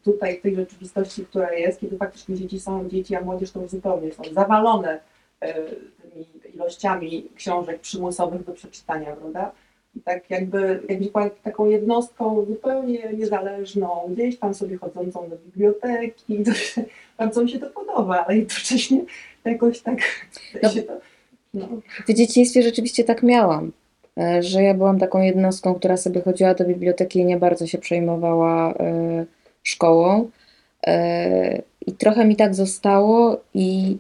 tutaj 0.04 0.40
w 0.40 0.42
tej 0.42 0.56
rzeczywistości, 0.56 1.26
która 1.26 1.54
jest, 1.54 1.80
kiedy 1.80 1.98
faktycznie 1.98 2.36
dzieci 2.36 2.60
są, 2.60 2.90
dzieci, 2.90 3.16
a 3.16 3.22
młodzież 3.22 3.52
to 3.52 3.62
już 3.62 3.72
zupełnie 3.72 4.12
są 4.12 4.24
zawalone 4.34 5.00
e, 5.42 5.54
tymi 6.02 6.26
ilościami 6.56 7.28
książek 7.36 7.80
przymusowych 7.80 8.44
do 8.44 8.54
przeczytania, 8.54 9.16
prawda? 9.16 9.52
I 9.96 10.00
tak 10.00 10.30
jakby, 10.30 10.80
jakbyś 10.90 11.10
była 11.10 11.30
taką 11.30 11.66
jednostką 11.66 12.46
zupełnie 12.46 13.14
niezależną, 13.14 14.10
gdzieś 14.10 14.40
tam 14.40 14.54
sobie 14.54 14.78
chodzącą 14.78 15.30
do 15.30 15.36
biblioteki, 15.36 16.44
bardzo 17.18 17.44
mi 17.44 17.50
się 17.50 17.60
to 17.60 17.70
podoba, 17.70 18.26
ale 18.26 18.38
jednocześnie 18.38 19.06
jakoś 19.46 19.80
tak 19.80 19.98
No, 20.64 20.70
się 20.74 20.84
to... 20.84 20.94
No. 21.54 21.68
W 22.08 22.14
dzieciństwie 22.14 22.64
rzeczywiście 22.64 23.04
tak 23.04 23.24
miałam. 23.24 23.72
E, 24.18 24.44
że 24.44 24.64
ja 24.64 24.74
byłam 24.74 25.00
taką 25.00 25.22
jednostką, 25.22 25.76
która 25.76 25.98
sobie 25.98 26.22
chodziła 26.22 26.54
do 26.54 26.66
biblioteki 26.66 27.20
i 27.20 27.26
nie 27.26 27.38
bardzo 27.38 27.68
się 27.68 27.78
przejmowała 27.78 28.74
e, 28.74 29.26
szkołą. 29.64 30.30
E, 30.88 31.62
I 31.88 31.92
trochę 31.92 32.26
mi 32.26 32.36
tak 32.36 32.56
zostało 32.56 33.42
i 33.54 33.98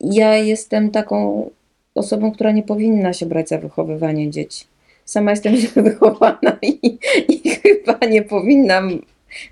ja 0.00 0.36
jestem 0.36 0.90
taką 0.90 1.50
osobą, 1.94 2.32
która 2.32 2.52
nie 2.52 2.62
powinna 2.62 3.12
się 3.12 3.26
brać 3.26 3.48
za 3.48 3.58
wychowywanie 3.58 4.30
dzieci. 4.30 4.66
Sama 5.04 5.30
jestem 5.30 5.56
źle 5.56 5.82
wychowana 5.90 6.58
i, 6.62 6.98
i 7.28 7.50
chyba 7.50 8.06
nie 8.06 8.22
powinnam 8.22 9.00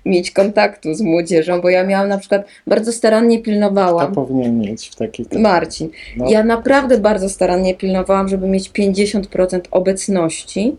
mieć 0.05 0.31
kontaktu 0.31 0.93
z 0.93 1.01
młodzieżą, 1.01 1.61
bo 1.61 1.69
ja 1.69 1.83
miałam 1.83 2.09
na 2.09 2.17
przykład, 2.17 2.45
bardzo 2.67 2.91
starannie 2.91 3.37
To 3.37 3.43
pilnowałam, 3.43 4.13
powinien 4.13 4.59
mieć 4.59 4.89
w 4.89 4.95
takich... 4.95 5.31
Marcin, 5.31 5.89
No, 6.17 6.29
ja 6.29 6.43
naprawdę 6.43 6.97
bardzo 6.97 7.29
starannie 7.29 7.75
pilnowałam, 7.75 8.27
żeby 8.27 8.47
mieć 8.47 8.69
50% 8.69 9.61
obecności, 9.71 10.75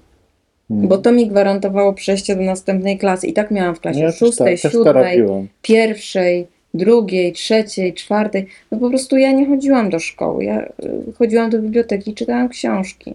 mm. 0.71 0.89
bo 0.89 0.99
to 0.99 1.13
mi 1.13 1.29
gwarantowało 1.29 1.93
przejście 1.93 2.37
do 2.37 2.43
następnej 2.43 2.99
klasy. 2.99 3.27
I 3.27 3.33
tak 3.33 3.51
miałam 3.51 3.75
w 3.75 3.81
klasie 3.81 4.01
ja 4.01 4.13
szóstej, 4.13 4.57
to, 4.57 4.63
też 4.63 4.73
to 4.73 4.85
siódmej, 4.85 5.25
pierwszej, 5.63 6.47
drugiej, 6.75 7.33
trzeciej, 7.33 7.95
czwartej. 7.95 8.47
No 8.71 8.79
po 8.79 8.89
prostu 8.89 9.17
ja 9.17 9.33
nie 9.33 9.47
chodziłam 9.47 9.91
do 9.91 9.99
szkoły. 9.99 10.45
Ja 10.45 10.63
y, 10.63 11.13
chodziłam 11.19 11.51
do 11.51 11.59
biblioteki 11.59 12.11
i 12.11 12.15
czytałam 12.15 12.49
książki. 12.49 13.15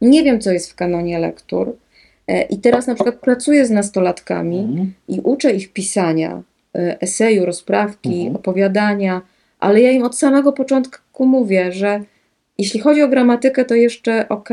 Nie 0.00 0.22
wiem, 0.22 0.40
co 0.40 0.52
jest 0.52 0.70
w 0.70 0.74
kanonie 0.74 1.18
lektur. 1.18 1.76
E, 2.28 2.42
I 2.42 2.58
teraz 2.58 2.86
na 2.86 2.94
przykład 2.94 3.16
pracuję 3.16 3.66
z 3.66 3.70
nastolatkami 3.70 4.58
Mm. 4.58 4.92
i 5.08 5.20
uczę 5.20 5.52
ich 5.52 5.72
pisania, 5.72 6.42
e, 6.76 7.00
eseju, 7.00 7.44
rozprawki, 7.46 8.14
Mhm. 8.16 8.36
opowiadania, 8.36 9.22
ale 9.60 9.80
ja 9.80 9.90
im 9.90 10.02
od 10.02 10.18
samego 10.18 10.52
początku 10.52 11.26
mówię, 11.26 11.72
że 11.72 12.00
jeśli 12.58 12.80
chodzi 12.80 13.02
o 13.02 13.08
gramatykę, 13.08 13.64
to 13.64 13.74
jeszcze 13.74 14.28
ok, 14.28 14.48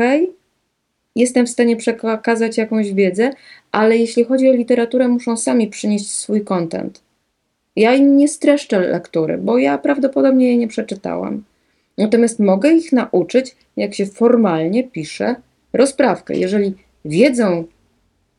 jestem 1.16 1.46
w 1.46 1.50
stanie 1.50 1.76
przekazać 1.76 2.58
jakąś 2.58 2.92
wiedzę, 2.92 3.30
ale 3.72 3.96
jeśli 3.96 4.24
chodzi 4.24 4.48
o 4.48 4.52
literaturę, 4.52 5.08
muszą 5.08 5.36
sami 5.36 5.66
przynieść 5.68 6.10
swój 6.10 6.44
content. 6.44 7.02
Ja 7.76 7.94
im 7.94 8.16
nie 8.16 8.28
streszczę 8.28 8.80
lektury, 8.80 9.38
bo 9.38 9.58
ja 9.58 9.78
prawdopodobnie 9.78 10.46
jej 10.46 10.58
nie 10.58 10.68
przeczytałam. 10.68 11.44
Natomiast 11.98 12.38
mogę 12.40 12.72
ich 12.72 12.92
nauczyć, 12.92 13.56
jak 13.76 13.94
się 13.94 14.06
formalnie 14.06 14.84
pisze 14.84 15.34
rozprawkę. 15.72 16.34
Jeżeli 16.36 16.74
wiedzą, 17.04 17.64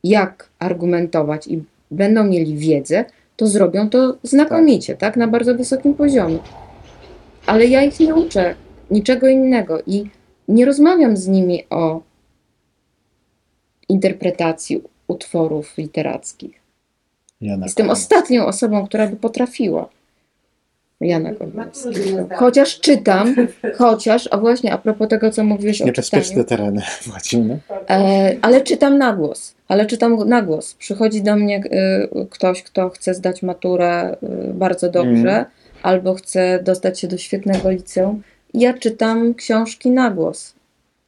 jak 0.04 0.48
argumentować 0.58 1.46
i 1.46 1.62
będą 1.90 2.24
mieli 2.24 2.56
wiedzę, 2.56 3.04
to 3.36 3.46
zrobią 3.46 3.90
to 3.90 4.16
znakomicie, 4.22 4.96
tak? 4.96 5.16
Na 5.16 5.28
bardzo 5.28 5.54
wysokim 5.54 5.94
poziomie. 5.94 6.38
Ale 7.46 7.66
ja 7.66 7.82
ich 7.82 8.00
nie 8.00 8.14
uczę 8.14 8.54
niczego 8.90 9.28
innego 9.28 9.82
i 9.86 10.04
nie 10.48 10.64
rozmawiam 10.64 11.16
z 11.16 11.28
nimi 11.28 11.64
o 11.70 12.02
interpretacji 13.88 14.82
utworów 15.08 15.78
literackich. 15.78 16.60
Jana 17.40 17.66
Jestem 17.66 17.86
Kowalska. 17.86 18.16
ostatnią 18.16 18.46
osobą, 18.46 18.86
która 18.86 19.06
by 19.06 19.16
potrafiła. 19.16 19.88
Jana 21.02 21.30
znam. 21.34 21.70
Chociaż 22.36 22.80
czytam, 22.80 23.34
chociaż, 23.78 24.28
a 24.30 24.38
właśnie 24.38 24.72
a 24.72 24.78
propos 24.78 25.08
tego, 25.08 25.30
co 25.30 25.44
mówiłeś 25.44 25.82
o 25.82 25.84
Niebezpieczne 25.84 26.44
tereny 26.44 26.82
wchodzimy. 27.06 27.58
e, 27.90 28.36
ale 28.42 28.60
czytam 28.60 28.98
na 28.98 29.12
głos, 29.12 29.54
ale 29.68 29.86
czytam 29.86 30.28
na 30.28 30.42
głos. 30.42 30.74
Przychodzi 30.74 31.22
do 31.22 31.36
mnie 31.36 31.60
y, 31.64 32.26
ktoś, 32.30 32.62
kto 32.62 32.90
chce 32.90 33.14
zdać 33.14 33.42
maturę 33.42 34.16
y, 34.50 34.54
bardzo 34.54 34.90
dobrze, 34.90 35.12
Mm. 35.32 35.44
albo 35.82 36.14
chce 36.14 36.60
dostać 36.62 37.00
się 37.00 37.08
do 37.08 37.18
świetnego 37.18 37.70
liceum. 37.70 38.22
Ja 38.54 38.74
czytam 38.74 39.34
książki 39.34 39.90
na 39.90 40.10
głos. 40.10 40.54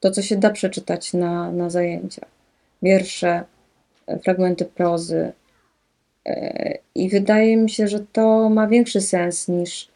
To, 0.01 0.11
co 0.11 0.23
się 0.23 0.37
da 0.37 0.51
przeczytać 0.51 1.13
na, 1.13 1.53
na 1.53 1.71
zajęciach. 1.71 2.29
Wiersze, 2.83 3.43
fragmenty 4.25 4.65
prozy. 4.65 5.33
I 6.95 7.09
wydaje 7.09 7.57
mi 7.57 7.71
się, 7.71 7.89
że 7.89 8.01
to 8.13 8.49
ma 8.51 8.67
większy 8.67 9.01
sens 9.01 9.49
niż 9.49 9.89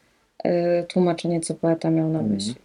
e, 0.43 0.83
tłumaczenie, 0.83 1.41
co 1.41 1.55
poeta 1.55 1.89
miał 1.89 2.09
na 2.09 2.19
Mhm. 2.19 2.35
myśli. 2.35 2.55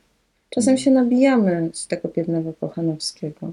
Czasem 0.50 0.76
się 0.78 0.90
nabijamy 0.90 1.70
z 1.72 1.86
tego 1.86 2.08
biednego 2.08 2.52
Kochanowskiego. 2.52 3.52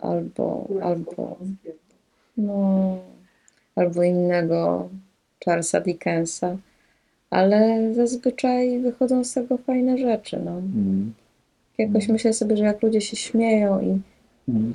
Albo, 0.00 0.68
albo, 0.82 1.36
no, 2.36 2.98
albo 3.76 4.02
innego 4.02 4.88
Charlesa 5.44 5.80
Dickensa. 5.80 6.56
Ale 7.30 7.94
zazwyczaj 7.94 8.78
wychodzą 8.78 9.24
z 9.24 9.32
tego 9.32 9.58
fajne 9.58 9.98
rzeczy. 9.98 10.40
No. 10.44 10.50
Mm. 10.50 11.14
Jakoś 11.78 11.94
Mhm. 11.94 12.12
myślę 12.12 12.32
sobie, 12.32 12.56
że 12.56 12.64
jak 12.64 12.82
ludzie 12.82 13.00
się 13.00 13.16
śmieją 13.16 13.80
i, 13.80 14.00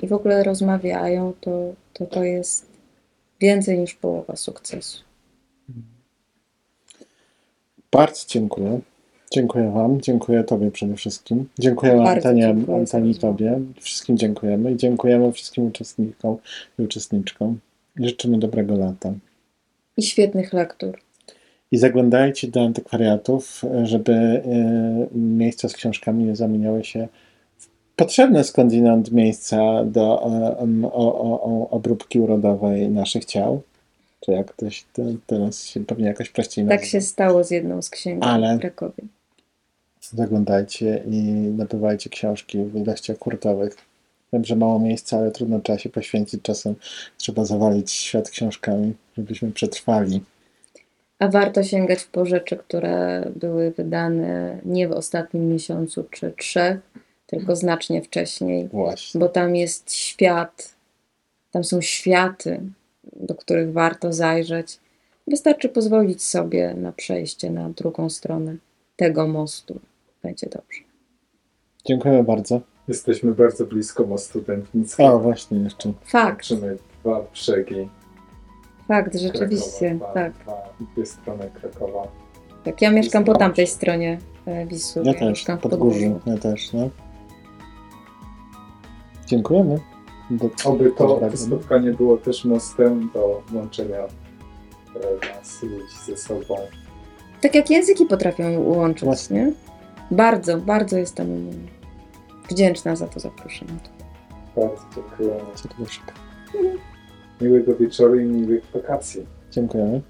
i 0.04 0.06
w 0.08 0.12
ogóle 0.12 0.42
rozmawiają, 0.44 1.32
to, 1.40 1.72
to 1.92 2.06
to 2.06 2.24
jest 2.24 2.66
więcej 3.42 3.78
niż 3.78 3.94
połowa 3.94 4.36
sukcesu. 4.36 5.02
Bardzo 7.92 8.24
dziękuję. 8.28 8.80
Dziękuję 9.32 9.70
Wam, 9.70 10.00
dziękuję 10.00 10.44
Tobie 10.44 10.70
przede 10.70 10.96
wszystkim. 10.96 11.48
Dziękuję 11.58 11.92
Bardzo 11.92 12.10
Antenie, 12.10 12.42
dziękuję 12.42 12.78
rozmowę. 12.78 13.14
Tobie. 13.14 13.60
Wszystkim 13.80 14.18
dziękujemy 14.18 14.72
i 14.72 14.76
dziękujemy 14.76 15.32
wszystkim 15.32 15.66
uczestnikom 15.66 16.36
i 16.78 16.82
uczestniczkom. 16.82 17.58
Życzymy 17.96 18.38
dobrego 18.38 18.76
lata. 18.76 19.12
I 19.96 20.02
świetnych 20.02 20.52
lektur. 20.52 20.98
I 21.72 21.78
zaglądajcie 21.78 22.48
do 22.48 22.60
antykwariatów, 22.60 23.62
żeby 23.82 24.12
e, 24.12 24.42
miejsca 25.14 25.68
z 25.68 25.72
książkami 25.72 26.24
nie 26.24 26.36
zamieniały 26.36 26.84
się 26.84 27.08
potrzebne 28.02 28.44
skądinąd 28.44 29.12
miejsca 29.12 29.84
do 29.84 30.24
em, 30.60 30.84
o, 30.84 30.90
o, 30.92 31.68
obróbki 31.70 32.20
urodowej 32.20 32.88
naszych 32.88 33.24
ciał. 33.24 33.62
Czy 34.20 34.32
jak 34.32 34.46
ktoś 34.54 34.84
to, 34.92 35.02
teraz 35.26 35.64
się 35.64 35.84
pewnie 35.84 36.06
jakoś 36.06 36.28
prościej 36.28 36.66
Tak 36.68 36.84
się 36.84 37.00
stało 37.00 37.44
z 37.44 37.50
jedną 37.50 37.82
z 37.82 37.90
księg 37.90 38.24
Ale- 38.26 38.56
w 38.56 38.60
Krakowie. 38.60 39.02
Zaglądajcie 40.00 41.02
i 41.06 41.22
nabywajcie 41.58 42.10
książki 42.10 42.58
w 42.64 42.76
ilościach 42.76 43.18
kurtowych. 43.18 43.76
Wiem, 44.32 44.44
że 44.44 44.56
mało 44.56 44.78
miejsca, 44.78 45.16
ale 45.18 45.30
trudno 45.30 45.60
trzeba 45.60 45.78
się 45.78 45.90
poświęcić. 45.90 46.42
Czasem 46.42 46.74
trzeba 47.16 47.44
zawalić 47.44 47.92
świat 47.92 48.30
książkami, 48.30 48.94
żebyśmy 49.16 49.52
przetrwali. 49.52 50.20
A 51.18 51.28
warto 51.28 51.62
sięgać 51.62 52.04
po 52.04 52.26
rzeczy, 52.26 52.56
które 52.56 53.24
były 53.36 53.70
wydane 53.70 54.58
nie 54.64 54.88
w 54.88 54.92
ostatnim 54.92 55.48
miesiącu 55.48 56.04
czy 56.10 56.32
trzech, 56.38 56.78
tylko 57.32 57.56
znacznie 57.56 58.02
wcześniej, 58.02 58.68
Właśnie. 58.68 59.20
bo 59.20 59.28
tam 59.28 59.56
jest 59.56 59.92
świat, 59.94 60.74
tam 61.50 61.64
są 61.64 61.80
światy, 61.80 62.60
do 63.16 63.34
których 63.34 63.72
warto 63.72 64.12
zajrzeć. 64.12 64.78
Wystarczy 65.26 65.68
pozwolić 65.68 66.22
sobie 66.22 66.74
na 66.74 66.92
przejście 66.92 67.50
na 67.50 67.70
drugą 67.70 68.10
stronę 68.10 68.56
tego 68.96 69.28
mostu. 69.28 69.80
Będzie 70.22 70.46
dobrze. 70.46 70.80
Dziękuję 71.84 72.22
bardzo. 72.22 72.60
Jesteśmy 72.88 73.32
bardzo 73.34 73.66
blisko 73.66 74.06
mostu 74.06 74.40
Dębnickiego. 74.40 75.12
O, 75.14 75.18
właśnie 75.18 75.58
jeszcze. 75.58 75.92
Fakt, 76.04 76.50
Łączymy 76.50 76.76
dwa 77.04 77.22
brzegi 77.32 77.88
fakt, 78.88 79.16
rzeczywiście, 79.18 79.90
Krakowa, 79.98 80.14
tak. 80.14 80.32
dwa, 80.32 80.42
dwa, 80.78 80.86
dwie 80.94 81.06
strony 81.06 81.50
Krakowa. 81.60 82.08
tak. 82.64 82.82
Ja 82.82 82.90
mieszkam 82.90 83.24
po 83.24 83.34
tamtej 83.34 83.66
stronie 83.66 84.18
e, 84.46 84.66
Wisły. 84.66 85.02
Ja 85.04 85.12
też, 85.14 85.22
mieszkam 85.22 85.58
w 85.58 85.60
pod 85.62 85.70
Podgórzu. 85.70 86.20
Ja 86.26 86.38
też, 86.38 86.72
no. 86.72 86.90
Dziękujemy. 89.32 89.78
Do, 90.30 90.50
Oby 90.64 90.90
to 90.90 91.20
spotkanie 91.34 91.92
było 91.92 92.16
też 92.16 92.44
mostem 92.44 93.10
do 93.14 93.42
łączenia 93.54 93.98
e, 93.98 95.36
nas 95.38 95.62
ludzi 95.62 95.94
ze 96.06 96.16
sobą. 96.16 96.56
Tak 97.40 97.54
jak 97.54 97.70
języki 97.70 98.06
potrafią 98.06 98.60
łączyć, 98.60 99.04
Właśnie. 99.04 99.36
nie? 99.36 99.52
Bardzo, 100.10 100.58
bardzo 100.58 100.98
jestem 100.98 101.50
wdzięczna 102.50 102.96
za 102.96 103.06
to 103.06 103.20
zaproszenie. 103.20 103.72
Bardzo 104.56 104.82
dziękuję. 104.94 105.40
Serduszko. 105.54 106.12
Miłego 107.40 107.76
wieczoru 107.76 108.20
i 108.20 108.24
miłych 108.24 108.64
wakacji. 108.74 109.26
Dziękujemy. 109.50 110.00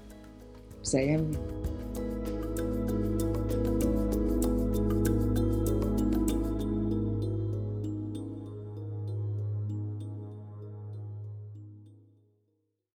Wzajemnie. 0.83 1.37